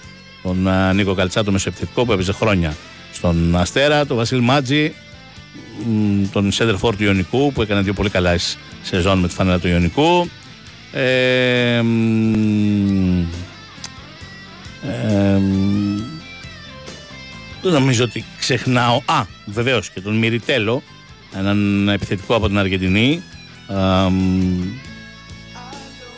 Τον 0.44 0.68
ε, 0.68 0.94
Νίκο 0.94 1.14
Καλτσά, 1.14 1.44
το 1.44 1.52
μεσοεπιθετικό 1.52 2.06
που 2.06 2.12
έπαιζε 2.12 2.32
χρόνια 2.32 2.76
στον 3.14 3.56
Αστέρα. 3.56 4.06
Τον 4.06 4.18
Βασίλ 4.18 4.40
Μάτζη, 4.40 4.94
μ, 5.86 6.24
τον 6.32 6.52
Σέντερφορ 6.52 6.96
του 6.96 7.04
Ιωνικού 7.04 7.52
που 7.52 7.62
έκανε 7.62 7.82
δύο 7.82 7.94
πολύ 7.94 8.10
καλά 8.10 8.36
σεζόν 8.82 9.20
με 9.20 9.28
τη 9.28 9.34
φανέλα 9.34 9.60
του 9.60 9.68
Ιωνικού. 9.68 10.30
Ε, 10.92 11.82
μ, 11.82 13.20
ε, 14.84 15.38
μ, 15.38 16.00
δεν 17.62 17.72
νομίζω 17.72 18.04
ότι 18.04 18.24
ξεχνάω. 18.40 19.02
Α, 19.06 19.24
βεβαίως 19.46 19.90
και 19.90 20.02
τον 20.02 20.18
Μιριτέλο, 20.18 20.84
έναν 21.38 21.90
επιθετικό 21.90 22.36
από 22.36 22.48
την 22.48 22.58
Αργεντινή. 22.58 23.22
α, 23.68 24.10
μ, 24.10 24.64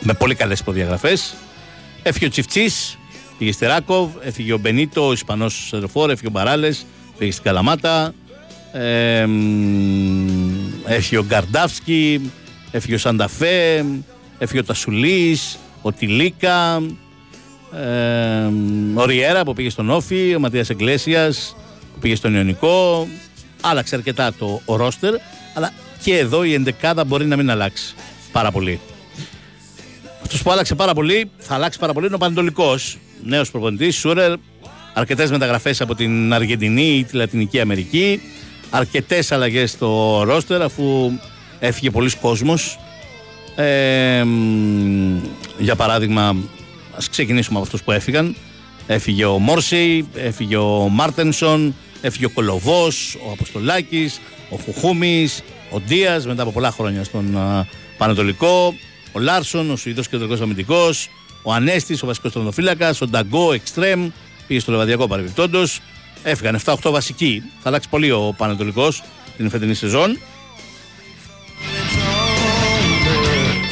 με 0.00 0.14
πολύ 0.14 0.34
καλές 0.34 0.62
προδιαγραφές. 0.62 1.34
Έφυγε 2.02 2.26
ο 2.26 2.28
Τσιφτσής, 2.28 2.98
πήγε 3.38 3.52
στη 3.52 3.66
Ράκοβ. 3.66 4.10
Έφυγε 4.22 4.52
ο 4.52 4.58
Μπενίτο, 4.58 5.06
ο 5.06 5.12
Ισπανός 5.12 5.66
Σερφόρ. 5.68 6.10
Έφυγε 6.10 6.28
ο 6.28 6.30
Μπαράλες, 6.30 6.86
πήγε 7.18 7.30
στην 7.30 7.44
Καλαμάτα. 7.44 8.14
Ε, 8.72 9.26
μ, 9.26 10.60
έφυγε 10.86 11.18
ο 11.18 11.24
Γκαρντάφσκι. 11.24 12.30
Έφυγε 12.70 12.94
ο 12.94 12.98
Σανταφέ. 12.98 13.84
Έφυγε 14.42 14.60
ο 14.60 14.64
Τασουλής. 14.64 15.58
Ο 15.82 15.92
Τιλίκα. 15.92 16.82
Ε, 17.74 18.48
ο 18.94 19.04
Ριέρα 19.04 19.44
που 19.44 19.52
πήγε 19.52 19.70
στον 19.70 19.90
Όφη, 19.90 20.34
ο 20.34 20.40
Ματίας 20.40 20.70
Εγκλέσιας 20.70 21.56
που 21.92 21.98
πήγε 22.00 22.14
στον 22.14 22.34
Ιωνικό. 22.34 23.08
Άλλαξε 23.60 23.94
αρκετά 23.94 24.32
το 24.38 24.60
ο 24.64 24.76
ρόστερ, 24.76 25.14
αλλά 25.54 25.72
και 26.02 26.18
εδώ 26.18 26.44
η 26.44 26.54
εντεκάδα 26.54 27.04
μπορεί 27.04 27.26
να 27.26 27.36
μην 27.36 27.50
αλλάξει 27.50 27.94
πάρα 28.32 28.50
πολύ. 28.50 28.80
Αυτός 30.22 30.42
που 30.42 30.50
άλλαξε 30.50 30.74
πάρα 30.74 30.94
πολύ, 30.94 31.30
θα 31.38 31.54
αλλάξει 31.54 31.78
πάρα 31.78 31.92
πολύ 31.92 32.06
είναι 32.06 32.14
ο 32.14 32.18
Πανετολικός. 32.18 32.98
Νέος 33.24 33.50
προπονητής, 33.50 33.96
Σούρερ. 33.96 34.32
Αρκετές 34.92 35.30
μεταγραφές 35.30 35.80
από 35.80 35.94
την 35.94 36.32
Αργεντινή 36.32 36.96
ή 36.96 37.04
τη 37.04 37.16
Λατινική 37.16 37.60
Αμερική. 37.60 38.20
Αρκετές 38.70 39.32
αλλαγές 39.32 39.70
στο 39.70 40.22
ρόστερ 40.24 40.62
αφού 40.62 41.10
έφυγε 41.58 41.90
πολλοί 41.90 42.10
κόσμος. 42.20 42.78
Ε, 43.56 44.22
μ, 44.24 45.18
για 45.58 45.76
παράδειγμα, 45.76 46.36
ας 46.96 47.08
ξεκινήσουμε 47.08 47.56
από 47.58 47.66
αυτούς 47.66 47.82
που 47.82 47.92
έφυγαν. 47.92 48.36
Έφυγε 48.86 49.24
ο 49.24 49.38
Μόρσεϊ, 49.38 50.08
έφυγε 50.14 50.56
ο 50.56 50.88
Μάρτενσον, 50.88 51.74
έφυγε 52.00 52.24
ο 52.24 52.30
Κολοβός, 52.30 53.16
ο 53.26 53.30
Αποστολάκης, 53.32 54.20
ο 54.50 54.56
Χουχούμης, 54.64 55.42
ο 55.70 55.80
Ντίας 55.80 56.26
μετά 56.26 56.42
από 56.42 56.52
πολλά 56.52 56.70
χρόνια 56.70 57.04
στον 57.04 57.36
α, 57.36 57.66
Πανατολικό, 57.98 58.74
ο 59.12 59.18
Λάρσον, 59.20 59.70
ο 59.70 59.76
Σουηδός 59.76 60.08
κεντρικό 60.08 60.42
αμυντικός, 60.42 61.08
ο 61.42 61.52
Ανέστης, 61.52 62.02
ο 62.02 62.06
βασικός 62.06 62.32
τερματοφύλακα, 62.32 62.94
ο 63.00 63.06
Νταγκό, 63.06 63.52
Εκστρέμ, 63.52 64.08
πήγε 64.46 64.60
στο 64.60 64.70
Λεβαδιακό 64.72 65.06
παρεμπιπτόντως. 65.06 65.80
Έφυγαν 66.22 66.58
7-8 66.64 66.90
βασικοί. 66.90 67.42
Θα 67.62 67.68
αλλάξει 67.68 67.88
πολύ 67.88 68.10
ο 68.10 68.34
Πανατολικό 68.36 68.92
την 69.36 69.50
φετινή 69.50 69.74
σεζόν. 69.74 70.18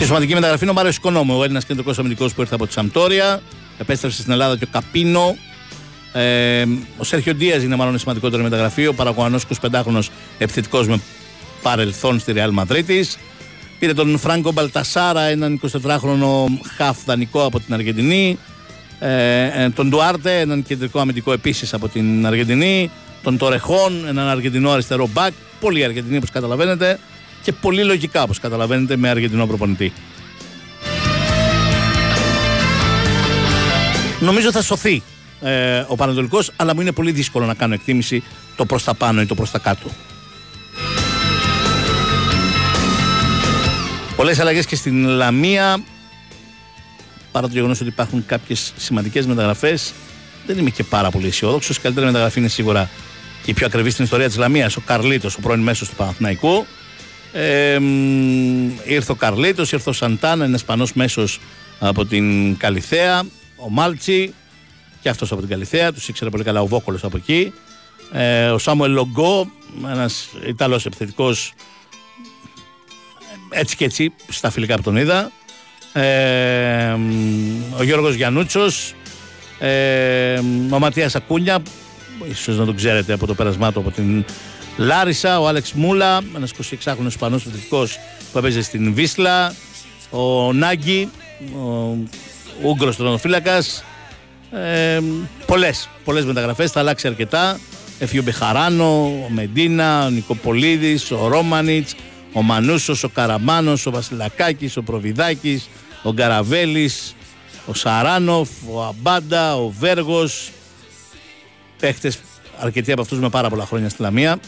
Και 0.00 0.06
σημαντική 0.06 0.34
μεταγραφή 0.34 0.62
είναι 0.62 0.70
ο 0.72 0.74
Μάριος 0.74 0.96
Οικονόμου, 0.96 1.38
ο 1.38 1.42
Έλληνας 1.42 1.64
κεντρικός 1.64 1.98
αμυντικός 1.98 2.34
που 2.34 2.40
ήρθε 2.40 2.54
από 2.54 2.66
τη 2.66 2.72
Σαμπτόρια. 2.72 3.40
Επέστρεψε 3.78 4.20
στην 4.20 4.32
Ελλάδα 4.32 4.56
και 4.56 4.64
ο 4.64 4.68
Καπίνο. 4.70 5.36
Ε, 6.12 6.64
ο 6.98 7.04
Σέρχιο 7.04 7.34
Ντία 7.34 7.56
είναι 7.56 7.76
μάλλον 7.76 7.94
η 7.94 7.98
σημαντικότερη 7.98 8.42
μεταγραφή. 8.42 8.86
Ο 8.86 8.94
Παραγωγανός 8.94 9.44
25χρονο 9.60 10.00
επιθετικός 10.38 10.88
με 10.88 11.00
παρελθόν 11.62 12.18
στη 12.18 12.32
Ρεάλ 12.32 12.50
Μαδρίτη. 12.50 13.06
Πήρε 13.78 13.94
τον 13.94 14.18
Φράγκο 14.18 14.52
Μπαλτασάρα, 14.52 15.22
έναν 15.22 15.60
24χρονο 15.84 16.46
χαφ 16.76 17.04
δανεικό 17.04 17.44
από 17.44 17.60
την 17.60 17.74
Αργεντινή. 17.74 18.38
Ε, 18.98 19.64
ε, 19.64 19.68
τον 19.70 19.88
Ντουάρτε, 19.88 20.40
έναν 20.40 20.62
κεντρικό 20.62 21.00
αμυντικό 21.00 21.32
επίσης 21.32 21.74
από 21.74 21.88
την 21.88 22.26
Αργεντινή. 22.26 22.90
τον 23.22 23.38
Τορεχόν, 23.38 24.06
έναν 24.08 24.28
Αργεντινό 24.28 24.70
αριστερό 24.70 25.08
μπακ. 25.12 25.32
Πολύ 25.60 25.84
Αργεντινοί 25.84 26.16
όπως 26.16 26.30
καταλαβαίνετε 26.30 26.98
και 27.42 27.52
πολύ 27.52 27.84
λογικά 27.84 28.22
όπως 28.22 28.38
καταλαβαίνετε 28.38 28.96
με 28.96 29.08
Αργεντινό 29.08 29.46
προπονητή. 29.46 29.92
Νομίζω 34.20 34.52
θα 34.52 34.62
σωθεί 34.62 35.02
ε, 35.40 35.84
ο 35.86 35.96
Πανατολικός, 35.96 36.50
αλλά 36.56 36.74
μου 36.74 36.80
είναι 36.80 36.92
πολύ 36.92 37.10
δύσκολο 37.10 37.46
να 37.46 37.54
κάνω 37.54 37.74
εκτίμηση 37.74 38.22
το 38.56 38.64
προς 38.66 38.84
τα 38.84 38.94
πάνω 38.94 39.20
ή 39.20 39.26
το 39.26 39.34
προς 39.34 39.50
τα 39.50 39.58
κάτω. 39.58 39.90
Πολλές 44.16 44.38
αλλαγές 44.38 44.66
και 44.66 44.76
στην 44.76 45.04
Λαμία, 45.06 45.82
παρά 47.32 47.46
το 47.46 47.52
γεγονός 47.52 47.80
ότι 47.80 47.88
υπάρχουν 47.88 48.26
κάποιες 48.26 48.72
σημαντικές 48.76 49.26
μεταγραφές, 49.26 49.92
δεν 50.46 50.58
είμαι 50.58 50.70
και 50.70 50.84
πάρα 50.84 51.10
πολύ 51.10 51.26
αισιόδοξος. 51.26 51.76
Η 51.76 51.80
καλύτερη 51.80 52.06
μεταγραφή 52.06 52.38
είναι 52.38 52.48
σίγουρα 52.48 52.90
και 53.42 53.50
η 53.50 53.54
πιο 53.54 53.66
ακριβή 53.66 53.90
στην 53.90 54.04
ιστορία 54.04 54.26
της 54.26 54.36
Λαμίας, 54.36 54.76
ο 54.76 54.80
Καρλίτος, 54.80 55.36
ο 55.36 55.40
πρώην 55.40 55.60
μέσος 55.60 55.88
του 55.88 55.94
Παναθηναϊκού. 55.94 56.66
Ε, 57.32 57.78
μ, 57.78 58.70
ήρθε 58.84 59.12
ο 59.12 59.14
Καρλίτος, 59.14 59.72
ήρθε 59.72 59.90
ο 59.90 59.92
Σαντάνα, 59.92 60.44
ένα 60.44 60.54
Ισπανός 60.54 60.92
μέσος 60.92 61.40
από 61.78 62.04
την 62.04 62.56
Καλιθέα, 62.56 63.22
ο 63.56 63.70
Μάλτσι, 63.70 64.34
και 65.00 65.08
αυτός 65.08 65.32
από 65.32 65.40
την 65.40 65.50
Καλιθέα, 65.50 65.92
τους 65.92 66.08
ήξερε 66.08 66.30
πολύ 66.30 66.44
καλά 66.44 66.60
ο 66.60 66.66
Βόκολος 66.66 67.04
από 67.04 67.16
εκεί. 67.16 67.52
Ε, 68.12 68.48
ο 68.48 68.58
Σάμουελ 68.58 68.92
Λογκό, 68.92 69.50
ένας 69.90 70.28
Ιταλός 70.46 70.86
επιθετικός, 70.86 71.52
έτσι 73.48 73.76
και 73.76 73.84
έτσι, 73.84 74.12
στα 74.28 74.50
φιλικά 74.50 74.76
που 74.76 74.82
τον 74.82 74.96
είδα. 74.96 75.30
Ε, 75.92 76.96
ο 77.78 77.82
Γιώργος 77.82 78.14
Γιαννούτσος, 78.14 78.94
ε, 79.58 80.38
ο 80.70 80.78
Ματίας 80.78 81.14
Ακούνια, 81.14 81.62
ίσως 82.30 82.56
να 82.56 82.64
τον 82.64 82.76
ξέρετε 82.76 83.12
από 83.12 83.26
το 83.26 83.34
πέρασμά 83.34 83.72
του 83.72 83.80
από 83.80 83.90
την 83.90 84.24
Λάρισα, 84.80 85.40
ο 85.40 85.46
Άλεξ 85.46 85.72
Μούλα, 85.72 86.20
ένας 86.36 86.52
26χρονος 86.52 87.06
Ισπανός 87.06 87.46
επιθετικός 87.46 87.98
που 88.32 88.38
έπαιζε 88.38 88.62
στην 88.62 88.94
Βίσλα, 88.94 89.54
ο 90.10 90.52
Νάγκη, 90.52 91.10
ο 91.54 91.96
Ούγκρος 92.62 92.96
τρονοφύλακας, 92.96 93.84
ε, 94.52 95.00
πολλές, 95.46 95.88
πολλές 96.04 96.24
μεταγραφές, 96.24 96.70
θα 96.70 96.80
αλλάξει 96.80 97.06
αρκετά. 97.06 97.60
Έφυγε 97.98 98.20
ο 98.20 98.22
Μπεχαράνο, 98.22 99.04
ο 99.26 99.28
Μεντίνα, 99.28 100.04
ο 100.04 100.10
Νικοπολίδης, 100.10 101.10
ο 101.10 101.28
Ρόμανιτς, 101.28 101.94
ο 102.32 102.42
Μανούσος, 102.42 103.04
ο 103.04 103.08
Καραμάνος, 103.08 103.86
ο 103.86 103.90
Βασιλακάκης, 103.90 104.76
ο 104.76 104.82
Προβιδάκης, 104.82 105.68
ο 106.02 106.12
Γκαραβέλης, 106.12 107.14
ο 107.66 107.74
Σαράνοφ, 107.74 108.48
ο 108.70 108.82
Αμπάντα, 108.82 109.56
ο 109.56 109.68
Βέργος. 109.78 110.50
Παίχτες 111.80 112.18
αρκετοί 112.58 112.92
από 112.92 113.00
αυτούς 113.00 113.18
με 113.18 113.28
πάρα 113.28 113.48
πολλά 113.48 113.66
χρόνια 113.66 113.88
στη 113.88 114.02
Λαμία. 114.02 114.38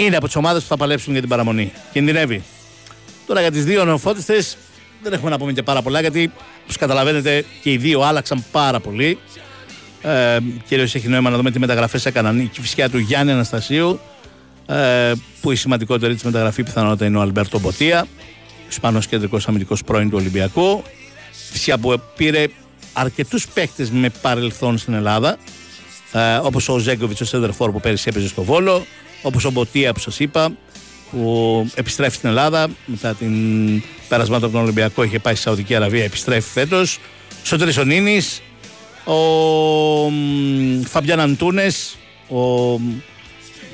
Είναι 0.00 0.16
από 0.16 0.26
τις 0.26 0.36
ομάδες 0.36 0.62
που 0.62 0.68
θα 0.68 0.76
παλέψουν 0.76 1.12
για 1.12 1.20
την 1.20 1.30
παραμονή. 1.30 1.72
Κινδυνεύει. 1.92 2.42
Τώρα 3.26 3.40
για 3.40 3.50
τις 3.50 3.64
δύο 3.64 3.84
νεοφώτιστες 3.84 4.56
δεν 5.02 5.12
έχουμε 5.12 5.30
να 5.30 5.38
πούμε 5.38 5.52
και 5.52 5.62
πάρα 5.62 5.82
πολλά 5.82 6.00
γιατί 6.00 6.32
όπως 6.62 6.76
καταλαβαίνετε 6.76 7.44
και 7.62 7.72
οι 7.72 7.76
δύο 7.76 8.00
άλλαξαν 8.00 8.44
πάρα 8.52 8.80
πολύ. 8.80 9.18
Ε, 10.02 10.38
Κυρίως 10.68 10.94
έχει 10.94 11.08
νόημα 11.08 11.30
να 11.30 11.36
δούμε 11.36 11.50
τι 11.50 11.58
μεταγραφές 11.58 12.06
έκαναν. 12.06 12.38
Η 12.38 12.50
φυσικά 12.52 12.88
του 12.88 12.98
Γιάννη 12.98 13.32
Αναστασίου, 13.32 14.00
ε, 14.66 15.12
που 15.40 15.50
η 15.52 15.56
σημαντικότερη 15.56 16.14
της 16.14 16.22
μεταγραφή 16.22 16.62
πιθανότατα 16.62 17.04
είναι 17.04 17.18
ο 17.18 17.20
Αλμπέρτο 17.20 17.58
Μποτία, 17.58 18.06
Ισπανός 18.68 19.06
κεντρικός 19.06 19.48
αμυντικός 19.48 19.84
πρώην 19.84 20.10
του 20.10 20.16
Ολυμπιακού. 20.20 20.82
Φυσικά 21.50 21.78
που 21.78 22.00
πήρε 22.16 22.46
αρκετούς 22.92 23.48
παίχτε 23.48 23.88
με 23.92 24.10
παρελθόν 24.22 24.78
στην 24.78 24.94
Ελλάδα, 24.94 25.36
ε, 26.12 26.36
όπως 26.36 26.68
ο 26.68 26.78
Ζέγκοβιτς, 26.78 27.20
ο 27.20 27.24
Σέντερφορ 27.24 27.72
που 27.72 27.80
πέρυσι 27.80 28.04
έπαιζε 28.08 28.28
στο 28.28 28.42
Βόλο, 28.42 28.86
όπως 29.22 29.44
ο 29.44 29.50
Μποτία 29.50 29.92
που 29.92 30.00
σας 30.00 30.18
είπα, 30.18 30.52
που 31.10 31.70
επιστρέφει 31.74 32.16
στην 32.16 32.28
Ελλάδα 32.28 32.68
μετά 32.86 33.14
την 33.14 33.32
πέρασμα 34.08 34.38
του 34.38 34.44
από 34.44 34.54
τον 34.54 34.62
Ολυμπιακό 34.62 35.02
είχε 35.02 35.18
πάει 35.18 35.34
στη 35.34 35.42
Σαουδική 35.42 35.74
Αραβία 35.74 36.04
επιστρέφει 36.04 36.50
φέτος. 36.50 36.98
Σωτήρης 37.42 37.76
ο 37.76 37.84
Νίνης 37.84 38.42
ο 39.04 39.14
μ, 40.10 40.82
Φαμπιάν 40.82 41.20
Αντούνες 41.20 41.96
ο 42.28 42.38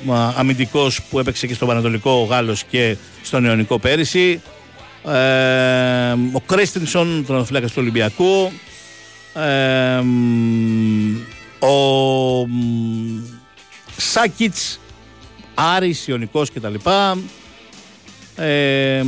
μ, 0.03 0.11
αμυντικός 0.35 1.01
που 1.09 1.19
έπαιξε 1.19 1.47
και 1.47 1.53
στο 1.53 1.65
Πανατολικό 1.65 2.11
ο 2.11 2.23
Γάλλος 2.23 2.63
και 2.63 2.97
στον 3.21 3.45
Ιωνικό 3.45 3.79
πέρυσι. 3.79 4.41
Ε, 5.07 6.11
ο 6.31 6.39
Κρίστινσον 6.45 7.25
τον 7.27 7.45
φυλάκα 7.45 7.67
του 7.67 7.73
Ολυμπιακού. 7.77 8.51
Ε, 9.33 9.99
μ, 10.01 11.15
ο 11.59 12.47
μ, 12.47 13.19
Σάκιτς 13.97 14.79
Άρης, 15.55 16.07
Ιωνικός 16.07 16.51
κτλ. 16.51 16.73
Ε, 18.35 19.03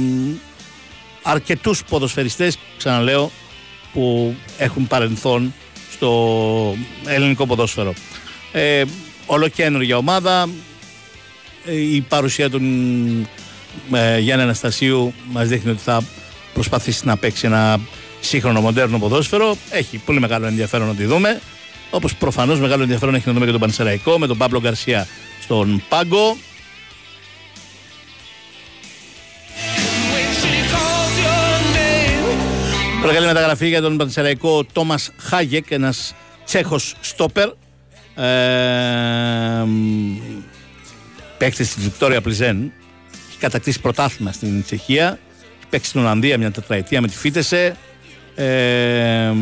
αρκετούς 1.24 1.84
ποδοσφαιριστές, 1.84 2.58
ξαναλέω, 2.78 3.32
που 3.94 4.36
έχουν 4.58 4.88
παρελθόν 4.88 5.54
στο 5.92 6.76
ελληνικό 7.06 7.46
ποδόσφαιρο. 7.46 7.94
Ε, 8.52 8.84
ολοκένουργια 9.26 9.98
ομάδα. 9.98 10.50
Ε, 11.66 11.76
η 11.76 12.02
παρουσία 12.02 12.50
του 12.50 12.62
ε, 13.94 14.20
Γιάννη 14.20 14.44
Αναστασίου 14.44 15.14
μας 15.32 15.48
δείχνει 15.48 15.72
ότι 15.72 15.82
θα 15.82 16.04
προσπαθήσει 16.54 17.06
να 17.06 17.18
παίξει 17.18 17.46
ένα 17.46 17.80
σύγχρονο 18.20 18.62
μοντέρνο 18.62 19.00
ποδόσφαιρο. 19.00 19.58
Έχει 19.70 19.98
πολύ 19.98 20.20
μεγάλο 20.20 20.46
ενδιαφέρον 20.46 20.88
να 20.88 20.96
τη 20.96 21.06
δούμε. 21.06 21.42
Όπως 21.90 22.16
προφανώς 22.16 22.60
μεγάλο 22.60 22.82
ενδιαφέρον 22.82 23.16
έχει 23.16 23.28
να 23.28 23.34
δούμε 23.34 23.46
και 23.46 23.52
τον 23.52 23.60
Πανσεραϊκό 23.60 24.20
με 24.20 24.28
τον 24.28 24.38
Παύλο 24.38 24.60
Γκαρσία 24.60 25.08
στον 25.48 25.84
Πάγκο. 25.90 26.38
Προκαλεί 33.02 33.26
μεταγραφή 33.26 33.68
για 33.68 33.82
τον 33.82 33.98
Πανσεραϊκό 33.98 34.64
Τόμας 34.64 35.12
Χάγεκ, 35.18 35.72
ένας 35.72 36.16
Τσέχος 36.46 36.96
στόπερ. 37.02 37.48
Ε, 38.16 39.66
Παίκτη 41.38 41.58
της 41.58 41.76
Βικτόρια 41.80 42.22
Πλιζέν. 42.22 42.72
Έχει 43.30 43.38
κατακτήσει 43.40 43.82
πρωτάθλημα 43.82 44.32
στην 44.32 44.64
Τσεχία. 44.64 45.20
Έχει 45.58 45.68
παίξει 45.70 45.90
στην 45.90 46.02
Ολλανδία 46.02 46.38
μια 46.38 46.52
τετραετία 46.52 47.02
με 47.02 47.08
τη 47.08 47.18
Φίτεσε. 47.18 47.78
Ε, 48.36 49.34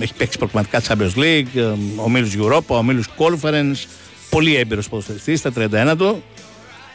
έχει 0.00 0.14
παίξει 0.16 0.38
προκριματικά 0.38 0.82
Champions 0.88 1.18
League, 1.18 1.56
ε, 1.56 1.72
ομίλους 1.96 2.34
Europa, 2.38 2.66
ομίλους 2.66 3.08
Conference. 3.18 3.86
Πολύ 4.34 4.56
έμπειρος 4.56 4.88
ποδοσφαιριστής 4.88 5.38
στα 5.38 5.52
31 5.56 5.94
του. 5.98 6.22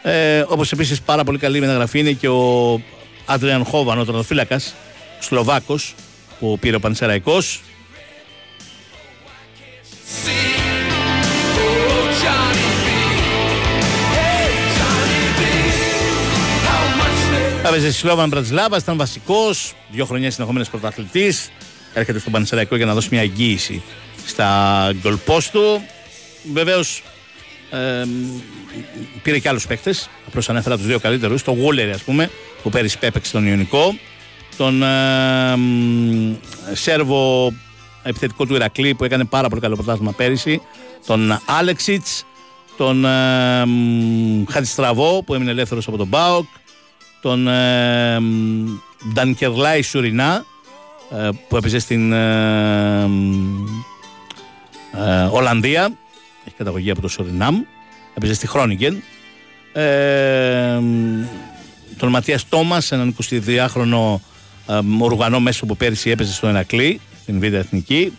Ε, 0.01 0.43
Όπως 0.47 0.71
επίσης 0.71 1.01
πάρα 1.01 1.23
πολύ 1.23 1.37
καλή 1.37 1.59
μεταγραφή 1.59 1.99
είναι 1.99 2.11
και 2.11 2.27
ο 2.27 2.81
Άντριαν 3.25 3.63
Χόβαν, 3.63 3.99
ο 3.99 4.03
τερματοφύλακα, 4.03 4.61
Σλοβάκος, 5.19 5.95
που 6.39 6.57
πήρε 6.59 6.75
ο 6.75 6.79
Πανσεραϊκός. 6.79 7.61
Έπαιζε 17.65 17.91
στη 17.91 17.99
Σλόβαν 17.99 18.29
Μπρατζλάβας, 18.29 18.81
ήταν 18.81 18.97
βασικός, 18.97 19.73
δύο 19.91 20.05
χρονιές 20.05 20.33
συνεχόμενες 20.33 20.69
πρωταθλητής. 20.69 21.51
Έρχεται 21.93 22.19
στον 22.19 22.31
Πανσεραϊκό 22.31 22.75
για 22.75 22.85
να 22.85 22.93
δώσει 22.93 23.07
μια 23.11 23.21
εγγύηση 23.21 23.81
στα 24.25 24.91
γκολ 25.01 25.17
του. 25.51 25.81
Βεβαίως 26.53 27.03
πήρε 29.21 29.39
και 29.39 29.49
άλλους 29.49 29.67
παίκτες. 29.67 30.09
Απλώς 30.27 30.49
ανέφερα 30.49 30.77
τους 30.77 30.85
δύο 30.85 30.99
καλύτερους. 30.99 31.43
Το 31.43 31.51
Γούλερ, 31.51 31.93
ας 31.93 32.01
πούμε, 32.01 32.29
που 32.63 32.69
πέρυσι 32.69 32.97
έπαιξε 32.99 33.29
στον 33.29 33.47
Ιωνικό. 33.47 33.95
Τον 34.57 34.83
ε, 34.83 35.55
μ, 35.55 36.35
Σέρβο 36.73 37.53
επιθετικό 38.03 38.45
του 38.45 38.55
Ηρακλή 38.55 38.93
που 38.95 39.03
έκανε 39.03 39.25
πάρα 39.25 39.49
πολύ 39.49 39.61
καλό 39.61 39.75
πρωτάθλημα 39.75 40.11
πέρυσι. 40.11 40.61
Τον 41.05 41.39
Άλεξιτς. 41.45 42.23
Τον 42.77 43.05
ε, 43.05 43.65
μ, 43.65 44.43
Χατζηστραβό 44.49 45.23
που 45.23 45.33
έμεινε 45.33 45.51
ελεύθερος 45.51 45.87
από 45.87 45.97
τον 45.97 46.07
Μπάοκ. 46.07 46.45
Τον 47.21 47.47
ε, 47.47 48.19
μ, 48.19 48.65
Ντανκερλάι 49.13 49.81
Σουρινά 49.81 50.45
ε, 51.11 51.29
που 51.47 51.57
έπαιζε 51.57 51.79
στην 51.79 52.11
ε, 52.11 53.05
μ, 53.05 53.65
ε, 54.93 55.29
Ολλανδία. 55.31 55.91
Έχει 56.49 56.57
καταγωγή 56.57 56.91
από 56.91 57.01
το 57.01 57.07
Σουρινάμ. 57.07 57.61
Έπαιζε 58.13 58.33
στη 58.33 58.47
Χρόνικεν. 58.47 59.03
Ε, 59.73 60.77
μ, 60.81 61.25
τον 61.97 62.09
Ματίας 62.09 62.49
Τόμας, 62.49 62.91
έναν 62.91 63.15
22χρονο 63.23 64.19
ε, 64.67 64.79
Ουρουγανό 65.01 65.39
μέσο 65.39 65.65
που 65.65 65.77
πέρυσι 65.77 66.09
έπαιζε 66.09 66.33
στον 66.33 66.49
Ερακλή, 66.49 66.99
στην 67.21 67.39
Β' 67.39 67.53
Εθνική. 67.53 68.13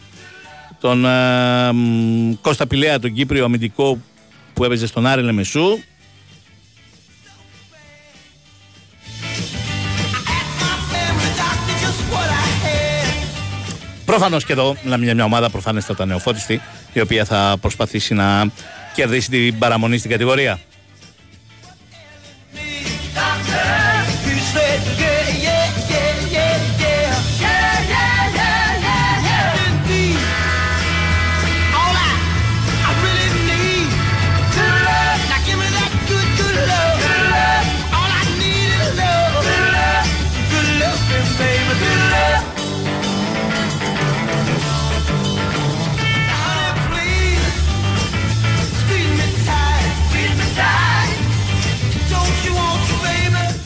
Τον 0.81 1.05
ε, 1.05 1.73
μ, 1.73 2.33
Κώστα 2.41 2.67
Πηλέα, 2.67 2.99
τον 2.99 3.13
Κύπριο 3.13 3.45
αμυντικό 3.45 3.99
που 4.55 4.65
έπαιζε 4.65 4.87
στον 4.87 5.07
Άρη 5.07 5.23
Λεμεσού. 5.23 5.79
Προφανώς 14.11 14.45
και 14.45 14.53
εδώ 14.53 14.77
μιλάμε 14.83 15.05
για 15.05 15.15
μια 15.15 15.25
ομάδα 15.25 15.51
προφανέστατα 15.51 16.07
νεοφώτιστη, 16.07 16.61
η 16.93 17.01
οποία 17.01 17.25
θα 17.25 17.57
προσπαθήσει 17.61 18.15
να 18.15 18.51
κερδίσει 18.95 19.31
την 19.31 19.59
παραμονή 19.59 19.99
στην 19.99 20.11
κατηγορία. 20.11 20.59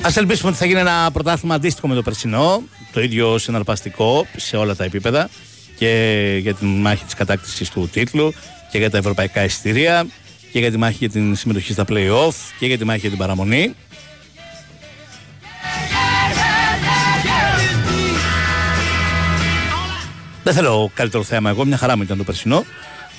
Α 0.05 0.13
ελπίσουμε 0.15 0.51
ότι 0.51 0.59
θα 0.59 0.67
γίνει 0.67 0.81
ένα 0.81 1.11
πρωτάθλημα 1.13 1.55
αντίστοιχο 1.55 1.89
με 1.89 1.95
το 1.95 2.03
περσινό, 2.03 2.63
το 2.93 3.01
ίδιο 3.01 3.39
συναρπαστικό 3.39 4.27
σε 4.37 4.57
όλα 4.57 4.77
τα 4.77 4.85
επίπεδα 4.85 5.29
και 5.79 6.39
για 6.43 6.55
τη 6.55 6.65
μάχη 6.65 7.05
της 7.05 7.15
κατάκτησης 7.15 7.71
του 7.71 7.89
τίτλου 7.93 8.33
και 8.71 8.79
για 8.79 8.91
τα 8.91 8.99
ευρωπαϊκά 8.99 9.45
εισιτήρια 9.45 10.07
και 10.53 10.59
για 10.59 10.71
τη 10.71 10.77
μάχη 10.77 10.97
για 10.99 11.09
την 11.09 11.37
συμμετοχή 11.37 11.73
στα 11.73 11.85
play-off 11.89 12.35
και 12.59 12.67
για 12.67 12.79
τη 12.79 12.85
μάχη 12.85 13.01
για 13.01 13.09
την 13.09 13.19
παραμονή. 13.19 13.75
Δεν 20.43 20.55
θέλω 20.55 20.91
καλύτερο 20.95 21.23
θέμα 21.23 21.51
εγώ, 21.51 21.65
μια 21.65 21.77
χαρά 21.77 21.97
μου 21.97 22.03
ήταν 22.03 22.17
το 22.19 22.25
περσινό. 22.25 22.65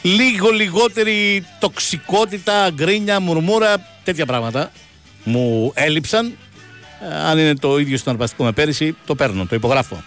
Λίγο 0.01 0.49
λιγότερη 0.49 1.45
τοξικότητα, 1.59 2.69
γκρίνια, 2.69 3.19
μουρμούρα, 3.19 3.73
τέτοια 4.03 4.25
πράγματα 4.25 4.71
μου 5.23 5.71
έλειψαν. 5.75 6.37
Ε, 7.11 7.15
αν 7.15 7.38
είναι 7.38 7.56
το 7.56 7.80
ίδιο 7.80 7.98
στον 7.98 8.14
αρπαστικό 8.14 8.44
με 8.44 8.52
πέρυσι, 8.52 8.95
το 9.06 9.15
παίρνω, 9.15 9.45
το 9.45 9.56
υπογράφω. 9.56 10.03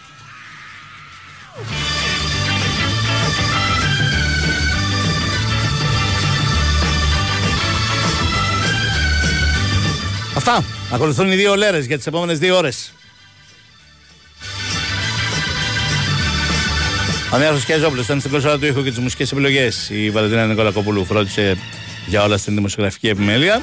Αυτά. 10.36 10.64
Ακολουθούν 10.92 11.32
οι 11.32 11.36
δύο 11.36 11.56
λέρες 11.56 11.86
για 11.86 11.96
τις 11.96 12.06
επόμενες 12.06 12.38
δύο 12.38 12.56
ώρες. 12.56 12.92
Ο 17.32 17.38
Νέαρχος 17.38 17.64
Κιαζόπουλος 17.64 18.04
ήταν 18.04 18.18
στην 18.18 18.30
κονσόλα 18.30 18.58
του 18.58 18.66
ήχου 18.66 18.82
και 18.82 18.90
τις 18.90 18.98
μουσικές 18.98 19.32
επιλογές. 19.32 19.88
Η 19.90 20.10
Βαλεντίνα 20.10 20.46
Νικολακόπουλου 20.46 21.04
φρόντισε 21.04 21.58
για 22.06 22.22
όλα 22.22 22.36
στην 22.36 22.54
δημοσιογραφική 22.54 23.08
επιμέλεια. 23.08 23.62